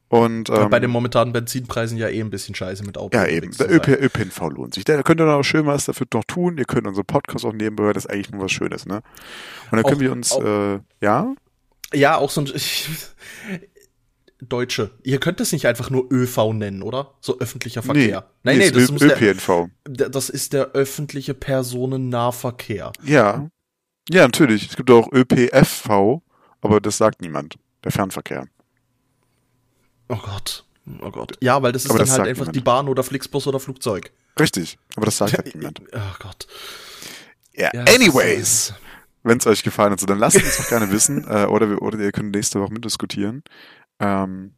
Und, 0.08 0.50
ähm, 0.50 0.70
Bei 0.70 0.78
den 0.78 0.90
momentanen 0.90 1.32
Benzinpreisen 1.32 1.98
ja 1.98 2.08
eh 2.08 2.20
ein 2.20 2.30
bisschen 2.30 2.54
scheiße 2.54 2.84
mit 2.84 2.96
Auto. 2.96 3.16
ja, 3.16 3.26
eben. 3.26 3.50
Der. 3.56 3.68
ÖP, 3.72 3.88
ÖPNV 3.88 4.40
lohnt 4.50 4.74
sich. 4.74 4.84
Da 4.84 5.02
könnt 5.02 5.20
ihr 5.20 5.26
noch 5.26 5.42
schön 5.42 5.66
was 5.66 5.86
dafür 5.86 6.06
noch 6.14 6.22
tun. 6.24 6.58
Ihr 6.58 6.64
könnt 6.64 6.86
unseren 6.86 7.06
Podcast 7.06 7.44
auch 7.44 7.52
nebenbei 7.52 7.84
hören. 7.84 7.94
Das 7.94 8.04
ist 8.04 8.10
eigentlich 8.12 8.30
nur 8.30 8.42
was 8.44 8.52
Schönes, 8.52 8.86
ne? 8.86 8.96
Und 8.96 9.02
dann 9.72 9.82
können 9.82 9.96
Auch- 9.96 10.00
wir 10.00 10.12
uns, 10.12 10.32
auch- 10.32 10.44
äh, 10.44 10.78
ja? 11.00 11.34
Ja, 11.92 12.16
auch 12.18 12.30
so 12.30 12.42
ein. 12.42 12.46
Deutsche. 14.40 14.90
Ihr 15.02 15.18
könnt 15.18 15.40
es 15.40 15.52
nicht 15.52 15.66
einfach 15.66 15.88
nur 15.90 16.06
ÖV 16.12 16.52
nennen, 16.52 16.82
oder? 16.82 17.14
So 17.20 17.38
öffentlicher 17.40 17.82
Verkehr. 17.82 18.28
nein, 18.42 18.58
nee, 18.58 18.66
ist 18.66 18.76
das 18.76 18.98
der, 18.98 19.16
ÖPNV. 19.22 19.68
der- 19.88 20.08
das 20.10 20.28
ist 20.28 20.52
der 20.52 20.72
öffentliche 20.72 21.32
Personennahverkehr. 21.34 22.92
Ja. 23.02 23.48
Ja, 24.10 24.22
natürlich. 24.22 24.68
Es 24.70 24.76
gibt 24.76 24.90
auch 24.90 25.10
ÖPFV, 25.12 26.20
aber 26.60 26.80
das 26.80 26.98
sagt 26.98 27.22
niemand. 27.22 27.56
Der 27.84 27.92
Fernverkehr. 27.92 28.46
Oh 30.08 30.16
Gott. 30.16 30.64
Oh 31.00 31.10
Gott. 31.10 31.32
Ja, 31.40 31.62
weil 31.62 31.72
das 31.72 31.84
ist 31.84 31.90
Aber 31.90 31.98
dann 31.98 32.06
das 32.08 32.18
halt 32.18 32.28
einfach 32.28 32.42
niemand. 32.44 32.56
die 32.56 32.60
Bahn 32.60 32.88
oder 32.88 33.02
Flixbus 33.02 33.46
oder 33.46 33.58
Flugzeug. 33.58 34.12
Richtig. 34.38 34.78
Aber 34.96 35.06
das 35.06 35.16
sagt 35.16 35.32
halt 35.36 35.54
niemand. 35.54 35.80
Oh 35.92 36.14
Gott. 36.20 36.46
Ja, 37.54 37.70
Ja, 37.72 37.84
das 37.84 37.94
anyways. 37.96 38.38
ist, 38.70 38.74
Wenn 39.22 39.38
es 39.38 39.46
euch 39.46 39.62
gefallen 39.64 39.90
hat, 39.92 39.98
so, 40.00 40.06
dann 40.06 40.18
lasst 40.18 40.36
uns 40.36 40.58
doch 40.58 40.68
gerne 40.68 40.90
wissen. 40.92 41.24
Äh, 41.28 41.46
oder, 41.46 41.68
wir, 41.70 41.82
oder 41.82 41.98
ihr 41.98 42.12
könnt 42.12 42.32
nächste 42.34 42.60
Woche 42.60 42.72
mitdiskutieren. 42.72 43.42
Ähm, 44.00 44.54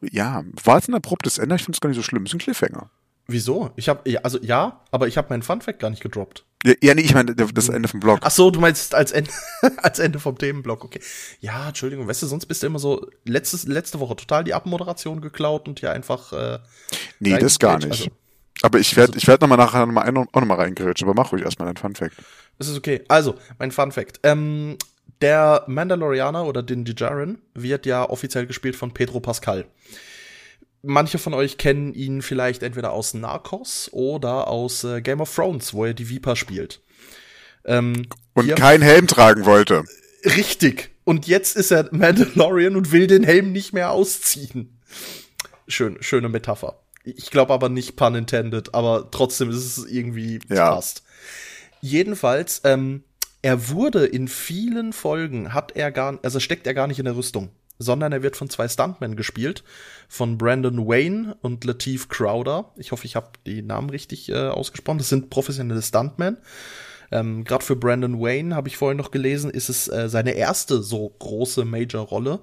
ja, 0.00 0.44
war 0.62 0.76
jetzt 0.76 0.88
ein 0.88 0.94
abruptes 0.94 1.38
Ende. 1.38 1.56
Ich 1.56 1.64
finde 1.64 1.76
es 1.76 1.80
gar 1.80 1.88
nicht 1.88 1.96
so 1.96 2.02
schlimm. 2.02 2.24
Ist 2.24 2.34
ein 2.34 2.38
Cliffhanger. 2.38 2.90
Wieso? 3.26 3.70
Ich 3.76 3.88
habe 3.88 4.08
ja, 4.08 4.20
also 4.20 4.38
ja, 4.42 4.82
aber 4.90 5.08
ich 5.08 5.16
habe 5.16 5.28
meinen 5.30 5.42
Fun 5.42 5.60
Fact 5.62 5.78
gar 5.78 5.90
nicht 5.90 6.02
gedroppt. 6.02 6.44
Ja, 6.64 6.74
ja 6.82 6.94
nee, 6.94 7.02
ich 7.02 7.14
meine 7.14 7.34
das 7.34 7.68
Ende 7.68 7.88
vom 7.88 8.00
Blog. 8.00 8.20
Ach 8.22 8.30
so, 8.30 8.50
du 8.50 8.60
meinst 8.60 8.94
als 8.94 9.12
Ende, 9.12 9.30
als 9.78 9.98
Ende 9.98 10.18
vom 10.18 10.36
Themenblock, 10.36 10.84
okay. 10.84 11.00
Ja, 11.40 11.68
Entschuldigung, 11.68 12.06
weißt 12.06 12.22
du, 12.22 12.26
sonst 12.26 12.46
bist 12.46 12.62
du 12.62 12.66
immer 12.66 12.78
so 12.78 13.08
letztes, 13.24 13.66
letzte 13.66 13.98
Woche 14.00 14.16
total 14.16 14.44
die 14.44 14.52
Abmoderation 14.52 15.20
geklaut 15.22 15.68
und 15.68 15.80
hier 15.80 15.92
einfach 15.92 16.32
äh, 16.32 16.58
nee, 17.18 17.38
das 17.38 17.58
gar 17.58 17.78
nicht. 17.78 17.90
Also, 17.90 18.10
aber 18.62 18.78
ich 18.78 18.94
werde 18.96 19.16
ich 19.16 19.26
werd 19.26 19.40
nochmal 19.40 19.58
nachher 19.58 19.84
noch 19.86 19.92
mal 19.92 20.02
ein, 20.02 20.16
auch 20.16 20.26
nochmal 20.32 20.58
reingrätschen. 20.58 21.08
Aber 21.08 21.20
mach 21.20 21.32
ruhig 21.32 21.42
erstmal 21.42 21.66
dein 21.66 21.76
Fun 21.76 21.94
Fact. 21.94 22.16
das 22.58 22.68
ist 22.68 22.76
okay. 22.76 23.04
Also, 23.08 23.36
mein 23.58 23.70
Fun 23.70 23.90
Fact. 23.90 24.20
Ähm, 24.22 24.76
der 25.20 25.64
Mandalorianer 25.66 26.44
oder 26.46 26.62
Din 26.62 26.84
Djarin 26.84 27.38
wird 27.54 27.86
ja 27.86 28.08
offiziell 28.08 28.46
gespielt 28.46 28.76
von 28.76 28.92
Pedro 28.92 29.20
Pascal. 29.20 29.66
Manche 30.82 31.18
von 31.18 31.32
euch 31.32 31.56
kennen 31.56 31.94
ihn 31.94 32.20
vielleicht 32.20 32.62
entweder 32.62 32.92
aus 32.92 33.14
Narcos 33.14 33.88
oder 33.92 34.48
aus 34.48 34.84
äh, 34.84 35.00
Game 35.00 35.20
of 35.20 35.34
Thrones, 35.34 35.72
wo 35.72 35.86
er 35.86 35.94
die 35.94 36.10
Viper 36.10 36.36
spielt. 36.36 36.82
Ähm, 37.64 38.06
Und 38.34 38.44
hier- 38.44 38.54
kein 38.54 38.82
Helm 38.82 39.06
tragen 39.06 39.46
wollte. 39.46 39.84
Richtig. 40.24 40.90
Und 41.04 41.26
jetzt 41.26 41.56
ist 41.56 41.70
er 41.70 41.88
Mandalorian 41.92 42.76
und 42.76 42.92
will 42.92 43.06
den 43.06 43.24
Helm 43.24 43.52
nicht 43.52 43.72
mehr 43.72 43.90
ausziehen. 43.92 44.78
Schön, 45.68 45.96
schöne 46.00 46.28
Metapher. 46.28 46.80
Ich 47.04 47.30
glaube 47.30 47.52
aber 47.54 47.68
nicht 47.70 47.96
pun 47.96 48.14
intended, 48.14 48.74
aber 48.74 49.10
trotzdem 49.10 49.50
ist 49.50 49.56
es 49.78 49.86
irgendwie 49.86 50.40
Ja. 50.50 50.74
passt. 50.74 51.02
Jedenfalls, 51.80 52.60
ähm, 52.64 53.04
er 53.44 53.68
wurde 53.68 54.06
in 54.06 54.26
vielen 54.26 54.94
Folgen, 54.94 55.52
hat 55.52 55.76
er 55.76 55.92
gar, 55.92 56.18
also 56.22 56.40
steckt 56.40 56.66
er 56.66 56.72
gar 56.72 56.86
nicht 56.86 56.98
in 56.98 57.04
der 57.04 57.14
Rüstung, 57.14 57.50
sondern 57.78 58.10
er 58.10 58.22
wird 58.22 58.38
von 58.38 58.48
zwei 58.48 58.66
Stuntmen 58.68 59.16
gespielt, 59.16 59.64
von 60.08 60.38
Brandon 60.38 60.88
Wayne 60.88 61.36
und 61.42 61.62
Lateef 61.62 62.08
Crowder. 62.08 62.72
Ich 62.78 62.90
hoffe, 62.90 63.04
ich 63.04 63.16
habe 63.16 63.32
die 63.44 63.60
Namen 63.60 63.90
richtig 63.90 64.30
äh, 64.30 64.48
ausgesprochen. 64.48 64.96
Das 64.96 65.10
sind 65.10 65.28
professionelle 65.28 65.82
Stuntmen. 65.82 66.38
Ähm, 67.12 67.44
Gerade 67.44 67.62
für 67.62 67.76
Brandon 67.76 68.18
Wayne, 68.18 68.56
habe 68.56 68.68
ich 68.68 68.78
vorhin 68.78 68.96
noch 68.96 69.10
gelesen, 69.10 69.50
ist 69.50 69.68
es 69.68 69.88
äh, 69.88 70.08
seine 70.08 70.30
erste 70.30 70.82
so 70.82 71.10
große 71.10 71.66
Major-Rolle. 71.66 72.40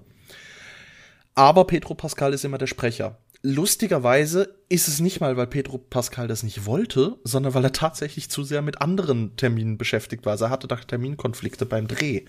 Aber 1.33 1.65
Pedro 1.65 1.95
Pascal 1.95 2.35
ist 2.35 2.45
immer 2.45 2.59
der 2.59 2.67
Sprecher. 2.67 3.17
Lustigerweise 3.43 4.55
ist 4.69 4.87
es 4.87 4.99
nicht 4.99 5.19
mal, 5.19 5.35
weil 5.35 5.47
Pedro 5.47 5.79
Pascal 5.79 6.27
das 6.27 6.43
nicht 6.43 6.65
wollte, 6.65 7.17
sondern 7.23 7.55
weil 7.55 7.63
er 7.63 7.73
tatsächlich 7.73 8.29
zu 8.29 8.43
sehr 8.43 8.61
mit 8.61 8.81
anderen 8.81 9.35
Terminen 9.35 9.79
beschäftigt 9.79 10.25
war. 10.25 10.33
Also 10.33 10.45
er 10.45 10.51
hatte 10.51 10.67
da 10.67 10.75
Terminkonflikte 10.75 11.65
beim 11.65 11.87
Dreh 11.87 12.25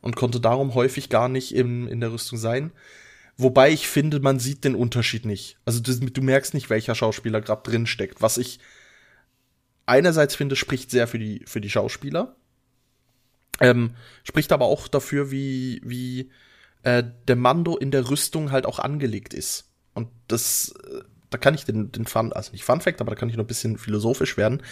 und 0.00 0.16
konnte 0.16 0.40
darum 0.40 0.74
häufig 0.74 1.08
gar 1.08 1.28
nicht 1.28 1.54
im, 1.54 1.86
in 1.86 2.00
der 2.00 2.12
Rüstung 2.12 2.36
sein. 2.36 2.72
Wobei 3.36 3.70
ich 3.70 3.88
finde, 3.88 4.20
man 4.20 4.38
sieht 4.38 4.64
den 4.64 4.74
Unterschied 4.74 5.24
nicht. 5.24 5.56
Also 5.64 5.80
du, 5.80 5.94
du 5.94 6.22
merkst 6.22 6.52
nicht, 6.52 6.68
welcher 6.68 6.94
Schauspieler 6.94 7.40
gerade 7.40 7.68
drin 7.68 7.86
steckt. 7.86 8.20
Was 8.20 8.36
ich 8.36 8.58
einerseits 9.86 10.34
finde, 10.34 10.56
spricht 10.56 10.90
sehr 10.90 11.06
für 11.06 11.18
die, 11.18 11.42
für 11.46 11.60
die 11.60 11.70
Schauspieler. 11.70 12.36
Ähm, 13.60 13.94
spricht 14.24 14.52
aber 14.52 14.66
auch 14.66 14.88
dafür, 14.88 15.30
wie, 15.30 15.80
wie 15.84 16.30
äh, 16.82 17.04
der 17.28 17.36
Mando 17.36 17.76
in 17.76 17.90
der 17.90 18.10
Rüstung 18.10 18.50
halt 18.50 18.66
auch 18.66 18.78
angelegt 18.78 19.32
ist. 19.32 19.70
Und 19.94 20.08
das, 20.28 20.74
äh, 20.90 21.00
da 21.30 21.38
kann 21.38 21.54
ich 21.54 21.64
den, 21.64 21.92
den 21.92 22.06
Fun, 22.06 22.32
also 22.32 22.52
nicht 22.52 22.64
Fun 22.64 22.80
Fact, 22.80 23.00
aber 23.00 23.10
da 23.10 23.16
kann 23.16 23.28
ich 23.28 23.36
noch 23.36 23.44
ein 23.44 23.48
bisschen 23.48 23.78
philosophisch 23.78 24.36
werden. 24.36 24.62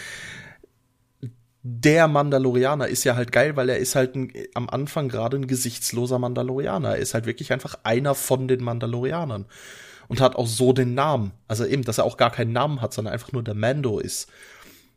Der 1.64 2.08
Mandalorianer 2.08 2.88
ist 2.88 3.04
ja 3.04 3.14
halt 3.14 3.30
geil, 3.30 3.54
weil 3.56 3.68
er 3.68 3.78
ist 3.78 3.94
halt 3.94 4.16
ein, 4.16 4.32
am 4.54 4.68
Anfang 4.68 5.08
gerade 5.08 5.36
ein 5.36 5.46
gesichtsloser 5.46 6.18
Mandalorianer. 6.18 6.90
Er 6.90 6.98
ist 6.98 7.14
halt 7.14 7.26
wirklich 7.26 7.52
einfach 7.52 7.78
einer 7.84 8.14
von 8.14 8.48
den 8.48 8.64
Mandalorianern. 8.64 9.46
Und 10.08 10.20
hat 10.20 10.36
auch 10.36 10.48
so 10.48 10.72
den 10.72 10.94
Namen. 10.94 11.32
Also 11.48 11.64
eben, 11.64 11.84
dass 11.84 11.98
er 11.98 12.04
auch 12.04 12.16
gar 12.16 12.30
keinen 12.30 12.52
Namen 12.52 12.82
hat, 12.82 12.92
sondern 12.92 13.14
einfach 13.14 13.32
nur 13.32 13.42
der 13.42 13.54
Mando 13.54 13.98
ist 13.98 14.28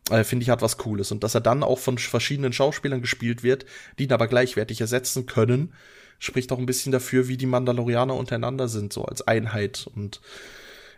äh, 0.10 0.24
finde 0.24 0.44
ich, 0.44 0.50
hat 0.50 0.62
was 0.62 0.78
Cooles. 0.78 1.12
Und 1.12 1.24
dass 1.24 1.36
er 1.36 1.42
dann 1.42 1.64
auch 1.64 1.80
von 1.80 1.98
verschiedenen 1.98 2.54
Schauspielern 2.54 3.02
gespielt 3.02 3.44
wird, 3.44 3.66
die 3.98 4.06
ihn 4.06 4.14
aber 4.14 4.28
gleichwertig 4.28 4.82
ersetzen 4.82 5.26
können, 5.26 5.74
spricht 6.26 6.52
auch 6.52 6.58
ein 6.58 6.66
bisschen 6.66 6.92
dafür, 6.92 7.28
wie 7.28 7.38
die 7.38 7.46
Mandalorianer 7.46 8.16
untereinander 8.16 8.68
sind, 8.68 8.92
so 8.92 9.06
als 9.06 9.28
Einheit. 9.28 9.88
Und 9.96 10.22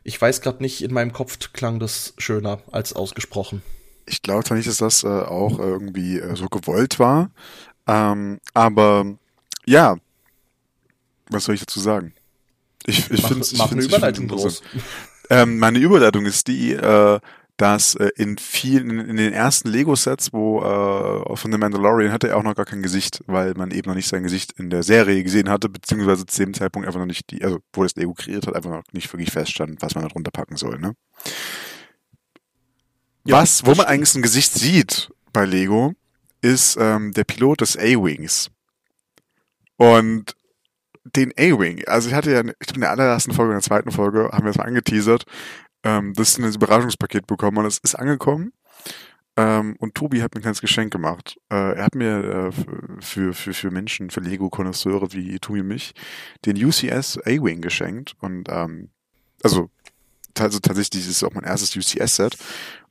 ich 0.03 0.19
weiß 0.19 0.41
gerade 0.41 0.63
nicht, 0.63 0.81
in 0.83 0.93
meinem 0.93 1.13
Kopf 1.13 1.53
klang 1.53 1.79
das 1.79 2.13
schöner 2.17 2.61
als 2.71 2.93
ausgesprochen. 2.93 3.61
Ich 4.05 4.21
glaube 4.21 4.43
zwar 4.45 4.55
nicht, 4.55 4.69
dass 4.69 4.77
das 4.77 5.03
äh, 5.03 5.07
auch 5.07 5.59
irgendwie 5.59 6.19
äh, 6.19 6.35
so 6.35 6.47
gewollt 6.47 6.97
war, 6.97 7.29
ähm, 7.87 8.39
aber 8.53 9.17
ja, 9.65 9.97
was 11.29 11.45
soll 11.45 11.55
ich 11.55 11.61
dazu 11.61 11.79
sagen? 11.79 12.13
Ich, 12.85 13.11
ich 13.11 13.21
finde 13.21 13.41
es. 13.41 13.57
Mach 13.57 13.71
eine 13.71 13.83
Überleitung 13.83 14.27
groß. 14.27 14.61
Ähm, 15.29 15.59
meine 15.59 15.79
Überleitung 15.79 16.25
ist 16.25 16.47
die, 16.47 16.71
äh, 16.71 17.19
dass 17.57 17.95
äh, 17.95 18.09
in 18.15 18.37
vielen, 18.37 18.99
in 18.99 19.17
den 19.17 19.33
ersten 19.33 19.69
Lego-Sets, 19.69 20.31
wo 20.31 20.61
äh, 20.61 21.35
von 21.35 21.51
The 21.51 21.57
Mandalorian 21.57 22.11
hatte 22.11 22.29
er 22.29 22.37
auch 22.37 22.43
noch 22.43 22.55
gar 22.55 22.65
kein 22.65 22.83
Gesicht, 22.83 23.23
weil 23.25 23.55
man 23.55 23.71
eben 23.71 23.89
noch 23.89 23.95
nicht 23.95 24.07
sein 24.07 24.23
Gesicht 24.23 24.53
in 24.53 24.69
der 24.69 24.83
Serie 24.83 25.23
gesehen 25.23 25.49
hatte, 25.49 25.67
beziehungsweise 25.67 26.27
zu 26.27 26.43
dem 26.43 26.53
Zeitpunkt 26.53 26.87
einfach 26.87 26.99
noch 26.99 27.07
nicht 27.07 27.31
die, 27.31 27.43
also 27.43 27.59
wo 27.73 27.83
das 27.83 27.95
Lego 27.95 28.13
kreiert 28.13 28.45
hat, 28.45 28.55
einfach 28.55 28.69
noch 28.69 28.83
nicht 28.91 29.11
wirklich 29.11 29.31
feststand, 29.31 29.81
was 29.81 29.95
man 29.95 30.03
da 30.03 30.09
drunter 30.09 30.31
packen 30.31 30.55
soll, 30.55 30.77
ne? 30.77 30.93
Ja, 33.25 33.37
was, 33.41 33.65
wo 33.65 33.73
man 33.73 33.87
eigentlich 33.87 34.15
ein 34.15 34.21
Gesicht 34.21 34.53
sieht 34.53 35.09
bei 35.33 35.45
Lego, 35.45 35.93
ist 36.41 36.77
ähm, 36.79 37.11
der 37.11 37.23
Pilot 37.23 37.61
des 37.61 37.75
A-Wings. 37.75 38.51
Und 39.77 40.35
den 41.15 41.31
A-Wing, 41.37 41.83
also 41.87 42.09
ich 42.09 42.13
hatte 42.13 42.31
ja, 42.31 42.41
ich 42.41 42.67
glaube 42.67 42.75
in 42.75 42.81
der 42.81 42.91
allerersten 42.91 43.33
Folge, 43.33 43.51
in 43.51 43.57
der 43.57 43.63
zweiten 43.63 43.91
Folge, 43.91 44.29
haben 44.31 44.43
wir 44.43 44.51
es 44.51 44.57
mal 44.57 44.67
angeteasert, 44.67 45.25
ähm, 45.83 46.13
das 46.13 46.37
ein 46.37 46.53
Überraschungspaket 46.53 47.27
bekommen 47.27 47.57
und 47.57 47.65
es 47.65 47.77
ist 47.79 47.95
angekommen. 47.95 48.51
Ähm, 49.37 49.75
und 49.79 49.93
Tobi 49.93 50.21
hat 50.21 50.33
mir 50.33 50.39
ein 50.39 50.41
kleines 50.41 50.61
Geschenk 50.61 50.91
gemacht. 50.91 51.37
Äh, 51.49 51.75
er 51.75 51.83
hat 51.83 51.95
mir 51.95 52.23
äh, 52.23 52.51
für, 53.01 53.33
für, 53.33 53.53
für 53.53 53.71
Menschen, 53.71 54.09
für 54.09 54.19
Lego-Konnoisseure 54.19 55.13
wie 55.13 55.37
Tobi 55.39 55.61
und 55.61 55.67
mich, 55.67 55.93
den 56.45 56.57
UCS 56.57 57.19
A-Wing 57.19 57.61
geschenkt. 57.61 58.15
Und 58.19 58.49
ähm, 58.49 58.89
also, 59.43 59.69
also 60.39 60.59
tatsächlich 60.59 61.03
ist 61.03 61.11
es 61.11 61.23
auch 61.23 61.33
mein 61.33 61.43
erstes 61.43 61.75
UCS-Set. 61.75 62.35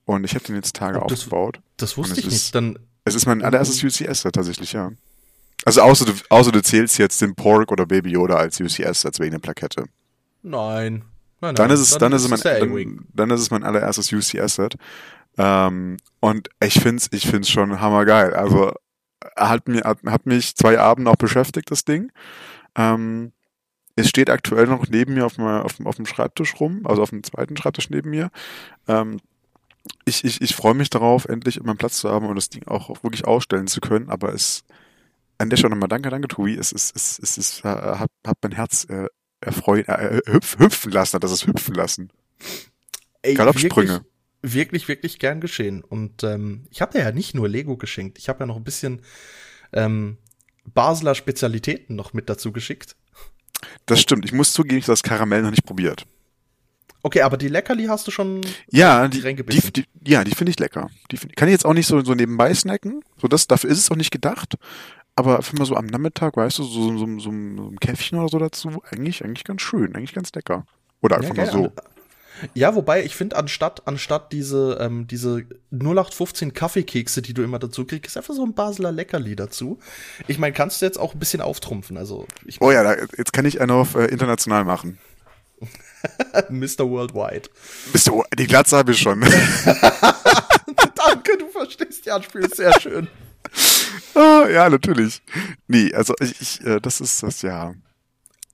Und 0.05 0.23
ich 0.23 0.35
habe 0.37 0.45
den 0.45 0.55
jetzt 0.55 0.77
Tage 0.77 1.01
das, 1.01 1.03
aufgebaut. 1.03 1.61
Das 1.79 1.97
wusste 1.97 2.21
ich 2.21 2.27
ist, 2.27 2.33
nicht. 2.33 2.55
Dann 2.55 2.79
es 3.05 3.17
ist 3.17 3.27
mein 3.27 3.43
allererstes 3.43 3.83
UCS-Set 3.83 4.35
tatsächlich, 4.35 4.73
ja. 4.73 4.93
Also 5.65 5.83
außer 5.83 6.05
du, 6.05 6.13
außer 6.29 6.53
du 6.53 6.63
zählst 6.63 6.99
jetzt 6.99 7.21
den 7.21 7.35
Pork 7.35 7.73
oder 7.73 7.87
Baby 7.87 8.11
Yoda 8.11 8.37
als 8.37 8.61
UCS, 8.61 9.05
als 9.05 9.19
wäre 9.19 9.27
eine 9.27 9.41
Plakette. 9.41 9.87
Nein. 10.43 11.05
Nein, 11.47 11.55
dann 11.55 11.71
ist 11.71 11.81
es, 11.81 11.91
dann, 11.91 12.01
dann 12.01 12.13
ist 12.13 12.25
es 12.25 12.31
mein, 12.31 12.41
dann, 12.61 13.07
dann, 13.15 13.31
ist 13.31 13.41
es 13.41 13.51
mein 13.51 13.65
allererstes 13.65 14.13
UCS-Set. 14.13 14.77
Ähm, 15.39 15.97
und 16.21 16.49
ich 16.63 16.81
find's, 16.81 17.09
ich 17.13 17.27
find's 17.27 17.51
schon 17.51 17.81
hammergeil. 17.81 18.35
Also, 18.35 18.73
hat 19.37 19.69
mir, 19.69 19.83
hat, 19.85 19.99
hat 20.07 20.27
mich 20.27 20.55
zwei 20.57 20.79
Abende 20.79 21.11
auch 21.11 21.17
beschäftigt, 21.17 21.71
das 21.71 21.85
Ding. 21.85 22.11
Ähm, 22.75 23.33
es 23.97 24.09
steht 24.09 24.31
aktuell 24.31 24.67
noch 24.67 24.89
neben 24.89 25.15
mir 25.15 25.27
auf, 25.27 25.39
mein, 25.39 25.63
auf, 25.63 25.75
auf 25.85 25.97
dem 25.97 26.07
Schreibtisch 26.07 26.61
rum, 26.61 26.83
also 26.85 27.03
auf 27.03 27.11
dem 27.11 27.23
zweiten 27.23 27.57
Schreibtisch 27.57 27.91
neben 27.91 28.11
mir. 28.11 28.31
Ähm, 28.87 29.19
ich, 30.05 30.25
ich, 30.25 30.43
ich 30.43 30.55
freue 30.55 30.75
mich 30.75 30.91
darauf, 30.91 31.25
endlich 31.27 31.63
meinen 31.63 31.79
Platz 31.79 31.99
zu 31.99 32.11
haben 32.11 32.27
und 32.27 32.37
das 32.37 32.51
Ding 32.51 32.67
auch, 32.67 32.91
auch 32.91 33.03
wirklich 33.03 33.25
ausstellen 33.25 33.67
zu 33.67 33.81
können, 33.81 34.11
aber 34.11 34.35
es, 34.35 34.65
an 35.39 35.51
der 35.51 35.57
Stelle 35.57 35.75
nochmal 35.75 35.89
danke, 35.89 36.11
danke, 36.11 36.29
Tobi. 36.29 36.57
Es, 36.57 36.73
es, 36.73 36.93
es, 36.95 37.19
es, 37.19 37.39
es 37.39 37.65
hat, 37.65 38.11
hat 38.27 38.39
mein 38.43 38.53
Herz 38.53 38.85
äh, 38.89 39.07
erfreuen, 39.47 39.87
äh, 39.87 40.21
hüpf, 40.27 40.59
hüpfen 40.59 40.93
lassen, 40.93 41.15
hat 41.15 41.25
das 41.25 41.33
ist 41.33 41.47
hüpfen 41.47 41.75
lassen. 41.75 42.11
Ey, 43.23 43.35
Galoppsprünge. 43.35 44.05
Wirklich, 44.43 44.55
wirklich, 44.55 44.89
wirklich 44.89 45.19
gern 45.19 45.41
geschehen. 45.41 45.83
Und 45.83 46.23
ähm, 46.25 46.67
ich 46.71 46.81
habe 46.81 46.99
ja 46.99 47.11
nicht 47.13 47.35
nur 47.35 47.49
Lego 47.49 47.77
geschenkt, 47.77 48.19
ich 48.19 48.29
habe 48.29 48.41
ja 48.41 48.47
noch 48.47 48.57
ein 48.57 48.65
bisschen 48.65 49.03
ähm, 49.73 50.19
Basler 50.65 51.15
Spezialitäten 51.15 51.97
noch 51.97 52.13
mit 52.13 52.29
dazu 52.29 52.53
geschickt. 52.53 52.97
Das 53.87 54.01
stimmt. 54.01 54.25
Ich 54.25 54.33
muss 54.33 54.53
zugeben, 54.53 54.79
ich 54.79 54.85
habe 54.85 54.93
das 54.93 55.03
Karamell 55.03 55.43
noch 55.43 55.51
nicht 55.51 55.65
probiert. 55.65 56.05
Okay, 57.03 57.23
aber 57.23 57.37
die 57.37 57.49
Leckerli 57.49 57.85
hast 57.85 58.07
du 58.09 58.11
schon 58.11 58.41
ja, 58.69 59.07
die, 59.07 59.21
die, 59.21 59.73
die, 59.73 59.85
ja, 60.05 60.25
die 60.25 60.35
finde 60.35 60.51
ich 60.51 60.59
lecker. 60.59 60.91
Die 61.13 61.17
find, 61.17 61.37
kann 61.37 61.47
ich 61.47 61.53
jetzt 61.53 61.65
auch 61.65 61.73
nicht 61.73 61.87
so, 61.87 62.03
so 62.03 62.15
nebenbei 62.15 62.53
snacken. 62.53 63.01
So 63.17 63.29
das, 63.29 63.47
dafür 63.47 63.71
ist 63.71 63.79
es 63.79 63.91
auch 63.93 63.97
nicht 63.97 64.11
gedacht. 64.11 64.57
Aber 65.17 65.41
für 65.41 65.57
mal 65.57 65.65
so 65.65 65.77
am 65.77 65.87
Nachmittag, 65.87 66.37
weißt 66.37 66.59
du, 66.59 66.65
so, 66.65 66.97
so, 66.99 66.99
so, 66.99 67.19
so 67.19 67.31
ein 67.31 67.81
Käffchen 67.81 68.19
oder 68.19 68.29
so 68.29 68.39
dazu, 68.39 68.83
eigentlich, 68.91 69.25
eigentlich 69.25 69.45
ganz 69.45 69.63
schön, 69.63 69.97
eigentlich 69.97 70.13
ganz 70.13 70.31
lecker. 70.35 70.67
Oder 71.01 71.17
einfach 71.17 71.35
ja, 71.35 71.45
mal 71.47 71.53
so. 71.53 71.73
Ja, 72.53 72.75
wobei 72.75 73.03
ich 73.03 73.17
finde, 73.17 73.37
anstatt, 73.37 73.87
anstatt 73.87 74.31
diese, 74.33 74.77
ähm, 74.79 75.07
diese 75.07 75.47
0815 75.71 76.53
Kaffeekekse, 76.53 77.23
die 77.23 77.33
du 77.33 77.43
immer 77.43 77.59
dazu 77.59 77.87
kriegst, 77.87 78.11
ist 78.11 78.19
einfach 78.19 78.35
so 78.35 78.45
ein 78.45 78.53
Basler 78.53 78.93
Leckerli 78.93 79.37
dazu. 79.37 79.79
Ich 80.27 80.39
meine, 80.39 80.53
kannst 80.53 80.83
du 80.83 80.87
jetzt 80.87 80.99
auch 80.99 81.15
ein 81.15 81.19
bisschen 81.19 81.41
auftrumpfen. 81.41 81.97
Also, 81.97 82.27
ich 82.45 82.61
mein, 82.61 82.69
oh 82.69 82.73
ja, 82.73 82.83
da, 82.83 82.95
jetzt 83.17 83.33
kann 83.33 83.47
ich 83.47 83.59
einen 83.59 83.71
auf 83.71 83.95
äh, 83.95 84.05
international 84.07 84.65
machen. 84.65 84.99
Mr. 86.51 86.91
Worldwide. 86.91 87.49
Mr. 87.95 88.23
die 88.39 88.47
Glatze 88.47 88.77
habe 88.77 88.93
ich 88.93 88.99
schon. 88.99 89.21
Danke, 90.95 91.39
du 91.39 91.49
verstehst 91.49 92.05
die 92.05 92.11
Anspiel 92.11 92.53
sehr 92.53 92.79
schön 92.79 93.09
ah, 94.15 94.47
ja, 94.49 94.69
natürlich. 94.69 95.23
Nee, 95.69 95.93
also 95.95 96.15
ich, 96.21 96.41
ich 96.41 96.67
äh, 96.67 96.81
das 96.81 97.01
ist 97.01 97.23
das, 97.23 97.43
ja. 97.43 97.75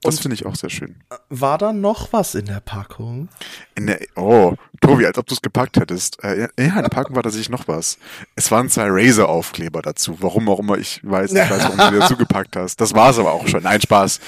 Das 0.05 0.19
finde 0.19 0.35
ich 0.35 0.45
auch 0.45 0.57
sehr 0.57 0.69
schön. 0.69 0.97
War 1.29 1.59
da 1.59 1.73
noch 1.73 2.13
was 2.13 2.35
in 2.35 2.47
der 2.47 2.59
Packung? 2.59 3.29
In 3.77 3.87
der, 3.87 4.01
oh, 4.17 4.55
Tobi, 4.81 5.07
als 5.07 5.17
ob 5.17 5.27
du 5.27 5.35
es 5.35 5.41
gepackt 5.41 5.77
hättest. 5.77 6.23
Äh, 6.25 6.41
ja, 6.41 6.49
in 6.57 6.75
der 6.75 6.89
Packung 6.89 7.15
war 7.15 7.23
tatsächlich 7.23 7.51
noch 7.51 7.69
was. 7.69 7.99
Es 8.35 8.51
waren 8.51 8.69
zwei 8.69 8.89
Razer-Aufkleber 8.89 9.81
dazu. 9.81 10.17
Warum 10.21 10.49
auch 10.49 10.59
immer, 10.59 10.77
ich 10.77 11.01
weiß, 11.05 11.31
ich 11.33 11.39
weiß, 11.39 11.63
warum 11.63 11.79
du 11.79 11.91
die 11.93 11.99
dazu 12.01 12.17
gepackt 12.17 12.57
hast. 12.57 12.81
Das 12.81 12.95
war 12.95 13.11
es 13.11 13.19
aber 13.21 13.33
auch 13.33 13.47
schon. 13.47 13.63
Nein, 13.63 13.81
Spaß. 13.81 14.19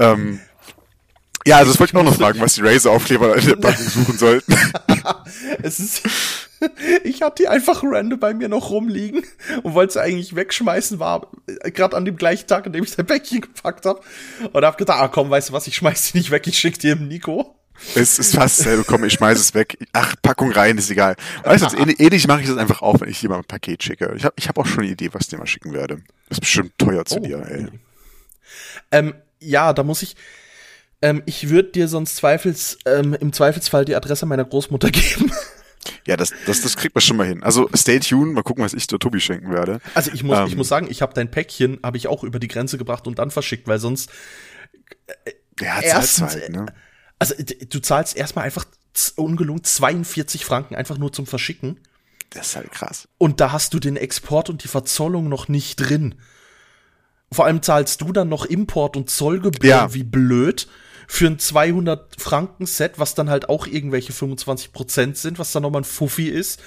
Ähm, 0.00 0.40
ja, 1.46 1.56
also 1.56 1.72
das 1.72 1.80
wollte 1.80 1.92
ich 1.92 1.98
auch 1.98 2.04
noch 2.04 2.16
fragen, 2.16 2.40
was 2.40 2.54
die 2.54 2.62
Razer-Aufkleber 2.62 3.36
in 3.36 3.46
der 3.46 3.56
Packung 3.56 3.88
suchen 3.88 4.18
sollten. 4.18 4.54
es 5.62 5.80
ist, 5.80 6.02
ich 7.04 7.22
hatte 7.22 7.42
die 7.42 7.48
einfach 7.48 7.82
random 7.82 8.20
bei 8.20 8.34
mir 8.34 8.48
noch 8.48 8.70
rumliegen 8.70 9.22
und 9.62 9.74
wollte 9.74 9.94
sie 9.94 10.02
eigentlich 10.02 10.36
wegschmeißen, 10.36 10.98
war 10.98 11.28
gerade 11.64 11.96
an 11.96 12.04
dem 12.04 12.16
gleichen 12.16 12.46
Tag, 12.46 12.66
an 12.66 12.72
dem 12.72 12.84
ich 12.84 12.94
das 12.94 13.06
Päckchen 13.06 13.40
gepackt 13.40 13.86
habe. 13.86 14.00
Und 14.52 14.64
hab 14.64 14.76
gedacht, 14.76 15.00
ah 15.00 15.08
komm, 15.08 15.30
weißt 15.30 15.48
du 15.48 15.52
was, 15.52 15.66
ich 15.66 15.76
schmeiß 15.76 16.12
die 16.12 16.18
nicht 16.18 16.30
weg, 16.30 16.46
ich 16.46 16.58
schick 16.58 16.78
die 16.78 16.88
dem 16.88 17.08
Nico. 17.08 17.56
Es 17.94 18.18
ist 18.18 18.34
fast 18.34 18.60
dasselbe, 18.60 18.84
komm, 18.84 19.04
ich 19.04 19.14
schmeiß 19.14 19.38
es 19.38 19.54
weg. 19.54 19.78
Ach, 19.92 20.14
Packung 20.22 20.52
rein, 20.52 20.76
ist 20.76 20.90
egal. 20.90 21.16
Weißt 21.44 21.72
du, 21.72 21.76
ähnlich 21.98 22.26
mache 22.28 22.42
ich 22.42 22.48
das 22.48 22.58
einfach 22.58 22.82
auf, 22.82 23.00
wenn 23.00 23.08
ich 23.08 23.22
jemandem 23.22 23.44
ein 23.44 23.48
Paket 23.48 23.82
schicke. 23.82 24.12
Ich 24.16 24.24
habe 24.24 24.34
ich 24.36 24.48
hab 24.48 24.58
auch 24.58 24.66
schon 24.66 24.80
eine 24.80 24.92
Idee, 24.92 25.08
was 25.12 25.22
ich 25.22 25.28
dir 25.28 25.38
mal 25.38 25.46
schicken 25.46 25.72
werde. 25.72 26.02
Das 26.28 26.36
ist 26.36 26.40
bestimmt 26.40 26.76
teuer 26.78 27.04
zu 27.04 27.16
oh. 27.16 27.20
dir, 27.20 27.38
ey. 27.48 27.68
Ähm, 28.92 29.14
ja, 29.40 29.72
da 29.72 29.82
muss 29.82 30.02
ich, 30.02 30.14
ähm, 31.02 31.22
ich 31.26 31.48
würde 31.48 31.70
dir 31.70 31.88
sonst 31.88 32.16
zweifels, 32.16 32.78
ähm, 32.86 33.14
im 33.14 33.32
Zweifelsfall 33.32 33.84
die 33.84 33.96
Adresse 33.96 34.26
meiner 34.26 34.44
Großmutter 34.44 34.90
geben. 34.92 35.32
Ja, 36.06 36.16
das, 36.16 36.32
das, 36.46 36.60
das 36.60 36.76
kriegt 36.76 36.94
man 36.94 37.00
schon 37.00 37.16
mal 37.16 37.26
hin. 37.26 37.42
Also 37.42 37.68
stay 37.74 38.00
tuned, 38.00 38.34
mal 38.34 38.42
gucken, 38.42 38.62
was 38.62 38.74
ich 38.74 38.86
der 38.86 38.98
Tobi 38.98 39.20
schenken 39.20 39.50
werde. 39.50 39.80
Also 39.94 40.10
ich 40.12 40.22
muss, 40.22 40.38
ähm, 40.38 40.46
ich 40.46 40.56
muss 40.56 40.68
sagen, 40.68 40.88
ich 40.90 41.00
habe 41.02 41.14
dein 41.14 41.30
Päckchen 41.30 41.80
habe 41.82 41.96
ich 41.96 42.06
auch 42.06 42.22
über 42.22 42.38
die 42.38 42.48
Grenze 42.48 42.76
gebracht 42.76 43.06
und 43.06 43.18
dann 43.18 43.30
verschickt, 43.30 43.66
weil 43.66 43.78
sonst 43.78 44.10
äh, 45.06 45.32
ja, 45.60 45.80
erstens, 45.80 46.34
halt, 46.34 46.50
ne? 46.50 46.66
also 47.18 47.34
du 47.36 47.80
zahlst 47.80 48.16
erstmal 48.16 48.44
einfach 48.44 48.66
ungelungen 49.16 49.64
42 49.64 50.44
Franken 50.44 50.74
einfach 50.74 50.98
nur 50.98 51.12
zum 51.12 51.26
Verschicken. 51.26 51.78
Das 52.30 52.48
ist 52.48 52.56
halt 52.56 52.70
krass. 52.72 53.08
Und 53.18 53.40
da 53.40 53.52
hast 53.52 53.74
du 53.74 53.78
den 53.78 53.96
Export 53.96 54.50
und 54.50 54.64
die 54.64 54.68
Verzollung 54.68 55.28
noch 55.28 55.48
nicht 55.48 55.76
drin. 55.76 56.16
Vor 57.32 57.46
allem 57.46 57.62
zahlst 57.62 58.00
du 58.02 58.12
dann 58.12 58.28
noch 58.28 58.44
Import 58.44 58.96
und 58.96 59.10
Zollgebühren 59.10 59.68
ja. 59.68 59.94
wie 59.94 60.04
blöd 60.04 60.68
für 61.12 61.26
ein 61.26 61.40
200 61.40 62.20
Franken 62.20 62.66
Set, 62.66 63.00
was 63.00 63.16
dann 63.16 63.30
halt 63.30 63.48
auch 63.48 63.66
irgendwelche 63.66 64.12
25 64.12 64.72
Prozent 64.72 65.16
sind, 65.16 65.40
was 65.40 65.50
dann 65.50 65.64
nochmal 65.64 65.80
ein 65.80 65.84
Fuffi 65.84 66.28
ist. 66.28 66.60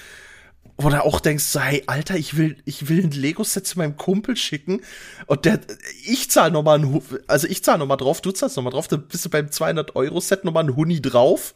Wo 0.76 0.90
du 0.90 1.02
auch 1.02 1.22
denkst, 1.22 1.46
so, 1.46 1.62
hey, 1.62 1.84
Alter, 1.88 2.18
ich 2.18 2.36
will, 2.36 2.58
ich 2.66 2.90
will 2.90 3.06
ein 3.06 3.12
Lego-Set 3.12 3.66
zu 3.66 3.78
meinem 3.78 3.96
Kumpel 3.96 4.36
schicken 4.36 4.82
und 5.28 5.46
der, 5.46 5.62
ich 6.04 6.30
zahl 6.30 6.52
nochmal 6.52 6.80
ein, 6.80 7.02
also 7.28 7.48
ich 7.48 7.64
zahl 7.64 7.78
nochmal 7.78 7.96
drauf, 7.96 8.20
du 8.20 8.32
zahlst 8.32 8.58
nochmal 8.58 8.74
drauf, 8.74 8.90
dann 8.90 9.08
bist 9.08 9.24
du 9.24 9.30
beim 9.30 9.50
200 9.50 9.96
Euro 9.96 10.20
Set 10.20 10.44
nochmal 10.44 10.66
ein 10.66 10.76
Huni 10.76 11.02
drauf 11.02 11.54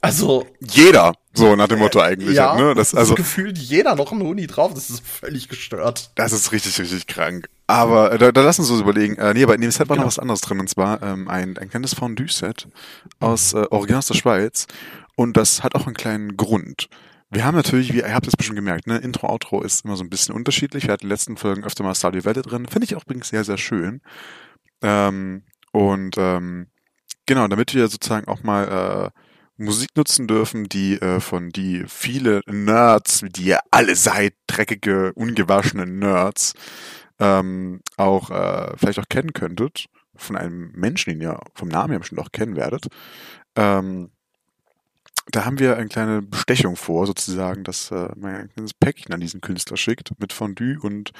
Also. 0.00 0.46
Jeder, 0.60 1.14
so 1.32 1.56
nach 1.56 1.68
dem 1.68 1.80
Motto 1.80 2.00
eigentlich. 2.00 2.36
Ja, 2.36 2.54
ne? 2.54 2.74
das, 2.74 2.94
also, 2.94 3.14
gefühlt 3.14 3.58
jeder 3.58 3.96
noch 3.96 4.12
ein 4.12 4.20
Huni 4.20 4.46
drauf, 4.46 4.74
das 4.74 4.90
ist 4.90 5.04
völlig 5.04 5.48
gestört. 5.48 6.12
Das 6.14 6.32
ist 6.32 6.52
richtig, 6.52 6.78
richtig 6.78 7.06
krank. 7.06 7.48
Aber 7.66 8.12
äh, 8.12 8.18
da, 8.18 8.32
da 8.32 8.42
lass 8.42 8.58
uns 8.58 8.70
uns 8.70 8.80
überlegen. 8.80 9.16
Äh, 9.16 9.34
nee, 9.34 9.42
aber 9.42 9.54
in 9.54 9.60
dem 9.60 9.70
Set 9.70 9.88
war 9.88 9.96
Genau. 9.96 10.04
noch 10.04 10.12
was 10.12 10.18
anderes 10.18 10.40
drin. 10.40 10.60
Und 10.60 10.68
zwar 10.68 11.02
ähm, 11.02 11.28
ein, 11.28 11.58
ein 11.58 11.68
kleines 11.68 11.94
Fondue-Set 11.94 12.68
aus 13.20 13.54
äh, 13.54 13.64
Original 13.70 13.98
aus 13.98 14.06
der 14.06 14.14
Schweiz. 14.14 14.66
Und 15.16 15.36
das 15.36 15.62
hat 15.62 15.74
auch 15.74 15.86
einen 15.86 15.96
kleinen 15.96 16.36
Grund. 16.36 16.88
Wir 17.30 17.44
haben 17.44 17.56
natürlich, 17.56 17.92
wie 17.92 17.98
ihr 17.98 18.14
habt 18.14 18.26
es 18.26 18.36
bestimmt 18.36 18.56
gemerkt, 18.56 18.86
ne, 18.86 18.96
Intro, 18.98 19.28
Outro 19.28 19.60
ist 19.62 19.84
immer 19.84 19.96
so 19.96 20.04
ein 20.04 20.08
bisschen 20.08 20.34
unterschiedlich. 20.34 20.84
Wir 20.84 20.92
hatten 20.92 21.02
in 21.02 21.08
den 21.08 21.14
letzten 21.14 21.36
Folgen 21.36 21.64
öfter 21.64 21.84
mal 21.84 21.94
Stardew 21.94 22.24
Valley 22.24 22.40
drin. 22.40 22.66
Finde 22.66 22.86
ich 22.86 22.96
auch 22.96 23.04
übrigens 23.04 23.28
sehr, 23.28 23.44
sehr 23.44 23.58
schön. 23.58 24.00
Ähm, 24.80 25.42
und 25.72 26.16
ähm, 26.16 26.68
genau, 27.26 27.46
damit 27.48 27.74
wir 27.74 27.88
sozusagen 27.88 28.28
auch 28.28 28.42
mal 28.42 29.12
äh, 29.14 29.20
Musik 29.58 29.90
nutzen 29.96 30.26
dürfen, 30.28 30.68
die 30.68 31.00
äh, 31.00 31.20
von 31.20 31.50
die 31.50 31.84
viele 31.88 32.40
Nerds, 32.46 33.24
die 33.28 33.42
ihr 33.46 33.58
alle 33.70 33.96
seid, 33.96 34.34
dreckige, 34.46 35.12
ungewaschene 35.14 35.84
Nerds, 35.84 36.54
ähm, 37.18 37.80
auch 37.96 38.30
äh, 38.30 38.76
vielleicht 38.76 39.00
auch 39.00 39.08
kennen 39.08 39.32
könntet, 39.32 39.86
von 40.14 40.36
einem 40.36 40.72
Menschen, 40.72 41.10
den 41.10 41.20
ihr 41.20 41.40
vom 41.54 41.68
Namen 41.68 41.90
her 41.90 41.98
bestimmt 41.98 42.20
auch 42.20 42.32
kennen 42.32 42.54
werdet. 42.54 42.86
Ähm, 43.56 44.10
da 45.30 45.44
haben 45.44 45.58
wir 45.58 45.76
eine 45.76 45.88
kleine 45.88 46.22
Bestechung 46.22 46.76
vor, 46.76 47.06
sozusagen, 47.06 47.64
dass 47.64 47.90
äh, 47.90 48.08
man 48.16 48.34
ein 48.34 48.48
kleines 48.50 48.74
Päckchen 48.74 49.12
an 49.14 49.20
diesen 49.20 49.40
Künstler 49.40 49.76
schickt 49.76 50.10
mit 50.18 50.32
Fondue 50.32 50.78
und 50.80 51.12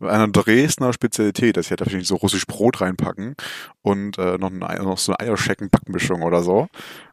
einer 0.00 0.28
Dresdner 0.28 0.92
Spezialität. 0.92 1.56
Das 1.56 1.68
hier 1.68 1.76
darf 1.76 1.92
ich 1.92 2.06
so 2.08 2.16
russisch 2.16 2.46
Brot 2.46 2.80
reinpacken 2.80 3.36
und 3.82 4.18
äh, 4.18 4.38
noch, 4.38 4.50
eine, 4.50 4.82
noch 4.82 4.98
so 4.98 5.12
eine 5.12 5.28
Eierschecken-Backmischung 5.28 6.22
oder 6.22 6.42
so. 6.42 6.66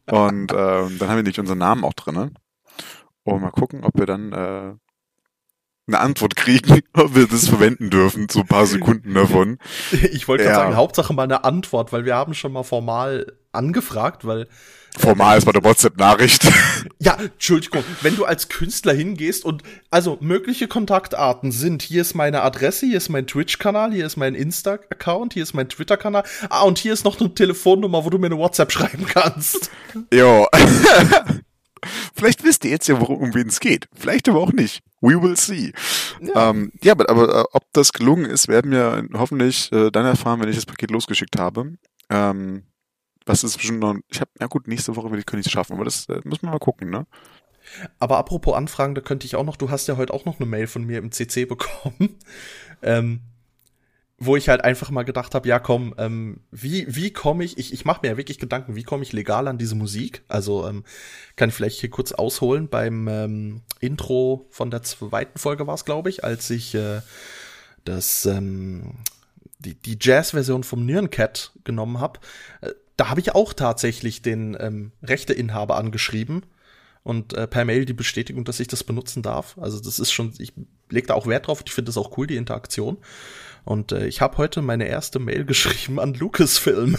Und 0.09 0.51
ähm, 0.55 0.97
dann 0.97 1.09
haben 1.09 1.17
wir 1.17 1.23
nicht 1.23 1.39
unseren 1.39 1.59
Namen 1.59 1.83
auch 1.83 1.93
drinne. 1.93 2.31
Und 3.23 3.41
mal 3.41 3.51
gucken, 3.51 3.83
ob 3.83 3.99
wir 3.99 4.07
dann 4.07 4.33
äh, 4.33 4.73
eine 5.87 5.99
Antwort 5.99 6.35
kriegen, 6.35 6.81
ob 6.93 7.13
wir 7.15 7.27
das 7.27 7.47
verwenden 7.49 7.89
dürfen, 7.91 8.27
so 8.29 8.39
ein 8.39 8.47
paar 8.47 8.65
Sekunden 8.65 9.13
davon. 9.13 9.59
Ich 9.91 10.27
wollte 10.27 10.43
gerade 10.43 10.55
Ja. 10.57 10.63
sagen, 10.63 10.75
Hauptsache 10.75 11.13
mal 11.13 11.23
eine 11.23 11.43
Antwort, 11.43 11.93
weil 11.93 12.05
wir 12.05 12.15
haben 12.15 12.33
schon 12.33 12.53
mal 12.53 12.63
formal 12.63 13.33
angefragt, 13.51 14.25
weil 14.25 14.47
Formal 14.97 15.37
ist 15.37 15.45
bei 15.45 15.51
der 15.51 15.63
WhatsApp-Nachricht. 15.63 16.47
Ja, 17.03 17.17
Entschuldigung, 17.19 17.83
wenn 18.01 18.15
du 18.15 18.25
als 18.25 18.47
Künstler 18.47 18.93
hingehst 18.93 19.43
und 19.43 19.63
also 19.89 20.19
mögliche 20.21 20.67
Kontaktarten 20.67 21.51
sind, 21.51 21.81
hier 21.81 22.01
ist 22.01 22.13
meine 22.13 22.43
Adresse, 22.43 22.85
hier 22.85 22.97
ist 22.97 23.09
mein 23.09 23.25
Twitch-Kanal, 23.25 23.91
hier 23.91 24.05
ist 24.05 24.17
mein 24.17 24.35
Insta-Account, 24.35 25.33
hier 25.33 25.41
ist 25.41 25.55
mein 25.55 25.67
Twitter-Kanal, 25.67 26.23
ah, 26.49 26.61
und 26.61 26.77
hier 26.77 26.93
ist 26.93 27.03
noch 27.03 27.19
eine 27.19 27.33
Telefonnummer, 27.33 28.05
wo 28.05 28.11
du 28.11 28.19
mir 28.19 28.27
eine 28.27 28.37
WhatsApp 28.37 28.71
schreiben 28.71 29.05
kannst. 29.07 29.71
Jo. 30.13 30.47
Vielleicht 32.13 32.43
wisst 32.43 32.63
ihr 32.65 32.71
jetzt 32.71 32.87
ja, 32.87 32.99
worum 32.99 33.17
um 33.17 33.33
wen 33.33 33.47
es 33.47 33.59
geht. 33.59 33.87
Vielleicht 33.93 34.29
aber 34.29 34.39
auch 34.39 34.53
nicht. 34.53 34.83
We 35.01 35.21
will 35.21 35.35
see. 35.35 35.73
Ja, 36.21 36.51
ähm, 36.51 36.71
ja 36.83 36.91
aber, 36.93 37.09
aber 37.09 37.41
äh, 37.41 37.43
ob 37.53 37.63
das 37.73 37.91
gelungen 37.91 38.25
ist, 38.25 38.47
werden 38.47 38.71
wir 38.71 39.07
hoffentlich 39.13 39.71
äh, 39.71 39.89
dann 39.89 40.05
erfahren, 40.05 40.39
wenn 40.39 40.49
ich 40.49 40.55
das 40.55 40.67
Paket 40.67 40.91
losgeschickt 40.91 41.39
habe. 41.39 41.73
Ähm, 42.09 42.63
was 43.25 43.43
ist 43.43 43.57
bestimmt 43.57 43.79
noch. 43.79 43.95
Ich 44.09 44.19
habe, 44.19 44.31
na 44.39 44.47
gut, 44.47 44.67
nächste 44.67 44.95
Woche 44.95 45.11
will 45.11 45.19
ich 45.19 45.45
es 45.45 45.51
schaffen, 45.51 45.73
aber 45.73 45.85
das 45.85 46.07
äh, 46.09 46.21
muss 46.23 46.41
man 46.41 46.51
mal 46.51 46.59
gucken, 46.59 46.89
ne? 46.89 47.05
Aber 47.99 48.17
apropos 48.17 48.55
Anfragen, 48.55 48.95
da 48.95 49.01
könnte 49.01 49.25
ich 49.25 49.35
auch 49.35 49.43
noch, 49.43 49.55
du 49.55 49.69
hast 49.69 49.87
ja 49.87 49.97
heute 49.97 50.13
auch 50.13 50.25
noch 50.25 50.39
eine 50.39 50.49
Mail 50.49 50.67
von 50.67 50.83
mir 50.83 50.97
im 50.97 51.11
CC 51.11 51.45
bekommen, 51.45 52.17
ähm, 52.81 53.21
wo 54.17 54.35
ich 54.35 54.49
halt 54.49 54.63
einfach 54.63 54.89
mal 54.91 55.03
gedacht 55.03 55.33
habe, 55.33 55.47
ja 55.47 55.59
komm, 55.59 55.95
ähm, 55.97 56.41
wie, 56.51 56.85
wie 56.95 57.11
komme 57.11 57.43
ich, 57.43 57.57
ich, 57.57 57.73
ich 57.73 57.85
mache 57.85 58.01
mir 58.03 58.09
ja 58.09 58.17
wirklich 58.17 58.39
Gedanken, 58.39 58.75
wie 58.75 58.83
komme 58.83 59.03
ich 59.03 59.13
legal 59.13 59.47
an 59.47 59.57
diese 59.57 59.75
Musik? 59.75 60.23
Also 60.27 60.67
ähm, 60.67 60.83
kann 61.35 61.49
ich 61.49 61.55
vielleicht 61.55 61.79
hier 61.79 61.89
kurz 61.89 62.11
ausholen 62.11 62.67
beim 62.67 63.07
ähm, 63.07 63.61
Intro 63.79 64.47
von 64.49 64.69
der 64.69 64.83
zweiten 64.83 65.39
Folge 65.39 65.65
war 65.65 65.75
es, 65.75 65.85
glaube 65.85 66.09
ich, 66.09 66.23
als 66.23 66.49
ich 66.49 66.75
äh, 66.75 67.01
das 67.83 68.25
ähm, 68.25 68.97
die, 69.59 69.75
die 69.75 69.97
Jazz-Version 69.99 70.63
vom 70.63 70.85
Nürncat 70.85 71.51
genommen 71.63 71.99
habe. 71.99 72.19
Äh, 72.61 72.71
da 73.01 73.09
habe 73.09 73.19
ich 73.19 73.33
auch 73.33 73.53
tatsächlich 73.53 74.21
den 74.21 74.55
ähm, 74.59 74.91
Rechteinhaber 75.01 75.75
angeschrieben 75.75 76.45
und 77.01 77.33
äh, 77.33 77.47
per 77.47 77.65
Mail 77.65 77.85
die 77.85 77.93
Bestätigung, 77.93 78.45
dass 78.45 78.59
ich 78.59 78.67
das 78.67 78.83
benutzen 78.83 79.23
darf. 79.23 79.57
Also 79.59 79.79
das 79.79 79.97
ist 79.97 80.11
schon, 80.11 80.33
ich 80.37 80.53
lege 80.87 81.07
da 81.07 81.15
auch 81.15 81.25
Wert 81.25 81.47
drauf. 81.47 81.63
Ich 81.65 81.73
finde 81.73 81.89
das 81.89 81.97
auch 81.97 82.15
cool, 82.19 82.27
die 82.27 82.35
Interaktion. 82.35 82.99
Und 83.65 83.91
äh, 83.91 84.05
ich 84.05 84.21
habe 84.21 84.37
heute 84.37 84.61
meine 84.61 84.85
erste 84.85 85.17
Mail 85.17 85.45
geschrieben 85.47 85.99
an 85.99 86.13
Lucasfilm. 86.13 86.95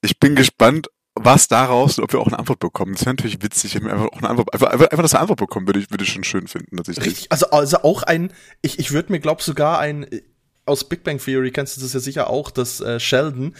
Ich 0.00 0.20
bin 0.20 0.36
gespannt, 0.36 0.86
was 1.16 1.48
daraus, 1.48 1.98
ob 1.98 2.12
wir 2.12 2.20
auch 2.20 2.28
eine 2.28 2.38
Antwort 2.38 2.60
bekommen. 2.60 2.92
Das 2.92 3.00
wäre 3.00 3.14
natürlich 3.14 3.42
witzig, 3.42 3.74
wenn 3.74 3.86
wir 3.86 3.94
einfach 3.94 4.12
auch 4.12 4.18
eine 4.18 4.30
Antwort, 4.30 4.54
einfach, 4.54 4.68
einfach, 4.68 4.90
einfach 4.92 5.02
dass 5.02 5.12
wir 5.12 5.18
eine 5.18 5.22
Antwort 5.22 5.40
bekommen, 5.40 5.66
würde 5.66 5.80
ich, 5.80 5.90
würde 5.90 6.04
ich 6.04 6.12
schon 6.12 6.22
schön 6.22 6.46
finden, 6.46 6.76
tatsächlich. 6.76 7.06
Richtig, 7.06 7.32
also, 7.32 7.50
also 7.50 7.78
auch 7.78 8.04
ein, 8.04 8.32
ich, 8.62 8.78
ich 8.78 8.92
würde 8.92 9.10
mir, 9.10 9.18
glaub 9.18 9.42
sogar 9.42 9.80
ein, 9.80 10.04
äh, 10.04 10.22
aus 10.66 10.88
Big 10.88 11.02
Bang 11.02 11.18
Theory 11.18 11.50
kennst 11.50 11.76
du 11.76 11.80
das 11.80 11.94
ja 11.94 11.98
sicher 11.98 12.30
auch, 12.30 12.52
dass 12.52 12.80
äh, 12.80 13.00
Sheldon, 13.00 13.56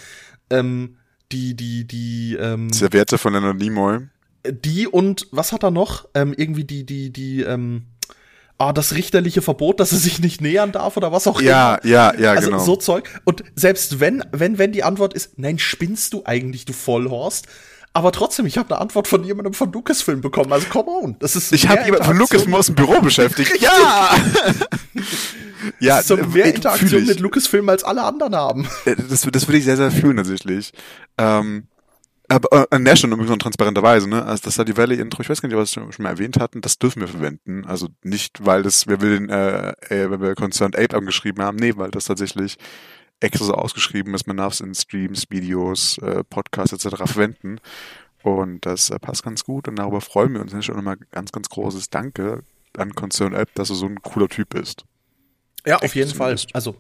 ähm, 0.49 0.99
die, 1.33 1.55
die, 1.55 1.85
die, 1.87 2.37
ähm, 2.41 2.73
Serviette 2.73 3.19
von 3.19 3.33
Leonard 3.33 3.57
Nimoy. 3.57 4.01
die 4.49 4.87
und 4.87 5.27
was 5.31 5.53
hat 5.53 5.63
er 5.63 5.71
noch? 5.71 6.09
Ähm, 6.15 6.35
irgendwie 6.37 6.65
die, 6.65 6.85
die, 6.85 7.11
die, 7.11 7.43
ähm, 7.43 7.87
ah, 8.59 8.73
das 8.73 8.95
richterliche 8.95 9.43
Verbot, 9.43 9.81
dass 9.81 9.93
er 9.93 9.99
sich 9.99 10.21
nicht 10.21 10.41
nähern 10.41 10.73
darf 10.73 10.97
oder 10.97 11.13
was 11.13 11.27
auch 11.27 11.41
Ja, 11.41 11.77
immer. 11.77 11.91
ja, 11.91 12.15
ja, 12.19 12.33
also 12.33 12.51
genau. 12.51 12.63
so 12.63 12.77
Zeug. 12.77 13.09
Und 13.25 13.45
selbst 13.57 14.01
wenn, 14.01 14.23
wenn, 14.33 14.59
wenn 14.59 14.73
die 14.73 14.85
Antwort 14.85 15.15
ist, 15.15 15.39
nein, 15.39 15.59
spinnst 15.59 16.13
du 16.13 16.23
eigentlich, 16.25 16.65
du 16.65 16.73
Vollhorst? 16.73 17.47
Aber 17.97 18.11
trotzdem, 18.11 18.45
ich 18.45 18.59
habe 18.59 18.75
eine 18.75 18.81
Antwort 18.83 19.07
von 19.07 19.23
jemandem 19.23 19.55
von 19.55 19.71
Lucasfilm 19.73 20.21
bekommen. 20.21 20.53
Also 20.53 20.67
come 20.69 20.89
on, 20.91 21.17
das 21.21 21.37
ist 21.37 21.53
Ich 21.53 21.69
habe 21.69 21.85
jemanden 21.85 22.05
von 22.05 22.17
Interaktion- 22.17 22.51
Lucas 22.51 22.59
aus 22.59 22.67
dem 22.67 22.75
Büro 22.75 23.01
beschäftigt. 23.01 23.53
Ja! 23.61 24.11
ja, 25.81 26.03
so 26.03 26.17
äh, 26.17 26.27
mehr 26.27 26.47
äh, 26.47 26.51
Interaktion 26.51 27.07
mit 27.07 27.21
Lucasfilm 27.21 27.69
als 27.69 27.85
alle 27.85 28.03
anderen 28.03 28.35
haben. 28.35 28.69
Äh, 28.85 28.97
Das, 28.97 29.23
das 29.23 29.47
würde 29.47 29.59
ich 29.59 29.65
sehr, 29.65 29.77
sehr 29.77 29.91
fühlen, 29.91 30.17
tatsächlich. 30.17 30.73
Ähm, 31.19 31.69
aber 32.29 32.63
äh, 32.63 32.67
an 32.71 32.85
der 32.85 32.97
Stelle 32.97 33.13
übrigens 33.13 33.31
noch 33.31 33.39
transparenterweise, 33.39 34.09
ne? 34.09 34.25
Also 34.25 34.43
das 34.45 34.55
Stardew 34.55 34.77
Valley 34.77 34.99
Intro, 34.99 35.21
ich 35.23 35.29
weiß 35.29 35.41
gar 35.41 35.49
nicht, 35.49 35.57
ob 35.57 35.61
wir 35.63 35.93
schon 35.93 36.03
mal 36.03 36.09
erwähnt 36.11 36.39
hatten, 36.41 36.61
das 36.63 36.79
dürfen 36.79 37.01
wir 37.01 37.09
verwenden. 37.09 37.65
Also 37.67 37.89
nicht, 38.03 38.45
weil 38.45 38.63
das, 38.63 38.87
wir 38.89 39.01
will 39.01 39.19
den, 39.21 39.29
äh, 39.29 39.71
äh, 39.89 40.11
weil 40.11 40.21
wir 40.21 40.35
Concerned 40.35 40.77
Ape 40.77 40.97
angeschrieben 40.97 41.45
haben, 41.45 41.57
nee, 41.59 41.75
weil 41.77 41.91
das 41.91 42.07
tatsächlich 42.07 42.57
extra 43.21 43.45
so 43.45 43.55
ausgeschrieben 43.55 44.15
ist, 44.15 44.27
man 44.27 44.37
darf 44.37 44.55
es 44.55 44.61
in 44.61 44.75
Streams, 44.75 45.31
Videos, 45.31 45.99
äh, 45.99 46.25
Podcasts 46.25 46.73
etc. 46.73 46.97
verwenden. 47.05 47.59
Und 48.23 48.65
das 48.65 48.91
äh, 48.91 48.99
passt 48.99 49.23
ganz 49.23 49.45
gut 49.45 49.69
und 49.69 49.77
darüber 49.77 50.01
freuen 50.01 50.33
wir 50.33 50.41
uns. 50.41 50.65
Schon 50.65 50.77
nochmal 50.77 50.97
ganz, 51.11 51.31
ganz 51.31 51.49
großes 51.49 51.91
Danke 51.91 52.43
an 52.77 52.95
Concerned 52.95 53.37
Ape, 53.37 53.51
dass 53.55 53.71
er 53.71 53.77
so 53.77 53.87
ein 53.87 54.01
cooler 54.03 54.29
Typ 54.29 54.55
ist. 54.55 54.85
Ja, 55.67 55.77
auf 55.77 55.83
Echt 55.83 55.95
jeden 55.95 56.11
Fall. 56.11 56.37
zumindest. 56.37 56.55
Also, 56.55 56.77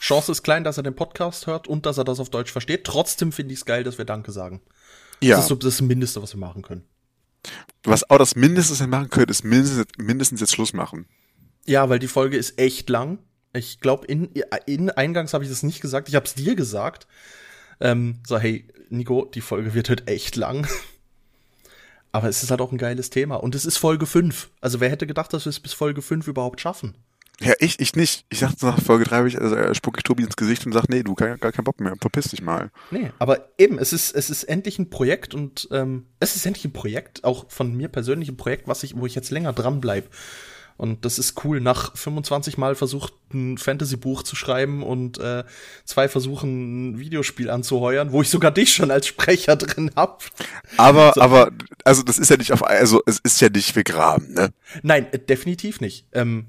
Chance 0.00 0.32
ist 0.32 0.42
klein, 0.42 0.64
dass 0.64 0.78
er 0.78 0.82
den 0.82 0.96
Podcast 0.96 1.46
hört 1.46 1.68
und 1.68 1.84
dass 1.84 1.98
er 1.98 2.04
das 2.04 2.20
auf 2.20 2.30
Deutsch 2.30 2.50
versteht. 2.50 2.84
Trotzdem 2.84 3.32
finde 3.32 3.52
ich 3.52 3.60
es 3.60 3.66
geil, 3.66 3.84
dass 3.84 3.98
wir 3.98 4.06
Danke 4.06 4.32
sagen. 4.32 4.62
Ja. 5.22 5.36
Das 5.36 5.44
ist 5.44 5.48
so 5.48 5.54
das 5.54 5.80
Mindeste, 5.82 6.22
was 6.22 6.34
wir 6.34 6.40
machen 6.40 6.62
können. 6.62 6.84
Was 7.84 8.08
auch 8.08 8.18
das 8.18 8.34
Mindeste, 8.34 8.72
was 8.72 8.80
ihr 8.80 8.86
machen 8.86 9.10
könnt, 9.10 9.30
ist 9.30 9.44
mindestens, 9.44 9.86
mindestens 9.98 10.40
jetzt 10.40 10.52
Schluss 10.52 10.72
machen. 10.72 11.06
Ja, 11.66 11.88
weil 11.88 11.98
die 11.98 12.08
Folge 12.08 12.36
ist 12.36 12.58
echt 12.58 12.88
lang. 12.88 13.18
Ich 13.52 13.80
glaube, 13.80 14.06
in, 14.06 14.30
in 14.66 14.90
Eingangs 14.90 15.34
habe 15.34 15.44
ich 15.44 15.50
das 15.50 15.62
nicht 15.62 15.80
gesagt. 15.80 16.08
Ich 16.08 16.14
habe 16.14 16.26
es 16.26 16.34
dir 16.34 16.54
gesagt. 16.54 17.06
Ähm, 17.80 18.20
so, 18.26 18.38
hey, 18.38 18.66
Nico, 18.90 19.24
die 19.24 19.40
Folge 19.40 19.74
wird 19.74 19.90
heute 19.90 20.06
echt 20.06 20.36
lang. 20.36 20.66
Aber 22.12 22.28
es 22.28 22.42
ist 22.42 22.50
halt 22.50 22.60
auch 22.60 22.72
ein 22.72 22.78
geiles 22.78 23.10
Thema. 23.10 23.36
Und 23.36 23.54
es 23.54 23.64
ist 23.64 23.78
Folge 23.78 24.06
5. 24.06 24.50
Also 24.60 24.80
wer 24.80 24.90
hätte 24.90 25.06
gedacht, 25.06 25.32
dass 25.32 25.46
wir 25.46 25.50
es 25.50 25.60
bis 25.60 25.72
Folge 25.72 26.02
5 26.02 26.26
überhaupt 26.26 26.60
schaffen? 26.60 26.94
Ja, 27.42 27.54
ich, 27.58 27.80
ich 27.80 27.96
nicht. 27.96 28.26
Ich 28.28 28.40
dachte 28.40 28.66
nach 28.66 28.80
Folge 28.82 29.04
3, 29.04 29.24
ich, 29.24 29.40
also, 29.40 29.56
äh, 29.56 29.74
spuck 29.74 29.96
ich 29.96 30.02
Tobi 30.02 30.24
ins 30.24 30.36
Gesicht 30.36 30.66
und 30.66 30.72
sag, 30.72 30.88
nee, 30.90 31.02
du, 31.02 31.14
gar, 31.14 31.38
gar 31.38 31.52
keinen 31.52 31.64
Bock 31.64 31.80
mehr, 31.80 31.94
verpiss 31.98 32.28
dich 32.28 32.42
mal. 32.42 32.70
Nee, 32.90 33.12
aber 33.18 33.48
eben, 33.56 33.78
es 33.78 33.94
ist, 33.94 34.14
es 34.14 34.28
ist 34.28 34.44
endlich 34.44 34.78
ein 34.78 34.90
Projekt 34.90 35.34
und 35.34 35.66
ähm, 35.72 36.04
es 36.18 36.36
ist 36.36 36.44
endlich 36.44 36.66
ein 36.66 36.74
Projekt, 36.74 37.24
auch 37.24 37.50
von 37.50 37.74
mir 37.74 37.88
persönlich 37.88 38.28
ein 38.28 38.36
Projekt, 38.36 38.68
was 38.68 38.82
ich, 38.82 38.94
wo 38.94 39.06
ich 39.06 39.14
jetzt 39.14 39.30
länger 39.30 39.54
dran 39.54 39.80
bleib. 39.80 40.10
Und 40.80 41.04
das 41.04 41.18
ist 41.18 41.44
cool. 41.44 41.60
Nach 41.60 41.94
25 41.94 42.56
Mal 42.56 42.74
versucht, 42.74 43.12
ein 43.34 43.58
Fantasy-Buch 43.58 44.22
zu 44.22 44.34
schreiben 44.34 44.82
und 44.82 45.18
äh, 45.18 45.44
zwei 45.84 46.08
Versuchen, 46.08 46.92
ein 46.92 46.98
Videospiel 46.98 47.50
anzuheuern, 47.50 48.12
wo 48.12 48.22
ich 48.22 48.30
sogar 48.30 48.50
dich 48.50 48.72
schon 48.72 48.90
als 48.90 49.06
Sprecher 49.06 49.56
drin 49.56 49.90
hab. 49.94 50.24
Aber, 50.78 51.12
aber, 51.20 51.50
also 51.84 52.02
das 52.02 52.18
ist 52.18 52.30
ja 52.30 52.38
nicht 52.38 52.54
auf, 52.54 52.64
also 52.64 53.02
es 53.04 53.18
ist 53.18 53.42
ja 53.42 53.50
nicht 53.50 53.74
begraben, 53.74 54.32
ne? 54.32 54.54
Nein, 54.82 55.06
äh, 55.12 55.18
definitiv 55.18 55.82
nicht. 55.82 56.06
Ähm, 56.12 56.46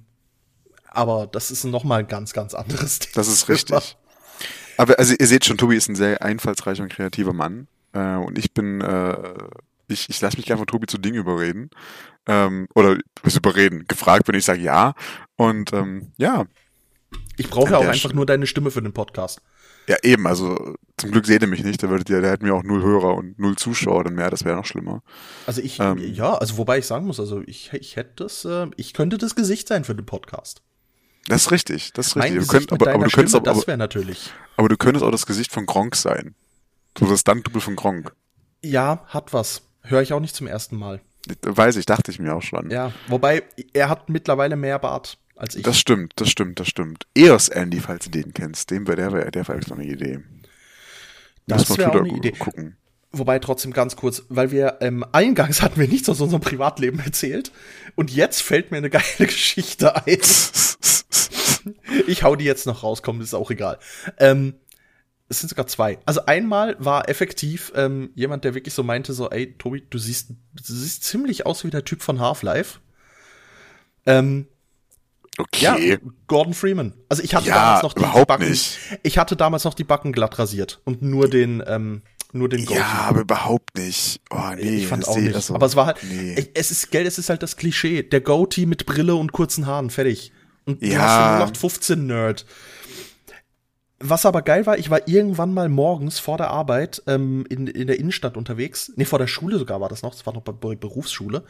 aber 0.85 1.27
das 1.27 1.51
ist 1.51 1.65
noch 1.65 1.83
mal 1.83 1.99
ein 1.99 2.07
ganz, 2.07 2.31
ganz 2.31 2.53
anderes 2.53 2.99
Thema. 2.99 3.15
Das 3.15 3.27
ist 3.27 3.49
richtig. 3.49 3.97
Aber 4.77 4.97
also 4.97 5.13
ihr 5.13 5.27
seht 5.27 5.43
schon, 5.43 5.57
Tobi 5.57 5.75
ist 5.75 5.89
ein 5.89 5.95
sehr 5.95 6.21
einfallsreicher 6.21 6.83
und 6.83 6.93
kreativer 6.93 7.33
Mann. 7.33 7.67
Äh, 7.91 8.15
und 8.15 8.37
ich 8.37 8.53
bin, 8.53 8.79
äh, 8.79 9.33
ich, 9.89 10.09
ich 10.09 10.21
lasse 10.21 10.37
mich 10.37 10.45
gerne 10.45 10.59
von 10.59 10.67
Tobi 10.67 10.87
zu 10.87 10.99
Dingen 10.99 11.17
überreden. 11.17 11.69
Ähm, 12.27 12.67
oder 12.75 12.97
was 13.23 13.35
überreden. 13.35 13.85
Gefragt 13.87 14.25
bin 14.25 14.35
ich, 14.35 14.45
sage 14.45 14.61
ja. 14.61 14.93
Und 15.37 15.73
ähm, 15.73 16.11
ja, 16.17 16.45
Ich 17.37 17.49
brauche 17.49 17.71
ja 17.71 17.77
auch 17.77 17.85
einfach 17.85 18.13
nur 18.13 18.25
deine 18.25 18.45
Stimme 18.47 18.71
für 18.71 18.81
den 18.81 18.93
Podcast. 18.93 19.41
Ja, 19.87 19.97
eben, 20.03 20.27
also 20.27 20.75
zum 20.97 21.11
Glück 21.11 21.25
seht 21.25 21.41
ihr 21.41 21.47
mich 21.47 21.63
nicht, 21.63 21.81
da 21.81 21.89
würdet 21.89 22.09
ihr, 22.11 22.21
da 22.21 22.29
hätten 22.29 22.45
wir 22.45 22.53
auch 22.53 22.61
null 22.63 22.83
Hörer 22.83 23.15
und 23.15 23.39
null 23.39 23.55
Zuschauer, 23.55 24.03
dann 24.03 24.15
wäre 24.15 24.29
das 24.29 24.45
wäre 24.45 24.55
noch 24.55 24.65
schlimmer. 24.65 25.01
Also 25.47 25.61
ich, 25.61 25.79
Ähm. 25.79 25.97
ja, 25.97 26.35
also 26.35 26.57
wobei 26.57 26.77
ich 26.77 26.85
sagen 26.85 27.07
muss, 27.07 27.19
also 27.19 27.41
ich, 27.47 27.73
ich 27.73 27.95
hätte 27.95 28.23
das, 28.23 28.45
äh, 28.45 28.67
ich 28.77 28.93
könnte 28.93 29.17
das 29.17 29.33
Gesicht 29.35 29.67
sein 29.67 29.83
für 29.83 29.95
den 29.95 30.05
Podcast. 30.05 30.61
Das 31.27 31.43
ist 31.43 31.51
richtig, 31.51 31.93
das 31.93 32.07
ist 32.07 32.15
Mein 32.15 32.33
richtig. 32.33 32.49
Könnt, 32.49 32.71
aber, 32.71 32.93
aber, 32.93 33.05
du 33.05 33.11
könntest 33.11 33.35
Stimme, 33.35 33.41
auch, 33.41 33.51
aber, 33.51 33.59
das 33.59 33.67
wäre 33.67 33.77
natürlich. 33.77 34.31
aber 34.55 34.69
du 34.69 34.77
könntest 34.77 35.03
auch 35.03 35.11
das 35.11 35.25
Gesicht 35.25 35.51
von 35.51 35.65
Gronk 35.65 35.95
sein. 35.95 36.35
So 36.97 37.07
das 37.07 37.21
Stunt-Double 37.21 37.61
von 37.61 37.75
Gronk. 37.75 38.13
Ja, 38.63 39.03
hat 39.07 39.33
was. 39.33 39.63
Höre 39.81 40.03
ich 40.03 40.13
auch 40.13 40.19
nicht 40.19 40.35
zum 40.35 40.45
ersten 40.45 40.77
Mal. 40.77 41.01
Weiß 41.43 41.75
ich, 41.75 41.85
dachte 41.85 42.11
ich 42.11 42.19
mir 42.19 42.35
auch 42.35 42.41
schon. 42.41 42.69
Ja, 42.71 42.91
wobei 43.07 43.43
er 43.73 43.89
hat 43.89 44.09
mittlerweile 44.09 44.55
mehr 44.55 44.79
Bart 44.79 45.17
als 45.35 45.55
ich. 45.55 45.63
Das 45.63 45.77
stimmt, 45.79 46.13
das 46.15 46.29
stimmt, 46.29 46.59
das 46.59 46.67
stimmt. 46.67 47.07
Eos 47.15 47.49
Andy, 47.49 47.79
falls 47.79 48.05
du 48.05 48.11
den 48.11 48.33
kennst, 48.33 48.71
dem 48.71 48.87
wäre 48.87 48.97
der, 48.97 49.13
wär, 49.13 49.31
der 49.31 49.47
wäre 49.47 49.61
so 49.65 49.73
eine 49.75 49.85
Idee. 49.85 50.19
Das 51.47 51.69
Muss 51.69 51.77
mal 51.77 51.93
wär 51.93 52.01
auch 52.01 52.05
eine 52.05 52.17
Idee. 52.17 52.31
gucken. 52.31 52.77
Wobei 53.13 53.39
trotzdem 53.39 53.73
ganz 53.73 53.97
kurz, 53.97 54.23
weil 54.29 54.51
wir 54.51 54.77
ähm, 54.79 55.05
eingangs 55.11 55.61
hatten 55.61 55.79
wir 55.79 55.87
nichts 55.87 56.07
aus 56.07 56.21
unserem 56.21 56.41
Privatleben 56.41 56.99
erzählt 56.99 57.51
und 57.95 58.09
jetzt 58.09 58.41
fällt 58.41 58.71
mir 58.71 58.77
eine 58.77 58.89
geile 58.89 59.03
Geschichte 59.19 59.95
ein. 60.05 60.17
Ich 62.07 62.23
hau 62.23 62.35
die 62.35 62.45
jetzt 62.45 62.65
noch 62.65 62.81
raus, 62.81 63.03
komm, 63.03 63.21
ist 63.21 63.35
auch 63.35 63.51
egal. 63.51 63.77
Ähm, 64.17 64.55
es 65.31 65.39
sind 65.39 65.49
sogar 65.49 65.65
zwei. 65.67 65.97
Also 66.05 66.25
einmal 66.27 66.75
war 66.79 67.09
effektiv 67.09 67.71
ähm, 67.75 68.11
jemand, 68.15 68.43
der 68.43 68.53
wirklich 68.53 68.73
so 68.75 68.83
meinte, 68.83 69.13
so, 69.13 69.29
ey, 69.29 69.55
Tobi, 69.57 69.83
du 69.89 69.97
siehst, 69.97 70.29
du 70.29 70.63
siehst 70.73 71.03
ziemlich 71.03 71.45
aus 71.45 71.63
wie 71.63 71.69
der 71.71 71.83
Typ 71.85 72.01
von 72.03 72.19
Half-Life. 72.19 72.79
Ähm, 74.05 74.47
ja, 75.55 75.73
Okay. 75.75 75.97
Gordon 76.27 76.53
Freeman. 76.53 76.93
Also 77.09 77.23
ich 77.23 77.33
hatte 77.33 77.47
Ja, 77.47 77.55
damals 77.55 77.83
noch 77.83 77.93
die, 77.93 77.99
überhaupt 77.99 78.27
Backen. 78.27 78.49
nicht. 78.49 78.77
Ich 79.03 79.17
hatte 79.17 79.35
damals 79.35 79.63
noch 79.63 79.73
die 79.73 79.85
Backen 79.85 80.11
glatt 80.11 80.37
rasiert 80.37 80.81
und 80.83 81.01
nur 81.01 81.29
den, 81.29 81.63
ähm, 81.65 82.01
nur 82.33 82.49
den 82.49 82.63
Ja, 82.65 83.05
aber 83.07 83.21
überhaupt 83.21 83.75
nicht. 83.77 84.19
Oh, 84.29 84.37
nee. 84.55 84.61
ich 84.79 84.87
fand 84.87 85.07
auch 85.07 85.17
nicht. 85.17 85.33
also, 85.33 85.55
aber 85.55 85.65
es 85.65 85.75
war 85.75 85.85
halt, 85.85 85.97
Nee. 86.03 86.49
es 86.53 86.69
ist, 86.71 86.91
gell, 86.91 87.05
es 87.07 87.17
ist 87.17 87.29
halt 87.29 87.41
das 87.43 87.55
Klischee. 87.55 88.03
Der 88.03 88.21
Goatee 88.21 88.65
mit 88.65 88.85
Brille 88.85 89.15
und 89.15 89.31
kurzen 89.31 89.65
Haaren, 89.65 89.89
fertig. 89.89 90.31
Und 90.65 90.81
du 90.81 90.87
Ja. 90.87 90.99
hast 90.99 91.17
einen 91.17 91.37
0815 91.37 92.05
Nerd. 92.05 92.45
Was 94.01 94.25
aber 94.25 94.41
geil 94.41 94.65
war, 94.65 94.77
ich 94.77 94.89
war 94.89 95.07
irgendwann 95.07 95.53
mal 95.53 95.69
morgens 95.69 96.19
vor 96.19 96.37
der 96.37 96.49
Arbeit 96.49 97.03
ähm, 97.07 97.45
in, 97.49 97.67
in 97.67 97.87
der 97.87 97.99
Innenstadt 97.99 98.35
unterwegs. 98.37 98.91
Nee, 98.95 99.05
vor 99.05 99.19
der 99.19 99.27
Schule 99.27 99.57
sogar 99.57 99.79
war 99.79 99.89
das 99.89 100.01
noch. 100.01 100.11
Das 100.11 100.25
war 100.25 100.33
noch 100.33 100.41
bei 100.41 100.75
Berufsschule. 100.75 101.43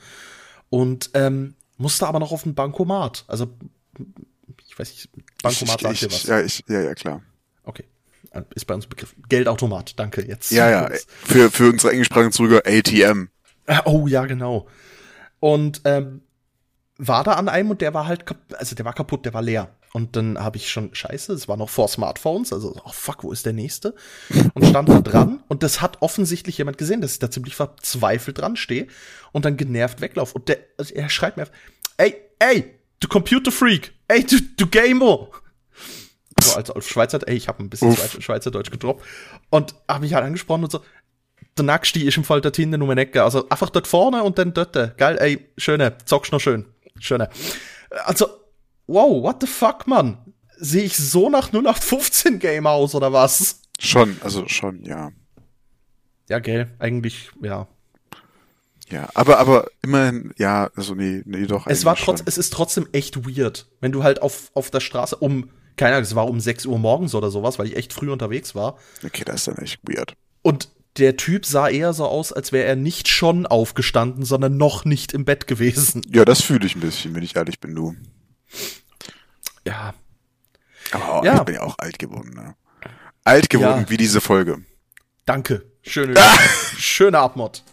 Und 0.69 1.11
ähm, 1.13 1.55
musste 1.77 2.07
aber 2.07 2.19
noch 2.19 2.31
auf 2.31 2.43
den 2.43 2.55
Bankomat. 2.55 3.25
Also, 3.27 3.53
ich 4.67 4.77
weiß 4.77 4.89
nicht, 4.91 5.09
Bankomat 5.41 5.81
sagt 5.81 5.93
ich, 5.93 5.99
dir 6.01 6.11
was. 6.11 6.23
Ja, 6.23 6.41
ich, 6.41 6.63
ja, 6.67 6.81
ja, 6.81 6.93
klar. 6.93 7.21
Okay. 7.63 7.85
Äh, 8.31 8.43
Ist 8.55 8.65
bei 8.65 8.73
uns 8.73 8.87
Begriff. 8.87 9.15
Geldautomat, 9.29 9.99
danke 9.99 10.25
jetzt. 10.25 10.51
Ja, 10.51 10.69
ja. 10.69 10.89
Für, 11.23 11.51
für 11.51 11.69
unsere 11.69 11.91
englischsprachigen 11.91 12.31
Zuhörer 12.31 12.63
ATM. 12.65 13.29
Ah, 13.67 13.81
Oh 13.85 14.07
ja, 14.07 14.25
genau. 14.25 14.67
Und 15.39 15.81
ähm, 15.85 16.21
war 16.97 17.23
da 17.23 17.33
an 17.33 17.49
einem 17.49 17.71
und 17.71 17.81
der 17.81 17.93
war 17.93 18.07
halt, 18.07 18.25
also 18.57 18.75
der 18.75 18.85
war 18.85 18.93
kaputt, 18.93 19.25
der 19.25 19.33
war 19.33 19.41
leer. 19.41 19.75
Und 19.93 20.15
dann 20.15 20.39
habe 20.39 20.57
ich 20.57 20.71
schon, 20.71 20.95
scheiße, 20.95 21.33
es 21.33 21.47
war 21.47 21.57
noch 21.57 21.69
vor 21.69 21.87
Smartphones, 21.87 22.53
also, 22.53 22.75
oh 22.85 22.91
fuck, 22.91 23.23
wo 23.23 23.31
ist 23.31 23.45
der 23.45 23.53
nächste? 23.53 23.93
Und 24.53 24.65
stand 24.65 24.87
da 24.87 25.01
dran 25.01 25.43
und 25.49 25.63
das 25.63 25.81
hat 25.81 26.01
offensichtlich 26.01 26.57
jemand 26.57 26.77
gesehen, 26.77 27.01
dass 27.01 27.13
ich 27.13 27.19
da 27.19 27.29
ziemlich 27.29 27.55
verzweifelt 27.55 28.37
dran 28.37 28.55
stehe 28.55 28.87
und 29.33 29.43
dann 29.43 29.57
genervt 29.57 29.99
weglauf. 29.99 30.33
Und 30.33 30.47
der, 30.47 30.59
also 30.77 30.93
er 30.93 31.09
schreit 31.09 31.35
mir, 31.35 31.47
ey, 31.97 32.15
ey, 32.39 32.73
du 33.01 33.09
Computer 33.09 33.51
Freak, 33.51 33.93
ey, 34.07 34.23
du, 34.23 34.37
du 34.57 34.67
Gamer. 34.67 35.27
So, 36.41 36.55
also 36.55 36.73
auf 36.73 36.87
Schweizer, 36.87 37.19
ey, 37.27 37.35
ich 37.35 37.49
habe 37.49 37.61
ein 37.61 37.69
bisschen 37.69 37.89
Uff. 37.89 38.17
Schweizerdeutsch 38.21 38.71
gedroppt 38.71 39.05
und 39.49 39.75
habe 39.89 40.01
mich 40.01 40.13
halt 40.13 40.23
angesprochen 40.23 40.63
und 40.63 40.71
so, 40.71 40.81
der 41.57 41.65
Nacksti 41.65 42.07
ist 42.07 42.17
im 42.17 42.23
Fall 42.23 42.39
dort 42.39 42.55
hinten 42.55 42.81
um 42.81 42.89
eine 42.89 43.01
Ecke. 43.01 43.23
Also 43.23 43.49
einfach 43.49 43.69
dort 43.69 43.87
vorne 43.87 44.23
und 44.23 44.37
dann 44.37 44.53
dort. 44.53 44.97
Geil, 44.97 45.17
ey, 45.19 45.49
schöne, 45.57 45.97
zockst 46.05 46.31
noch 46.31 46.39
schön. 46.39 46.65
Schöne. 46.99 47.29
Also, 48.05 48.27
wow, 48.91 49.23
what 49.23 49.37
the 49.41 49.47
fuck, 49.47 49.87
Mann? 49.87 50.17
Sehe 50.57 50.83
ich 50.83 50.97
so 50.97 51.29
nach 51.29 51.53
0815 51.53 52.39
Game 52.39 52.67
aus 52.67 52.93
oder 52.93 53.13
was? 53.13 53.61
Schon, 53.79 54.17
also 54.23 54.47
schon, 54.47 54.83
ja. 54.83 55.11
Ja, 56.29 56.39
gell, 56.39 56.67
eigentlich, 56.79 57.31
ja. 57.41 57.67
Ja, 58.89 59.09
aber, 59.13 59.39
aber 59.39 59.67
immerhin, 59.81 60.33
ja, 60.37 60.69
also 60.75 60.95
nee, 60.95 61.23
nee, 61.25 61.45
doch. 61.45 61.65
Es 61.67 61.85
war 61.85 61.95
trotz, 61.95 62.19
schon. 62.19 62.27
es 62.27 62.37
ist 62.37 62.51
trotzdem 62.51 62.87
echt 62.91 63.25
weird, 63.25 63.67
wenn 63.79 63.91
du 63.91 64.03
halt 64.03 64.21
auf, 64.21 64.51
auf 64.53 64.69
der 64.69 64.81
Straße 64.81 65.15
um, 65.15 65.49
keine 65.77 65.95
Ahnung, 65.95 66.03
es 66.03 66.15
war 66.15 66.27
um 66.27 66.39
6 66.39 66.65
Uhr 66.65 66.77
morgens 66.77 67.15
oder 67.15 67.31
sowas, 67.31 67.57
weil 67.57 67.67
ich 67.67 67.77
echt 67.77 67.93
früh 67.93 68.11
unterwegs 68.11 68.53
war. 68.53 68.77
Okay, 69.03 69.23
das 69.25 69.35
ist 69.37 69.47
dann 69.47 69.57
echt 69.57 69.79
weird. 69.83 70.15
Und 70.41 70.69
der 70.97 71.15
Typ 71.15 71.45
sah 71.45 71.69
eher 71.69 71.93
so 71.93 72.05
aus, 72.05 72.33
als 72.33 72.51
wäre 72.51 72.65
er 72.65 72.75
nicht 72.75 73.07
schon 73.07 73.45
aufgestanden, 73.45 74.25
sondern 74.25 74.57
noch 74.57 74.83
nicht 74.83 75.13
im 75.13 75.23
Bett 75.23 75.47
gewesen. 75.47 76.01
Ja, 76.13 76.25
das 76.25 76.41
fühle 76.41 76.65
ich 76.65 76.75
ein 76.75 76.81
bisschen, 76.81 77.15
wenn 77.15 77.23
ich 77.23 77.35
ehrlich 77.35 77.59
bin, 77.59 77.73
du. 77.73 77.95
Ja, 79.65 79.93
Aber 80.91 81.25
Ja. 81.25 81.35
ich 81.37 81.43
bin 81.43 81.55
ja 81.55 81.61
auch 81.61 81.75
alt 81.77 81.99
geworden, 81.99 82.31
ne? 82.33 82.55
Alt 83.23 83.49
geworden 83.49 83.81
Ja. 83.85 83.89
wie 83.89 83.97
diese 83.97 84.21
Folge. 84.21 84.57
danke. 85.25 85.65
Schöne, 85.83 86.13
schöne 86.77 87.17
Abmod. 87.17 87.63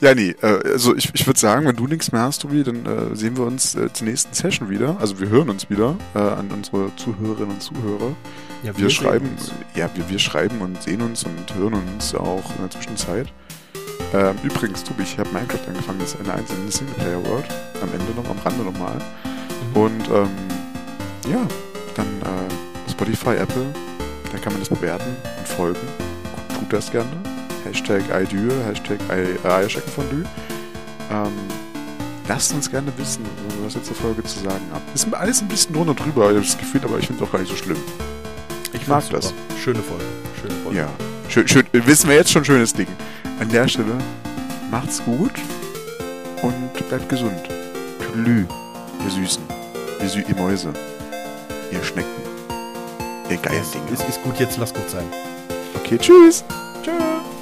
Ja, 0.00 0.14
nee, 0.14 0.30
äh, 0.40 0.60
also 0.72 0.96
ich, 0.96 1.10
ich 1.14 1.26
würde 1.26 1.38
sagen, 1.38 1.66
wenn 1.66 1.76
du 1.76 1.86
nichts 1.86 2.10
mehr 2.10 2.22
hast, 2.22 2.40
Tobi, 2.40 2.64
dann 2.64 2.86
äh, 2.86 3.14
sehen 3.14 3.36
wir 3.36 3.44
uns 3.44 3.74
äh, 3.74 3.92
zur 3.92 4.06
nächsten 4.06 4.32
Session 4.32 4.70
wieder. 4.70 4.96
Also 4.98 5.20
wir 5.20 5.28
hören 5.28 5.50
uns 5.50 5.68
wieder 5.68 5.96
äh, 6.14 6.18
an 6.18 6.50
unsere 6.50 6.94
Zuhörerinnen 6.96 7.50
und 7.50 7.62
Zuhörer. 7.62 8.16
Ja, 8.62 8.74
Wir, 8.76 8.88
sehen 8.88 8.90
schreiben, 8.90 9.36
ja, 9.74 9.90
wir, 9.94 10.08
wir 10.08 10.18
schreiben 10.18 10.60
und 10.62 10.82
sehen 10.82 11.02
uns 11.02 11.24
und 11.24 11.54
hören 11.54 11.74
uns 11.74 12.14
auch 12.14 12.42
in 12.56 12.62
der 12.62 12.70
Zwischenzeit. 12.70 13.28
Ähm, 14.14 14.36
übrigens, 14.42 14.82
Tobi, 14.82 15.02
ich 15.02 15.18
habe 15.18 15.28
Minecraft 15.30 15.68
angefangen, 15.68 15.98
das 16.00 16.14
ist 16.14 16.20
eine 16.20 16.32
einzelne 16.34 16.70
Singleplayer-World. 16.70 17.46
Am 17.82 17.88
Ende 17.92 18.12
noch, 18.20 18.28
am 18.30 18.38
Rande 18.38 18.64
nochmal. 18.64 18.96
Mhm. 18.96 19.76
Und 19.76 20.08
ähm, 20.08 20.30
ja, 21.28 21.46
dann 21.94 22.06
äh, 22.06 22.90
Spotify, 22.90 23.36
Apple, 23.36 23.66
da 24.30 24.38
kann 24.38 24.52
man 24.52 24.60
das 24.60 24.68
bewerten 24.68 25.16
und 25.38 25.48
folgen. 25.48 25.80
Tut 26.58 26.72
das 26.72 26.90
gerne. 26.90 27.10
Hashtag 27.64 28.02
iDue, 28.10 28.52
Hashtag 28.66 28.98
Eierscheckenfondue. 29.44 30.24
Ähm, 31.10 31.32
lasst 32.28 32.52
uns 32.54 32.70
gerne 32.70 32.92
wissen, 32.96 33.24
was 33.62 33.76
ihr 33.76 33.82
zur 33.82 33.96
Folge 33.96 34.22
zu 34.24 34.40
sagen 34.40 34.64
habt. 34.72 34.94
Ist 34.94 35.12
alles 35.14 35.42
ein 35.42 35.48
bisschen 35.48 35.74
drunter 35.74 35.94
drüber, 35.94 36.30
ich 36.30 36.36
habe 36.36 36.46
das 36.46 36.58
Gefühl, 36.58 36.80
aber 36.84 36.98
ich 36.98 37.06
finde 37.06 37.22
es 37.22 37.28
auch 37.28 37.32
gar 37.32 37.40
nicht 37.40 37.50
so 37.50 37.56
schlimm. 37.56 37.78
Ich 38.72 38.86
mag 38.86 39.02
fand's 39.02 39.28
super. 39.28 39.42
Schöne 39.62 39.80
Folge. 39.80 40.04
Schöne 40.40 40.54
Folge. 40.62 40.78
Ja, 40.78 40.88
schön, 41.28 41.46
schön, 41.46 41.64
wissen 41.72 42.08
wir 42.08 42.16
jetzt 42.16 42.32
schon 42.32 42.44
schönes 42.44 42.72
Ding. 42.72 42.88
An 43.38 43.48
der 43.48 43.68
Stelle, 43.68 43.94
macht's 44.70 45.02
gut 45.04 45.32
und 46.42 46.88
bleibt 46.88 47.08
gesund. 47.08 47.40
Tschüss, 48.00 48.46
ihr 49.04 49.10
Süßen, 49.10 49.42
ihr, 50.00 50.08
Sü 50.08 50.22
ihr 50.28 50.36
Mäuse, 50.36 50.72
ihr 51.72 51.82
Schnecken, 51.82 52.22
ihr 53.30 53.38
Dinge. 53.72 53.86
ist, 53.90 54.08
ist 54.08 54.22
gut, 54.22 54.38
jetzt 54.38 54.58
lass 54.58 54.72
gut 54.72 54.88
sein. 54.90 55.04
Okay, 55.74 55.98
tschüss. 55.98 56.44
Tschüss. 56.82 57.41